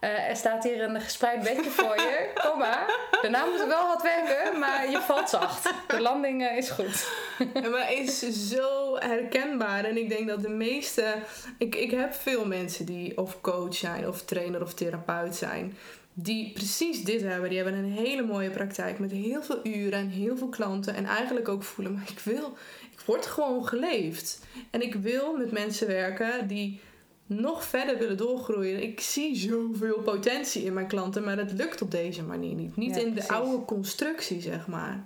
eh, 0.00 0.28
er 0.28 0.36
staat 0.36 0.64
hier 0.64 0.82
een 0.82 1.00
gespreid 1.00 1.42
bedje 1.42 1.70
voor 1.70 1.94
je, 1.96 2.30
kom 2.48 2.58
maar. 2.58 3.08
Daarna 3.22 3.44
moet 3.44 3.58
het 3.58 3.68
wel 3.68 3.86
hard 3.86 4.02
werken, 4.02 4.58
maar 4.58 4.90
je 4.90 5.00
valt 5.00 5.28
zacht. 5.28 5.72
De 5.86 6.00
landing 6.00 6.46
eh, 6.46 6.56
is 6.56 6.70
goed. 6.70 7.08
Ja, 7.54 7.68
maar 7.68 7.88
het 7.88 8.22
is 8.22 8.48
zo 8.48 8.96
herkenbaar. 8.98 9.84
En 9.84 9.96
ik 9.96 10.08
denk 10.08 10.28
dat 10.28 10.42
de 10.42 10.48
meeste. 10.48 11.14
Ik, 11.58 11.74
ik 11.74 11.90
heb 11.90 12.14
veel 12.14 12.46
mensen 12.46 12.86
die 12.86 13.18
of 13.18 13.40
coach 13.40 13.74
zijn, 13.74 14.08
of 14.08 14.22
trainer 14.22 14.62
of 14.62 14.74
therapeut 14.74 15.36
zijn. 15.36 15.76
Die 16.14 16.52
precies 16.52 17.04
dit 17.04 17.22
hebben. 17.22 17.48
Die 17.48 17.58
hebben 17.58 17.78
een 17.78 17.92
hele 17.92 18.22
mooie 18.22 18.50
praktijk 18.50 18.98
met 18.98 19.10
heel 19.10 19.42
veel 19.42 19.60
uren 19.66 19.98
en 19.98 20.08
heel 20.08 20.36
veel 20.36 20.48
klanten. 20.48 20.94
En 20.94 21.04
eigenlijk 21.04 21.48
ook 21.48 21.62
voelen, 21.62 21.94
maar 21.94 22.08
ik 22.08 22.18
wil, 22.18 22.56
ik 22.92 23.00
word 23.00 23.26
gewoon 23.26 23.66
geleefd. 23.66 24.46
En 24.70 24.82
ik 24.82 24.94
wil 24.94 25.36
met 25.36 25.52
mensen 25.52 25.86
werken 25.86 26.48
die 26.48 26.80
nog 27.26 27.64
verder 27.64 27.98
willen 27.98 28.16
doorgroeien. 28.16 28.82
Ik 28.82 29.00
zie 29.00 29.36
zoveel 29.36 29.98
potentie 29.98 30.64
in 30.64 30.72
mijn 30.72 30.86
klanten, 30.86 31.24
maar 31.24 31.36
dat 31.36 31.52
lukt 31.52 31.82
op 31.82 31.90
deze 31.90 32.22
manier 32.22 32.54
niet. 32.54 32.76
Niet 32.76 32.94
Ja, 32.94 33.00
in 33.00 33.14
de 33.14 33.28
oude 33.28 33.64
constructie, 33.64 34.40
zeg 34.40 34.66
maar 34.66 35.04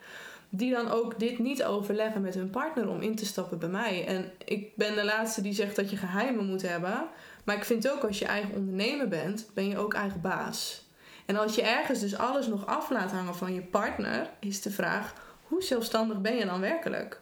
die 0.48 0.70
dan 0.70 0.90
ook 0.90 1.18
dit 1.18 1.38
niet 1.38 1.64
overleggen 1.64 2.20
met 2.20 2.34
hun 2.34 2.50
partner 2.50 2.88
om 2.88 3.00
in 3.00 3.16
te 3.16 3.26
stappen 3.26 3.58
bij 3.58 3.68
mij. 3.68 4.06
En 4.06 4.32
ik 4.44 4.76
ben 4.76 4.94
de 4.94 5.04
laatste 5.04 5.40
die 5.40 5.52
zegt 5.52 5.76
dat 5.76 5.90
je 5.90 5.96
geheimen 5.96 6.46
moet 6.46 6.62
hebben. 6.62 7.08
Maar 7.44 7.56
ik 7.56 7.64
vind 7.64 7.90
ook 7.90 8.04
als 8.04 8.18
je 8.18 8.24
eigen 8.24 8.54
ondernemer 8.54 9.08
bent, 9.08 9.50
ben 9.54 9.68
je 9.68 9.78
ook 9.78 9.94
eigen 9.94 10.20
baas. 10.20 10.85
En 11.26 11.36
als 11.36 11.54
je 11.54 11.62
ergens 11.62 12.00
dus 12.00 12.16
alles 12.16 12.46
nog 12.46 12.66
af 12.66 12.90
laat 12.90 13.10
hangen 13.10 13.34
van 13.34 13.54
je 13.54 13.62
partner, 13.62 14.30
is 14.40 14.62
de 14.62 14.70
vraag: 14.70 15.14
hoe 15.42 15.62
zelfstandig 15.62 16.20
ben 16.20 16.36
je 16.36 16.44
dan 16.44 16.60
werkelijk? 16.60 17.20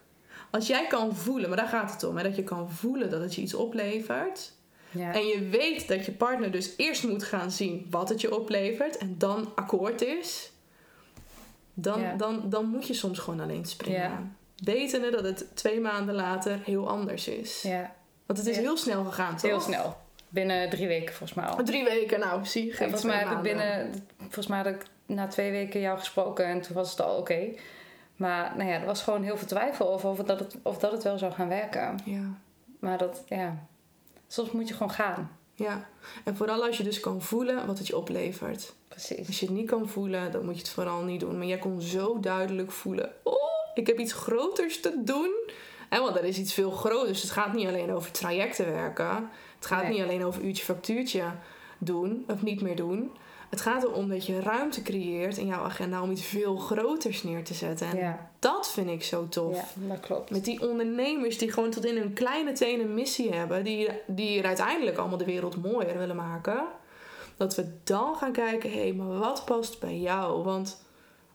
Als 0.51 0.67
jij 0.67 0.87
kan 0.87 1.17
voelen, 1.17 1.49
maar 1.49 1.59
daar 1.59 1.69
gaat 1.69 1.93
het 1.93 2.05
om, 2.05 2.17
hè, 2.17 2.23
dat 2.23 2.37
je 2.37 2.45
kan 2.45 2.71
voelen 2.71 3.11
dat 3.11 3.21
het 3.21 3.35
je 3.35 3.41
iets 3.43 3.55
oplevert. 3.55 4.53
Ja, 4.91 5.13
En 5.13 5.27
je 5.27 5.49
weet 5.49 5.89
dat 5.89 6.05
je 6.07 6.13
partner 6.13 6.51
dus 6.51 6.75
eerst 6.77 7.05
moet 7.05 7.25
gaan 7.25 7.51
zien 7.51 7.87
wat 7.91 8.09
het 8.09 8.21
je 8.21 8.37
oplevert 8.37 8.97
en 8.99 9.15
dan 9.19 9.53
akkoord 9.55 10.03
is. 10.03 10.53
Dan, 11.75 12.01
Ja. 12.01 12.15
dan, 12.17 12.43
dan 12.49 12.67
moet 12.67 12.87
je 12.87 12.95
soms 12.95 13.19
gewoon 13.19 13.41
alleen 13.41 13.65
springen. 13.65 14.01
Ja. 14.01 14.23
Wetende 14.57 15.11
dat 15.11 15.25
het 15.25 15.47
twee 15.55 15.81
maanden 15.81 16.15
later 16.15 16.61
heel 16.65 16.89
anders 16.89 17.29
is. 17.29 17.63
ja 17.63 17.95
Want 18.27 18.39
het 18.39 18.49
is 18.49 18.57
heel 18.57 18.77
snel 18.77 19.05
gegaan, 19.05 19.33
toch? 19.37 19.51
heel 19.51 19.61
snel. 19.61 19.97
Binnen 20.35 20.71
drie 20.71 20.87
weken 20.87 21.15
volgens 21.15 21.35
mij 21.35 21.45
al. 21.47 21.65
Drie 21.65 21.85
weken, 21.85 22.21
nou. 22.21 22.39
En 22.39 22.47
geen 22.47 22.73
volgens 22.77 23.05
mij 23.05 23.19
heb 23.19 23.31
ik 23.31 23.41
binnen, 23.43 23.93
volgens 24.19 24.47
mij 24.47 24.59
had 24.59 24.67
ik 24.67 24.87
na 25.07 25.27
twee 25.27 25.51
weken 25.51 25.81
jou 25.81 25.99
gesproken 25.99 26.45
en 26.45 26.61
toen 26.61 26.75
was 26.75 26.91
het 26.91 27.01
al 27.01 27.17
oké. 27.17 27.49
Maar 28.17 28.53
nou 28.57 28.69
ja, 28.71 28.81
er 28.81 28.87
was 28.87 29.03
gewoon 29.03 29.23
heel 29.23 29.37
veel 29.37 29.47
twijfel 29.47 29.93
over 29.93 30.09
of 30.09 30.19
dat, 30.19 30.39
het, 30.39 30.57
of 30.63 30.79
dat 30.79 30.93
het 30.93 31.03
wel 31.03 31.19
zou 31.19 31.33
gaan 31.33 31.49
werken. 31.49 31.99
Ja. 32.05 32.23
Maar 32.79 32.99
dat, 32.99 33.23
ja, 33.29 33.67
soms 34.29 34.51
moet 34.51 34.69
je 34.69 34.75
gewoon 34.75 34.91
gaan. 34.93 35.39
ja. 35.55 35.89
En 36.25 36.37
vooral 36.37 36.65
als 36.65 36.77
je 36.77 36.85
dus 36.85 37.01
kan 37.01 37.23
voelen 37.23 37.67
wat 37.67 37.79
het 37.79 37.87
je 37.87 37.97
oplevert. 37.97 38.75
Precies. 38.89 39.27
Als 39.27 39.41
je 39.41 39.47
het 39.47 39.55
niet 39.55 39.71
kan 39.71 39.89
voelen, 39.89 40.33
dan 40.33 40.45
moet 40.45 40.55
je 40.55 40.61
het 40.61 40.71
vooral 40.71 41.03
niet 41.03 41.21
doen. 41.21 41.39
Maar 41.39 41.47
jij 41.47 41.59
kon 41.59 41.81
zo 41.81 42.21
duidelijk 42.21 42.71
voelen: 42.71 43.13
oh, 43.23 43.35
ik 43.75 43.87
heb 43.87 43.99
iets 43.99 44.13
groters 44.13 44.81
te 44.81 45.03
doen. 45.05 45.31
En 45.89 46.03
want 46.03 46.17
er 46.17 46.25
is 46.25 46.39
iets 46.39 46.55
veel 46.55 46.71
groters. 46.71 47.23
Het 47.23 47.31
gaat 47.31 47.53
niet 47.53 47.69
alleen 47.69 47.93
over 47.93 48.11
trajecten 48.11 48.73
werken. 48.73 49.31
Het 49.65 49.73
gaat 49.73 49.83
Nee. 49.83 49.93
niet 49.93 50.03
alleen 50.03 50.25
over 50.25 50.43
uurtje 50.43 50.65
factuurtje. 50.65 51.23
doen 51.79 52.25
of 52.29 52.43
niet 52.43 52.61
meer 52.61 52.77
doen. 52.77 53.11
Het 53.51 53.61
gaat 53.61 53.83
erom 53.85 54.09
dat 54.09 54.27
je 54.27 54.41
ruimte 54.41 54.83
creëert 54.83 55.37
in 55.37 55.47
jouw 55.47 55.63
agenda 55.63 56.03
om 56.03 56.11
iets 56.11 56.25
veel 56.25 56.57
groters 56.57 57.23
neer 57.23 57.45
te 57.45 57.55
zetten. 57.55 57.87
En 57.87 57.97
Ja, 57.97 58.31
dat 58.39 58.71
vind 58.73 58.89
ik 58.91 59.03
zo 59.05 59.29
tof. 59.29 59.55
ja, 59.57 59.87
dat 59.89 60.01
klopt. 60.01 60.31
Met 60.31 60.45
die 60.45 60.69
ondernemers 60.69 61.39
die 61.39 61.53
gewoon 61.53 61.71
tot 61.71 61.85
in 61.85 61.97
hun 61.97 62.13
kleine 62.13 62.53
teen 62.53 62.81
een 62.81 62.95
missie 62.95 63.33
hebben, 63.33 63.65
die, 63.65 63.89
die 64.07 64.39
er 64.39 64.47
uiteindelijk 64.47 64.97
allemaal 64.99 65.19
de 65.19 65.25
wereld 65.25 65.63
mooier 65.63 65.99
willen 65.99 66.17
maken. 66.17 66.65
Dat 67.37 67.55
we 67.55 67.67
dan 67.85 68.15
gaan 68.17 68.33
kijken, 68.33 68.73
hé, 68.73 68.93
maar 68.93 69.19
wat 69.19 69.45
past 69.45 69.81
bij 69.81 69.97
jou? 69.99 70.43
Want 70.45 70.83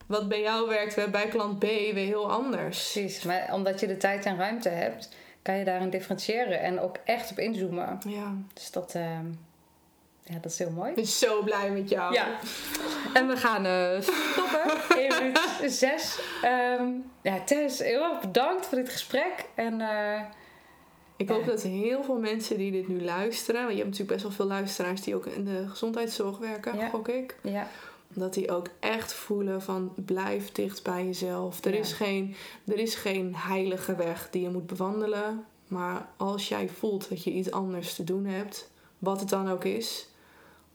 wat 0.07 0.27
bij 0.27 0.41
jou 0.41 0.68
werkt, 0.69 1.11
bij 1.11 1.27
klant 1.27 1.60
B 1.60 1.61
weer 1.64 1.93
heel 1.93 2.31
anders. 2.31 2.91
Precies, 2.91 3.23
maar 3.23 3.49
omdat 3.53 3.80
je 3.80 3.88
de 3.88 3.97
tijd 3.97 4.26
en 4.26 4.38
ruimte 4.38 4.69
hebt, 4.69 5.10
kan 5.49 5.57
je 5.57 5.65
daarin 5.65 5.89
differentiëren 5.89 6.59
en 6.61 6.80
ook 6.80 6.97
echt 7.05 7.31
op 7.31 7.39
inzoomen. 7.39 7.99
Ja, 8.07 8.34
Dus 8.53 8.71
dat, 8.71 8.95
ehm, 8.95 9.26
ja, 10.23 10.38
dat 10.41 10.51
is 10.51 10.57
heel 10.59 10.71
mooi. 10.71 10.89
ik 10.89 10.95
ben 10.95 11.05
zo 11.05 11.43
blij 11.43 11.71
met 11.71 11.89
jou. 11.89 12.13
Ja, 12.13 12.27
en 13.13 13.27
we 13.27 13.38
gaan 13.38 13.65
eh, 13.65 14.01
stoppen. 14.01 14.97
1 14.97 15.13
minuut 15.17 15.39
6. 15.71 16.19
Ehm, 16.41 16.88
ja, 17.21 17.39
Tess, 17.45 17.80
heel 17.80 18.03
erg 18.03 18.19
bedankt 18.19 18.65
voor 18.65 18.77
dit 18.77 18.89
gesprek. 18.89 19.45
En 19.55 19.81
eh, 19.81 20.21
Ik 21.17 21.30
hoop 21.30 21.45
dat 21.45 21.61
heel 21.61 22.03
veel 22.03 22.19
mensen 22.19 22.57
die 22.57 22.71
dit 22.71 22.88
nu 22.88 23.03
luisteren, 23.03 23.61
want 23.61 23.73
je 23.77 23.81
hebt 23.84 23.89
natuurlijk 23.89 24.11
best 24.21 24.23
wel 24.23 24.47
veel 24.47 24.55
luisteraars 24.55 25.01
die 25.01 25.15
ook 25.15 25.26
in 25.26 25.45
de 25.45 25.65
gezondheidszorg 25.69 26.38
werken, 26.38 26.89
gok 26.89 27.07
ik. 27.07 27.35
ja, 27.41 27.67
Dat 28.20 28.34
die 28.34 28.52
ook 28.52 28.68
echt 28.80 29.14
voelen 29.14 29.62
van 29.62 29.91
blijf 30.06 30.52
dicht 30.52 30.84
bij 30.84 31.06
jezelf. 31.06 31.66
Er, 31.66 31.74
Ja. 31.74 31.80
is 31.80 31.94
geen, 31.94 32.36
er 32.66 32.78
is 32.78 32.96
geen 32.96 33.36
heilige 33.36 33.96
weg 33.96 34.28
die 34.32 34.41
je 34.41 34.50
moet 34.50 34.68
bewandelen. 34.68 35.46
Maar 35.68 36.08
als 36.18 36.48
jij 36.50 36.70
voelt 36.70 37.10
dat 37.10 37.24
je 37.24 37.32
iets 37.32 37.52
anders 37.52 37.94
te 37.96 38.04
doen 38.04 38.26
hebt, 38.26 38.72
wat 39.00 39.20
het 39.20 39.30
dan 39.30 39.50
ook 39.50 39.64
is, 39.64 40.08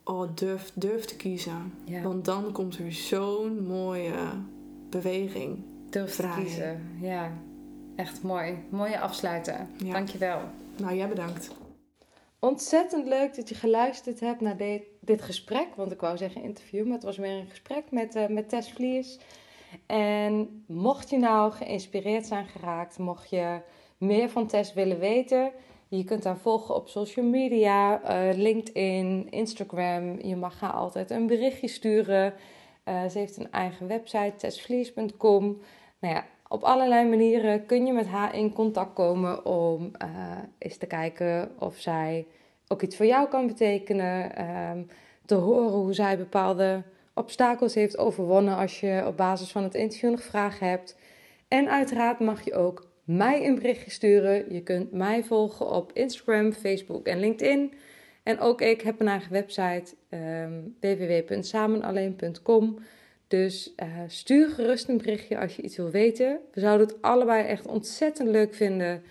oh, 0.05 0.29
durf, 0.35 0.71
durf 0.75 1.05
te 1.05 1.17
kiezen. 1.17 1.75
ja. 1.85 2.03
Want 2.03 2.25
dan 2.25 2.53
komt 2.53 2.79
er 2.79 2.93
zo'n 2.93 3.67
mooie 3.67 4.15
beweging. 4.91 5.63
durf 5.91 6.15
te 6.17 6.29
kiezen. 6.37 6.99
Ja, 7.01 7.33
echt 7.97 8.23
mooi. 8.23 8.59
Mooie 8.69 9.01
afsluiten. 9.01 9.69
Ja. 9.77 9.93
Dankjewel. 9.93 10.41
Nou, 10.77 10.95
jij 10.97 11.09
bedankt. 11.09 11.51
Ontzettend 12.39 13.07
leuk 13.07 13.37
dat 13.37 13.49
je 13.49 13.55
geluisterd 13.55 14.21
hebt 14.21 14.41
naar 14.41 14.57
dit, 14.57 14.83
dit 15.07 15.23
gesprek. 15.23 15.67
Want 15.77 15.93
ik 15.93 16.01
wou 16.01 16.17
zeggen 16.17 16.43
interview, 16.43 16.85
maar 16.85 16.95
het 16.95 17.03
was 17.03 17.19
meer 17.19 17.39
een 17.39 17.49
gesprek 17.49 17.85
met, 17.91 18.15
eh, 18.15 18.27
met 18.27 18.49
Tess 18.49 18.73
Vlies. 18.73 19.19
En 19.87 20.65
mocht 20.67 21.11
je 21.11 21.19
nou 21.19 21.53
geïnspireerd 21.53 22.27
zijn 22.27 22.47
geraakt, 22.47 22.99
mocht 22.99 23.31
je 23.31 23.61
meer 23.99 24.29
van 24.29 24.47
Tess 24.47 24.73
willen 24.73 24.99
weten, 24.99 25.53
je 25.89 26.05
kunt 26.05 26.25
haar 26.25 26.39
volgen 26.39 26.75
op 26.75 26.89
social 26.89 27.27
media, 27.27 28.03
eh, 28.03 28.37
LinkedIn, 28.37 29.27
Instagram. 29.31 30.19
Je 30.23 30.37
mag 30.37 30.61
haar 30.61 30.73
altijd 30.73 31.11
een 31.11 31.27
berichtje 31.27 31.69
sturen. 31.69 32.35
Eh, 32.85 33.07
ze 33.07 33.19
heeft 33.19 33.37
een 33.37 33.53
eigen 33.53 33.87
website, 33.87 34.33
tessvlies.com. 34.37 35.61
Nou 35.99 36.15
ja, 36.15 36.25
op 36.49 36.63
allerlei 36.63 37.09
manieren 37.09 37.67
kun 37.67 37.87
je 37.87 37.93
met 37.93 38.07
haar 38.07 38.35
in 38.35 38.53
contact 38.53 38.93
komen 38.93 39.47
om 39.47 39.91
eens 40.59 40.77
te 40.77 40.87
kijken 40.87 41.51
of 41.59 41.77
zij 41.77 42.27
ook 42.69 42.83
iets 42.83 42.97
voor 42.97 43.07
jou 43.07 43.29
kan 43.29 43.47
betekenen. 43.47 44.37
ehm, 44.37 44.83
te 45.27 45.35
horen 45.35 45.73
hoe 45.73 45.95
zij 45.95 46.19
bepaalde 46.19 46.83
obstakels 47.15 47.75
heeft 47.75 47.99
overwonnen 47.99 48.57
als 48.57 48.81
je 48.81 49.03
op 49.07 49.17
basis 49.17 49.51
van 49.53 49.63
het 49.63 49.75
interview 49.75 50.11
nog 50.11 50.23
vragen 50.23 50.69
hebt. 50.69 50.97
En 51.49 51.71
uiteraard 51.71 52.19
mag 52.19 52.45
je 52.45 52.55
ook 52.55 52.91
mij 53.05 53.47
een 53.47 53.55
berichtje 53.55 53.91
sturen. 53.91 54.53
Je 54.53 54.63
kunt 54.63 54.93
mij 54.93 55.25
volgen 55.25 55.71
op 55.71 55.93
Instagram, 55.93 56.53
Facebook 56.53 57.07
en 57.07 57.21
LinkedIn. 57.21 57.75
En 58.23 58.39
ook 58.41 58.61
ik 58.61 58.81
heb 58.81 59.01
een 59.01 59.09
eigen 59.09 59.33
website 59.33 59.95
ehm 60.09 60.53
www.samenalleen.com. 60.81 62.79
Dus 63.29 63.75
eh, 63.77 63.89
stuur 64.07 64.49
gerust 64.49 64.89
een 64.89 64.97
berichtje 64.97 65.39
als 65.39 65.57
je 65.57 65.63
iets 65.63 65.77
wil 65.77 65.91
weten. 65.91 66.41
We 66.53 66.61
zouden 66.61 66.87
het 66.87 67.03
allebei 67.03 67.45
echt 67.47 67.67
ontzettend 67.67 68.29
leuk 68.29 68.55
vinden 68.55 69.03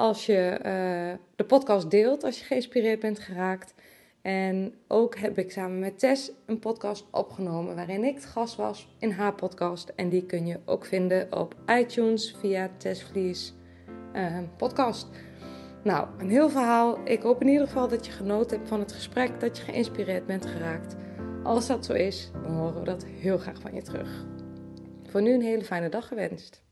als 0.00 0.26
je 0.26 0.48
eh, 0.48 1.18
de 1.36 1.44
podcast 1.44 1.90
deelt, 1.90 2.24
als 2.24 2.38
je 2.38 2.44
geïnspireerd 2.44 3.00
bent 3.00 3.18
geraakt. 3.18 3.74
En 4.22 4.74
ook 4.88 5.16
heb 5.16 5.38
ik 5.38 5.50
samen 5.50 5.78
met 5.78 5.98
Tess 5.98 6.32
een 6.46 6.58
podcast 6.58 7.06
opgenomen 7.10 7.74
waarin 7.74 8.04
ik 8.04 8.22
gast 8.22 8.56
was 8.56 8.94
in 8.98 9.10
haar 9.10 9.34
podcast. 9.34 9.92
En 9.96 10.08
die 10.08 10.26
kun 10.26 10.46
je 10.46 10.58
ook 10.64 10.84
vinden 10.84 11.32
op 11.32 11.54
iTunes 11.66 12.36
via 12.38 12.70
Tess 12.76 13.02
Vlies 13.02 13.54
eh, 14.12 14.38
podcast. 14.56 15.08
Nou, 15.84 16.08
een 16.18 16.30
heel 16.30 16.48
verhaal. 16.50 16.98
Ik 17.04 17.22
hoop 17.22 17.40
in 17.40 17.48
ieder 17.48 17.66
geval 17.66 17.88
dat 17.88 18.06
je 18.06 18.12
genoten 18.12 18.56
hebt 18.56 18.68
van 18.68 18.80
het 18.80 18.92
gesprek, 18.92 19.40
dat 19.40 19.56
je 19.56 19.62
geïnspireerd 19.62 20.26
bent 20.26 20.46
geraakt. 20.46 20.96
Als 21.42 21.66
dat 21.66 21.84
zo 21.84 21.92
is, 21.92 22.30
dan 22.42 22.52
horen 22.52 22.78
we 22.78 22.84
dat 22.84 23.04
heel 23.04 23.38
graag 23.38 23.60
van 23.60 23.74
je 23.74 23.82
terug. 23.82 24.26
Voor 25.02 25.22
nu 25.22 25.32
een 25.32 25.42
hele 25.42 25.64
fijne 25.64 25.88
dag 25.88 26.08
gewenst. 26.08 26.68